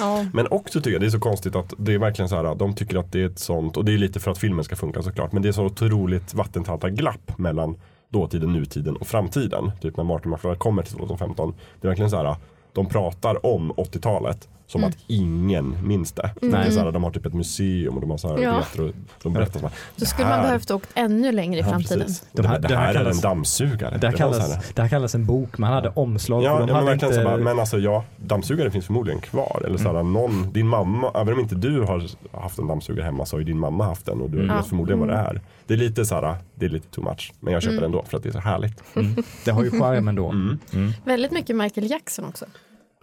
Ja. 0.00 0.26
Men 0.32 0.46
också 0.50 0.80
tycker 0.80 0.90
jag 0.90 1.00
det 1.00 1.06
är 1.06 1.10
så 1.10 1.20
konstigt 1.20 1.56
att 1.56 1.72
det 1.78 1.94
är 1.94 1.98
verkligen 1.98 2.28
så 2.28 2.36
här, 2.36 2.54
de 2.54 2.74
tycker 2.74 2.96
att 2.96 3.12
det 3.12 3.22
är 3.22 3.26
ett 3.26 3.38
sånt, 3.38 3.76
och 3.76 3.84
det 3.84 3.92
är 3.92 3.98
lite 3.98 4.20
för 4.20 4.30
att 4.30 4.38
filmen 4.38 4.64
ska 4.64 4.76
funka 4.76 5.02
såklart, 5.02 5.32
men 5.32 5.42
det 5.42 5.48
är 5.48 5.52
så 5.52 5.64
otroligt 5.64 6.34
vattentäta 6.34 6.90
glapp 6.90 7.38
mellan 7.38 7.76
dåtiden, 8.08 8.52
nutiden 8.52 8.96
och 8.96 9.06
framtiden. 9.06 9.72
Typ 9.80 9.96
när 9.96 10.04
Martin 10.04 10.30
McFly 10.30 10.54
kommer 10.56 10.82
till 10.82 10.96
2015. 10.96 11.54
Det 11.80 11.86
är 11.86 11.88
verkligen 11.88 12.10
så 12.10 12.16
här, 12.16 12.36
de 12.72 12.86
pratar 12.86 13.46
om 13.46 13.72
80-talet 13.72 14.48
som 14.74 14.80
Mm. 14.84 14.90
att 14.90 14.96
ingen 15.06 15.76
minns 15.88 16.12
det. 16.12 16.30
Det 16.40 16.46
är 16.56 16.70
så 16.70 16.80
här, 16.80 16.92
de 16.92 17.04
har 17.04 17.10
typ 17.10 17.26
ett 17.26 17.34
museum 17.34 17.94
och 17.94 18.00
de 18.00 18.10
har 18.10 18.18
så 18.18 18.28
här 18.28 18.38
Ja. 18.42 18.52
retro, 18.58 18.92
de 19.22 19.32
berättar 19.32 19.60
så 19.60 19.66
här, 19.66 19.68
Då 19.68 19.74
det 19.96 20.06
skulle 20.06 20.28
man 20.28 20.36
här- 20.38 20.42
behövt 20.46 20.70
åkt 20.70 20.88
ännu 20.94 21.32
längre 21.32 21.58
i 21.58 21.62
Ja, 21.62 21.68
framtiden. 21.70 22.08
De 22.32 22.42
Det, 22.42 22.48
här- 22.48 22.58
det 22.58 22.68
det 22.68 22.76
här 22.76 22.84
här 22.84 22.94
är 22.94 22.98
kallas- 22.98 23.16
en 23.16 23.22
dammsugare. 23.22 23.98
Det 24.00 24.06
här, 24.06 24.16
Det 24.16 24.24
var 24.24 24.32
så 24.32 24.38
här- 24.40 24.48
kallas, 24.48 24.72
det 24.74 24.82
här 24.82 24.88
kallas 24.88 25.14
en 25.14 25.26
bok, 25.26 25.58
man 25.58 25.72
hade 25.72 25.88
omslag. 25.88 26.42
Ja, 26.42 26.46
ja 26.46 26.58
de 26.58 26.66
men 26.66 26.74
hade 26.74 26.92
inte, 26.92 27.12
så 27.14 27.22
bara, 27.24 27.36
men 27.36 27.58
alltså 27.58 27.78
ja, 27.78 28.04
dammsugare 28.16 28.70
finns 28.70 28.86
förmodligen 28.86 29.20
kvar. 29.20 29.62
Eller 29.66 29.78
så 29.78 29.84
här, 29.84 29.90
Mm. 30.00 30.12
någon, 30.12 30.52
din 30.52 30.68
mamma, 30.68 31.10
även 31.14 31.34
om 31.34 31.40
inte 31.40 31.54
du 31.54 31.80
har 31.80 32.08
haft 32.40 32.58
en 32.58 32.66
dammsugare 32.66 33.04
hemma 33.04 33.26
så 33.26 33.36
har 33.36 33.38
ju 33.40 33.44
din 33.44 33.58
mamma 33.58 33.84
haft 33.84 34.06
den 34.06 34.20
och 34.20 34.30
du 34.30 34.40
Mm. 34.42 34.56
vet 34.56 34.66
förmodligen 34.66 35.00
vad 35.00 35.08
det 35.08 35.14
är. 35.14 35.40
Det 35.66 35.74
är 35.74 35.78
lite 35.78 36.04
så 36.04 36.14
här, 36.14 36.36
det 36.54 36.66
är 36.66 36.70
lite 36.70 36.88
too 36.88 37.04
much. 37.04 37.32
Men 37.40 37.52
jag 37.52 37.62
köper 37.62 37.72
Mm. 37.78 37.80
det 37.82 37.86
ändå 37.98 38.04
för 38.08 38.16
att 38.16 38.22
det 38.22 38.28
är 38.28 38.32
så 38.32 38.38
härligt. 38.38 38.82
mm, 38.96 39.16
det 39.44 39.50
har 39.50 39.64
ju 39.64 39.70
charmen 39.70 40.14
då. 40.14 40.28
Mm. 40.30 40.58
Mm. 40.72 40.92
Väldigt 41.04 41.32
mycket 41.32 41.56
Michael 41.56 41.90
Jackson 41.90 42.24
också. 42.24 42.44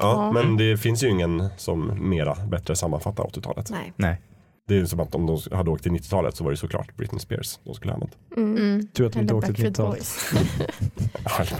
Ja, 0.01 0.25
Ja. 0.25 0.31
men 0.31 0.57
det 0.57 0.77
finns 0.77 1.03
ju 1.03 1.09
ingen 1.09 1.47
som 1.57 2.09
mera 2.09 2.35
bättre 2.35 2.75
sammanfattar 2.75 3.23
80-talet. 3.23 3.69
Nej. 3.71 3.93
Nej, 3.95 4.21
Det 4.67 4.77
är 4.77 4.85
som 4.85 4.99
att 4.99 5.15
om 5.15 5.25
de 5.25 5.55
hade 5.57 5.69
åkt 5.69 5.83
till 5.83 5.91
90-talet 5.91 6.35
så 6.35 6.43
var 6.43 6.51
det 6.51 6.57
såklart 6.57 6.97
Britney 6.97 7.19
Spears 7.19 7.59
de 7.63 7.73
skulle 7.73 7.91
ha 7.91 7.95
använt. 7.95 8.17
Mm. 8.37 8.57
Mm. 8.57 8.87
tur 8.87 9.05
att 9.05 9.13
de 9.13 9.19
inte 9.19 9.33
Eller 9.33 9.37
åkte 9.37 9.53
till 9.53 9.71
Backstreet 9.73 9.77
90-talet. 9.77 11.53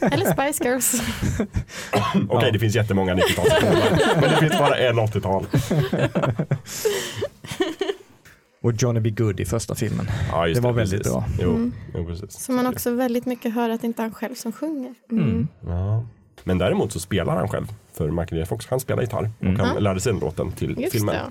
Boys. 0.00 0.02
Eller 0.12 0.32
Spice 0.32 0.64
Girls. 0.64 1.02
Okej, 1.92 2.26
Ja. 2.30 2.50
det 2.52 2.58
finns 2.58 2.74
jättemånga 2.76 3.14
90-talsfilmer. 3.14 3.98
men 4.20 4.30
det 4.30 4.36
finns 4.36 4.58
bara 4.58 4.76
en 4.76 4.98
80-tal. 4.98 5.46
Och 8.62 8.72
Johnny 8.72 9.00
B. 9.00 9.10
Good 9.10 9.40
i 9.40 9.44
första 9.44 9.74
filmen. 9.74 10.06
Ja, 10.30 10.46
just 10.48 10.60
Det 10.62 10.66
var 10.68 10.72
väldigt 10.74 10.98
precis. 10.98 11.12
bra. 11.12 11.24
Jo, 11.40 11.50
Mm. 11.50 11.72
jo, 11.94 12.06
precis. 12.06 12.32
Som 12.44 12.56
man 12.56 12.66
också 12.66 12.90
väldigt 12.90 13.26
mycket 13.26 13.54
hör 13.54 13.70
att 13.70 13.80
det 13.80 13.86
inte 13.86 14.02
är 14.02 14.04
han 14.04 14.14
själv 14.14 14.34
som 14.34 14.52
sjunger. 14.52 14.94
Mm. 15.10 15.48
Ja. 15.66 16.04
Men 16.44 16.58
däremot 16.58 16.92
så 16.92 17.00
spelar 17.00 17.36
han 17.36 17.48
själv. 17.48 17.66
För 17.92 18.10
Michael 18.10 18.40
J. 18.40 18.46
Fox, 18.46 18.66
han 18.66 18.80
spelar 18.80 19.02
gitarr 19.02 19.30
och 19.40 19.46
han 19.46 19.82
lärde 19.82 20.00
sig 20.00 20.12
den 20.12 20.20
låten 20.20 20.52
till 20.52 20.80
Just 20.80 20.92
filmen. 20.92 21.14
det. 21.14 21.30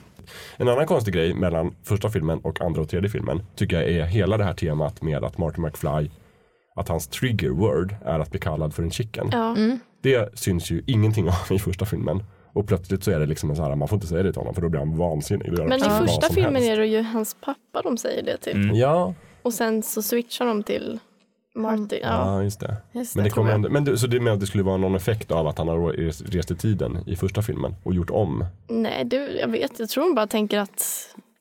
En 0.58 0.68
annan 0.70 0.86
konstig 0.86 1.14
grej 1.14 1.34
mellan 1.34 1.76
första 1.84 2.10
filmen 2.10 2.40
och 2.40 2.62
andra 2.62 2.82
och 2.82 2.90
tredje 2.90 3.10
filmen 3.10 3.42
tycker 3.56 3.82
jag 3.82 3.90
är 3.92 4.06
hela 4.06 4.38
det 4.38 4.44
här 4.44 4.54
temat 4.54 5.02
med 5.02 5.24
att 5.24 5.38
Martin 5.38 5.64
McFly, 5.64 6.10
att 6.76 6.88
hans 6.88 7.08
trigger 7.08 7.50
word 7.50 7.96
är 8.06 8.20
att 8.20 8.32
bli 8.32 8.40
kallad 8.40 8.74
för 8.74 8.84
en 8.84 8.92
chicken. 8.92 9.30
Ja. 9.32 9.56
Det 10.02 10.40
syns 10.40 10.72
ju 10.72 10.84
ingenting 10.88 11.30
av 11.30 11.52
i 11.52 11.60
första 11.60 11.86
filmen. 11.86 12.24
Och 12.54 12.68
plötsligt 12.68 13.04
så 13.04 13.12
är 13.12 13.20
det 13.20 13.26
liksom 13.26 13.50
en 13.50 13.56
så 13.56 13.64
här, 13.64 13.76
man 13.76 13.88
får 13.88 13.96
inte 13.96 14.08
säga 14.08 14.24
det 14.24 14.32
till 14.32 14.40
honom 14.40 14.54
för 14.56 14.62
då 14.62 14.70
blir 14.70 14.80
han 14.80 14.98
vansinnig. 14.98 15.52
Men 15.52 15.80
i 15.80 15.84
första 16.08 16.30
filmen 16.34 16.56
helst. 16.56 16.70
är 16.70 16.78
det 16.78 16.88
ju 16.88 17.02
hans 17.02 17.36
pappa 17.42 17.82
de 17.84 17.98
säger 17.98 18.24
det 18.24 18.38
till. 18.38 18.72
Ja, 18.74 19.14
Och 19.42 19.54
sen 19.54 19.84
så 19.84 20.02
switchar 20.02 20.46
de 20.46 20.64
till 20.64 21.00
Marty. 21.58 22.00
Ja. 22.02 22.08
ja, 22.08 22.44
just 22.44 22.60
det. 22.60 22.76
Just 22.92 23.16
Men 23.16 23.24
det 23.24 23.30
det. 23.30 23.34
kommer 23.34 23.50
jag. 23.50 23.56
ändå, 23.56 23.70
men 23.70 23.84
du, 23.84 23.98
så 23.98 24.08
det 24.08 24.20
menar 24.20 24.34
att 24.34 24.40
det 24.40 24.48
skulle 24.48 24.64
vara 24.64 24.78
någon 24.78 24.96
effekt 24.96 25.32
av 25.32 25.48
att 25.48 25.58
han 25.58 25.68
har 25.68 25.78
res- 25.94 26.22
rest 26.22 26.52
i 26.52 26.56
tiden 26.56 26.98
i 27.06 27.16
första 27.16 27.42
filmen 27.42 27.76
och 27.84 27.94
gjort 27.94 28.10
om? 28.10 28.46
Nej, 28.68 29.06
du, 29.06 29.18
jag 29.40 29.48
vet. 29.48 29.80
Jag 29.80 29.90
tror 29.90 30.04
de 30.04 30.16
bara 30.16 30.28
tänker 30.28 30.60
att 30.60 30.84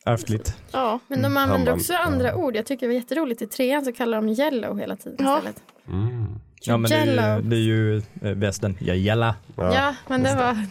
Ärftligt. 0.04 0.56
ja, 0.72 0.98
Men 1.08 1.22
de 1.22 1.36
använder 1.36 1.70
Han 1.70 1.78
också 1.80 1.92
vann. 1.92 2.12
andra 2.12 2.36
ord. 2.36 2.56
Jag 2.56 2.66
tycker 2.66 2.86
det 2.86 2.92
var 2.92 3.00
jätteroligt. 3.00 3.42
I 3.42 3.46
trean 3.46 3.84
så 3.84 3.92
kallar 3.92 4.22
de 4.22 4.28
yellow 4.28 4.78
hela 4.78 4.96
tiden 4.96 5.26
Ja. 5.26 5.36
istället. 5.38 5.62
Mm. 5.88 6.26
Ja 6.60 6.76
men 6.76 6.90
det 6.90 6.96
är 6.96 7.36
ju, 7.36 7.42
det 7.42 7.56
är 7.56 7.60
ju 7.60 7.96
eh, 7.96 8.02
västern, 8.22 8.76
ja 8.80 8.94
jalla. 8.94 9.34
Ja, 9.56 9.74
Ja, 9.74 9.94
men 10.08 10.22
det 10.22 10.34
var, 10.34 10.66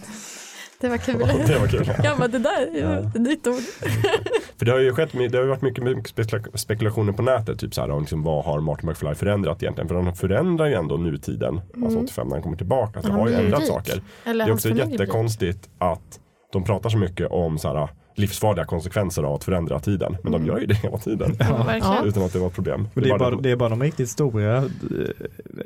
det 0.82 0.90
var 0.90 0.98
kul. 0.98 1.20
det 1.48 1.60
var 1.60 1.68
kul. 1.68 1.92
Jag 2.04 2.18
bara, 2.18 2.28
det 2.28 2.40
där 2.40 2.62
är 2.62 2.72
ju 3.02 3.08
ett 3.08 3.14
nytt 3.16 3.48
ord. 3.48 3.56
För 4.58 4.66
det 4.66 4.72
har 4.72 4.80
ju 4.80 4.94
skett, 4.94 5.10
det 5.32 5.38
har 5.38 5.46
varit 5.46 5.62
mycket, 5.62 5.84
mycket 5.84 6.16
spekula- 6.16 6.58
spekulationer 6.58 7.14
på 7.14 7.22
nätet, 7.22 7.60
typ 7.60 7.74
så 7.74 7.82
här, 7.82 7.90
om 7.92 8.00
liksom, 8.02 8.24
vad 8.24 8.46
har 8.46 8.60
Martin 8.62 8.90
McFly 8.90 9.16
förändrat 9.16 9.64
egentligen? 9.64 9.88
För 9.88 9.96
han 9.96 10.16
förändrar 10.16 10.66
ju 10.66 10.74
ändå 10.74 10.98
nutiden, 10.98 11.62
alltså 11.84 12.00
85 12.00 12.28
när 12.28 12.36
han 12.36 12.44
kommer 12.44 12.58
tillbaka, 12.58 13.02
så 13.02 13.08
det 13.08 13.14
Han 13.14 13.22
har 13.22 13.30
ju 13.30 13.36
ändrat 13.36 13.60
rik. 13.60 13.70
saker. 13.70 14.02
Eller 14.26 14.46
Det 14.46 14.52
är 14.52 14.54
också 14.54 14.70
jättekonstigt 14.70 15.70
att 15.78 16.20
de 16.54 16.64
pratar 16.64 16.90
så 16.90 16.98
mycket 16.98 17.32
om 17.32 17.58
så 17.58 17.68
här, 17.68 17.90
livsfarliga 18.16 18.66
konsekvenser 18.66 19.24
av 19.24 19.34
att 19.34 19.44
förändra 19.44 19.80
tiden, 19.80 20.18
men 20.24 20.32
de 20.32 20.46
gör 20.46 20.58
ju 20.60 20.66
det 20.66 20.74
hela 20.74 20.98
tiden. 20.98 21.36
ja. 21.40 22.02
Utan 22.06 22.24
att 22.24 22.34
det 22.34 22.40
var 22.40 22.48
ett 22.48 22.54
problem. 22.54 22.88
Och 22.96 23.02
det, 23.02 23.10
är 23.10 23.18
bara, 23.18 23.30
den- 23.30 23.42
det 23.42 23.52
är 23.52 23.56
bara 23.56 23.70
de 23.70 23.82
riktigt 23.84 24.10
stora 24.10 24.58
eh, 24.58 24.64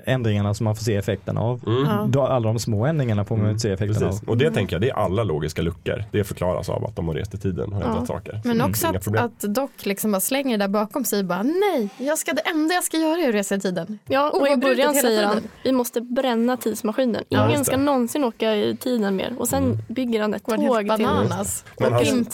ändringarna 0.05 0.53
som 0.53 0.63
man 0.63 0.75
får 0.75 0.83
se 0.83 0.95
effekten 0.95 1.37
av. 1.37 1.61
Mm. 1.67 2.11
Ja. 2.13 2.27
Alla 2.27 2.47
de 2.47 2.59
små 2.59 2.85
ändringarna 2.85 3.25
får 3.25 3.37
man 3.37 3.47
inte 3.49 3.59
se 3.59 3.69
effekten 3.71 4.01
Precis. 4.01 4.21
av. 4.23 4.29
Och 4.29 4.37
det 4.37 4.51
tänker 4.51 4.75
jag, 4.75 4.81
det 4.81 4.89
är 4.89 4.93
alla 4.93 5.23
logiska 5.23 5.61
luckor. 5.61 6.03
Det 6.11 6.23
förklaras 6.23 6.69
av 6.69 6.85
att 6.85 6.95
de 6.95 7.07
har 7.07 7.15
rest 7.15 7.33
i 7.33 7.37
tiden 7.37 7.73
och 7.73 7.81
ändrat 7.81 7.95
Ja. 7.99 8.05
saker. 8.05 8.41
Men 8.45 8.59
Så 8.59 8.65
också 8.65 8.87
att, 8.87 9.15
att 9.17 9.39
Doc 9.39 9.69
liksom 9.83 10.11
bara 10.11 10.19
slänger 10.21 10.57
det 10.57 10.63
där 10.63 10.67
bakom 10.69 11.05
sig 11.05 11.19
och 11.19 11.25
bara 11.25 11.43
nej, 11.43 11.89
jag 11.97 12.17
ska, 12.17 12.33
det 12.33 12.41
enda 12.41 12.73
jag 12.75 12.83
ska 12.83 12.97
göra 12.97 13.19
är 13.21 13.29
att 13.29 13.35
resa 13.35 13.55
i 13.55 13.59
tiden. 13.59 13.99
Ja, 14.07 14.29
och 14.29 14.47
i 14.47 14.51
Oavbrutet 14.51 14.61
början 14.77 14.95
säger 14.95 15.23
han 15.25 15.35
tiden. 15.35 15.49
vi 15.63 15.71
måste 15.71 16.01
bränna 16.01 16.57
tidsmaskinen. 16.57 17.23
Ja, 17.29 17.39
Ingen 17.45 17.51
just 17.51 17.65
ska 17.65 17.77
det. 17.77 17.83
någonsin 17.83 18.23
åka 18.23 18.55
i 18.55 18.77
tiden 18.77 19.15
mer. 19.15 19.33
Och 19.37 19.47
sen 19.47 19.77
bygger 19.87 20.21
han 20.21 20.33
ett 20.33 20.45
tåg 20.45 20.77
till. 20.79 20.87
bananas. 20.87 21.65
Och 21.75 21.81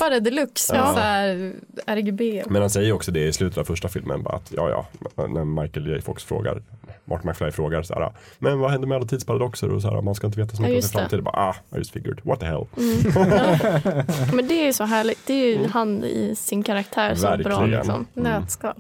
pimpade 0.10 0.20
deluxe 0.20 0.76
Ja. 0.76 0.94
så 0.94 1.00
här 1.00 1.54
RGB. 1.86 2.44
Men 2.48 2.62
han 2.62 2.70
säger 2.70 2.92
också 2.92 3.12
det 3.12 3.28
i 3.28 3.34
slutet 3.34 3.58
av 3.58 3.64
första 3.64 3.88
filmen, 3.88 4.24
bara 4.24 4.36
att 4.36 4.52
ja, 4.56 4.70
ja, 4.70 4.88
när 5.28 5.62
Michael 5.62 5.88
J. 5.88 6.02
Fox 6.02 6.24
frågar, 6.24 6.62
Martin 7.06 7.30
McFly 7.30 7.52
frågar 7.52 7.84
så 7.84 7.94
här, 7.94 8.12
men 8.40 8.60
vad 8.60 8.72
händer 8.72 8.88
med 8.88 8.96
alla 8.96 9.06
tidsparadoxer 9.06 9.72
och 9.72 9.82
så 9.82 9.90
här, 9.90 10.02
man 10.02 10.16
ska 10.16 10.28
inte 10.28 10.40
veta 10.40 10.56
så 10.56 10.64
Ja, 10.64 10.68
mycket 10.68 10.84
om 10.84 10.90
sin 10.90 11.00
framtid. 11.00 11.24
Bara, 11.24 11.36
ah, 11.38 11.56
I 11.76 11.78
just 11.78 11.92
figured, 11.92 12.20
what 12.24 12.40
the 12.40 12.46
hell. 12.46 12.66
Men 14.34 14.48
det 14.48 14.62
är 14.62 14.66
ju 14.66 14.74
så 14.74 14.84
härligt. 14.84 15.28
Det 15.28 15.34
är 15.34 15.48
ju 15.58 15.68
han 15.68 16.04
i 16.04 16.36
sin 16.36 16.64
karaktär 16.64 17.16
så 17.16 17.38
bra. 17.44 17.66
Liksom. 17.66 18.06
Nötskal. 18.14 18.74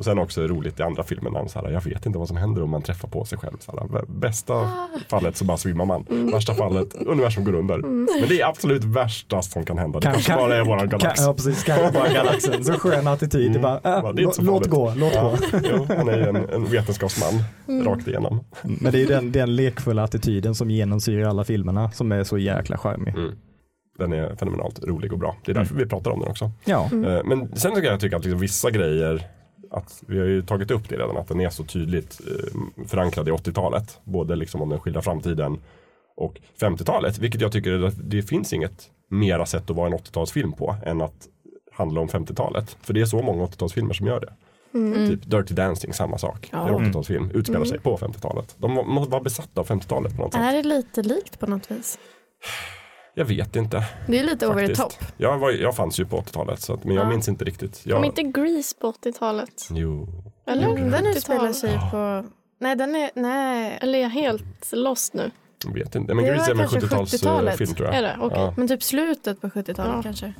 Och 0.00 0.04
sen 0.04 0.18
också 0.18 0.42
roligt 0.46 0.80
i 0.80 0.82
andra 0.82 1.02
filmen, 1.02 1.32
när 1.32 1.40
han 1.40 1.48
så 1.48 1.58
här, 1.60 1.70
jag 1.70 1.80
vet 1.84 2.06
inte 2.06 2.18
vad 2.18 2.28
som 2.28 2.36
händer 2.36 2.62
om 2.62 2.70
man 2.70 2.82
träffar 2.82 3.08
på 3.08 3.24
sig 3.24 3.38
själv. 3.38 3.56
Så 3.60 3.88
här, 3.92 4.04
bästa 4.08 4.54
Ah. 4.54 4.88
fallet 5.08 5.36
så 5.36 5.44
bara 5.44 5.56
svimmar 5.56 5.84
man, 5.84 6.04
Mm. 6.10 6.30
värsta 6.32 6.54
fallet, 6.54 6.94
universum 7.06 7.44
går 7.44 7.54
under. 7.54 7.78
Men 7.78 8.28
det 8.28 8.40
är 8.40 8.46
absolut 8.48 8.84
värsta 8.84 9.42
som 9.42 9.64
kan 9.64 9.78
hända. 9.78 9.98
Det 9.98 10.02
Kan- 10.04 10.12
kanske 10.12 10.30
kan- 10.32 10.38
bara 10.40 10.56
är 10.56 10.64
våran 10.64 10.88
Kan, 10.90 10.98
galax. 10.98 11.20
ja 11.20 11.34
precis, 11.34 11.64
kan 11.64 11.78
bara 11.94 12.08
galaxen. 12.12 12.64
Så 12.64 12.72
skön 12.72 13.06
attityd. 13.06 13.52
Det 13.52 13.58
är 13.58 13.62
bara, 13.62 13.74
äh, 13.76 14.12
det 14.14 14.22
är 14.22 14.24
inte 14.24 14.36
så 14.36 14.42
låt 14.42 14.54
farligt. 14.66 14.70
gå, 14.70 14.92
låt 14.96 15.14
Ja, 15.14 15.36
gå. 15.52 15.58
jo, 15.76 15.86
han 15.96 16.08
är 16.08 16.16
ju 16.16 16.22
en, 16.28 16.36
en 16.36 16.64
vetenskapsman 16.64 17.42
Mm. 17.68 17.86
rakt 17.86 18.08
igenom. 18.08 18.40
Men 18.62 18.92
det 18.92 18.98
är 18.98 19.00
ju 19.00 19.06
den, 19.06 19.32
den 19.32 19.56
lekfulla 19.56 20.02
attityden 20.04 20.54
som 20.54 20.70
genomsyrar 20.70 21.28
alla 21.28 21.44
filmerna 21.44 21.90
som 21.90 22.12
är 22.12 22.24
så 22.24 22.38
jäkla 22.38 22.78
charmig. 22.78 23.14
Mm. 23.16 23.30
Den 23.98 24.12
är 24.12 24.36
fenomenalt 24.36 24.84
rolig 24.84 25.12
och 25.12 25.18
bra. 25.18 25.36
Det 25.44 25.50
är 25.52 25.54
Mm. 25.56 25.64
därför 25.64 25.74
vi 25.76 25.86
pratar 25.86 26.10
om 26.10 26.20
den 26.20 26.30
också. 26.30 26.50
Ja, 26.64 26.84
Eh, 26.92 27.24
Men 27.24 27.56
sen 27.56 27.74
kan 27.74 27.84
jag 27.84 28.00
tycka 28.00 28.16
att 28.16 28.24
liksom 28.24 28.40
vissa 28.40 28.70
grejer, 28.70 29.22
att 29.70 30.02
vi 30.06 30.18
har 30.18 30.26
ju 30.26 30.42
tagit 30.42 30.70
upp 30.70 30.88
det 30.88 30.96
redan, 30.96 31.16
att 31.16 31.28
den 31.28 31.40
är 31.40 31.50
så 31.50 31.64
tydligt 31.64 32.20
eh, 32.20 32.86
förankrad 32.86 33.28
i 33.28 33.30
80-talet. 33.30 34.00
Både 34.04 34.36
liksom 34.36 34.62
om 34.62 34.68
den 34.68 34.80
skilda 34.80 35.02
framtiden 35.02 35.58
och 36.16 36.40
50-talet. 36.60 37.18
Vilket 37.18 37.40
jag 37.40 37.52
tycker 37.52 37.84
att 37.84 38.10
det 38.10 38.22
finns 38.22 38.52
inget 38.52 38.90
mera 39.08 39.46
sätt 39.46 39.70
att 39.70 39.76
vara 39.76 39.86
en 39.86 39.98
80-talsfilm 39.98 40.56
på 40.56 40.76
än 40.86 41.00
att 41.00 41.28
handla 41.72 42.00
om 42.00 42.08
50-talet. 42.08 42.76
För 42.82 42.94
det 42.94 43.00
är 43.00 43.04
så 43.04 43.22
många 43.22 43.44
80-talsfilmer 43.44 43.92
som 43.92 44.06
gör 44.06 44.20
det. 44.20 44.32
Typ 45.08 45.30
Dirty 45.30 45.54
Dancing, 45.54 45.92
samma 45.92 46.18
sak. 46.18 46.48
Det 46.50 46.56
är 46.56 46.68
en 46.68 46.92
80-talsfilm, 46.92 47.32
utspelar 47.32 47.64
sig 47.64 47.78
på 47.78 47.96
50-talet. 47.96 48.54
De 48.58 48.72
måste 48.72 49.10
vara 49.10 49.22
besatta 49.22 49.60
av 49.60 49.66
50-talet 49.66 50.16
på 50.16 50.22
något 50.22 50.32
sätt. 50.32 50.42
Är 50.42 50.52
det 50.52 50.62
lite 50.62 51.02
likt 51.02 51.40
på 51.40 51.46
något 51.46 51.70
vis? 51.70 51.98
Jag 53.14 53.24
vet 53.24 53.56
inte. 53.56 53.84
Det 54.06 54.18
är 54.18 54.24
lite 54.24 54.46
over 54.46 54.66
the 54.66 54.74
top. 54.74 54.92
Jag, 55.16 55.38
var, 55.38 55.50
jag 55.50 55.76
fanns 55.76 56.00
ju 56.00 56.04
på 56.06 56.20
80-talet, 56.20 56.60
så 56.60 56.74
att, 56.74 56.84
men 56.84 56.94
jag 56.96 57.04
Ja. 57.04 57.08
minns 57.08 57.28
inte 57.28 57.44
riktigt. 57.44 57.80
Jag, 57.86 57.96
Kom 57.96 58.04
inte 58.04 58.22
Grease 58.22 58.76
på 58.80 58.92
80-talet? 58.92 59.68
Jo. 59.70 60.08
Eller? 60.46 60.66
Den 60.76 60.92
80-tal? 60.92 61.06
utspelar 61.06 61.52
sig 61.52 61.78
på... 61.90 62.24
Nej, 62.60 62.76
den 62.76 62.94
är... 62.96 63.10
Nej. 63.14 63.78
Eller 63.82 63.98
är 63.98 64.02
jag 64.02 64.08
helt 64.10 64.72
lost 64.72 65.14
nu? 65.14 65.30
Jag 65.66 65.74
vet 65.74 65.94
inte. 65.94 66.14
Men 66.14 66.24
Det 66.24 66.30
Grease 66.30 66.50
är 66.50 66.54
väl 66.54 66.68
kanske 66.68 66.78
70-talsfilm 66.88 67.18
70-talet. 67.18 67.76
tror 67.76 67.86
jag. 67.88 67.94
Är 67.96 68.02
det? 68.02 68.16
Okej. 68.20 68.38
Ja, 68.40 68.54
Men 68.56 68.68
typ 68.68 68.82
slutet 68.82 69.40
på 69.40 69.48
70-talet 69.48 69.92
Ja. 69.96 70.02
kanske. 70.02 70.32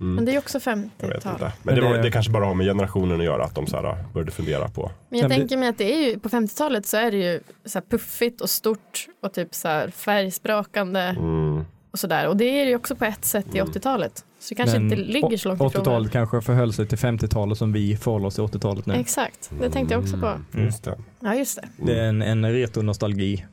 Mm. 0.00 0.14
Men 0.14 0.24
det 0.24 0.34
är 0.34 0.38
också 0.38 0.60
jag 0.64 0.76
vet 0.76 0.84
50-tal. 1.00 1.32
inte. 1.32 1.44
Men, 1.44 1.52
Men 1.62 1.74
det, 1.74 1.80
var, 1.80 1.98
det- 1.98 2.10
kanske 2.10 2.32
bara 2.32 2.44
har 2.44 2.54
med 2.54 2.66
generationen 2.66 3.18
att 3.20 3.24
göra 3.26 3.44
att 3.44 3.54
de 3.54 3.66
så 3.66 3.76
här, 3.76 3.96
började 4.12 4.30
fundera 4.30 4.68
på. 4.68 4.90
Men 5.08 5.18
jag 5.20 5.30
tänker 5.30 5.56
mig 5.56 5.68
att 5.68 5.78
det 5.78 5.92
är 5.94 6.10
ju, 6.10 6.18
på 6.18 6.28
50-talet 6.28 6.86
så 6.86 6.96
är 6.96 7.10
det 7.10 7.16
ju 7.16 7.40
så 7.64 7.78
här 7.78 7.84
puffigt 7.90 8.40
och 8.40 8.50
stort 8.50 9.06
och 9.22 9.32
typ 9.32 9.54
så 9.54 9.68
här 9.68 9.88
färgsprakande 9.90 11.00
Mm. 11.00 11.64
Och 11.92 11.98
sådär. 11.98 12.28
Och 12.28 12.36
det 12.36 12.44
är 12.44 12.64
det 12.64 12.70
ju 12.70 12.76
också 12.76 12.96
på 12.96 13.04
ett 13.04 13.24
sätt 13.24 13.46
i 13.54 13.60
80-talet. 13.60 14.24
Så 14.40 14.48
det 14.48 14.54
kanske 14.54 14.78
Men 14.78 14.92
inte 14.92 15.12
ligger 15.12 15.36
så 15.36 15.48
långt 15.48 15.60
ifrån. 15.60 15.82
80-talet 15.84 16.12
kanske 16.12 16.40
förhöll 16.40 16.72
sig 16.72 16.86
till 16.86 16.98
50-talet 16.98 17.58
som 17.58 17.72
vi 17.72 17.96
förhåller 17.96 18.26
oss 18.26 18.34
till 18.34 18.44
80-talet 18.44 18.86
nu. 18.86 18.94
Exakt, 18.94 19.50
det 19.60 19.70
tänkte 19.70 19.94
jag 19.94 20.02
också 20.02 20.16
på. 20.18 20.26
Mm. 20.26 20.64
Just 20.66 20.84
det. 20.84 20.98
Ja, 21.20 21.34
just 21.34 21.56
det. 21.62 21.68
Det 21.86 21.98
är 22.00 22.04
en, 22.08 22.22
en 22.22 22.52
retro-nostalgi. 22.52 23.44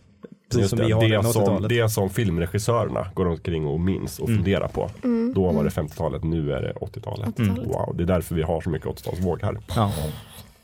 Precis 0.51 0.59
Just 0.61 0.69
som 0.69 0.79
det. 0.79 0.85
vi 0.85 0.91
har 0.91 1.01
den 1.01 1.23
Det, 1.23 1.33
som, 1.33 1.43
80-talet. 1.43 1.69
det 1.69 1.89
som 1.89 2.09
filmregissörerna 2.09 3.07
går 3.13 3.27
omkring 3.27 3.67
och 3.67 3.79
minns 3.79 4.19
och 4.19 4.27
Mm. 4.29 4.37
funderar 4.43 4.67
på. 4.67 4.89
Mm. 5.03 5.33
Då 5.33 5.51
var 5.51 5.63
det 5.63 5.69
50-talet, 5.69 6.23
nu 6.23 6.53
är 6.53 6.61
det 6.61 6.73
80-talet. 6.73 7.27
80-talet. 7.29 7.67
Wow, 7.67 7.95
det 7.97 8.03
är 8.03 8.07
därför 8.07 8.35
vi 8.35 8.41
har 8.41 8.61
så 8.61 8.69
mycket 8.69 8.87
80-talsvåg 8.87 9.41
här. 9.43 9.57
Ja. 9.75 9.91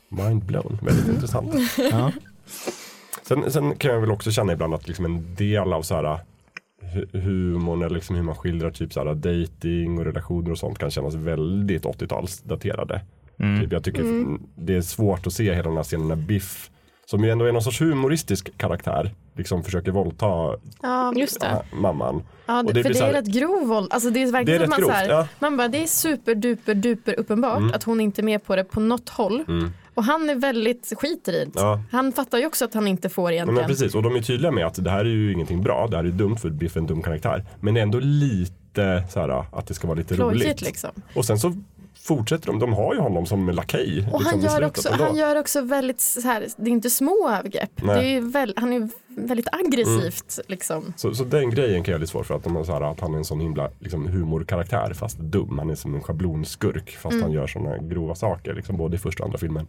Mind 0.08 0.44
blown, 0.44 0.78
väldigt 0.82 1.08
intressant. 1.08 1.54
Ja. 1.90 2.12
Sen, 3.22 3.50
sen 3.52 3.74
kan 3.76 3.90
jag 3.92 4.00
väl 4.00 4.10
också 4.10 4.30
känna 4.30 4.52
ibland 4.52 4.74
att 4.74 4.88
liksom 4.88 5.04
en 5.04 5.34
del 5.34 5.72
av 5.72 5.82
så 5.82 5.94
här 5.94 6.18
humorn 7.12 7.82
eller 7.82 7.94
liksom 7.94 8.16
hur 8.16 8.22
man 8.22 8.34
skildrar 8.34 8.70
typ 8.70 8.92
så 8.92 9.04
här 9.04 9.14
dating 9.14 9.98
och 9.98 10.04
relationer 10.04 10.50
och 10.50 10.58
sånt 10.58 10.78
kan 10.78 10.90
kännas 10.90 11.14
väldigt 11.14 11.84
80-talsdaterade. 11.84 13.00
Mm. 13.38 13.60
Typ 13.60 13.72
jag 13.72 13.84
tycker 13.84 14.04
det 14.56 14.74
är 14.74 14.80
svårt 14.80 15.26
att 15.26 15.32
se 15.32 15.54
hela 15.54 15.68
den 15.68 15.76
här 15.76 15.84
scenen 15.84 16.08
när 16.08 16.16
Biff 16.16 16.70
som 17.06 17.24
ju 17.24 17.30
ändå 17.30 17.44
är 17.44 17.52
någon 17.52 17.62
sorts 17.62 17.80
humoristisk 17.80 18.58
karaktär 18.58 19.10
liksom 19.36 19.62
försöker 19.64 19.90
våldta 19.92 20.26
Ja, 20.82 21.12
Just 21.16 21.40
det. 21.40 21.62
mamman. 21.72 22.22
ja 22.46 22.58
och 22.60 22.64
det, 22.66 22.72
det 22.72 22.82
för 22.82 22.88
blir 22.90 22.92
det 22.92 22.98
så 22.98 23.04
är 23.04 23.06
här- 23.14 23.22
rätt 23.22 23.26
grov 23.34 23.66
våld. 23.68 23.88
Alltså 23.90 24.10
det 24.10 24.20
är 24.20 24.24
Det 24.24 24.28
är 24.30 24.32
verkligen 24.32 24.60
rätt 24.60 24.64
att 24.64 24.70
man, 24.70 24.76
så 24.80 24.86
grovt. 24.86 24.94
här, 24.96 25.08
Ja. 25.08 25.14
Mm. 25.16 25.26
man 25.38 25.56
bara 25.56 25.68
det 25.68 25.82
är 25.82 25.86
super 25.86 26.34
duper 26.34 26.74
duper 26.74 27.14
uppenbart 27.20 27.74
att 27.74 27.82
hon 27.84 28.00
inte 28.00 28.20
är 28.20 28.24
med 28.24 28.44
på 28.44 28.56
det 28.56 28.64
på 28.64 28.80
något 28.80 29.08
håll. 29.08 29.44
Och 29.96 30.04
han 30.04 30.30
är 30.30 30.34
väldigt 30.34 30.92
skiter 30.96 31.32
i 31.32 31.44
det. 31.44 31.50
Ja. 31.54 31.80
Han 31.90 32.12
fattar 32.12 32.38
ju 32.38 32.46
också 32.46 32.64
att 32.64 32.74
han 32.74 32.86
inte 32.86 33.08
får 33.08 33.32
egentligen. 33.32 33.54
men 33.54 33.66
precis, 33.66 33.94
och 33.94 34.02
de 34.02 34.16
är 34.16 34.20
tydliga 34.20 34.50
med 34.50 34.66
att 34.66 34.84
det 34.84 34.90
här 34.90 35.00
är 35.00 35.04
ju 35.04 35.32
ingenting 35.32 35.62
bra. 35.62 35.86
Det 35.86 35.96
här 35.96 36.04
är 36.04 36.08
dumt 36.08 36.36
för 36.36 36.50
Biff 36.50 36.76
är 36.76 36.80
en 36.80 36.86
dum 36.86 37.02
karaktär. 37.02 37.44
Men 37.60 37.74
det 37.74 37.80
är 37.80 37.82
ändå 37.82 37.98
lite 38.00 39.04
så 39.10 39.20
här 39.20 39.58
att 39.58 39.66
det 39.66 39.74
ska 39.74 39.86
vara 39.86 39.98
lite 39.98 40.14
Plojigt 40.14 40.44
roligt. 40.44 40.62
liksom. 40.62 40.90
Och 41.14 41.24
sen 41.24 41.38
så 41.38 41.54
fortsätter 42.06 42.46
de, 42.46 42.58
de 42.58 42.72
har 42.72 42.94
ju 42.94 43.00
honom 43.00 43.26
som 43.26 43.48
lakej. 43.48 44.08
Och 44.12 44.22
han, 44.22 44.40
liksom, 44.40 44.58
i 44.58 44.60
gör 44.60 44.66
också, 44.66 44.92
han 44.92 45.16
gör 45.16 45.36
också 45.36 45.60
väldigt 45.60 46.00
så 46.00 46.20
här, 46.20 46.46
det 46.56 46.70
är 46.70 46.72
inte 46.72 46.90
små 46.90 47.30
övergrepp. 47.30 47.70
Det 47.76 48.16
är 48.16 48.20
väl, 48.20 48.54
han 48.56 48.72
är 48.72 48.88
väldigt 49.16 49.48
aggressivt 49.52 50.38
liksom. 50.46 50.92
Så, 50.96 51.14
så 51.14 51.24
den 51.24 51.50
grejen 51.50 51.82
kan 51.84 51.92
jag 51.92 52.00
lite 52.00 52.12
svårt 52.12 52.26
för 52.26 52.34
att, 52.34 52.44
de 52.44 52.64
så 52.64 52.72
här, 52.72 52.80
att 52.80 53.00
han 53.00 53.14
är 53.14 53.18
en 53.18 53.24
sån 53.24 53.40
himla 53.40 53.70
liksom, 53.78 54.06
humorkaraktär 54.08 54.92
fast 54.94 55.18
dum. 55.18 55.58
Han 55.58 55.70
är 55.70 55.74
som 55.74 55.94
en 55.94 56.00
schablonskurk 56.02 56.90
fast 56.90 57.12
Mm. 57.12 57.22
han 57.22 57.32
gör 57.32 57.46
såna 57.46 57.78
grova 57.78 58.14
saker 58.14 58.54
liksom, 58.54 58.76
både 58.76 58.96
i 58.96 58.98
första 58.98 59.22
och 59.22 59.26
andra 59.26 59.38
filmen. 59.38 59.66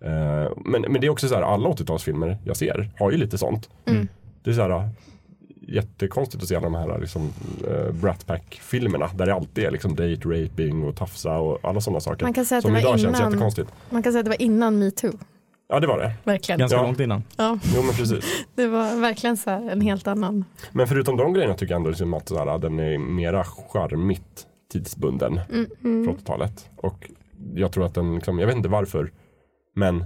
Eh, 0.00 0.52
men, 0.64 0.82
men 0.82 1.00
det 1.00 1.06
är 1.06 1.10
också 1.10 1.28
så 1.28 1.34
här, 1.34 1.42
alla 1.42 1.68
80-talsfilmer 1.68 2.36
jag 2.44 2.56
ser 2.56 2.90
har 2.98 3.10
ju 3.10 3.16
lite 3.16 3.38
sånt. 3.38 3.68
Mm. 3.86 4.08
Det 4.44 4.50
är 4.50 4.54
så 4.54 4.60
här 4.62 4.88
jättekonstigt 5.68 6.42
att 6.42 6.48
se 6.48 6.54
alla 6.56 6.64
de 6.64 6.74
här 6.74 6.98
liksom, 7.00 7.32
uh, 7.68 7.92
Brat 7.92 8.26
Pack-filmerna 8.26 9.10
där 9.14 9.26
det 9.26 9.34
alltid 9.34 9.64
är 9.64 9.70
liksom 9.70 9.90
date 9.94 10.20
raping 10.28 10.84
och 10.84 10.96
tafsa 10.96 11.36
och 11.38 11.58
alla 11.62 11.80
sådana 11.80 12.00
saker. 12.00 12.24
Man 12.24 12.32
kan 12.34 12.44
säga 12.44 12.58
att 12.58 12.62
som 12.62 12.70
det 12.72 12.74
var 12.74 12.80
idag 12.80 13.00
känns 13.00 13.18
innan- 13.18 13.30
jättekonstigt. 13.32 13.70
Man 13.90 14.02
kan 14.02 14.12
säga 14.12 14.20
att 14.20 14.24
det 14.24 14.30
var 14.30 14.42
innan 14.42 14.78
metoo. 14.78 15.12
Ja, 15.70 15.80
det 15.80 15.86
var 15.86 15.98
det. 15.98 16.12
Verkligen. 16.24 16.58
Ganska 16.58 16.76
Ja. 16.78 16.82
långt 16.82 17.00
innan. 17.00 17.22
Ja, 17.36 17.58
Jo, 17.76 17.82
men 17.82 17.94
precis. 17.94 18.24
det 18.54 18.66
var 18.66 19.00
verkligen 19.00 19.36
så 19.36 19.50
här 19.50 19.70
en 19.70 19.80
helt 19.80 20.06
annan. 20.08 20.44
Men 20.72 20.86
förutom 20.88 21.16
de 21.16 21.32
grejerna 21.32 21.54
tycker 21.54 21.72
jag 21.74 21.76
ändå 21.78 21.90
liksom 21.90 22.14
att 22.14 22.28
sådär, 22.28 22.58
den 22.58 22.78
är 22.80 22.98
mera 22.98 23.44
charmigt 23.44 24.46
tidsbunden 24.72 25.40
från 25.82 26.08
80-talet. 26.16 26.70
Och 26.76 27.10
jag 27.54 27.72
tror 27.72 27.86
att 27.86 27.94
den, 27.94 28.14
liksom, 28.14 28.38
jag 28.38 28.46
vet 28.46 28.56
inte 28.56 28.68
varför, 28.68 29.10
men 29.76 30.04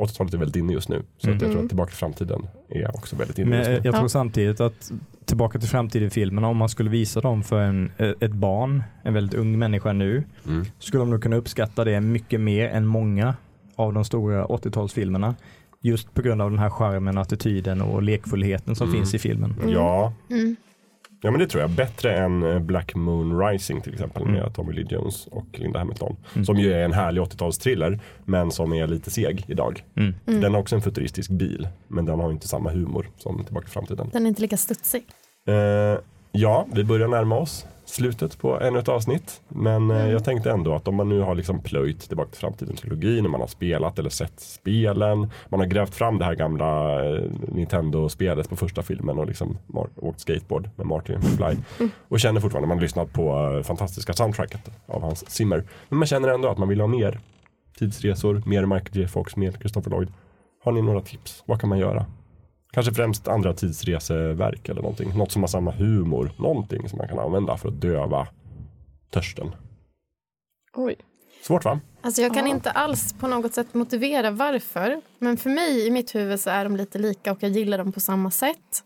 80-talet 0.00 0.34
är 0.34 0.38
väldigt 0.38 0.56
inne 0.56 0.72
just 0.72 0.88
nu. 0.88 1.02
Så 1.18 1.30
att 1.30 1.42
jag 1.42 1.50
tror 1.52 1.62
att 1.62 1.68
Tillbaka 1.68 1.88
till 1.90 1.98
framtiden 1.98 2.46
är 2.68 2.88
också 2.96 3.16
väldigt 3.16 3.38
inne 3.38 3.48
Men 3.50 3.58
just 3.58 3.68
nu. 3.68 3.74
jag 3.84 3.94
tror 3.94 4.04
Ja. 4.04 4.08
samtidigt 4.08 4.60
att 4.60 4.92
Tillbaka 5.24 5.58
till 5.58 5.68
framtiden-filmerna, 5.68 6.48
om 6.48 6.56
man 6.56 6.68
skulle 6.68 6.90
visa 6.90 7.20
dem 7.20 7.42
för 7.42 7.60
en, 7.62 7.92
ett 7.98 8.32
barn, 8.32 8.82
en 9.02 9.14
väldigt 9.14 9.34
ung 9.40 9.58
människa 9.58 9.92
nu, 9.92 10.24
Mm. 10.46 10.64
skulle 10.78 11.00
de 11.02 11.10
nog 11.10 11.22
kunna 11.22 11.36
uppskatta 11.36 11.84
det 11.84 12.00
mycket 12.00 12.40
mer 12.40 12.68
än 12.68 12.86
många 12.86 13.34
av 13.76 13.92
de 13.92 14.04
stora 14.04 14.46
80-talsfilmerna. 14.46 15.34
Just 15.80 16.14
på 16.14 16.22
grund 16.22 16.42
av 16.42 16.50
den 16.50 16.58
här 16.58 16.70
charmen, 16.70 17.18
attityden 17.18 17.82
och 17.82 18.02
lekfullheten 18.02 18.76
som 18.76 18.88
Mm. 18.88 18.98
finns 19.00 19.14
i 19.14 19.18
filmen. 19.18 19.54
Ja. 19.68 20.12
Mm. 20.30 20.56
ja, 21.20 21.30
men 21.30 21.40
det 21.40 21.46
tror 21.46 21.60
jag. 21.62 21.70
Bättre 21.70 22.16
än 22.16 22.42
eh, 22.42 22.58
Black 22.58 22.94
Moon 22.94 23.38
Rising 23.40 23.80
till 23.80 23.92
exempel 23.92 24.22
Mm. 24.22 24.34
med 24.34 24.54
Tommy 24.54 24.72
Lee 24.72 24.86
Jones 24.90 25.26
och 25.26 25.46
Linda 25.52 25.78
Hamilton. 25.78 26.16
Mm. 26.34 26.44
Som 26.44 26.56
ju 26.58 26.72
är 26.72 26.84
en 26.84 26.92
härlig 26.92 27.20
80-talstriller 27.22 28.00
men 28.24 28.50
som 28.50 28.72
är 28.72 28.86
lite 28.86 29.10
seg 29.10 29.44
idag. 29.48 29.84
Mm. 29.96 30.14
Den 30.24 30.54
har 30.54 30.60
också 30.60 30.74
en 30.76 30.82
futuristisk 30.82 31.30
bil 31.30 31.68
men 31.88 32.06
den 32.06 32.20
har 32.20 32.30
inte 32.30 32.48
samma 32.48 32.70
humor 32.70 33.06
som 33.18 33.44
Tillbaka 33.44 33.64
till 33.64 33.72
framtiden. 33.72 34.10
Den 34.12 34.22
är 34.24 34.28
inte 34.28 34.42
lika 34.42 34.56
studsig. 34.56 35.02
Eh, 35.48 35.98
ja, 36.32 36.66
vi 36.72 36.84
börjar 36.84 37.08
närma 37.08 37.36
oss 37.36 37.66
slutet 37.84 38.38
på 38.38 38.60
ännu 38.60 38.78
ett 38.78 38.88
avsnitt. 38.88 39.40
Men 39.48 39.90
eh, 39.90 39.96
Mm. 39.96 40.10
jag 40.12 40.24
tänkte 40.24 40.50
ändå 40.50 40.74
att 40.74 40.88
om 40.88 40.94
man 40.94 41.08
nu 41.08 41.20
har 41.20 41.34
liksom 41.34 41.60
plöjt 41.60 42.00
Tillbaka 42.08 42.30
till 42.30 42.40
framtiden-trilogin, 42.40 43.24
och 43.24 43.30
man 43.30 43.40
har 43.40 43.48
spelat 43.48 43.98
eller 43.98 44.10
sett 44.10 44.40
spelen, 44.40 45.30
man 45.48 45.60
har 45.60 45.66
grävt 45.66 45.94
fram 45.94 46.18
det 46.18 46.24
här 46.24 46.34
gamla 46.34 47.00
eh, 47.04 47.22
Nintendo-spelet 47.48 48.48
på 48.50 48.56
första 48.56 48.82
filmen 48.82 49.18
och 49.18 49.26
liksom 49.26 49.58
åkt 49.96 50.20
skateboard 50.20 50.70
med 50.76 50.86
Martin 50.86 51.14
McFly. 51.18 51.56
Och 52.08 52.20
känner 52.20 52.40
fortfarande, 52.40 52.68
man 52.68 52.76
har 52.78 52.82
lyssnat 52.82 53.12
på 53.12 53.54
eh, 53.56 53.62
fantastiska 53.62 54.12
soundtracket 54.12 54.70
av 54.86 55.02
Hans 55.02 55.30
Zimmer. 55.30 55.64
Men 55.88 55.98
man 55.98 56.06
känner 56.06 56.28
ändå 56.28 56.48
att 56.48 56.58
man 56.58 56.68
vill 56.68 56.80
ha 56.80 56.86
mer 56.86 57.20
tidsresor, 57.78 58.42
mer 58.46 58.66
Michael 58.66 58.96
J 59.02 59.08
Fox, 59.08 59.36
mer 59.36 59.52
Christopher 59.52 59.90
Lloyd. 59.90 60.08
Har 60.64 60.72
ni 60.72 60.82
några 60.82 61.00
tips? 61.00 61.42
Vad 61.46 61.60
kan 61.60 61.68
man 61.68 61.78
göra? 61.78 62.06
Kanske 62.74 62.94
främst 62.94 63.28
andra 63.28 63.54
tidsreseverk 63.54 64.68
eller 64.68 64.82
någonting. 64.82 65.18
Något 65.18 65.32
som 65.32 65.42
har 65.42 65.48
samma 65.48 65.70
humor. 65.70 66.30
Någonting 66.38 66.88
som 66.88 66.98
man 66.98 67.08
kan 67.08 67.18
använda 67.18 67.56
för 67.56 67.68
att 67.68 67.80
döva 67.80 68.28
törsten. 69.10 69.50
Oj. 70.76 70.96
Svårt 71.42 71.64
va? 71.64 71.80
Alltså 72.00 72.22
jag 72.22 72.34
kan 72.34 72.46
Ja. 72.46 72.54
inte 72.54 72.70
alls 72.70 73.12
på 73.12 73.28
något 73.28 73.54
sätt 73.54 73.74
motivera 73.74 74.30
varför. 74.30 75.00
Men 75.18 75.36
för 75.36 75.50
mig 75.50 75.86
i 75.86 75.90
mitt 75.90 76.14
huvud 76.14 76.40
så 76.40 76.50
är 76.50 76.64
de 76.64 76.76
lite 76.76 76.98
lika 76.98 77.32
och 77.32 77.42
jag 77.42 77.50
gillar 77.50 77.78
dem 77.78 77.92
på 77.92 78.00
samma 78.00 78.30
sätt. 78.30 78.84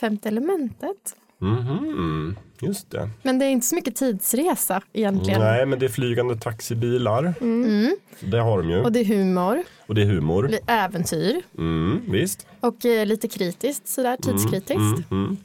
Femte 0.00 0.28
elementet. 0.28 1.16
Mhm, 1.40 2.36
just 2.60 2.90
det. 2.90 3.10
Men 3.22 3.38
det 3.38 3.44
är 3.44 3.50
inte 3.50 3.66
så 3.66 3.74
mycket 3.74 3.96
tidsresa 3.96 4.82
egentligen. 4.92 5.40
Nej, 5.40 5.66
men 5.66 5.78
det 5.78 5.86
är 5.86 5.90
flygande 5.90 6.36
taxibilar. 6.36 7.34
Mm. 7.40 7.96
Det 8.20 8.38
har 8.38 8.62
de 8.62 8.70
ju. 8.70 8.80
Och 8.82 8.92
det 8.92 9.00
är 9.00 9.04
humor, 9.04 9.62
Och 9.86 9.94
det 9.94 10.02
är 10.02 10.06
humor. 10.06 10.48
li- 10.48 10.58
äventyr 10.66 11.42
Mm, 11.58 12.00
visst. 12.08 12.46
och 12.60 12.84
eh, 12.86 13.06
lite 13.06 13.28
kritiskt 13.28 13.88
sådär, 13.88 14.16
tidskritiskt. 14.22 15.10
Mm, 15.10 15.36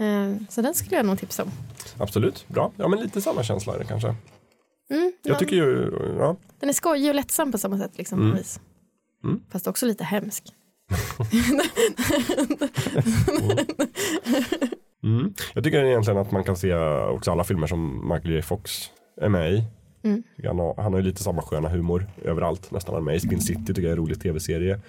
mm. 0.00 0.32
Eh, 0.34 0.38
så 0.48 0.62
den 0.62 0.74
skulle 0.74 0.96
jag 0.96 1.06
nog 1.06 1.18
tipsa 1.18 1.42
om. 1.42 1.50
Absolut, 1.98 2.48
bra. 2.48 2.72
Ja, 2.76 2.88
men 2.88 3.00
lite 3.00 3.20
samma 3.20 3.42
känsla 3.42 3.74
är 3.74 3.78
det 3.78 3.84
kanske. 3.84 4.08
Mm, 4.90 5.12
Jag 5.22 5.34
ja. 5.34 5.38
tycker 5.38 5.56
ju, 5.56 5.92
ja. 6.18 6.36
Den 6.60 6.68
är 6.68 6.72
skojig 6.72 7.08
och 7.08 7.14
lättsam 7.14 7.52
på 7.52 7.58
samma 7.58 7.78
sätt. 7.78 7.92
Liksom, 7.98 8.20
Mm. 8.22 8.36
vis. 8.36 8.60
Mm. 9.24 9.40
Fast 9.52 9.66
också 9.66 9.86
lite 9.86 10.04
hemsk. 10.04 10.44
Mm. 15.04 15.34
Jag 15.54 15.64
tycker 15.64 15.84
egentligen 15.84 16.20
att 16.20 16.30
man 16.30 16.44
kan 16.44 16.56
se 16.56 16.74
också 17.08 17.32
alla 17.32 17.44
filmer 17.44 17.66
som 17.66 18.08
Michael 18.08 18.34
J 18.34 18.42
Fox 18.42 18.90
är 19.20 19.28
med 19.28 19.52
i. 19.52 19.64
Mm. 20.02 20.22
Han 20.46 20.58
har, 20.58 20.74
han 20.82 20.92
har 20.92 21.00
ju 21.00 21.06
lite 21.06 21.22
samma 21.22 21.42
sköna 21.42 21.68
humor 21.68 22.06
överallt. 22.24 22.70
Nästan 22.70 22.94
han 22.94 23.04
med 23.04 23.16
i 23.16 23.20
Spin 23.20 23.40
City 23.40 23.64
tycker 23.66 23.82
jag 23.82 23.88
är 23.88 23.92
en 23.92 23.98
rolig 23.98 24.20
tv-serie. 24.20 24.80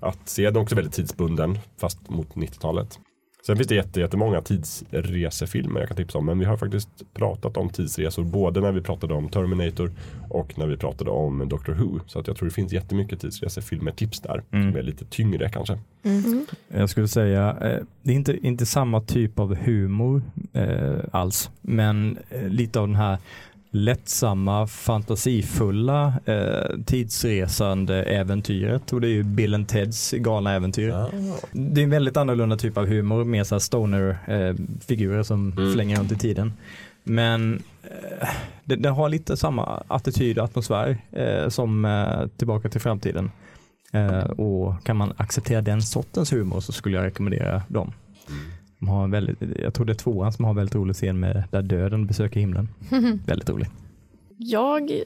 Att 0.00 0.28
se 0.28 0.44
den 0.44 0.56
är 0.56 0.60
också 0.60 0.74
väldigt 0.74 0.94
tidsbunden 0.94 1.58
fast 1.76 2.10
mot 2.10 2.34
90-talet. 2.34 2.98
Sen 3.46 3.56
finns 3.56 3.68
det 3.68 3.74
jätte, 3.74 4.00
jättemånga 4.00 4.40
tidsresefilmer 4.40 5.80
jag 5.80 5.88
kan 5.88 5.96
tipsa 5.96 6.18
om. 6.18 6.26
Men 6.26 6.38
vi 6.38 6.44
har 6.44 6.56
faktiskt 6.56 6.88
pratat 7.14 7.56
om 7.56 7.70
tidsresor 7.70 8.24
både 8.24 8.60
när 8.60 8.72
vi 8.72 8.80
pratade 8.80 9.14
om 9.14 9.28
Terminator 9.28 9.92
och 10.28 10.58
när 10.58 10.66
vi 10.66 10.76
pratade 10.76 11.10
om 11.10 11.48
Doctor 11.48 11.72
Who. 11.72 12.00
Så 12.06 12.18
att 12.18 12.26
jag 12.26 12.36
tror 12.36 12.48
det 12.48 12.54
finns 12.54 12.72
jättemycket 12.72 13.20
tidsresefilmer 13.20 13.92
tips 13.92 14.20
där. 14.20 14.42
Mm. 14.50 14.72
Som 14.72 14.78
är 14.78 14.82
lite 14.82 15.04
tyngre 15.04 15.48
kanske. 15.48 15.78
Jag 16.68 16.90
skulle 16.90 17.08
säga, 17.08 17.50
eh, 17.50 17.84
det 18.02 18.12
är 18.12 18.16
inte, 18.16 18.46
inte 18.46 18.66
samma 18.66 19.00
typ 19.00 19.38
av 19.38 19.56
humor 19.56 20.22
eh, 20.52 20.98
alls, 21.12 21.50
men 21.60 22.18
eh, 22.30 22.48
lite 22.48 22.80
av 22.80 22.86
den 22.86 22.96
här 22.96 23.18
lättsamma, 23.70 24.66
fantasifulla 24.66 26.12
eh, 26.24 26.78
tidsresande 26.86 28.02
äventyret 28.02 28.92
och 28.92 29.00
det 29.00 29.06
är 29.08 29.12
ju 29.12 29.22
Bill 29.22 29.54
and 29.54 29.68
Teds 29.68 30.10
galna 30.12 30.52
äventyr. 30.52 30.94
Det 31.52 31.80
är 31.80 31.84
en 31.84 31.90
väldigt 31.90 32.16
annorlunda 32.16 32.56
typ 32.56 32.76
av 32.78 32.86
humor, 32.86 33.24
mer 33.24 33.44
så 33.44 33.60
stoner-figurer 33.60 35.22
som 35.22 35.52
Mm. 35.52 35.72
flänger 35.74 35.96
runt 35.98 36.12
i 36.12 36.16
tiden. 36.16 36.52
Men 37.04 37.62
eh, 37.82 38.28
det, 38.64 38.76
det 38.76 38.88
har 38.88 39.08
lite 39.08 39.36
samma 39.36 39.82
attityd 39.88 40.38
och 40.38 40.44
atmosfär 40.44 40.98
eh, 41.12 41.48
som 41.48 41.84
eh, 41.84 42.26
Tillbaka 42.36 42.68
till 42.68 42.80
framtiden. 42.80 43.30
Eh, 43.92 44.18
och 44.24 44.84
kan 44.84 44.96
man 44.96 45.12
acceptera 45.16 45.60
den 45.62 45.82
sortens 45.82 46.32
humor 46.32 46.60
så 46.60 46.72
skulle 46.72 46.96
jag 46.96 47.04
rekommendera 47.04 47.62
dem. 47.68 47.92
De 48.78 48.88
har 48.88 49.04
en 49.04 49.10
väldigt, 49.10 49.36
jag 49.62 49.74
tror 49.74 49.86
det 49.86 49.92
är 49.92 49.94
tvåan 49.94 50.32
som 50.32 50.44
har 50.44 50.50
en 50.50 50.56
väldigt 50.56 50.74
rolig 50.74 50.96
scen 50.96 51.20
med 51.20 51.44
där 51.50 51.62
döden 51.62 52.06
besöker 52.06 52.40
himlen. 52.40 52.68
väldigt 53.26 53.48
roligt. 53.50 53.70
Jag, 54.36 55.02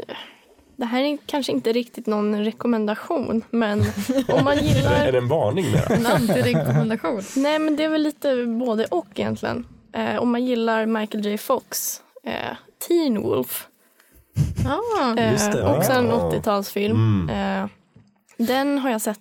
det 0.76 0.84
här 0.84 1.04
är 1.04 1.18
kanske 1.26 1.52
inte 1.52 1.72
riktigt 1.72 2.06
någon 2.06 2.44
rekommendation, 2.44 3.42
men 3.50 3.80
om 4.28 4.44
man 4.44 4.56
det, 4.56 4.62
är 4.62 4.74
gillar... 4.74 5.12
det 5.12 5.18
en 5.18 5.28
varning? 5.28 5.66
En 5.90 6.06
antirekommendation. 6.06 7.22
Nej, 7.36 7.58
men 7.58 7.76
det 7.76 7.84
är 7.84 7.88
väl 7.88 8.02
lite 8.02 8.46
både 8.46 8.84
och 8.84 9.06
egentligen. 9.14 9.66
Eh, 9.92 10.16
om 10.16 10.32
man 10.32 10.44
gillar 10.44 10.86
Michael 10.86 11.26
J 11.26 11.38
Fox, 11.38 12.00
eh, 12.24 12.56
Teen 12.88 13.22
Wolf, 13.22 13.68
ah, 14.66 15.14
eh, 15.18 15.32
Just 15.32 15.52
det, 15.52 15.76
också 15.76 15.92
en 15.92 16.06
ja. 16.06 16.30
80-talsfilm. 16.32 16.90
Mm. 16.90 17.62
Eh, 17.62 17.68
den 18.36 18.78
har 18.78 18.90
jag 18.90 19.00
sett 19.00 19.20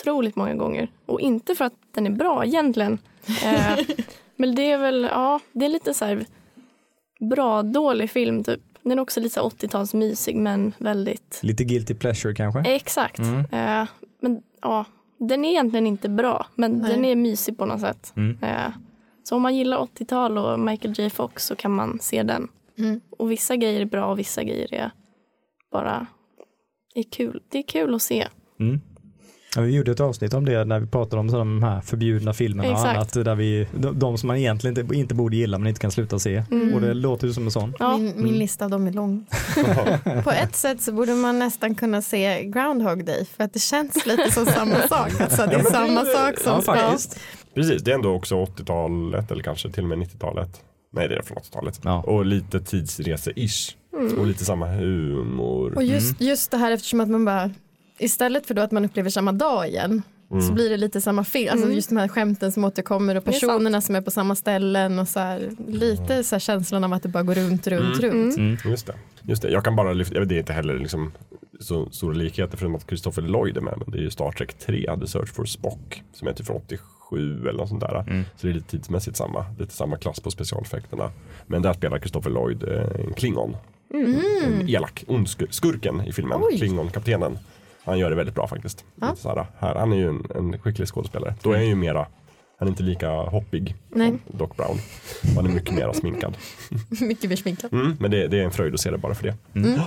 otroligt 0.00 0.36
många 0.36 0.54
gånger 0.54 0.88
och 1.06 1.20
inte 1.20 1.54
för 1.54 1.64
att 1.64 1.74
den 1.94 2.06
är 2.06 2.10
bra 2.10 2.44
egentligen. 2.44 2.98
Eh, 3.44 3.78
men 4.36 4.54
det 4.54 4.70
är 4.70 4.78
väl, 4.78 5.08
ja, 5.10 5.40
det 5.52 5.64
är 5.64 5.68
lite 5.68 5.94
så 5.94 6.04
här 6.04 6.26
bra, 7.30 7.62
dålig 7.62 8.10
film 8.10 8.44
typ. 8.44 8.60
Den 8.82 8.98
är 8.98 9.02
också 9.02 9.20
lite 9.20 9.34
så 9.34 9.42
här 9.42 9.48
80-tals 9.48 9.94
mysig 9.94 10.36
men 10.36 10.72
väldigt 10.78 11.40
Lite 11.42 11.64
guilty 11.64 11.94
pleasure 11.94 12.34
kanske? 12.34 12.60
Exakt. 12.60 13.18
Mm. 13.18 13.38
Eh, 13.40 13.88
men 14.20 14.42
ja, 14.62 14.84
den 15.18 15.44
är 15.44 15.48
egentligen 15.50 15.86
inte 15.86 16.08
bra, 16.08 16.46
men 16.54 16.72
Nej. 16.72 16.90
den 16.90 17.04
är 17.04 17.16
mysig 17.16 17.58
på 17.58 17.66
något 17.66 17.80
sätt. 17.80 18.12
Mm. 18.16 18.38
Eh, 18.42 18.72
så 19.22 19.36
om 19.36 19.42
man 19.42 19.56
gillar 19.56 19.78
80-tal 19.78 20.38
och 20.38 20.60
Michael 20.60 20.94
J 20.98 21.10
Fox 21.10 21.46
så 21.46 21.56
kan 21.56 21.70
man 21.70 21.98
se 22.00 22.22
den. 22.22 22.48
Mm. 22.78 23.00
Och 23.10 23.30
vissa 23.30 23.56
grejer 23.56 23.80
är 23.80 23.84
bra 23.84 24.06
och 24.06 24.18
vissa 24.18 24.42
grejer 24.42 24.74
är 24.74 24.90
bara 25.72 26.06
är 26.94 27.02
kul. 27.02 27.42
Det 27.48 27.58
är 27.58 27.62
kul 27.62 27.94
att 27.94 28.02
se. 28.02 28.28
Mm. 28.60 28.80
Ja, 29.56 29.62
vi 29.62 29.74
gjorde 29.76 29.90
ett 29.90 30.00
avsnitt 30.00 30.34
om 30.34 30.44
det 30.44 30.64
när 30.64 30.80
vi 30.80 30.86
pratade 30.86 31.20
om 31.20 31.30
sådana, 31.30 31.44
de 31.50 31.62
här 31.62 31.80
förbjudna 31.80 32.32
filmerna 32.32 32.68
och 32.68 32.74
Exakt. 32.74 32.96
annat. 32.96 33.12
Där 33.24 33.34
vi, 33.34 33.66
de, 33.76 33.98
de 33.98 34.18
som 34.18 34.26
man 34.26 34.36
egentligen 34.36 34.78
inte, 34.78 34.94
inte 34.96 35.14
borde 35.14 35.36
gilla 35.36 35.58
men 35.58 35.66
inte 35.68 35.80
kan 35.80 35.90
sluta 35.90 36.18
se. 36.18 36.44
Mm. 36.50 36.74
Och 36.74 36.80
det 36.80 36.94
låter 36.94 37.26
ju 37.26 37.32
som 37.32 37.44
en 37.44 37.50
sån. 37.50 37.74
Ja. 37.78 37.96
min, 37.96 38.22
min 38.24 38.38
lista 38.38 38.64
av 38.64 38.70
dem 38.70 38.86
är 38.86 38.92
lång. 38.92 39.26
På 40.24 40.30
ett 40.30 40.56
sätt 40.56 40.82
så 40.82 40.92
borde 40.92 41.14
man 41.14 41.38
nästan 41.38 41.74
kunna 41.74 42.02
se 42.02 42.44
Groundhog 42.44 43.04
Day 43.04 43.24
för 43.36 43.44
att 43.44 43.52
det 43.52 43.58
känns 43.58 44.06
lite 44.06 44.30
som 44.30 44.46
samma 44.46 44.74
sak. 44.88 45.20
Alltså 45.20 45.36
det 45.36 45.42
är 45.42 45.52
Ja, 45.52 45.56
men 45.56 45.64
det- 45.64 45.70
samma 45.70 46.04
sak 46.04 46.38
som 46.38 46.52
Ja, 46.52 46.62
ska... 46.62 46.72
faktiskt. 46.74 47.20
Precis, 47.54 47.82
det 47.82 47.90
är 47.90 47.94
ändå 47.94 48.10
också 48.14 48.34
80-talet 48.34 49.30
eller 49.30 49.42
kanske 49.42 49.70
till 49.70 49.82
och 49.82 49.88
med 49.88 49.98
90-talet. 49.98 50.60
Nej, 50.92 51.08
det 51.08 51.16
är 51.16 51.22
från 51.22 51.38
80-talet. 51.38 51.80
Ja. 51.84 52.02
Och 52.02 52.24
lite 52.26 52.58
tidsrese-ish. 52.58 53.74
Mm. 53.98 54.18
Och 54.18 54.26
lite 54.26 54.44
samma 54.44 54.66
humor. 54.66 55.72
Och 55.76 55.82
just, 55.84 56.20
just 56.20 56.50
det 56.50 56.56
här 56.56 56.72
eftersom 56.72 57.00
att 57.00 57.08
man 57.08 57.24
bara 57.24 57.50
istället 58.00 58.46
för 58.46 58.54
då 58.54 58.62
att 58.62 58.70
man 58.72 58.84
upplever 58.84 59.10
samma 59.10 59.32
dag 59.32 59.68
igen 59.68 60.02
Mm. 60.32 60.42
så 60.42 60.52
blir 60.52 60.70
det 60.70 60.76
lite 60.76 61.00
samma 61.00 61.24
film. 61.24 61.48
Alltså 61.50 61.64
Mm. 61.64 61.76
just 61.76 61.88
de 61.88 61.96
här 61.98 62.08
skämten 62.08 62.52
som 62.52 62.64
återkommer 62.64 63.14
och 63.16 63.22
Det 63.24 63.30
är 63.30 63.32
personerna 63.32 63.80
som 63.80 63.94
är 63.94 64.00
på 64.00 64.10
samma 64.10 64.34
ställen 64.34 64.98
och 64.98 65.08
så 65.08 65.20
här, 65.20 65.50
lite 65.68 66.24
så 66.24 66.34
här 66.34 66.40
känslan 66.40 66.84
av 66.84 66.92
att 66.92 67.02
det 67.02 67.08
bara 67.08 67.22
går 67.22 67.34
runt, 67.34 67.66
runt, 67.66 67.98
Mm. 68.02 68.14
runt. 68.16 68.36
Mm. 68.38 68.56
Just 68.64 68.86
det. 68.86 68.94
Just 69.22 69.42
det. 69.42 69.50
Jag 69.50 69.64
kan 69.64 69.76
bara 69.76 69.92
lyfta, 69.92 70.14
jag 70.14 70.20
vet, 70.20 70.28
det 70.28 70.34
är 70.34 70.38
inte 70.38 70.52
heller 70.52 70.78
liksom 70.78 71.12
så 71.60 71.90
stora 71.90 72.14
likheter 72.14 72.56
förutom 72.56 72.74
att 72.74 72.86
Christopher 72.88 73.22
Lloyd 73.22 73.56
är 73.56 73.60
med. 73.60 73.74
Men 73.78 73.90
det 73.90 73.98
är 73.98 74.02
ju 74.02 74.10
Star 74.10 74.32
Trek 74.32 74.54
3, 74.58 74.96
The 75.00 75.06
Search 75.06 75.28
for 75.34 75.44
Spock. 75.44 76.02
Som 76.12 76.28
är 76.28 76.32
typ 76.32 76.46
från 76.46 76.56
87 76.56 77.40
eller 77.48 77.58
något 77.58 77.68
sånt 77.68 77.80
där. 77.80 78.00
Mm. 78.08 78.24
Så 78.36 78.46
det 78.46 78.52
är 78.52 78.54
lite 78.54 78.70
tidsmässigt 78.70 79.16
samma. 79.16 79.44
Lite 79.58 79.74
samma 79.74 79.96
klass 79.96 80.20
på 80.20 80.30
specialeffekterna. 80.30 81.10
Men 81.46 81.62
där 81.62 81.72
spelar 81.72 81.98
Christopher 81.98 82.30
Lloyd 82.30 82.62
eh, 82.62 83.06
en 83.06 83.14
klingon. 83.14 83.56
Mm. 83.94 84.14
En 84.60 84.68
elak, 84.68 85.04
ond 85.06 85.26
skur- 85.26 85.50
skurken 85.50 86.02
i 86.06 86.12
filmen. 86.12 86.40
Klingon-kaptenen. 86.58 87.38
Han 87.84 87.98
gör 87.98 88.10
det 88.10 88.16
väldigt 88.16 88.34
bra 88.34 88.46
faktiskt. 88.46 88.84
Ja. 89.00 89.14
Här, 89.24 89.46
här, 89.58 89.74
han 89.74 89.92
är 89.92 89.96
ju 89.96 90.08
en, 90.08 90.22
en 90.34 90.58
skicklig 90.58 90.88
skådespelare. 90.88 91.34
Då 91.42 91.52
är 91.52 91.56
han 91.56 91.66
ju 91.66 91.74
mera, 91.74 92.06
han 92.58 92.68
är 92.68 92.70
inte 92.70 92.82
lika 92.82 93.10
hoppig 93.10 93.74
Nej. 93.88 94.08
som 94.08 94.38
Doc 94.38 94.50
Brown. 94.56 94.78
Han 95.36 95.46
är 95.46 95.50
mycket 95.50 95.74
mera 95.74 95.92
sminkad. 95.92 96.36
Mycket 97.00 97.30
mer 97.30 97.36
sminkat. 97.36 97.72
Mm, 97.72 97.96
men 98.00 98.10
det, 98.10 98.28
det 98.28 98.38
är 98.40 98.44
en 98.44 98.50
fröjd 98.50 98.74
att 98.74 98.80
se 98.80 98.90
det 98.90 98.98
bara 98.98 99.14
för 99.14 99.24
det. 99.26 99.34
Mm. 99.54 99.80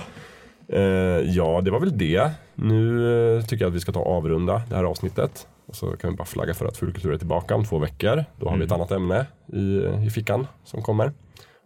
Eh, 0.68 1.30
ja, 1.34 1.60
det 1.60 1.70
var 1.70 1.80
väl 1.80 1.98
det. 1.98 2.30
Nu 2.54 3.08
eh, 3.36 3.44
tycker 3.44 3.64
jag 3.64 3.68
att 3.70 3.76
vi 3.76 3.80
ska 3.80 3.92
ta 3.92 4.00
och 4.00 4.16
avrunda 4.16 4.62
det 4.68 4.76
här 4.76 4.84
avsnittet. 4.84 5.46
Och 5.66 5.76
så 5.76 5.96
kan 5.96 6.10
vi 6.10 6.16
bara 6.16 6.24
flagga 6.24 6.54
för 6.54 6.66
att 6.66 6.76
Fulkultur 6.76 7.12
är 7.12 7.18
tillbaka 7.18 7.54
om 7.54 7.64
två 7.64 7.78
veckor. 7.78 8.24
Då 8.40 8.48
har 8.48 8.56
vi 8.56 8.64
ett 8.64 8.70
Mm. 8.70 8.80
annat 8.80 8.90
ämne 8.90 9.26
i, 9.52 9.86
i 10.06 10.10
fickan 10.10 10.46
som 10.64 10.82
kommer. 10.82 11.12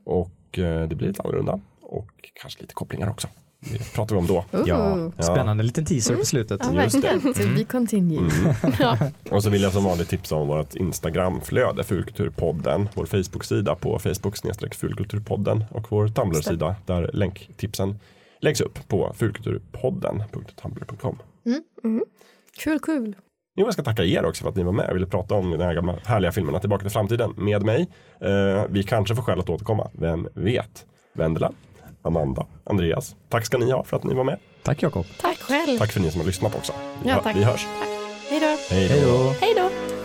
Och 0.07 0.59
eh, 0.59 0.89
det 0.89 0.95
blir 0.95 1.09
lite 1.09 1.23
annorlunda. 1.23 1.61
Och 1.83 2.11
kanske 2.41 2.61
lite 2.61 2.75
kopplingar 2.75 3.11
också. 3.11 3.29
Det 3.61 3.93
pratar 3.95 4.15
vi 4.15 4.21
om 4.21 4.27
då. 4.27 4.45
Ja, 4.67 5.11
spännande 5.19 5.63
liten 5.63 5.85
teaser 5.85 6.17
på 6.17 6.25
slutet. 6.25 6.61
Ja, 6.75 6.83
Just 6.83 7.03
det. 7.03 7.55
be 7.57 7.65
continued. 7.65 8.19
Mm. 8.19 8.33
Och 9.31 9.43
så 9.43 9.51
vill 9.51 9.63
jag 9.63 9.73
som 9.73 9.85
vanligt 9.85 10.09
tipsa 10.09 10.37
om 10.37 10.49
vårt 10.49 10.75
Instagramflöde, 10.75 11.85
Fulkulturpodden, 11.85 12.89
vår 12.95 13.07
Facebook-sida 13.07 13.75
på 13.75 13.99
Facebook 13.99 14.75
Fulkulturpodden 14.75 15.65
och 15.71 15.93
vår 15.93 16.09
Tumblr-sida 16.09 16.77
där 16.87 17.11
länktipsen 17.13 17.99
läggs 18.41 18.61
upp 18.61 18.89
på 18.89 19.13
fulkulturpodden.tumblr.com. 19.17 21.19
Kul, 22.59 22.81
kul. 22.81 23.17
Jo, 23.57 23.65
jag 23.67 23.73
ska 23.73 23.83
tacka 23.83 24.05
er 24.05 24.25
också 24.25 24.43
för 24.43 24.51
att 24.51 24.57
ni 24.57 24.63
var 24.63 24.73
med 24.73 24.91
och 24.91 24.97
ville 24.97 25.07
prata 25.07 25.35
om 25.35 25.51
den 25.51 25.61
här 25.61 25.75
gamla 25.75 25.95
härliga 26.05 26.33
filmerna 26.33 26.61
Tillbaka 26.61 26.83
till 26.83 26.91
framtiden 26.91 27.35
med 27.37 27.63
mig. 27.63 27.89
Eh, 28.21 28.65
vi 28.69 28.83
kanske 28.83 29.15
får 29.15 29.23
skäl 29.23 29.39
att 29.39 29.51
återkomma, 29.51 29.91
vem 29.93 30.29
vet? 30.35 30.87
Vendela, 31.15 31.53
Amanda, 32.03 32.47
Andreas. 32.65 33.17
Tack 33.29 33.47
ska 33.47 33.59
ni 33.59 33.71
ha 33.71 33.85
för 33.85 33.97
att 33.97 34.05
ni 34.05 34.15
var 34.15 34.25
med. 34.25 34.39
Tack 34.63 34.83
Jakob. 34.83 35.07
Tack 35.21 35.39
själv. 35.39 35.79
Tack 35.79 35.93
för 35.93 36.01
ni 36.01 36.11
som 36.11 36.21
har 36.21 36.27
lyssnat 36.27 36.55
också. 36.57 36.73
Vi, 37.03 37.09
Ja, 37.09 37.21
tack. 37.23 37.37
vi 37.37 37.45
hörs. 37.45 37.67
Hej 38.31 38.41
då. 38.41 38.75
Hej 39.41 39.55
då! 39.57 39.98